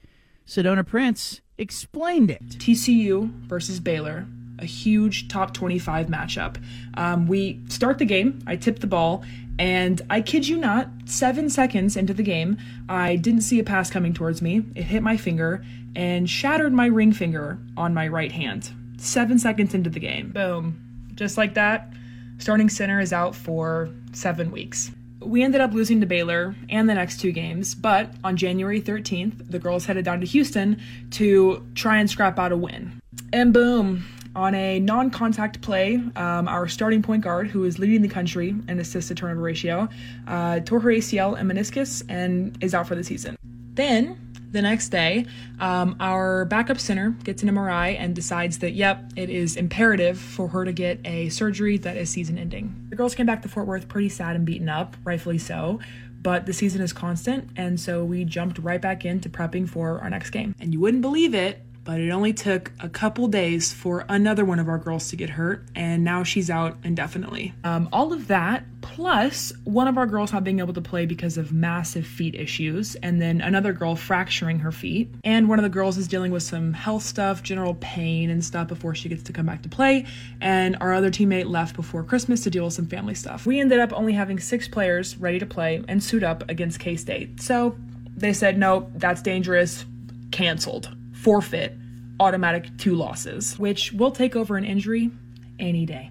Sedona 0.47 0.87
Prince 0.87 1.41
explained 1.57 2.31
it. 2.31 2.45
TCU 2.49 3.31
versus 3.43 3.81
Baylor, 3.81 4.27
a 4.59 4.65
huge 4.65 5.29
top 5.29 5.55
25 5.55 6.07
matchup. 6.07 6.57
Um, 6.95 7.27
we 7.27 7.61
start 7.69 7.99
the 7.99 8.05
game, 8.05 8.43
I 8.47 8.57
tip 8.57 8.81
the 8.81 8.87
ball, 8.87 9.25
and 9.59 10.01
I 10.09 10.21
kid 10.21 10.47
you 10.47 10.57
not, 10.57 10.89
seven 11.07 11.51
seconds 11.51 11.97
into 11.97 12.15
the 12.15 12.23
game, 12.23 12.59
I 12.89 13.17
didn't 13.17 13.41
see 13.43 13.59
a 13.59 13.65
pass 13.65 13.91
coming 13.91 14.15
towards 14.15 14.41
me. 14.41 14.65
It 14.75 14.85
hit 14.85 15.03
my 15.03 15.17
finger 15.17 15.65
and 15.97 16.31
shattered 16.31 16.73
my 16.73 16.87
ring 16.87 17.13
finger 17.13 17.59
on 17.77 17.93
my 17.93 18.07
right 18.07 18.31
hand. 18.31 18.71
Seven 18.99 19.39
seconds 19.39 19.75
into 19.75 19.91
the 19.91 20.01
game. 20.01 20.31
Boom. 20.31 21.11
Just 21.15 21.37
like 21.37 21.55
that, 21.55 21.93
starting 22.39 22.69
center 22.69 23.01
is 23.01 23.13
out 23.13 23.35
for 23.35 23.91
seven 24.13 24.53
weeks. 24.53 24.93
We 25.21 25.43
ended 25.43 25.61
up 25.61 25.73
losing 25.73 26.01
to 26.01 26.07
Baylor 26.07 26.55
and 26.69 26.89
the 26.89 26.95
next 26.95 27.19
two 27.19 27.33
games, 27.33 27.75
but 27.75 28.13
on 28.23 28.37
January 28.37 28.81
13th, 28.81 29.51
the 29.51 29.59
girls 29.59 29.87
headed 29.87 30.05
down 30.05 30.21
to 30.21 30.27
Houston 30.27 30.81
to 31.13 31.67
try 31.75 31.99
and 31.99 32.09
scrap 32.09 32.39
out 32.39 32.53
a 32.53 32.57
win. 32.57 33.01
And 33.33 33.53
boom, 33.53 34.05
on 34.39 34.55
a 34.55 34.79
non 34.79 35.11
contact 35.11 35.61
play, 35.61 35.97
um, 36.15 36.47
our 36.47 36.69
starting 36.69 37.03
point 37.03 37.23
guard, 37.23 37.49
who 37.49 37.65
is 37.65 37.79
leading 37.79 38.03
the 38.03 38.09
country 38.09 38.55
in 38.69 38.79
assist 38.79 39.09
to 39.09 39.15
turnover 39.15 39.43
ratio, 39.43 39.89
uh, 40.29 40.61
tore 40.61 40.79
her 40.81 40.91
ACL 40.91 41.39
and 41.39 41.51
meniscus 41.51 42.05
and 42.09 42.57
is 42.63 42.73
out 42.73 42.87
for 42.87 42.95
the 42.95 43.03
season. 43.03 43.37
Then 43.75 44.17
the 44.53 44.63
next 44.63 44.89
day, 44.91 45.27
um, 45.59 45.97
our 46.01 46.45
backup 46.45 46.79
center 46.79 47.11
gets 47.25 47.43
an 47.43 47.51
MRI 47.51 47.99
and 47.99 48.15
decides 48.15 48.61
that, 48.61 48.73
yep, 48.73 49.11
it 49.17 49.29
is 49.29 49.57
imperative 49.57 50.19
for 50.19 50.49
her 50.49 50.65
to 50.65 50.73
get 50.73 51.01
a 51.05 51.29
surgery 51.31 51.77
that 51.79 51.97
is 51.97 52.09
season 52.09 52.39
ending. 52.39 52.87
The 52.91 52.97
girls 52.97 53.15
came 53.15 53.27
back 53.27 53.43
to 53.43 53.49
Fort 53.49 53.67
Worth 53.67 53.89
pretty 53.89 54.09
sad 54.09 54.37
and 54.37 54.47
beaten 54.47 54.69
up, 54.69 54.97
rightfully 55.05 55.39
so, 55.39 55.81
but 56.23 56.47
the 56.47 56.53
season 56.53 56.81
is 56.81 56.93
constant, 56.93 57.49
and 57.57 57.79
so 57.79 58.05
we 58.05 58.25
jumped 58.25 58.59
right 58.59 58.81
back 58.81 59.05
into 59.05 59.29
prepping 59.29 59.69
for 59.69 60.01
our 60.01 60.11
next 60.11 60.31
game. 60.31 60.55
And 60.61 60.73
you 60.73 60.81
wouldn't 60.81 61.03
believe 61.03 61.35
it, 61.35 61.63
but 61.89 62.01
it 62.01 62.11
only 62.11 62.35
took 62.35 62.71
a 62.81 62.89
couple 62.91 63.27
days 63.29 63.73
for 63.73 64.05
another 64.11 64.45
one 64.45 64.59
of 64.59 64.69
our 64.69 64.77
girls 64.77 65.09
to 65.09 65.17
get 65.17 65.31
hurt, 65.31 65.65
and 65.75 66.05
now 66.05 66.23
she's 66.23 66.51
out 66.51 66.77
indefinitely. 66.85 67.55
Um, 67.65 67.89
all 67.95 68.13
of 68.13 68.27
that, 68.27 68.63
plus 68.83 69.55
one 69.65 69.89
of 69.89 69.97
our 69.97 70.07
girls 70.07 70.31
not 70.35 70.45
being 70.45 70.59
able 70.59 70.75
to 70.75 70.83
play 70.83 71.07
because 71.07 71.39
of 71.39 71.51
massive 71.51 72.07
feet 72.07 72.35
issues, 72.35 72.95
and 72.97 73.23
then 73.23 73.41
another 73.41 73.73
girl 73.73 73.97
fracturing 73.97 74.59
her 74.59 74.71
feet, 74.71 75.09
and 75.25 75.49
one 75.49 75.59
of 75.59 75.63
the 75.63 75.71
girls 75.71 75.97
is 75.97 76.07
dealing 76.07 76.31
with 76.31 76.43
some 76.43 76.75
health 76.75 77.05
stuff, 77.05 77.43
general 77.43 77.75
pain 77.81 78.29
and 78.29 78.45
stuff 78.45 78.69
before 78.69 78.95
she 78.95 79.09
gets 79.09 79.23
to 79.23 79.33
come 79.33 79.47
back 79.47 79.63
to 79.63 79.71
play, 79.71 80.05
and 80.43 80.77
our 80.83 80.93
other 80.93 81.11
teammate 81.11 81.49
left 81.49 81.75
before 81.75 82.05
Christmas 82.05 82.43
to 82.43 82.51
deal 82.51 82.67
with 82.67 82.75
some 82.75 82.87
family 82.87 83.15
stuff. 83.15 83.47
We 83.47 83.61
ended 83.61 83.81
up 83.81 83.95
only 83.95 84.13
having 84.13 84.39
six 84.41 84.69
players 84.69 85.17
ready 85.17 85.39
to 85.39 85.47
play 85.47 85.83
and 85.89 86.05
suit 86.05 86.23
up 86.23 86.51
against 86.51 86.81
K 86.81 86.97
State. 86.97 87.41
So 87.41 87.79
they 88.15 88.35
said, 88.35 88.59
nope, 88.59 88.91
that's 88.97 89.23
dangerous, 89.23 89.87
canceled 90.33 90.95
forfeit, 91.23 91.77
automatic 92.21 92.77
two 92.79 92.95
losses, 92.95 93.59
which 93.59 93.93
will 93.93 94.11
take 94.11 94.37
over 94.37 94.57
an 94.57 94.65
injury 94.65 95.11
any 95.59 95.87
day. 95.87 96.11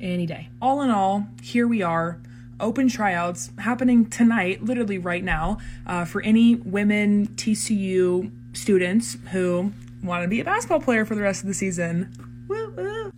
Any 0.00 0.26
day. 0.26 0.48
All 0.60 0.82
in 0.82 0.90
all, 0.90 1.26
here 1.42 1.66
we 1.66 1.82
are. 1.82 2.20
Open 2.58 2.88
tryouts 2.88 3.50
happening 3.58 4.08
tonight, 4.08 4.62
literally 4.62 4.98
right 4.98 5.22
now, 5.22 5.58
uh, 5.86 6.04
for 6.04 6.22
any 6.22 6.54
women 6.54 7.26
TCU 7.28 8.30
students 8.56 9.16
who 9.32 9.72
want 10.02 10.22
to 10.22 10.28
be 10.28 10.40
a 10.40 10.44
basketball 10.44 10.80
player 10.80 11.04
for 11.04 11.14
the 11.14 11.22
rest 11.22 11.42
of 11.42 11.48
the 11.48 11.54
season. 11.54 12.14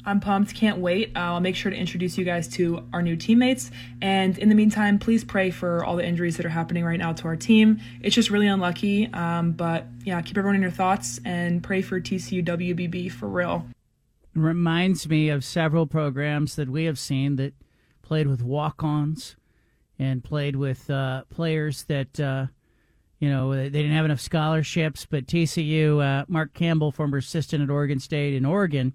I'm 0.09 0.21
pumped, 0.21 0.55
can't 0.55 0.79
wait. 0.79 1.13
Uh, 1.15 1.21
I'll 1.21 1.41
make 1.41 1.55
sure 1.55 1.71
to 1.71 1.77
introduce 1.77 2.17
you 2.17 2.25
guys 2.25 2.49
to 2.55 2.83
our 2.95 3.03
new 3.03 3.15
teammates. 3.15 3.71
And 4.01 4.39
in 4.39 4.49
the 4.49 4.55
meantime, 4.55 4.99
please 4.99 5.23
pray 5.23 5.51
for 5.51 5.85
all 5.85 5.97
the 5.97 6.05
injuries 6.05 6.39
that 6.39 6.47
are 6.47 6.51
happening 6.51 6.83
right 6.83 6.99
now 6.99 7.13
to 7.13 7.27
our 7.27 7.37
team. 7.37 7.79
It's 8.01 8.15
just 8.15 8.31
really 8.31 8.47
unlucky. 8.47 9.13
Um, 9.13 9.53
but 9.53 9.85
yeah, 10.05 10.23
keep 10.23 10.39
everyone 10.39 10.57
in 10.57 10.63
your 10.63 10.71
thoughts 10.71 11.21
and 11.27 11.63
pray 11.63 11.83
for 11.83 12.01
TCU 12.01 12.43
WBB 12.43 13.13
for 13.13 13.29
real. 13.29 13.67
Reminds 14.35 15.07
me 15.07 15.29
of 15.29 15.45
several 15.45 15.87
programs 15.87 16.57
that 16.57 16.71
we 16.71 16.85
have 16.85 16.99
seen 16.99 17.37
that 17.37 17.53
played 18.01 18.29
with 18.29 18.43
walk 18.43 18.83
ons 18.83 19.37
and 19.99 20.25
played 20.25 20.57
with 20.57 20.89
uh, 20.89 21.25
players 21.29 21.85
that. 21.85 22.19
Uh, 22.19 22.47
you 23.21 23.29
know, 23.29 23.53
they 23.53 23.69
didn't 23.69 23.91
have 23.91 24.05
enough 24.05 24.21
scholarships, 24.21 25.05
but 25.05 25.27
TCU, 25.27 26.01
uh, 26.01 26.25
Mark 26.29 26.55
Campbell, 26.55 26.93
former 26.93 27.19
assistant 27.19 27.65
at 27.65 27.69
Oregon 27.69 27.99
State 27.99 28.33
in 28.33 28.45
Oregon, 28.45 28.95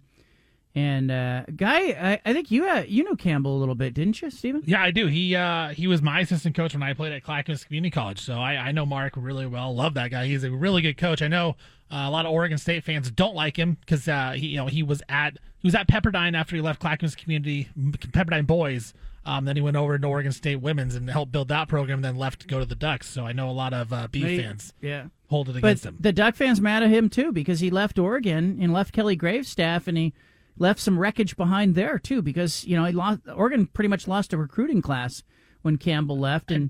and 0.75 1.11
uh, 1.11 1.43
guy, 1.55 1.79
I, 1.79 2.19
I 2.25 2.33
think 2.33 2.49
you 2.49 2.67
uh, 2.67 2.83
you 2.87 3.03
know 3.03 3.15
Campbell 3.15 3.55
a 3.55 3.59
little 3.59 3.75
bit, 3.75 3.93
didn't 3.93 4.21
you, 4.21 4.31
Stephen? 4.31 4.63
Yeah, 4.65 4.81
I 4.81 4.89
do. 4.89 5.05
He 5.05 5.35
uh, 5.35 5.69
he 5.69 5.85
was 5.85 6.01
my 6.01 6.21
assistant 6.21 6.55
coach 6.55 6.73
when 6.73 6.81
I 6.81 6.93
played 6.93 7.13
at 7.13 7.23
Clackamas 7.23 7.63
Community 7.63 7.91
College, 7.91 8.19
so 8.19 8.39
I, 8.39 8.55
I 8.55 8.71
know 8.71 8.85
Mark 8.85 9.13
really 9.15 9.45
well. 9.45 9.75
Love 9.75 9.93
that 9.93 10.09
guy. 10.09 10.25
He's 10.25 10.43
a 10.43 10.51
really 10.51 10.81
good 10.81 10.97
coach. 10.97 11.21
I 11.21 11.27
know 11.27 11.49
uh, 11.91 12.05
a 12.05 12.09
lot 12.09 12.25
of 12.25 12.31
Oregon 12.31 12.57
State 12.57 12.83
fans 12.83 13.11
don't 13.11 13.35
like 13.35 13.55
him 13.57 13.77
because 13.81 14.07
uh, 14.07 14.31
he 14.31 14.47
you 14.47 14.57
know 14.57 14.65
he 14.65 14.81
was 14.81 15.03
at 15.09 15.37
he 15.59 15.67
was 15.67 15.75
at 15.75 15.87
Pepperdine 15.87 16.35
after 16.35 16.55
he 16.55 16.61
left 16.61 16.79
Clackamas 16.79 17.13
Community 17.13 17.69
Pepperdine 17.77 18.47
Boys. 18.47 18.95
Um, 19.25 19.45
then 19.45 19.55
he 19.55 19.61
went 19.61 19.77
over 19.77 19.97
to 19.97 20.07
Oregon 20.07 20.31
State 20.31 20.57
Women's 20.57 20.95
and 20.95 21.09
helped 21.09 21.31
build 21.31 21.49
that 21.49 21.67
program. 21.67 22.01
Then 22.01 22.15
left 22.15 22.41
to 22.41 22.47
go 22.47 22.59
to 22.59 22.65
the 22.65 22.75
Ducks. 22.75 23.07
So 23.07 23.27
I 23.27 23.31
know 23.31 23.47
a 23.47 23.53
lot 23.53 23.73
of 23.73 23.93
uh, 23.93 24.07
B 24.11 24.39
fans. 24.41 24.73
Yeah, 24.81 25.05
hold 25.27 25.49
it 25.49 25.57
against 25.57 25.83
but 25.83 25.89
him. 25.89 25.97
The 25.99 26.13
Duck 26.13 26.35
fans 26.35 26.59
mad 26.59 26.81
at 26.81 26.89
him 26.89 27.09
too 27.09 27.31
because 27.31 27.59
he 27.59 27.69
left 27.69 27.99
Oregon 27.99 28.57
and 28.59 28.73
left 28.73 28.91
Kelly 28.91 29.15
Graves' 29.15 29.49
staff 29.49 29.87
and 29.87 29.97
he 29.99 30.13
left 30.57 30.79
some 30.79 30.99
wreckage 30.99 31.35
behind 31.35 31.75
there 31.75 31.97
too 31.97 32.21
because 32.21 32.65
you 32.65 32.75
know 32.75 32.85
he 32.85 32.91
lost 32.91 33.21
Oregon 33.33 33.67
pretty 33.67 33.87
much 33.87 34.07
lost 34.07 34.33
a 34.33 34.37
recruiting 34.37 34.81
class 34.81 35.23
when 35.61 35.77
Campbell 35.77 36.17
left 36.17 36.51
and 36.51 36.69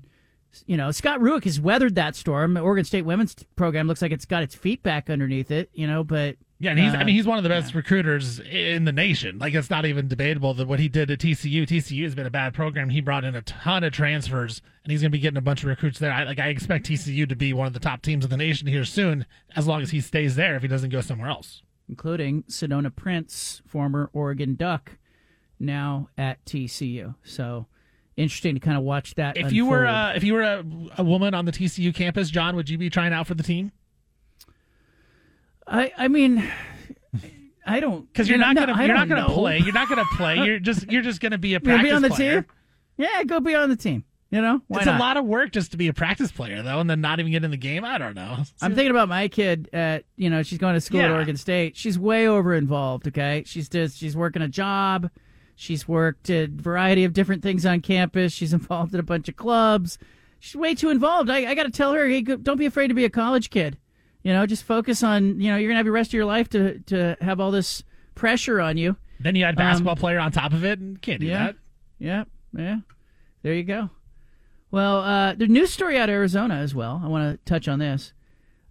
you 0.66 0.76
know 0.76 0.90
Scott 0.90 1.20
Rueck 1.20 1.44
has 1.44 1.60
weathered 1.60 1.94
that 1.96 2.16
storm. 2.16 2.56
Oregon 2.56 2.84
State 2.84 3.04
women's 3.04 3.34
program 3.56 3.86
looks 3.86 4.02
like 4.02 4.12
it's 4.12 4.24
got 4.24 4.42
its 4.42 4.54
feet 4.54 4.82
back 4.82 5.10
underneath 5.10 5.50
it, 5.50 5.70
you 5.74 5.86
know, 5.86 6.04
but 6.04 6.36
yeah, 6.60 6.70
and 6.70 6.78
he's 6.78 6.94
uh, 6.94 6.98
I 6.98 7.04
mean 7.04 7.14
he's 7.14 7.26
one 7.26 7.36
of 7.36 7.42
the 7.42 7.50
best 7.50 7.72
yeah. 7.72 7.78
recruiters 7.78 8.38
in 8.40 8.84
the 8.84 8.92
nation. 8.92 9.38
Like 9.38 9.54
it's 9.54 9.70
not 9.70 9.84
even 9.84 10.08
debatable 10.08 10.54
that 10.54 10.68
what 10.68 10.80
he 10.80 10.88
did 10.88 11.10
at 11.10 11.18
TCU. 11.18 11.66
TCU 11.66 12.04
has 12.04 12.14
been 12.14 12.26
a 12.26 12.30
bad 12.30 12.54
program. 12.54 12.88
He 12.88 13.00
brought 13.00 13.24
in 13.24 13.34
a 13.34 13.42
ton 13.42 13.84
of 13.84 13.92
transfers 13.92 14.62
and 14.84 14.90
he's 14.90 15.00
going 15.00 15.10
to 15.10 15.16
be 15.16 15.20
getting 15.20 15.36
a 15.36 15.42
bunch 15.42 15.62
of 15.62 15.68
recruits 15.68 15.98
there. 15.98 16.12
I 16.12 16.24
like 16.24 16.38
I 16.38 16.48
expect 16.48 16.86
TCU 16.86 17.28
to 17.28 17.36
be 17.36 17.52
one 17.52 17.66
of 17.66 17.72
the 17.72 17.80
top 17.80 18.02
teams 18.02 18.24
in 18.24 18.30
the 18.30 18.36
nation 18.36 18.68
here 18.68 18.84
soon 18.84 19.26
as 19.56 19.66
long 19.66 19.82
as 19.82 19.90
he 19.90 20.00
stays 20.00 20.36
there 20.36 20.54
if 20.54 20.62
he 20.62 20.68
doesn't 20.68 20.90
go 20.90 21.00
somewhere 21.00 21.28
else 21.28 21.63
including 21.88 22.42
Sedona 22.44 22.94
Prince, 22.94 23.62
former 23.66 24.10
Oregon 24.12 24.54
Duck, 24.54 24.92
now 25.58 26.08
at 26.16 26.44
TCU. 26.44 27.14
So 27.22 27.66
interesting 28.16 28.54
to 28.54 28.60
kind 28.60 28.76
of 28.76 28.84
watch 28.84 29.14
that. 29.16 29.36
If 29.36 29.44
unfold. 29.44 29.52
you 29.52 29.66
were 29.66 29.86
uh, 29.86 30.12
if 30.14 30.24
you 30.24 30.34
were 30.34 30.42
a, 30.42 30.64
a, 30.98 31.04
woman 31.04 31.34
on 31.34 31.44
the 31.44 31.52
TCU 31.52 31.94
campus, 31.94 32.30
John, 32.30 32.56
would 32.56 32.68
you 32.68 32.78
be 32.78 32.90
trying 32.90 33.12
out 33.12 33.26
for 33.26 33.34
the 33.34 33.42
team? 33.42 33.72
I 35.66 35.92
I 35.96 36.08
mean, 36.08 36.48
I 37.66 37.80
don't 37.80 38.06
Because 38.12 38.28
you're 38.28 38.38
you 38.38 38.44
not 38.44 38.56
gonna 38.56 38.84
you're 38.84 38.94
not 38.94 39.08
gonna 39.08 39.28
know. 39.28 39.34
play. 39.34 39.58
You're 39.58 39.74
not 39.74 39.88
gonna 39.88 40.04
play. 40.16 40.36
You're 40.36 40.58
just 40.58 40.90
you're 40.90 41.02
just 41.02 41.20
gonna 41.20 41.38
be 41.38 41.54
a 41.54 41.60
practice 41.60 41.88
be 41.88 41.92
on 41.92 42.02
the 42.02 42.10
player. 42.10 42.42
team? 42.42 42.50
Yeah, 42.96 43.24
go 43.24 43.40
be 43.40 43.54
on 43.54 43.70
the 43.70 43.76
team. 43.76 44.04
You 44.34 44.42
know, 44.42 44.60
it's 44.68 44.84
not? 44.86 44.96
a 44.96 44.98
lot 44.98 45.16
of 45.16 45.26
work 45.26 45.52
just 45.52 45.70
to 45.70 45.76
be 45.76 45.86
a 45.86 45.92
practice 45.94 46.32
player 46.32 46.60
though, 46.60 46.80
and 46.80 46.90
then 46.90 47.00
not 47.00 47.20
even 47.20 47.30
get 47.30 47.44
in 47.44 47.52
the 47.52 47.56
game. 47.56 47.84
I 47.84 47.98
don't 47.98 48.16
know. 48.16 48.38
I'm 48.60 48.74
thinking 48.74 48.90
about 48.90 49.08
my 49.08 49.28
kid 49.28 49.70
at 49.72 50.06
you 50.16 50.28
know 50.28 50.42
she's 50.42 50.58
going 50.58 50.74
to 50.74 50.80
school 50.80 51.02
at 51.02 51.10
Oregon 51.12 51.36
State. 51.36 51.76
She's 51.76 51.96
way 52.00 52.26
over 52.26 52.52
involved. 52.52 53.06
Okay, 53.06 53.44
she's 53.46 53.68
just 53.68 53.96
she's 53.96 54.16
working 54.16 54.42
a 54.42 54.48
job. 54.48 55.08
She's 55.54 55.86
worked 55.86 56.30
a 56.30 56.46
variety 56.46 57.04
of 57.04 57.12
different 57.12 57.44
things 57.44 57.64
on 57.64 57.80
campus. 57.80 58.32
She's 58.32 58.52
involved 58.58 58.92
in 58.92 58.98
a 58.98 59.04
bunch 59.04 59.28
of 59.28 59.36
clubs. 59.36 59.98
She's 60.40 60.56
way 60.56 60.74
too 60.74 60.90
involved. 60.90 61.30
I, 61.30 61.46
I 61.50 61.54
got 61.54 61.62
to 61.62 61.70
tell 61.70 61.92
her, 61.92 62.08
hey, 62.08 62.22
don't 62.22 62.58
be 62.58 62.66
afraid 62.66 62.88
to 62.88 62.94
be 62.94 63.04
a 63.04 63.10
college 63.10 63.50
kid. 63.50 63.78
You 64.24 64.32
know, 64.32 64.46
just 64.46 64.64
focus 64.64 65.04
on 65.04 65.40
you 65.40 65.52
know 65.52 65.56
you're 65.58 65.68
gonna 65.68 65.78
have 65.78 65.86
the 65.86 65.92
rest 65.92 66.10
of 66.10 66.14
your 66.14 66.24
life 66.24 66.48
to 66.48 66.80
to 66.80 67.16
have 67.20 67.38
all 67.38 67.52
this 67.52 67.84
pressure 68.16 68.60
on 68.60 68.78
you. 68.78 68.96
Then 69.20 69.36
you 69.36 69.44
had 69.44 69.54
Um, 69.54 69.58
basketball 69.64 69.94
player 69.94 70.18
on 70.18 70.32
top 70.32 70.52
of 70.52 70.64
it, 70.64 70.80
and 70.80 71.00
can't 71.00 71.20
do 71.20 71.26
yeah, 71.26 71.46
that. 71.46 71.56
yeah, 72.00 72.24
yeah. 72.52 72.78
There 73.42 73.54
you 73.54 73.62
go. 73.62 73.90
Well, 74.74 75.02
uh, 75.02 75.34
the 75.34 75.46
news 75.46 75.72
story 75.72 75.96
out 75.96 76.08
of 76.08 76.14
Arizona 76.14 76.56
as 76.56 76.74
well. 76.74 77.00
I 77.04 77.06
want 77.06 77.30
to 77.30 77.44
touch 77.44 77.68
on 77.68 77.78
this. 77.78 78.12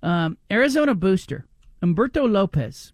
Um, 0.01 0.37
Arizona 0.51 0.95
booster 0.95 1.45
Humberto 1.81 2.29
Lopez, 2.29 2.91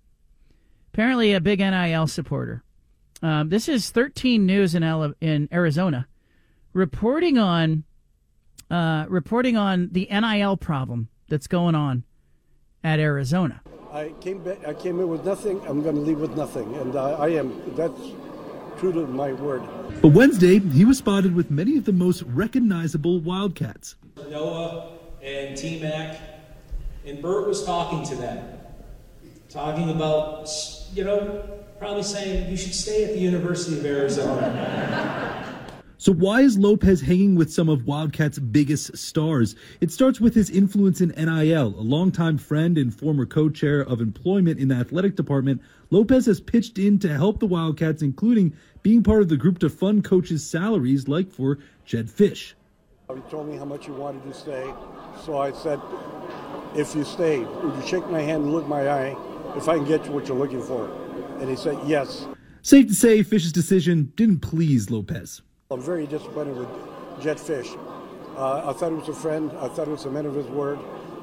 apparently 0.94 1.34
a 1.34 1.42
big 1.42 1.58
NIL 1.58 2.06
supporter. 2.06 2.64
Um, 3.24 3.50
this 3.50 3.68
is 3.68 3.90
13 3.90 4.46
News 4.46 4.76
in 4.76 4.84
Ala- 4.84 5.16
in 5.22 5.50
Arizona, 5.52 6.08
reporting 6.72 7.40
on 7.40 7.84
uh, 8.70 9.08
reporting 9.10 9.58
on 9.58 9.90
the 9.92 10.08
NIL 10.12 10.56
problem 10.56 11.10
that's 11.30 11.48
going 11.48 11.74
on 11.74 12.04
at 12.84 13.00
Arizona. 13.00 13.64
I 13.92 14.14
came 14.22 14.44
back. 14.44 14.68
I 14.68 14.76
came 14.76 15.00
in 15.00 15.08
with 15.08 15.26
nothing. 15.26 15.60
I'm 15.68 15.82
going 15.82 15.96
to 15.96 16.02
leave 16.02 16.20
with 16.20 16.38
nothing, 16.38 16.76
and 16.76 16.96
uh, 16.96 17.18
I 17.18 17.30
am. 17.30 17.76
That's 17.76 18.00
true 18.80 18.94
to 18.94 19.06
my 19.08 19.34
word. 19.34 19.62
But 20.02 20.10
Wednesday, 20.10 20.60
he 20.60 20.86
was 20.86 20.98
spotted 20.98 21.36
with 21.36 21.52
many 21.52 21.78
of 21.78 21.84
the 21.84 21.92
most 21.92 22.22
recognizable 22.24 23.20
Wildcats. 23.20 23.96
Noah 24.30 24.94
and 25.22 25.58
T 25.58 25.82
Mac, 25.82 26.20
and 27.06 27.22
Bert 27.22 27.48
was 27.48 27.66
talking 27.66 28.06
to 28.06 28.16
them, 28.16 28.58
talking 29.50 29.90
about, 29.90 30.50
you 30.94 31.04
know, 31.04 31.44
probably 31.78 32.04
saying 32.04 32.50
you 32.50 32.56
should 32.56 32.74
stay 32.74 33.04
at 33.04 33.14
the 33.14 33.20
University 33.20 33.78
of 33.78 33.86
Arizona. 33.86 35.36
So 36.02 36.14
why 36.14 36.40
is 36.40 36.58
Lopez 36.58 37.02
hanging 37.02 37.36
with 37.36 37.52
some 37.52 37.68
of 37.68 37.86
Wildcats' 37.86 38.40
biggest 38.40 38.98
stars? 38.98 39.58
It 39.82 39.92
starts 39.92 40.22
with 40.22 40.34
his 40.34 40.50
influence 40.50 41.02
in 41.02 41.10
NIL. 41.10 41.76
A 41.78 41.84
longtime 41.84 42.38
friend 42.38 42.78
and 42.78 42.98
former 42.98 43.26
co-chair 43.26 43.82
of 43.82 44.00
employment 44.00 44.62
in 44.62 44.70
the 44.70 44.76
athletic 44.76 45.18
department, 45.18 45.62
Lopez 45.92 46.28
has 46.28 46.40
pitched 46.40 46.78
in 46.78 47.00
to 47.00 47.10
help 47.10 47.40
the 47.40 47.48
Wildcats, 47.48 48.02
including 48.02 48.54
being 48.84 49.02
part 49.02 49.22
of 49.22 49.30
the 49.30 49.38
group 49.38 49.60
to 49.60 49.70
fund 49.70 50.04
coaches' 50.04 50.48
salaries, 50.48 51.08
like 51.08 51.32
for 51.32 51.58
Jedd 51.86 52.08
Fisch. 52.08 52.54
He 53.14 53.22
told 53.32 53.50
me 53.50 53.58
how 53.58 53.66
much 53.66 53.86
he 53.86 53.92
wanted 53.92 54.24
to 54.24 54.34
stay, 54.34 54.72
so 55.26 55.40
I 55.40 55.52
said, 55.52 55.80
"If 56.76 56.96
you 56.96 57.04
stay, 57.04 57.40
would 57.40 57.76
you 57.76 57.88
shake 57.88 58.08
my 58.10 58.22
hand 58.22 58.44
and 58.44 58.54
look 58.54 58.68
my 58.68 58.88
eye 58.88 59.16
if 59.58 59.68
I 59.68 59.78
can 59.78 59.86
get 59.86 60.06
you 60.06 60.12
what 60.12 60.28
you're 60.28 60.38
looking 60.38 60.62
for?" 60.62 60.88
And 61.40 61.50
he 61.50 61.56
said, 61.56 61.78
"Yes." 61.88 62.28
Safe 62.62 62.88
to 62.88 62.94
say, 62.94 63.24
Fisch's 63.24 63.52
decision 63.52 64.12
didn't 64.16 64.42
please 64.42 64.92
Lopez. 64.92 65.42
I'm 65.72 65.82
very 65.82 66.06
disappointed 66.06 66.56
with 66.56 66.70
Jedd 67.20 67.38
Fisch. 67.38 67.76
Uh, 68.38 68.70
I 68.70 68.74
thought 68.74 68.90
he 68.90 68.98
was 68.98 69.10
a 69.10 69.14
friend. 69.14 69.52
I 69.60 69.70
thought 69.70 69.88
he 69.88 69.92
was 69.94 70.06
a 70.06 70.12
man 70.12 70.26
of 70.28 70.36
his 70.36 70.46
word. 70.48 70.78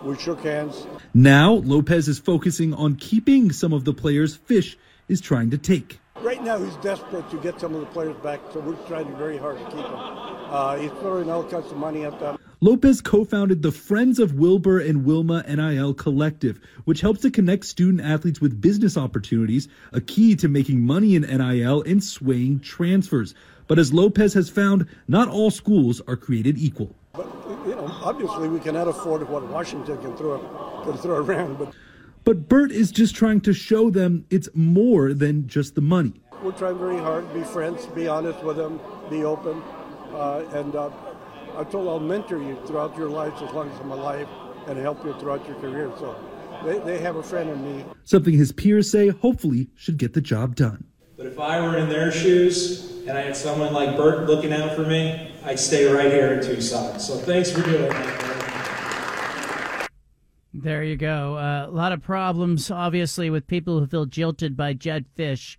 We 0.05 0.17
shook 0.17 0.41
hands. 0.41 0.87
Now, 1.15 1.55
Lopez 1.55 2.09
is 2.09 2.19
focusing 2.19 2.75
on 2.75 2.97
keeping 2.97 3.53
some 3.53 3.73
of 3.73 3.85
the 3.85 3.93
players 3.93 4.37
Fisch 4.37 4.77
is 5.09 5.21
trying 5.21 5.51
to 5.51 5.59
take. 5.59 6.01
Right 6.23 6.43
now, 6.43 6.59
he's 6.59 6.77
desperate 6.77 7.29
to 7.31 7.37
get 7.39 7.61
some 7.61 7.75
of 7.75 7.81
the 7.81 7.87
players 7.87 8.17
back, 8.23 8.41
so 8.53 8.61
we're 8.61 8.75
trying 8.87 9.15
very 9.17 9.37
hard 9.37 9.59
to 9.59 9.65
keep 9.65 9.75
them. 9.75 9.95
Uh, 10.49 10.77
he's 10.77 10.91
throwing 10.93 11.31
all 11.31 11.45
kinds 11.45 11.71
of 11.71 11.77
money 11.77 12.05
at 12.05 12.19
them. 12.19 12.39
Lopez 12.61 13.03
co 13.03 13.25
founded 13.25 13.63
the 13.63 13.71
Friends 13.71 14.19
of 14.19 14.35
Wilbur 14.35 14.79
and 14.79 15.05
Wilma 15.05 15.45
NIL 15.47 15.93
Collective, 15.93 16.59
which 16.85 17.03
helps 17.03 17.21
to 17.21 17.31
connect 17.31 17.67
student 17.67 18.03
athletes 18.03 18.41
with 18.41 18.61
business 18.61 18.97
opportunities, 18.97 19.69
a 19.93 20.01
key 20.01 20.35
to 20.37 20.49
making 20.49 20.81
money 20.81 21.15
in 21.17 21.23
NIL 21.23 21.83
and 21.83 22.03
swaying 22.03 22.61
transfers. 22.61 23.35
But 23.67 23.79
as 23.79 23.93
Lopez 23.93 24.33
has 24.35 24.49
found, 24.49 24.87
not 25.07 25.29
all 25.29 25.51
schools 25.51 26.01
are 26.09 26.17
created 26.17 26.57
equal. 26.57 26.95
You 27.67 27.75
know, 27.75 27.91
obviously, 28.03 28.49
we 28.49 28.61
cannot 28.61 28.87
afford 28.87 29.29
what 29.29 29.43
Washington 29.49 29.99
can 29.99 30.17
throw 30.17 30.39
can 30.85 30.97
throw 30.99 31.17
around. 31.17 31.59
But 31.59 31.75
But 32.23 32.49
Bert 32.49 32.71
is 32.71 32.93
just 32.93 33.17
trying 33.17 33.41
to 33.43 33.53
show 33.53 33.91
them 33.91 34.25
it's 34.31 34.49
more 34.55 35.13
than 35.13 35.49
just 35.49 35.75
the 35.75 35.81
money. 35.81 36.15
we're 36.43 36.53
trying 36.53 36.79
very 36.79 36.99
hard. 36.99 37.27
To 37.29 37.35
be 37.35 37.43
friends. 37.45 37.87
Be 37.87 38.07
honest 38.07 38.41
with 38.45 38.57
them. 38.57 38.79
Be 39.11 39.25
open. 39.25 39.61
Uh, 40.13 40.45
and 40.53 40.75
uh, 40.77 40.91
I 41.57 41.65
told 41.65 41.89
I'll 41.89 41.99
mentor 41.99 42.41
you 42.41 42.57
throughout 42.67 42.97
your 42.97 43.09
lives 43.09 43.43
as 43.43 43.53
long 43.53 43.69
as 43.71 43.81
I'm 43.81 43.91
alive, 43.91 44.29
and 44.69 44.79
help 44.79 45.05
you 45.05 45.13
throughout 45.19 45.47
your 45.49 45.57
career. 45.57 45.91
So 45.99 46.15
they, 46.65 46.79
they 46.79 46.99
have 46.99 47.17
a 47.17 47.23
friend 47.23 47.51
in 47.51 47.65
me. 47.65 47.85
Something 48.05 48.35
his 48.35 48.53
peers 48.53 48.91
say 48.91 49.09
hopefully 49.09 49.71
should 49.75 49.99
get 49.99 50.13
the 50.13 50.21
job 50.21 50.55
done. 50.55 50.85
But 51.17 51.27
if 51.27 51.39
I 51.39 51.61
were 51.63 51.79
in 51.79 51.89
their 51.89 52.13
shoes 52.13 52.93
and 53.07 53.17
I 53.17 53.23
had 53.23 53.37
someone 53.37 53.73
like 53.73 53.97
Bert 53.97 54.27
looking 54.27 54.53
out 54.53 54.75
for 54.77 54.83
me, 54.83 55.33
I'd 55.45 55.59
stay 55.59 55.87
right 55.91 56.11
here 56.13 56.35
in 56.35 56.45
Tucson. 56.45 56.99
So 57.01 57.17
thanks 57.17 57.51
for 57.51 57.63
doing 57.63 57.89
that. 57.89 58.23
There 60.53 60.83
you 60.83 60.97
go. 60.97 61.37
Uh, 61.37 61.67
a 61.69 61.71
lot 61.71 61.93
of 61.93 62.03
problems, 62.03 62.71
obviously, 62.71 63.31
with 63.31 63.47
people 63.47 63.79
who 63.81 63.87
feel 63.87 64.07
jilted 64.07 64.57
by 64.57 64.73
Jedd 64.75 65.07
Fisch. 65.17 65.57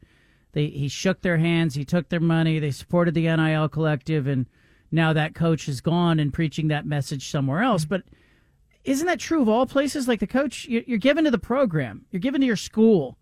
They 0.53 0.67
he 0.67 0.87
shook 0.87 1.21
their 1.21 1.37
hands, 1.37 1.75
he 1.75 1.85
took 1.85 2.09
their 2.09 2.19
money, 2.19 2.57
they 2.57 2.71
supported 2.71 3.13
the 3.13 3.27
NIL 3.35 3.69
collective, 3.69 4.25
and 4.25 4.47
now 4.91 5.13
that 5.13 5.35
coach 5.35 5.67
is 5.69 5.81
gone 5.81 6.19
and 6.19 6.33
preaching 6.33 6.67
that 6.69 6.85
message 6.85 7.29
somewhere 7.29 7.61
else. 7.61 7.85
But 7.85 8.03
isn't 8.83 9.05
that 9.05 9.19
true 9.19 9.41
of 9.41 9.49
all 9.49 9.67
places? 9.67 10.07
Like 10.07 10.19
the 10.19 10.25
coach, 10.27 10.65
you- 10.65 10.83
you're 10.87 10.97
given 10.97 11.25
to 11.25 11.31
the 11.31 11.37
program, 11.37 12.05
you're 12.11 12.19
given 12.21 12.41
to 12.41 12.47
your 12.47 12.55
school. 12.55 13.17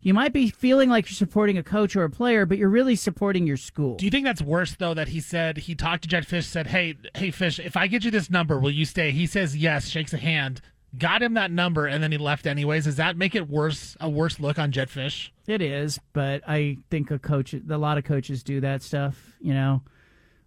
You 0.00 0.14
might 0.14 0.32
be 0.32 0.50
feeling 0.50 0.88
like 0.88 1.06
you're 1.06 1.16
supporting 1.16 1.58
a 1.58 1.62
coach 1.62 1.96
or 1.96 2.04
a 2.04 2.10
player, 2.10 2.46
but 2.46 2.58
you're 2.58 2.68
really 2.68 2.96
supporting 2.96 3.46
your 3.46 3.56
school. 3.56 3.96
Do 3.96 4.04
you 4.04 4.10
think 4.10 4.24
that's 4.24 4.42
worse 4.42 4.76
though? 4.76 4.94
That 4.94 5.08
he 5.08 5.20
said 5.20 5.56
he 5.58 5.74
talked 5.74 6.02
to 6.02 6.08
Jedd 6.08 6.26
Fisch, 6.26 6.44
said, 6.44 6.68
"Hey, 6.68 6.94
hey 7.14 7.30
Fisch, 7.30 7.64
if 7.64 7.76
I 7.76 7.86
get 7.86 8.04
you 8.04 8.10
this 8.10 8.30
number, 8.30 8.58
will 8.58 8.70
you 8.70 8.84
stay?" 8.84 9.10
He 9.10 9.26
says 9.26 9.56
yes, 9.56 9.88
shakes 9.88 10.12
a 10.12 10.18
hand, 10.18 10.60
got 10.98 11.22
him 11.22 11.34
that 11.34 11.50
number, 11.50 11.86
and 11.86 12.02
then 12.02 12.12
he 12.12 12.18
left 12.18 12.46
anyways. 12.46 12.84
Does 12.84 12.96
that 12.96 13.16
make 13.16 13.34
it 13.34 13.48
worse? 13.48 13.96
A 14.00 14.08
worse 14.08 14.38
look 14.38 14.58
on 14.58 14.70
Jedd 14.70 14.88
Fisch? 14.88 15.30
It 15.46 15.60
is, 15.60 15.98
but 16.12 16.42
I 16.46 16.78
think 16.90 17.10
a 17.10 17.18
coach, 17.18 17.54
a 17.54 17.78
lot 17.78 17.98
of 17.98 18.04
coaches 18.04 18.42
do 18.42 18.60
that 18.60 18.82
stuff. 18.82 19.36
You 19.40 19.54
know, 19.54 19.82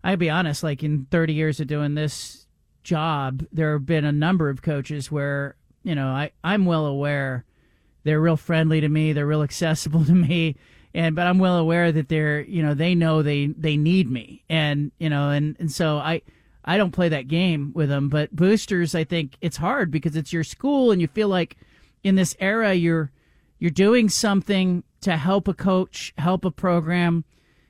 I'll 0.04 0.18
be 0.18 0.30
honest. 0.30 0.64
Like 0.64 0.84
in 0.84 1.06
30 1.12 1.34
years 1.34 1.60
of 1.60 1.68
doing 1.68 1.96
this 1.96 2.48
job, 2.84 3.46
there 3.52 3.74
have 3.74 3.86
been 3.86 4.06
a 4.06 4.12
number 4.12 4.50
of 4.50 4.62
coaches 4.62 5.12
where 5.12 5.56
you 5.84 5.96
know 5.96 6.08
I 6.08 6.32
I'm 6.44 6.66
well 6.66 6.86
aware 6.86 7.46
they're 8.04 8.22
real 8.22 8.38
friendly 8.38 8.82
to 8.82 8.90
me, 8.90 9.14
they're 9.14 9.28
real 9.28 9.44
accessible 9.44 10.06
to 10.06 10.14
me, 10.14 10.56
and 10.94 11.16
but 11.16 11.28
I'm 11.28 11.40
well 11.40 11.58
aware 11.58 11.92
that 11.92 12.10
they're 12.10 12.42
you 12.42 12.64
know 12.64 12.74
they 12.74 12.96
know 12.96 13.22
they 13.22 13.48
they 13.48 13.78
need 13.78 14.10
me, 14.10 14.44
and 14.50 14.92
you 15.00 15.10
know 15.10 15.30
and 15.30 15.56
and 15.60 15.72
so 15.72 15.98
I. 15.98 16.22
I 16.66 16.78
don't 16.78 16.92
play 16.92 17.10
that 17.10 17.30
game 17.30 17.72
with 17.74 17.90
them, 17.90 18.10
but 18.10 18.36
boosters, 18.36 18.94
I 18.94 19.04
think 19.04 19.38
it's 19.42 19.58
hard 19.58 19.90
because 19.90 20.16
it's 20.16 20.34
your 20.34 20.44
school, 20.44 20.92
and 20.92 21.02
you 21.02 21.08
feel 21.08 21.30
like 21.30 21.58
in 22.04 22.16
this 22.16 22.36
era 22.40 22.74
you're 22.74 23.12
you're 23.60 23.72
doing 23.72 24.10
something 24.10 24.84
to 25.02 25.18
help 25.18 25.48
a 25.48 25.54
coach, 25.54 26.14
help 26.18 26.46
a 26.46 26.52
program. 26.52 27.24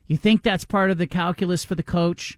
You 0.07 0.18
think 0.18 0.43
that's 0.43 0.65
part 0.65 0.91
of 0.91 0.97
the 0.97 1.07
calculus 1.07 1.64
for 1.64 1.76
the 1.76 1.84
coach. 1.84 2.38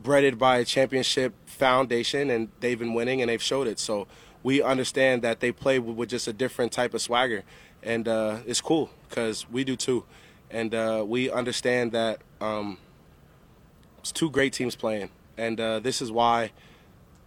breaded 0.00 0.38
by 0.38 0.58
a 0.58 0.64
championship 0.64 1.34
foundation, 1.58 2.30
and 2.30 2.48
they've 2.60 2.78
been 2.78 2.94
winning 2.94 3.20
and 3.20 3.28
they've 3.28 3.42
showed 3.42 3.66
it. 3.66 3.78
So 3.78 4.06
we 4.42 4.62
understand 4.62 5.22
that 5.22 5.40
they 5.40 5.52
play 5.52 5.78
with, 5.78 6.08
just 6.08 6.28
a 6.28 6.32
different 6.32 6.72
type 6.72 6.94
of 6.94 7.02
swagger, 7.02 7.42
and 7.82 8.06
uh, 8.06 8.38
it's 8.46 8.60
cool 8.60 8.90
because 9.08 9.48
we 9.50 9.64
do 9.64 9.76
too, 9.76 10.04
and 10.50 10.74
uh, 10.74 11.04
we 11.06 11.30
understand 11.30 11.92
that 11.92 12.20
um, 12.40 12.78
it's 13.98 14.12
two 14.12 14.30
great 14.30 14.52
teams 14.52 14.76
playing, 14.76 15.10
and 15.36 15.60
uh, 15.60 15.80
this 15.80 16.00
is 16.00 16.10
why 16.12 16.52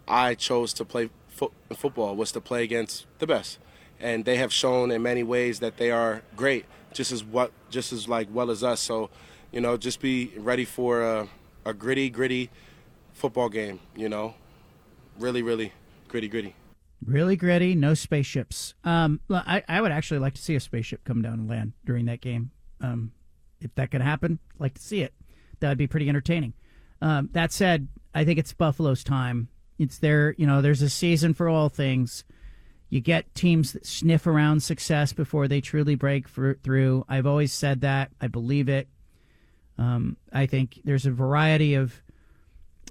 I 0.07 0.35
chose 0.35 0.73
to 0.73 0.85
play 0.85 1.09
fo- 1.27 1.51
football 1.75 2.15
was 2.15 2.31
to 2.31 2.41
play 2.41 2.63
against 2.63 3.05
the 3.19 3.27
best, 3.27 3.59
and 3.99 4.25
they 4.25 4.37
have 4.37 4.53
shown 4.53 4.91
in 4.91 5.01
many 5.01 5.23
ways 5.23 5.59
that 5.59 5.77
they 5.77 5.91
are 5.91 6.21
great, 6.35 6.65
just 6.93 7.11
as 7.11 7.23
what 7.23 7.51
just 7.69 7.91
as 7.91 8.07
like 8.07 8.27
well 8.31 8.49
as 8.49 8.63
us. 8.63 8.79
So, 8.79 9.09
you 9.51 9.61
know, 9.61 9.77
just 9.77 9.99
be 9.99 10.31
ready 10.37 10.65
for 10.65 11.01
a, 11.01 11.27
a 11.65 11.73
gritty, 11.73 12.09
gritty 12.09 12.49
football 13.21 13.49
game. 13.49 13.79
You 13.95 14.09
know, 14.09 14.33
really, 15.19 15.43
really 15.43 15.71
gritty, 16.07 16.27
gritty. 16.27 16.55
Really 17.05 17.35
gritty, 17.35 17.75
no 17.75 17.93
spaceships. 17.93 18.73
Um, 18.83 19.21
I, 19.29 19.63
I 19.67 19.81
would 19.81 19.91
actually 19.91 20.19
like 20.19 20.33
to 20.35 20.41
see 20.41 20.55
a 20.55 20.59
spaceship 20.59 21.03
come 21.03 21.21
down 21.21 21.33
and 21.33 21.49
land 21.49 21.73
during 21.85 22.05
that 22.05 22.21
game. 22.21 22.51
Um, 22.79 23.11
if 23.59 23.73
that 23.75 23.91
could 23.91 24.01
happen, 24.01 24.39
I'd 24.55 24.59
like 24.59 24.73
to 24.75 24.81
see 24.81 25.01
it. 25.01 25.13
That 25.59 25.69
would 25.69 25.77
be 25.77 25.87
pretty 25.87 26.09
entertaining. 26.09 26.53
Um, 27.01 27.29
that 27.33 27.51
said, 27.51 27.87
I 28.13 28.25
think 28.25 28.39
it's 28.39 28.53
Buffalo's 28.53 29.03
time. 29.03 29.47
It's 29.79 29.97
their, 29.97 30.35
you 30.37 30.45
know, 30.45 30.61
there's 30.61 30.81
a 30.81 30.89
season 30.89 31.33
for 31.33 31.47
all 31.49 31.69
things. 31.69 32.23
You 32.89 33.01
get 33.01 33.33
teams 33.33 33.73
that 33.73 33.85
sniff 33.85 34.27
around 34.27 34.61
success 34.61 35.13
before 35.13 35.47
they 35.47 35.61
truly 35.61 35.95
break 35.95 36.27
through. 36.27 37.05
I've 37.07 37.25
always 37.25 37.53
said 37.53 37.81
that. 37.81 38.11
I 38.19 38.27
believe 38.27 38.67
it. 38.69 38.87
Um, 39.77 40.17
I 40.31 40.45
think 40.45 40.81
there's 40.83 41.07
a 41.07 41.11
variety 41.11 41.73
of 41.73 42.00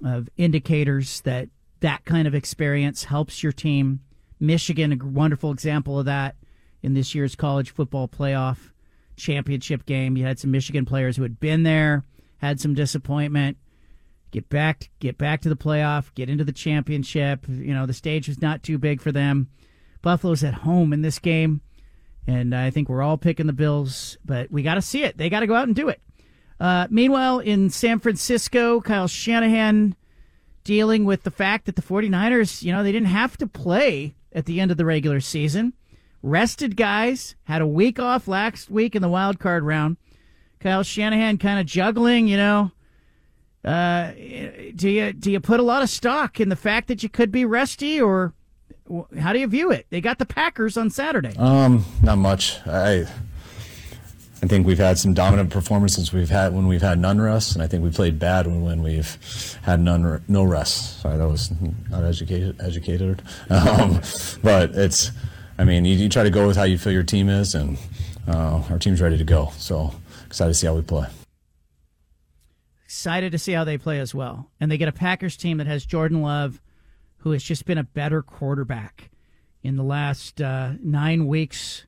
of 0.03 0.29
indicators 0.37 1.21
that 1.21 1.49
that 1.81 2.05
kind 2.05 2.27
of 2.27 2.35
experience 2.35 3.05
helps 3.05 3.43
your 3.43 3.51
team. 3.51 4.01
Michigan, 4.39 4.91
a 4.91 5.05
wonderful 5.05 5.51
example 5.51 5.99
of 5.99 6.05
that 6.05 6.35
in 6.81 6.93
this 6.93 7.13
year's 7.13 7.35
college 7.35 7.71
football 7.71 8.07
playoff 8.07 8.71
championship 9.15 9.85
game. 9.85 10.17
You 10.17 10.25
had 10.25 10.39
some 10.39 10.51
Michigan 10.51 10.85
players 10.85 11.17
who 11.17 11.23
had 11.23 11.39
been 11.39 11.63
there, 11.63 12.03
had 12.37 12.59
some 12.59 12.73
disappointment, 12.73 13.57
get 14.31 14.49
back 14.49 14.89
get 14.99 15.17
back 15.17 15.41
to 15.41 15.49
the 15.49 15.55
playoff, 15.55 16.13
get 16.15 16.29
into 16.29 16.43
the 16.43 16.51
championship. 16.51 17.45
You 17.47 17.73
know, 17.73 17.85
the 17.85 17.93
stage 17.93 18.27
was 18.27 18.41
not 18.41 18.63
too 18.63 18.77
big 18.77 19.01
for 19.01 19.11
them. 19.11 19.49
Buffalo's 20.01 20.43
at 20.43 20.55
home 20.55 20.93
in 20.93 21.03
this 21.03 21.19
game, 21.19 21.61
and 22.25 22.55
I 22.55 22.71
think 22.71 22.89
we're 22.89 23.03
all 23.03 23.17
picking 23.17 23.45
the 23.45 23.53
Bills, 23.53 24.17
but 24.25 24.49
we 24.51 24.63
got 24.63 24.75
to 24.75 24.81
see 24.81 25.03
it. 25.03 25.17
They 25.17 25.29
got 25.29 25.41
to 25.41 25.47
go 25.47 25.53
out 25.53 25.67
and 25.67 25.75
do 25.75 25.89
it. 25.89 26.01
Uh, 26.61 26.85
meanwhile, 26.91 27.39
in 27.39 27.71
San 27.71 27.97
Francisco, 27.99 28.81
Kyle 28.81 29.07
Shanahan 29.07 29.95
dealing 30.63 31.05
with 31.05 31.23
the 31.23 31.31
fact 31.31 31.65
that 31.65 31.75
the 31.75 31.81
49ers, 31.81 32.61
you 32.61 32.71
know, 32.71 32.83
they 32.83 32.91
didn't 32.91 33.07
have 33.07 33.35
to 33.37 33.47
play 33.47 34.13
at 34.31 34.45
the 34.45 34.61
end 34.61 34.69
of 34.69 34.77
the 34.77 34.85
regular 34.85 35.19
season. 35.19 35.73
Rested 36.21 36.77
guys, 36.77 37.33
had 37.45 37.63
a 37.63 37.67
week 37.67 37.97
off 37.97 38.27
last 38.27 38.69
week 38.69 38.95
in 38.95 39.01
the 39.01 39.09
wild 39.09 39.39
card 39.39 39.63
round. 39.63 39.97
Kyle 40.59 40.83
Shanahan 40.83 41.39
kind 41.39 41.59
of 41.59 41.65
juggling, 41.65 42.27
you 42.27 42.37
know. 42.37 42.71
Uh, 43.65 44.11
do 44.75 44.87
you 44.87 45.13
do 45.13 45.31
you 45.31 45.39
put 45.39 45.59
a 45.59 45.63
lot 45.63 45.81
of 45.81 45.89
stock 45.89 46.39
in 46.39 46.49
the 46.49 46.55
fact 46.55 46.87
that 46.89 47.01
you 47.01 47.09
could 47.09 47.31
be 47.31 47.43
resty, 47.43 47.99
or 47.99 48.33
how 49.19 49.33
do 49.33 49.39
you 49.39 49.47
view 49.47 49.71
it? 49.71 49.87
They 49.89 49.99
got 49.99 50.19
the 50.19 50.27
Packers 50.27 50.77
on 50.77 50.91
Saturday. 50.91 51.35
Um, 51.37 51.85
not 52.03 52.19
much. 52.19 52.59
I 52.67 53.07
I 54.43 54.47
think 54.47 54.65
we've 54.65 54.79
had 54.79 54.97
some 54.97 55.13
dominant 55.13 55.51
performances 55.51 56.11
we've 56.11 56.29
had 56.29 56.53
when 56.53 56.67
we've 56.67 56.81
had 56.81 56.99
none 56.99 57.21
rest, 57.21 57.53
and 57.53 57.61
I 57.61 57.67
think 57.67 57.83
we 57.83 57.91
played 57.91 58.17
bad 58.17 58.47
when, 58.47 58.63
when 58.63 58.81
we've 58.81 59.59
had 59.61 59.79
none 59.79 60.23
no 60.27 60.43
rest. 60.43 61.01
Sorry, 61.01 61.15
that 61.17 61.27
was 61.27 61.51
not 61.91 62.03
educated. 62.03 62.59
Educated, 62.59 63.21
um, 63.49 64.01
but 64.41 64.71
it's. 64.71 65.11
I 65.59 65.63
mean, 65.63 65.85
you, 65.85 65.95
you, 65.95 66.09
try 66.09 66.23
to 66.23 66.31
go 66.31 66.47
with 66.47 66.57
how 66.57 66.63
you 66.63 66.79
feel 66.79 66.91
your 66.91 67.03
team 67.03 67.29
is, 67.29 67.53
and 67.53 67.77
uh, 68.27 68.63
our 68.69 68.79
team's 68.79 68.99
ready 68.99 69.17
to 69.17 69.23
go. 69.23 69.51
So 69.57 69.93
excited 70.25 70.53
to 70.53 70.53
see 70.55 70.65
how 70.65 70.73
we 70.73 70.81
play. 70.81 71.07
Excited 72.85 73.31
to 73.33 73.37
see 73.37 73.51
how 73.51 73.63
they 73.63 73.77
play 73.77 73.99
as 73.99 74.15
well, 74.15 74.49
and 74.59 74.71
they 74.71 74.77
get 74.77 74.87
a 74.87 74.93
Packers 74.93 75.37
team 75.37 75.59
that 75.59 75.67
has 75.67 75.85
Jordan 75.85 76.23
Love, 76.23 76.59
who 77.17 77.31
has 77.31 77.43
just 77.43 77.65
been 77.65 77.77
a 77.77 77.83
better 77.83 78.23
quarterback 78.23 79.11
in 79.61 79.75
the 79.75 79.83
last 79.83 80.41
uh, 80.41 80.71
nine 80.81 81.27
weeks 81.27 81.85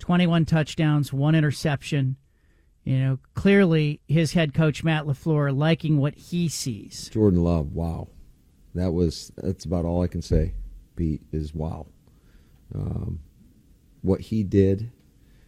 21 0.00 0.46
touchdowns, 0.46 1.12
one 1.12 1.34
interception. 1.34 2.16
You 2.84 2.98
know, 2.98 3.18
clearly 3.34 4.00
his 4.08 4.32
head 4.32 4.54
coach 4.54 4.82
Matt 4.82 5.04
LaFleur 5.04 5.56
liking 5.56 5.98
what 5.98 6.14
he 6.14 6.48
sees. 6.48 7.10
Jordan 7.10 7.44
Love, 7.44 7.72
wow. 7.72 8.08
That 8.74 8.92
was 8.92 9.30
that's 9.36 9.64
about 9.64 9.84
all 9.84 10.02
I 10.02 10.06
can 10.06 10.22
say, 10.22 10.54
Pete, 10.96 11.22
is 11.30 11.54
wow. 11.54 11.86
Um, 12.74 13.20
what 14.00 14.20
he 14.20 14.42
did 14.42 14.90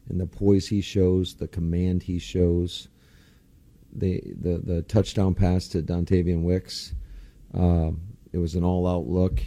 and 0.09 0.21
the 0.21 0.27
poise 0.27 0.69
he 0.69 0.81
shows, 0.81 1.37
the 1.37 1.49
command 1.49 2.03
he 2.03 2.19
shows, 2.19 2.89
the 3.93 4.23
the, 4.39 4.59
the 4.59 4.83
touchdown 4.83 5.35
pass 5.35 5.69
to 5.69 5.83
Dontayvion 5.83 6.43
Wicks. 6.43 6.95
Um, 7.55 8.01
it 8.33 8.39
was 8.39 8.55
an 8.55 8.65
all 8.65 8.87
out 8.87 9.07
look. 9.07 9.43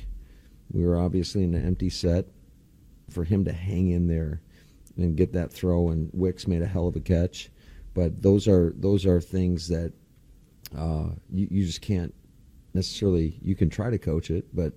We 0.71 0.83
were 0.85 0.99
obviously 0.99 1.43
in 1.43 1.53
an 1.53 1.65
empty 1.65 1.89
set. 1.89 2.25
For 3.11 3.23
him 3.23 3.45
to 3.45 3.53
hang 3.53 3.89
in 3.89 4.07
there 4.07 4.41
and 4.97 5.15
get 5.15 5.33
that 5.33 5.51
throw. 5.51 5.89
And 5.89 6.09
Wicks 6.13 6.47
made 6.47 6.61
a 6.61 6.67
hell 6.67 6.87
of 6.87 6.95
a 6.95 6.99
catch. 6.99 7.49
But 7.93 8.21
those 8.21 8.47
are 8.47 8.73
those 8.77 9.05
are 9.05 9.21
things 9.21 9.67
that 9.69 9.93
uh, 10.77 11.09
you, 11.31 11.47
you 11.49 11.65
just 11.65 11.81
can't 11.81 12.13
necessarily. 12.73 13.37
You 13.41 13.55
can 13.55 13.69
try 13.69 13.89
to 13.89 13.97
coach 13.97 14.29
it, 14.29 14.53
but 14.53 14.73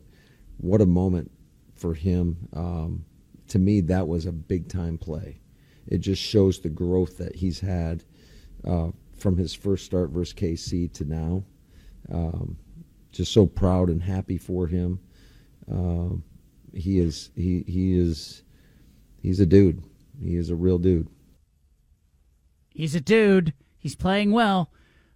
what 0.58 0.80
a 0.80 0.86
moment 0.86 1.30
for 1.74 1.94
him. 1.94 2.36
Um, 2.54 3.04
to 3.48 3.58
me, 3.58 3.80
that 3.82 4.06
was 4.06 4.26
a 4.26 4.32
big 4.32 4.68
time 4.68 4.98
play. 4.98 5.40
It 5.86 5.98
just 5.98 6.22
shows 6.22 6.60
the 6.60 6.68
growth 6.68 7.16
that 7.18 7.34
he's 7.34 7.60
had 7.60 8.04
uh, 8.66 8.90
from 9.16 9.36
his 9.36 9.54
first 9.54 9.84
start 9.86 10.10
versus 10.10 10.34
KC 10.34 10.92
to 10.94 11.04
now. 11.04 11.44
Um, 12.12 12.56
just 13.10 13.32
so 13.32 13.46
proud 13.46 13.88
and 13.88 14.02
happy 14.02 14.38
for 14.38 14.66
him. 14.66 15.00
Um, 15.70 16.22
he 16.72 16.98
is 16.98 17.30
he 17.34 17.64
he 17.66 17.96
is 17.96 18.42
he's 19.22 19.40
a 19.40 19.46
dude. 19.46 19.82
He 20.22 20.36
is 20.36 20.50
a 20.50 20.56
real 20.56 20.78
dude. 20.78 21.08
He's 22.70 22.94
a 22.94 23.00
dude. 23.00 23.54
He's 23.76 23.94
playing 23.94 24.32
well, 24.32 24.70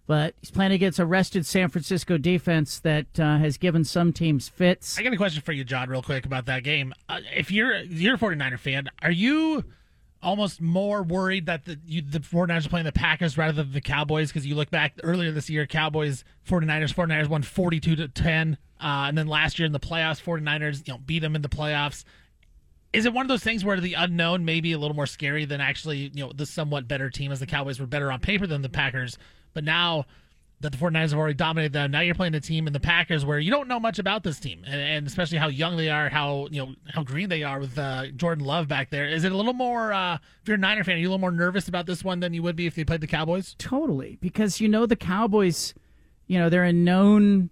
but 0.07 0.35
he's 0.41 0.51
playing 0.51 0.71
against 0.71 0.99
a 0.99 1.05
rested 1.05 1.45
San 1.45 1.69
Francisco 1.69 2.17
defense 2.17 2.79
that 2.79 3.19
uh, 3.19 3.37
has 3.37 3.57
given 3.57 3.83
some 3.83 4.13
teams 4.13 4.49
fits. 4.49 4.97
I 4.97 5.03
got 5.03 5.13
a 5.13 5.17
question 5.17 5.41
for 5.41 5.51
you, 5.51 5.63
John, 5.63 5.89
real 5.89 6.01
quick 6.01 6.25
about 6.25 6.45
that 6.45 6.63
game. 6.63 6.93
Uh, 7.07 7.19
if 7.35 7.51
you're 7.51 7.75
you're 7.77 8.15
a 8.15 8.17
49er 8.17 8.59
fan, 8.59 8.89
are 9.01 9.11
you 9.11 9.63
almost 10.21 10.61
more 10.61 11.03
worried 11.03 11.45
that 11.45 11.65
the 11.65 11.77
you, 11.85 12.01
the 12.01 12.19
49ers 12.19 12.65
are 12.65 12.69
playing 12.69 12.85
the 12.85 12.91
Packers 12.91 13.37
rather 13.37 13.63
than 13.63 13.73
the 13.73 13.81
Cowboys 13.81 14.29
because 14.29 14.45
you 14.45 14.55
look 14.55 14.71
back 14.71 14.93
earlier 15.03 15.31
this 15.31 15.49
year, 15.49 15.67
Cowboys 15.67 16.23
49ers 16.47 16.93
49ers 16.93 17.27
won 17.27 17.43
42 17.43 17.95
to 17.97 18.07
10 18.07 18.57
uh, 18.79 19.05
and 19.07 19.17
then 19.17 19.27
last 19.27 19.59
year 19.59 19.65
in 19.65 19.73
the 19.73 19.79
playoffs 19.79 20.23
49ers 20.23 20.87
you 20.87 20.93
know 20.93 20.99
beat 21.05 21.19
them 21.19 21.35
in 21.35 21.41
the 21.41 21.49
playoffs 21.49 22.05
is 22.93 23.05
it 23.05 23.13
one 23.13 23.25
of 23.25 23.29
those 23.29 23.43
things 23.43 23.65
where 23.65 23.79
the 23.79 23.95
unknown 23.95 24.45
may 24.45 24.61
be 24.61 24.71
a 24.71 24.77
little 24.77 24.95
more 24.95 25.07
scary 25.07 25.45
than 25.45 25.59
actually, 25.59 26.11
you 26.13 26.23
know, 26.23 26.31
the 26.33 26.45
somewhat 26.45 26.87
better 26.87 27.09
team 27.09 27.31
as 27.31 27.39
the 27.39 27.47
Cowboys 27.47 27.79
were 27.79 27.87
better 27.87 28.11
on 28.11 28.19
paper 28.19 28.47
than 28.47 28.61
the 28.61 28.69
Packers, 28.69 29.17
but 29.53 29.63
now 29.63 30.05
that 30.63 30.71
the 30.71 30.77
49ers 30.77 31.09
have 31.09 31.19
already 31.19 31.33
dominated 31.33 31.73
them. 31.73 31.91
Now 31.91 31.99
you're 31.99 32.15
playing 32.15 32.35
a 32.35 32.39
team 32.39 32.67
in 32.67 32.73
the 32.73 32.79
Packers 32.79 33.25
where 33.25 33.37
you 33.37 33.51
don't 33.51 33.67
know 33.67 33.79
much 33.79 33.99
about 33.99 34.23
this 34.23 34.39
team, 34.39 34.63
and, 34.65 34.79
and 34.79 35.07
especially 35.07 35.37
how 35.37 35.49
young 35.49 35.77
they 35.77 35.89
are, 35.89 36.09
how 36.09 36.47
you 36.49 36.65
know 36.65 36.75
how 36.93 37.03
green 37.03 37.29
they 37.29 37.43
are 37.43 37.59
with 37.59 37.77
uh, 37.77 38.07
Jordan 38.15 38.45
Love 38.45 38.67
back 38.67 38.89
there. 38.89 39.05
Is 39.05 39.25
it 39.25 39.31
a 39.31 39.37
little 39.37 39.53
more? 39.53 39.93
Uh, 39.93 40.15
if 40.41 40.47
you're 40.47 40.55
a 40.55 40.59
Niner 40.59 40.83
fan, 40.83 40.95
are 40.95 40.99
you 40.99 41.07
a 41.07 41.09
little 41.09 41.19
more 41.19 41.31
nervous 41.31 41.67
about 41.67 41.85
this 41.85 42.03
one 42.03 42.21
than 42.21 42.33
you 42.33 42.41
would 42.43 42.55
be 42.55 42.65
if 42.65 42.75
they 42.75 42.85
played 42.85 43.01
the 43.01 43.07
Cowboys? 43.07 43.55
Totally, 43.59 44.17
because 44.21 44.61
you 44.61 44.69
know 44.69 44.85
the 44.85 44.95
Cowboys, 44.95 45.73
you 46.27 46.39
know 46.39 46.49
they're 46.49 46.63
a 46.63 46.73
known 46.73 47.49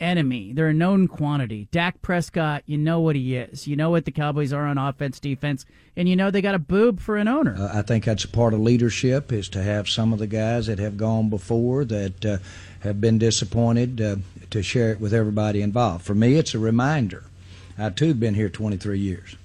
enemy. 0.00 0.52
They're 0.52 0.68
a 0.68 0.74
known 0.74 1.08
quantity. 1.08 1.68
Dak 1.70 2.02
Prescott, 2.02 2.62
you 2.66 2.76
know 2.76 3.00
what 3.00 3.16
he 3.16 3.36
is. 3.36 3.66
You 3.66 3.76
know 3.76 3.90
what 3.90 4.04
the 4.04 4.10
Cowboys 4.10 4.52
are 4.52 4.66
on 4.66 4.78
offense, 4.78 5.20
defense, 5.20 5.64
and 5.96 6.08
you 6.08 6.16
know 6.16 6.30
they 6.30 6.42
got 6.42 6.54
a 6.54 6.58
boob 6.58 7.00
for 7.00 7.16
an 7.16 7.28
owner. 7.28 7.56
Uh, 7.58 7.78
I 7.78 7.82
think 7.82 8.04
that's 8.04 8.24
a 8.24 8.28
part 8.28 8.54
of 8.54 8.60
leadership 8.60 9.32
is 9.32 9.48
to 9.50 9.62
have 9.62 9.88
some 9.88 10.12
of 10.12 10.18
the 10.18 10.26
guys 10.26 10.66
that 10.66 10.78
have 10.78 10.96
gone 10.96 11.28
before 11.28 11.84
that 11.86 12.24
uh, 12.24 12.38
have 12.80 13.00
been 13.00 13.18
disappointed 13.18 14.00
uh, 14.00 14.16
to 14.50 14.62
share 14.62 14.90
it 14.92 15.00
with 15.00 15.14
everybody 15.14 15.62
involved. 15.62 16.04
For 16.04 16.14
me, 16.14 16.34
it's 16.34 16.54
a 16.54 16.58
reminder. 16.58 17.24
I 17.78 17.90
too 17.90 18.08
have 18.08 18.20
been 18.20 18.34
here 18.34 18.48
23 18.48 18.98
years. 18.98 19.36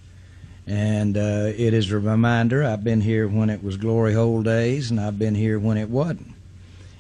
And 0.68 1.18
uh, 1.18 1.52
it 1.58 1.74
is 1.74 1.92
a 1.92 1.98
reminder. 1.98 2.64
I've 2.64 2.84
been 2.84 3.02
here 3.02 3.28
when 3.28 3.50
it 3.50 3.64
was 3.64 3.78
glory 3.78 4.14
hole 4.14 4.44
days, 4.44 4.92
and 4.92 5.00
I've 5.00 5.18
been 5.18 5.34
here 5.34 5.58
when 5.58 5.78
it 5.78 5.90
wasn't. 5.90 6.36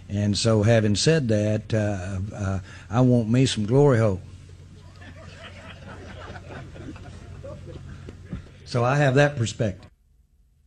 And 0.09 0.35
so, 0.35 0.63
having 0.63 0.95
said 0.95 1.27
that, 1.27 1.73
uh, 1.73 2.35
uh, 2.35 2.59
I 2.89 3.01
want 3.01 3.29
me 3.29 3.45
some 3.45 3.65
glory 3.65 3.99
hole. 3.99 4.21
So 8.65 8.83
I 8.83 8.97
have 8.97 9.15
that 9.15 9.35
perspective. 9.35 9.89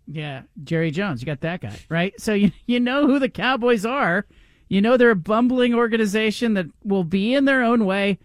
Yeah, 0.08 0.42
Jerry 0.64 0.90
Jones, 0.90 1.22
you 1.22 1.26
got 1.26 1.40
that 1.40 1.60
guy, 1.60 1.78
right? 1.88 2.12
So 2.20 2.34
you 2.34 2.50
you 2.66 2.80
know 2.80 3.06
who 3.06 3.18
the 3.18 3.28
Cowboys 3.28 3.86
are. 3.86 4.26
You 4.68 4.80
know 4.80 4.96
they're 4.96 5.10
a 5.10 5.16
bumbling 5.16 5.74
organization 5.74 6.54
that 6.54 6.66
will 6.82 7.04
be 7.04 7.34
in 7.34 7.44
their 7.44 7.62
own 7.62 7.84
way. 7.84 8.18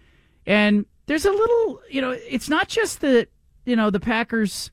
And 0.48 0.86
there's 1.08 1.26
a 1.26 1.32
little, 1.32 1.82
you 1.90 2.02
know, 2.02 2.12
it's 2.12 2.50
not 2.50 2.68
just 2.70 3.02
that, 3.02 3.28
you 3.66 3.76
know, 3.76 3.90
the 3.90 4.00
Packers 4.00 4.72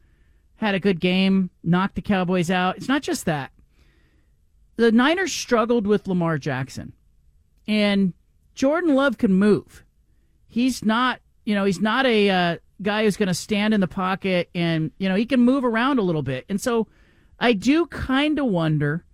had 0.56 0.74
a 0.74 0.80
good 0.80 1.00
game, 1.00 1.50
knocked 1.62 1.96
the 1.96 2.02
Cowboys 2.02 2.50
out. 2.50 2.76
It's 2.76 2.88
not 2.88 3.02
just 3.02 3.26
that. 3.26 3.50
The 4.76 4.92
Niners 4.92 5.32
struggled 5.32 5.86
with 5.86 6.06
Lamar 6.06 6.38
Jackson. 6.38 6.92
And 7.66 8.12
Jordan 8.54 8.94
Love 8.94 9.18
can 9.18 9.32
move. 9.32 9.84
He's 10.48 10.84
not, 10.84 11.20
you 11.44 11.54
know, 11.54 11.64
he's 11.64 11.80
not 11.80 12.06
a 12.06 12.30
uh, 12.30 12.56
guy 12.82 13.04
who's 13.04 13.16
going 13.16 13.28
to 13.28 13.34
stand 13.34 13.74
in 13.74 13.80
the 13.80 13.88
pocket 13.88 14.50
and, 14.54 14.90
you 14.98 15.08
know, 15.08 15.14
he 15.14 15.26
can 15.26 15.40
move 15.40 15.64
around 15.64 15.98
a 15.98 16.02
little 16.02 16.22
bit. 16.22 16.44
And 16.48 16.60
so 16.60 16.86
I 17.38 17.52
do 17.52 17.86
kind 17.86 18.38
of 18.38 18.46
wonder, 18.46 19.04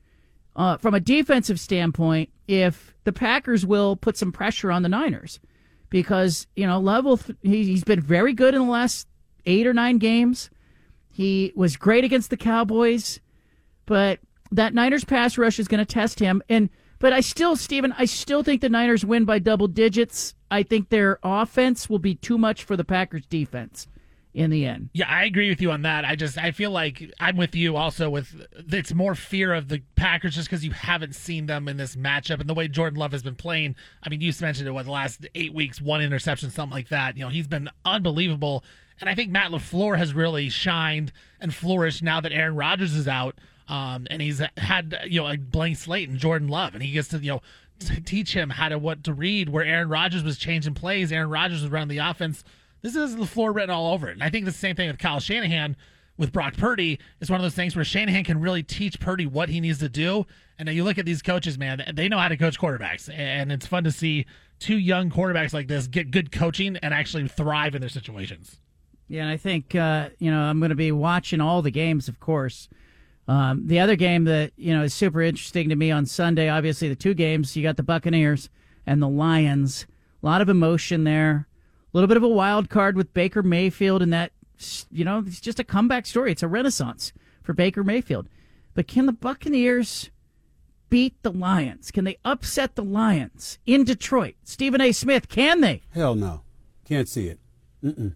uh, 0.57 0.77
from 0.77 0.95
a 0.95 1.01
defensive 1.01 1.61
standpoint, 1.61 2.31
if 2.49 2.95
the 3.05 3.13
Packers 3.13 3.65
will 3.65 3.97
put 3.97 4.17
some 4.17 4.33
pressure 4.33 4.71
on 4.71 4.83
the 4.83 4.89
Niners. 4.89 5.41
Because, 5.89 6.47
you 6.55 6.67
know, 6.67 6.79
Love 6.79 7.25
th- 7.25 7.39
he, 7.43 7.65
he's 7.65 7.85
been 7.85 8.01
very 8.01 8.33
good 8.33 8.55
in 8.55 8.63
the 8.63 8.71
last 8.71 9.09
eight 9.47 9.67
or 9.67 9.75
nine 9.75 9.99
games. 9.99 10.51
He 11.11 11.53
was 11.57 11.77
great 11.77 12.05
against 12.05 12.31
the 12.31 12.37
Cowboys, 12.37 13.21
but 13.87 14.21
that 14.53 14.75
Niners 14.75 15.05
pass 15.05 15.39
rush 15.39 15.59
is 15.59 15.69
going 15.69 15.79
to 15.79 15.85
test 15.85 16.19
him. 16.19 16.43
And 16.49 16.71
but 16.99 17.13
I 17.15 17.21
still, 17.21 17.57
Stephen, 17.57 17.95
I 17.97 18.05
still 18.05 18.43
think 18.43 18.61
the 18.61 18.69
Niners 18.69 19.05
win 19.05 19.25
by 19.25 19.39
double 19.39 19.69
digits. 19.69 20.35
I 20.51 20.63
think 20.63 20.91
their 20.91 21.19
offense 21.23 21.89
will 21.89 21.99
be 21.99 22.15
too 22.15 22.37
much 22.37 22.63
for 22.63 22.77
the 22.77 22.85
Packers 22.85 23.25
defense 23.27 23.89
in 24.35 24.51
the 24.51 24.67
end. 24.67 24.91
Yeah, 24.93 25.09
I 25.09 25.25
agree 25.25 25.49
with 25.49 25.61
you 25.61 25.71
on 25.73 25.83
that. 25.83 26.05
I 26.05 26.15
just 26.15 26.39
I 26.39 26.53
feel 26.53 26.71
like 26.71 27.13
I'm 27.19 27.37
with 27.37 27.55
you 27.55 27.77
also 27.77 28.11
with 28.11 28.47
it's 28.55 28.95
more 28.95 29.15
fear 29.15 29.55
of 29.55 29.69
the 29.69 29.83
Packers 29.97 30.35
just 30.35 30.49
because 30.49 30.65
you 30.65 30.71
haven't 30.71 31.15
seen 31.15 31.47
them 31.47 31.69
in 31.69 31.77
this 31.77 31.97
matchup 31.97 32.41
and 32.41 32.49
the 32.49 32.55
way 32.55 32.69
Jordan 32.69 32.99
Love 32.99 33.13
has 33.13 33.23
been 33.23 33.35
playing. 33.35 33.77
I 34.03 34.09
mean, 34.09 34.21
you 34.21 34.33
mentioned 34.41 34.69
it 34.69 34.73
what 34.73 34.85
the 34.85 34.93
last 34.93 35.27
eight 35.35 35.55
weeks, 35.55 35.81
one 35.81 36.03
interception, 36.03 36.51
something 36.51 36.75
like 36.75 36.89
that. 36.91 37.17
You 37.17 37.25
know, 37.25 37.31
he's 37.31 37.49
been 37.49 37.71
unbelievable, 37.85 38.63
and 39.01 39.09
I 39.09 39.15
think 39.15 39.31
Matt 39.31 39.51
Lafleur 39.51 39.97
has 39.97 40.15
really 40.15 40.49
shined 40.49 41.13
and 41.41 41.55
flourished 41.55 42.03
now 42.03 42.21
that 42.21 42.33
Aaron 42.33 42.57
Rodgers 42.57 42.95
is 42.95 43.09
out. 43.09 43.37
Um, 43.71 44.09
and 44.11 44.21
he's 44.21 44.43
had 44.57 44.99
you 45.07 45.23
know 45.23 45.29
a 45.29 45.37
blank 45.37 45.77
slate 45.77 46.09
in 46.09 46.19
Jordan 46.19 46.49
Love, 46.49 46.75
and 46.75 46.83
he 46.83 46.91
gets 46.91 47.09
to 47.09 47.19
you 47.19 47.31
know 47.31 47.43
t- 47.79 48.01
teach 48.01 48.35
him 48.35 48.51
how 48.51 48.69
to 48.69 48.79
what 48.79 49.05
to 49.05 49.15
read. 49.15 49.49
Where 49.49 49.65
Aaron 49.65 49.89
Rodgers 49.89 50.25
was 50.25 50.37
changing 50.39 50.75
plays, 50.75 51.13
Aaron 51.13 51.31
Rodgers 51.31 51.63
was 51.63 51.71
running 51.71 51.89
the 51.89 51.99
offense. 51.99 52.43
This 52.83 52.97
is 52.97 53.15
the 53.15 53.27
floor 53.27 53.53
written 53.53 53.71
all 53.71 53.95
over 53.95 54.09
it, 54.09 54.15
and 54.15 54.25
I 54.25 54.29
think 54.29 54.45
the 54.45 54.53
same 54.53 54.75
thing 54.75 54.89
with 54.89 54.99
Kyle 54.99 55.21
Shanahan 55.21 55.77
with 56.19 56.33
Brock 56.33 56.57
Purdy 56.57 56.99
is 57.21 57.31
one 57.31 57.39
of 57.39 57.43
those 57.43 57.55
things 57.55 57.77
where 57.77 57.85
Shanahan 57.85 58.25
can 58.25 58.41
really 58.41 58.65
teach 58.65 58.99
Purdy 58.99 59.25
what 59.25 59.49
he 59.49 59.61
needs 59.61 59.79
to 59.79 59.89
do. 59.89 60.27
And 60.59 60.69
you 60.69 60.85
look 60.85 60.99
at 60.99 61.07
these 61.07 61.23
coaches, 61.23 61.57
man, 61.57 61.83
they 61.95 62.09
know 62.09 62.19
how 62.19 62.29
to 62.29 62.37
coach 62.37 62.59
quarterbacks, 62.59 63.09
and 63.09 63.53
it's 63.53 63.67
fun 63.67 63.85
to 63.85 63.93
see 63.93 64.27
two 64.59 64.77
young 64.77 65.11
quarterbacks 65.11 65.53
like 65.53 65.69
this 65.69 65.87
get 65.87 66.11
good 66.11 66.33
coaching 66.33 66.77
and 66.79 66.93
actually 66.93 67.29
thrive 67.29 67.77
in 67.77 67.81
their 67.81 67.89
situations. 67.89 68.59
Yeah, 69.07 69.23
and 69.23 69.31
I 69.31 69.37
think 69.37 69.77
uh, 69.77 70.09
you 70.19 70.33
know 70.33 70.41
I'm 70.41 70.59
going 70.59 70.71
to 70.71 70.75
be 70.75 70.91
watching 70.91 71.41
all 71.41 71.63
the 71.63 71.71
games, 71.71 72.09
of 72.09 72.19
course. 72.19 72.69
Um, 73.29 73.67
the 73.67 73.79
other 73.79 73.97
game 73.97 74.25
that 74.25 74.53
you 74.57 74.77
know 74.77 74.85
is 74.85 74.95
super 74.95 75.23
interesting 75.23 75.69
to 75.69 75.77
me 75.77 75.91
on 75.91 76.07
Sunday, 76.07 76.49
obviously 76.49 76.89
the 76.89 76.97
two 76.97 77.15
games 77.15 77.57
you 77.57 77.63
got 77.63 77.77
the 77.77 77.83
Buccaneers 77.83 78.51
and 78.87 79.01
the 79.01 79.09
Lions. 79.09 79.87
A 80.23 80.27
lot 80.27 80.41
of 80.41 80.49
emotion 80.49 81.05
there. 81.05 81.47
A 81.93 81.97
little 81.97 82.09
bit 82.09 82.17
of 82.17 82.23
a 82.23 82.29
wild 82.29 82.71
card 82.71 82.97
with 82.97 83.15
Baker 83.15 83.43
Mayfield, 83.43 84.03
and 84.03 84.13
that 84.13 84.33
you 84.91 85.05
know 85.05 85.23
it's 85.27 85.41
just 85.41 85.61
a 85.61 85.65
comeback 85.65 86.07
story. 86.07 86.33
It's 86.33 86.43
a 86.43 86.49
renaissance 86.49 87.13
for 87.43 87.53
Baker 87.53 87.85
Mayfield. 87.85 88.29
But 88.75 88.87
can 88.89 89.07
the 89.07 89.13
Buccaneers 89.13 90.11
beat 90.89 91.21
the 91.23 91.33
Lions? 91.33 91.91
Can 91.91 92.05
they 92.05 92.19
upset 92.25 92.77
the 92.77 92.85
Lions 92.85 93.59
in 93.67 93.85
Detroit? 93.85 94.35
Stephen 94.45 94.81
A. 94.81 94.93
Smith, 94.93 95.29
can 95.29 95.61
they? 95.61 95.83
Hell 95.93 96.15
no, 96.15 96.43
can't 96.85 97.09
see 97.09 97.29
it. 97.29 97.39
Mm-mm 97.85 98.15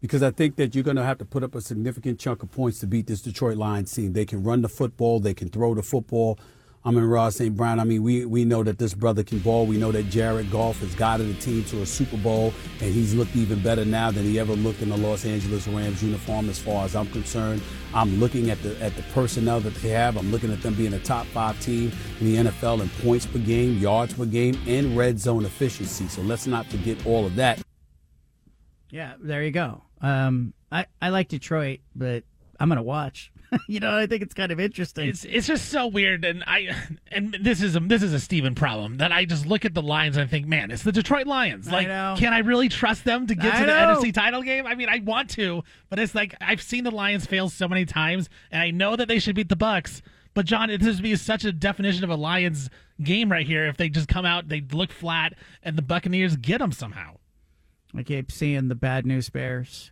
because 0.00 0.22
I 0.22 0.30
think 0.30 0.56
that 0.56 0.74
you're 0.74 0.84
going 0.84 0.96
to 0.96 1.04
have 1.04 1.18
to 1.18 1.24
put 1.24 1.42
up 1.42 1.54
a 1.54 1.60
significant 1.60 2.18
chunk 2.18 2.42
of 2.42 2.50
points 2.50 2.80
to 2.80 2.86
beat 2.86 3.06
this 3.06 3.20
Detroit 3.20 3.56
Lions 3.56 3.92
team. 3.92 4.12
They 4.12 4.24
can 4.24 4.42
run 4.42 4.62
the 4.62 4.68
football, 4.68 5.20
they 5.20 5.34
can 5.34 5.48
throw 5.48 5.74
the 5.74 5.82
football. 5.82 6.38
Amon-Ra 6.84 7.28
St. 7.28 7.54
Brown. 7.54 7.78
I 7.78 7.84
mean, 7.84 8.02
we, 8.02 8.24
we 8.24 8.46
know 8.46 8.62
that 8.62 8.78
this 8.78 8.94
brother 8.94 9.22
can 9.22 9.38
ball. 9.40 9.66
We 9.66 9.76
know 9.76 9.92
that 9.92 10.08
Jared 10.08 10.50
Goff 10.50 10.80
has 10.80 10.94
guided 10.94 11.28
the 11.28 11.38
team 11.38 11.62
to 11.64 11.82
a 11.82 11.86
Super 11.86 12.16
Bowl, 12.16 12.54
and 12.80 12.94
he's 12.94 13.14
looked 13.14 13.36
even 13.36 13.62
better 13.62 13.84
now 13.84 14.10
than 14.10 14.24
he 14.24 14.38
ever 14.38 14.54
looked 14.54 14.80
in 14.80 14.88
the 14.88 14.96
Los 14.96 15.26
Angeles 15.26 15.68
Rams 15.68 16.02
uniform. 16.02 16.48
As 16.48 16.58
far 16.58 16.86
as 16.86 16.96
I'm 16.96 17.08
concerned, 17.08 17.60
I'm 17.92 18.18
looking 18.18 18.50
at 18.50 18.62
the 18.62 18.80
at 18.82 18.96
the 18.96 19.02
personnel 19.14 19.60
that 19.60 19.74
they 19.76 19.90
have. 19.90 20.16
I'm 20.16 20.30
looking 20.32 20.50
at 20.50 20.62
them 20.62 20.74
being 20.74 20.94
a 20.94 20.98
top 20.98 21.26
five 21.26 21.60
team 21.60 21.92
in 22.18 22.26
the 22.26 22.50
NFL 22.50 22.80
in 22.80 22.88
points 23.04 23.26
per 23.26 23.38
game, 23.38 23.76
yards 23.76 24.14
per 24.14 24.24
game, 24.24 24.58
and 24.66 24.96
red 24.96 25.20
zone 25.20 25.44
efficiency. 25.44 26.08
So 26.08 26.22
let's 26.22 26.46
not 26.46 26.64
forget 26.66 27.04
all 27.04 27.26
of 27.26 27.36
that. 27.36 27.60
Yeah, 28.88 29.14
there 29.20 29.44
you 29.44 29.50
go. 29.50 29.82
Um, 30.00 30.54
I 30.72 30.86
I 31.00 31.10
like 31.10 31.28
Detroit, 31.28 31.80
but 31.94 32.24
I'm 32.58 32.68
gonna 32.68 32.82
watch. 32.82 33.32
you 33.66 33.80
know, 33.80 33.96
I 33.96 34.06
think 34.06 34.22
it's 34.22 34.34
kind 34.34 34.52
of 34.52 34.60
interesting. 34.60 35.08
It's 35.08 35.24
it's 35.24 35.46
just 35.46 35.70
so 35.70 35.86
weird, 35.86 36.24
and 36.24 36.44
I 36.46 36.74
and 37.10 37.36
this 37.40 37.62
is 37.62 37.74
a 37.74 37.80
this 37.80 38.02
is 38.02 38.12
a 38.12 38.20
Steven 38.20 38.54
problem 38.54 38.98
that 38.98 39.12
I 39.12 39.24
just 39.24 39.46
look 39.46 39.64
at 39.64 39.74
the 39.74 39.82
Lions 39.82 40.16
and 40.16 40.24
I 40.24 40.28
think, 40.28 40.46
man, 40.46 40.70
it's 40.70 40.82
the 40.82 40.92
Detroit 40.92 41.26
Lions. 41.26 41.70
Like, 41.70 41.88
can 42.18 42.32
I 42.32 42.38
really 42.38 42.68
trust 42.68 43.04
them 43.04 43.26
to 43.26 43.34
get 43.34 43.54
I 43.54 43.60
to 43.60 43.66
the 43.66 43.72
know. 43.72 44.00
NFC 44.00 44.14
title 44.14 44.42
game? 44.42 44.66
I 44.66 44.74
mean, 44.74 44.88
I 44.88 45.00
want 45.00 45.30
to, 45.30 45.62
but 45.88 45.98
it's 45.98 46.14
like 46.14 46.34
I've 46.40 46.62
seen 46.62 46.84
the 46.84 46.90
Lions 46.90 47.26
fail 47.26 47.48
so 47.48 47.66
many 47.66 47.84
times, 47.84 48.28
and 48.50 48.62
I 48.62 48.70
know 48.70 48.94
that 48.96 49.08
they 49.08 49.18
should 49.18 49.34
beat 49.34 49.48
the 49.48 49.56
Bucks. 49.56 50.02
But 50.32 50.46
John, 50.46 50.70
it 50.70 50.80
just 50.80 51.02
be 51.02 51.16
such 51.16 51.44
a 51.44 51.50
definition 51.50 52.04
of 52.04 52.10
a 52.10 52.14
Lions 52.14 52.70
game 53.02 53.32
right 53.32 53.46
here. 53.46 53.66
If 53.66 53.76
they 53.76 53.88
just 53.88 54.06
come 54.06 54.24
out, 54.24 54.48
they 54.48 54.60
look 54.60 54.92
flat, 54.92 55.34
and 55.62 55.76
the 55.76 55.82
Buccaneers 55.82 56.36
get 56.36 56.58
them 56.58 56.70
somehow. 56.70 57.16
I 57.96 58.02
keep 58.02 58.30
seeing 58.30 58.68
the 58.68 58.74
bad 58.74 59.06
news 59.06 59.30
bears, 59.30 59.90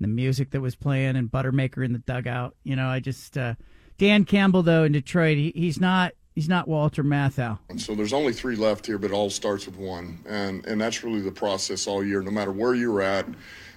the 0.00 0.06
music 0.06 0.50
that 0.50 0.60
was 0.60 0.74
playing, 0.74 1.16
and 1.16 1.30
Buttermaker 1.30 1.84
in 1.84 1.92
the 1.92 1.98
dugout. 1.98 2.54
You 2.64 2.76
know, 2.76 2.88
I 2.88 3.00
just 3.00 3.36
uh, 3.36 3.54
Dan 3.98 4.24
Campbell 4.24 4.62
though 4.62 4.84
in 4.84 4.92
Detroit, 4.92 5.36
he, 5.36 5.52
he's 5.54 5.80
not 5.80 6.12
he's 6.34 6.48
not 6.48 6.68
Walter 6.68 7.04
Matthau. 7.04 7.58
And 7.68 7.80
so 7.80 7.94
there's 7.94 8.12
only 8.12 8.32
three 8.32 8.56
left 8.56 8.86
here, 8.86 8.98
but 8.98 9.10
it 9.10 9.14
all 9.14 9.30
starts 9.30 9.66
with 9.66 9.76
one, 9.76 10.18
and 10.26 10.64
and 10.66 10.80
that's 10.80 11.04
really 11.04 11.20
the 11.20 11.32
process 11.32 11.86
all 11.86 12.04
year. 12.04 12.22
No 12.22 12.30
matter 12.30 12.52
where 12.52 12.74
you're 12.74 13.02
at, 13.02 13.26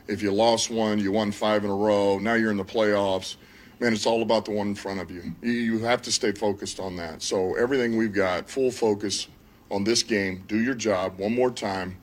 if 0.08 0.22
you 0.22 0.32
lost 0.32 0.70
one, 0.70 1.00
you 1.00 1.12
won 1.12 1.32
five 1.32 1.64
in 1.64 1.70
a 1.70 1.76
row. 1.76 2.20
Now 2.20 2.36
you're 2.36 2.52
in 2.52 2.58
the 2.58 2.66
playoffs. 2.66 3.36
Man, 3.80 3.94
it's 3.94 4.06
all 4.06 4.22
about 4.22 4.44
the 4.44 4.52
one 4.52 4.68
in 4.68 4.76
front 4.76 5.00
of. 5.00 5.10
You, 5.10 5.34
you 5.42 5.80
have 5.80 6.02
to 6.02 6.12
stay 6.12 6.34
focused 6.34 6.82
on 6.82 6.98
that. 6.98 7.22
So 7.22 7.56
everything 7.56 7.96
we've 7.96 8.14
got, 8.14 8.50
full 8.50 8.72
focus 8.72 9.30
on 9.72 9.86
this 9.86 10.04
game. 10.04 10.44
Do 10.48 10.60
your 10.60 10.74
job 10.74 11.18
one 11.18 11.34
more 11.34 11.52
time. 11.52 11.98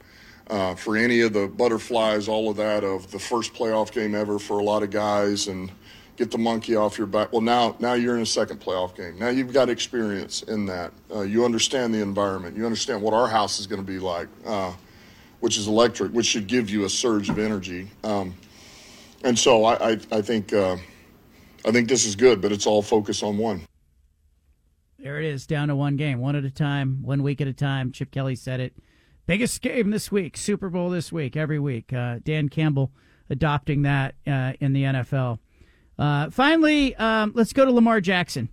Uh, 0.48 0.76
for 0.76 0.96
any 0.96 1.22
of 1.22 1.32
the 1.32 1.48
butterflies, 1.48 2.28
all 2.28 2.48
of 2.48 2.56
that 2.56 2.84
of 2.84 3.10
the 3.10 3.18
first 3.18 3.52
playoff 3.52 3.90
game 3.90 4.14
ever 4.14 4.38
for 4.38 4.58
a 4.58 4.62
lot 4.62 4.82
of 4.84 4.90
guys, 4.90 5.48
and 5.48 5.72
get 6.16 6.30
the 6.30 6.38
monkey 6.38 6.76
off 6.76 6.98
your 6.98 7.06
back. 7.06 7.32
Well, 7.32 7.40
now 7.40 7.74
now 7.80 7.94
you're 7.94 8.14
in 8.14 8.22
a 8.22 8.26
second 8.26 8.60
playoff 8.60 8.94
game. 8.96 9.18
Now 9.18 9.28
you've 9.28 9.52
got 9.52 9.68
experience 9.68 10.42
in 10.42 10.66
that. 10.66 10.92
Uh, 11.12 11.22
you 11.22 11.44
understand 11.44 11.92
the 11.92 12.00
environment. 12.00 12.56
You 12.56 12.64
understand 12.64 13.02
what 13.02 13.12
our 13.12 13.28
house 13.28 13.58
is 13.58 13.66
going 13.66 13.80
to 13.80 13.86
be 13.86 13.98
like, 13.98 14.28
uh, 14.44 14.72
which 15.40 15.58
is 15.58 15.66
electric, 15.66 16.12
which 16.12 16.26
should 16.26 16.46
give 16.46 16.70
you 16.70 16.84
a 16.84 16.88
surge 16.88 17.28
of 17.28 17.38
energy. 17.38 17.90
Um, 18.04 18.34
and 19.24 19.38
so 19.38 19.64
I 19.64 19.90
I, 19.90 19.98
I 20.12 20.22
think 20.22 20.52
uh, 20.52 20.76
I 21.64 21.72
think 21.72 21.88
this 21.88 22.06
is 22.06 22.14
good, 22.14 22.40
but 22.40 22.52
it's 22.52 22.66
all 22.66 22.82
focus 22.82 23.24
on 23.24 23.36
one. 23.36 23.62
There 24.98 25.18
it 25.18 25.24
is, 25.24 25.46
down 25.46 25.68
to 25.68 25.76
one 25.76 25.96
game, 25.96 26.20
one 26.20 26.36
at 26.36 26.44
a 26.44 26.50
time, 26.50 27.02
one 27.02 27.22
week 27.22 27.40
at 27.40 27.48
a 27.48 27.52
time. 27.52 27.92
Chip 27.92 28.10
Kelly 28.10 28.34
said 28.34 28.60
it. 28.60 28.72
Biggest 29.26 29.60
game 29.60 29.90
this 29.90 30.12
week, 30.12 30.36
Super 30.36 30.70
Bowl 30.70 30.88
this 30.88 31.10
week, 31.10 31.36
every 31.36 31.58
week. 31.58 31.92
Uh, 31.92 32.20
Dan 32.22 32.48
Campbell 32.48 32.92
adopting 33.28 33.82
that 33.82 34.14
uh, 34.26 34.52
in 34.60 34.72
the 34.72 34.84
NFL. 34.84 35.38
Uh, 35.98 36.30
finally, 36.30 36.94
um, 36.96 37.32
let's 37.34 37.52
go 37.52 37.64
to 37.64 37.72
Lamar 37.72 38.00
Jackson. 38.00 38.50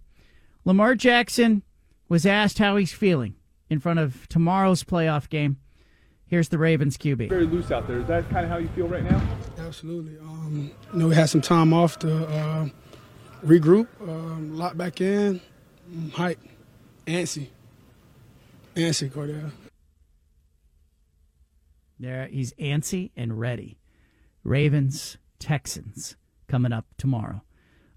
Lamar 0.66 0.96
Jackson 0.96 1.62
was 2.10 2.26
asked 2.26 2.58
how 2.58 2.76
he's 2.78 2.92
feeling 2.92 3.36
in 3.70 3.80
front 3.80 4.00
of 4.00 4.28
tomorrow's 4.30 4.84
playoff 4.84 5.30
game. 5.30 5.58
Here's 6.26 6.50
the 6.50 6.58
Ravens 6.58 6.98
QB. 6.98 7.30
Very 7.30 7.46
loose 7.46 7.70
out 7.70 7.88
there. 7.88 8.00
Is 8.00 8.08
that 8.08 8.28
kind 8.30 8.44
of 8.46 8.50
how 8.50 8.58
you 8.58 8.70
feel 8.70 8.88
right 8.88 9.04
now? 9.04 9.22
Absolutely. 9.60 10.18
Um, 10.18 10.72
you 10.92 11.00
know, 11.00 11.08
we 11.10 11.16
had 11.16 11.30
some 11.30 11.42
time 11.42 11.74
off 11.74 12.00
to 12.00 12.28
uh, 12.28 12.70
regroup, 13.46 13.88
um, 14.02 14.58
lock 14.58 14.76
back 14.76 15.02
in, 15.02 15.42
mm, 15.92 16.12
hype, 16.14 16.40
antsy, 17.06 17.50
antsy, 18.76 19.12
Cordell. 19.12 19.52
There, 22.04 22.28
he's 22.28 22.54
antsy 22.56 23.12
and 23.16 23.40
ready. 23.40 23.78
Ravens, 24.44 25.18
Texans 25.40 26.18
coming 26.50 26.74
up 26.74 26.86
tomorrow. 26.98 27.44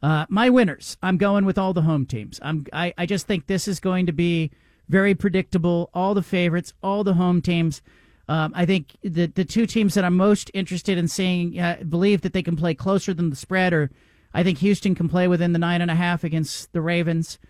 Uh, 0.00 0.26
my 0.28 0.48
winners. 0.48 0.96
I'm 1.02 1.16
going 1.16 1.44
with 1.44 1.58
all 1.58 1.72
the 1.72 1.82
home 1.82 2.06
teams. 2.06 2.38
I'm. 2.40 2.66
I, 2.72 2.94
I 2.96 3.04
just 3.04 3.26
think 3.26 3.46
this 3.46 3.66
is 3.66 3.80
going 3.80 4.06
to 4.06 4.12
be 4.12 4.52
very 4.88 5.16
predictable. 5.16 5.90
All 5.92 6.14
the 6.14 6.22
favorites, 6.22 6.72
all 6.84 7.02
the 7.02 7.14
home 7.14 7.42
teams. 7.42 7.82
Um, 8.28 8.52
I 8.54 8.64
think 8.64 8.96
the 9.02 9.26
the 9.26 9.44
two 9.44 9.66
teams 9.66 9.94
that 9.94 10.04
I'm 10.04 10.16
most 10.16 10.52
interested 10.54 10.98
in 10.98 11.08
seeing 11.08 11.58
uh, 11.58 11.78
believe 11.88 12.20
that 12.20 12.32
they 12.32 12.44
can 12.44 12.54
play 12.54 12.74
closer 12.74 13.12
than 13.12 13.30
the 13.30 13.36
spread, 13.36 13.72
or 13.72 13.90
I 14.32 14.44
think 14.44 14.58
Houston 14.58 14.94
can 14.94 15.08
play 15.08 15.26
within 15.26 15.52
the 15.52 15.58
nine 15.58 15.80
and 15.80 15.90
a 15.90 15.96
half 15.96 16.22
against 16.22 16.72
the 16.72 16.80
Ravens. 16.80 17.40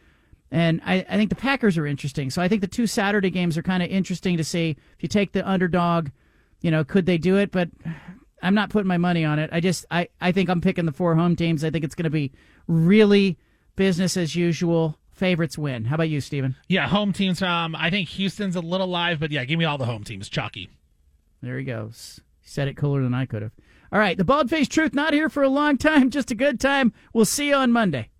And 0.50 0.80
I, 0.86 1.04
I 1.06 1.16
think 1.16 1.28
the 1.28 1.36
Packers 1.36 1.76
are 1.76 1.86
interesting. 1.86 2.30
So 2.30 2.40
I 2.40 2.48
think 2.48 2.62
the 2.62 2.66
two 2.66 2.86
Saturday 2.86 3.28
games 3.28 3.58
are 3.58 3.62
kind 3.62 3.82
of 3.82 3.90
interesting 3.90 4.38
to 4.38 4.44
see. 4.44 4.70
If 4.70 5.02
you 5.02 5.08
take 5.08 5.32
the 5.32 5.46
underdog, 5.46 6.08
you 6.60 6.70
know, 6.70 6.84
could 6.84 7.06
they 7.06 7.18
do 7.18 7.36
it? 7.36 7.50
But 7.50 7.70
I'm 8.42 8.54
not 8.54 8.70
putting 8.70 8.88
my 8.88 8.98
money 8.98 9.24
on 9.24 9.38
it. 9.38 9.50
I 9.52 9.60
just 9.60 9.86
I, 9.90 10.08
I 10.20 10.32
think 10.32 10.48
I'm 10.48 10.60
picking 10.60 10.86
the 10.86 10.92
four 10.92 11.14
home 11.14 11.36
teams. 11.36 11.64
I 11.64 11.70
think 11.70 11.84
it's 11.84 11.94
going 11.94 12.04
to 12.04 12.10
be 12.10 12.32
really 12.66 13.38
business 13.76 14.16
as 14.16 14.34
usual. 14.36 14.98
Favorites 15.12 15.56
win. 15.56 15.86
How 15.86 15.94
about 15.94 16.10
you, 16.10 16.20
Steven? 16.20 16.56
Yeah, 16.68 16.88
home 16.88 17.12
teams. 17.12 17.40
Um, 17.40 17.74
I 17.74 17.88
think 17.88 18.08
Houston's 18.10 18.54
a 18.54 18.60
little 18.60 18.86
live, 18.86 19.18
but 19.18 19.30
yeah, 19.30 19.44
give 19.44 19.58
me 19.58 19.64
all 19.64 19.78
the 19.78 19.86
home 19.86 20.04
teams. 20.04 20.28
Chalky. 20.28 20.68
There 21.42 21.58
he 21.58 21.64
goes. 21.64 22.20
He 22.40 22.50
said 22.50 22.68
it 22.68 22.76
cooler 22.76 23.02
than 23.02 23.14
I 23.14 23.24
could 23.24 23.42
have. 23.42 23.52
All 23.92 23.98
right, 23.98 24.18
the 24.18 24.24
bald 24.24 24.50
faced 24.50 24.72
truth 24.72 24.94
not 24.94 25.14
here 25.14 25.28
for 25.30 25.42
a 25.42 25.48
long 25.48 25.78
time, 25.78 26.10
just 26.10 26.30
a 26.30 26.34
good 26.34 26.60
time. 26.60 26.92
We'll 27.12 27.24
see 27.24 27.48
you 27.48 27.54
on 27.54 27.72
Monday. 27.72 28.10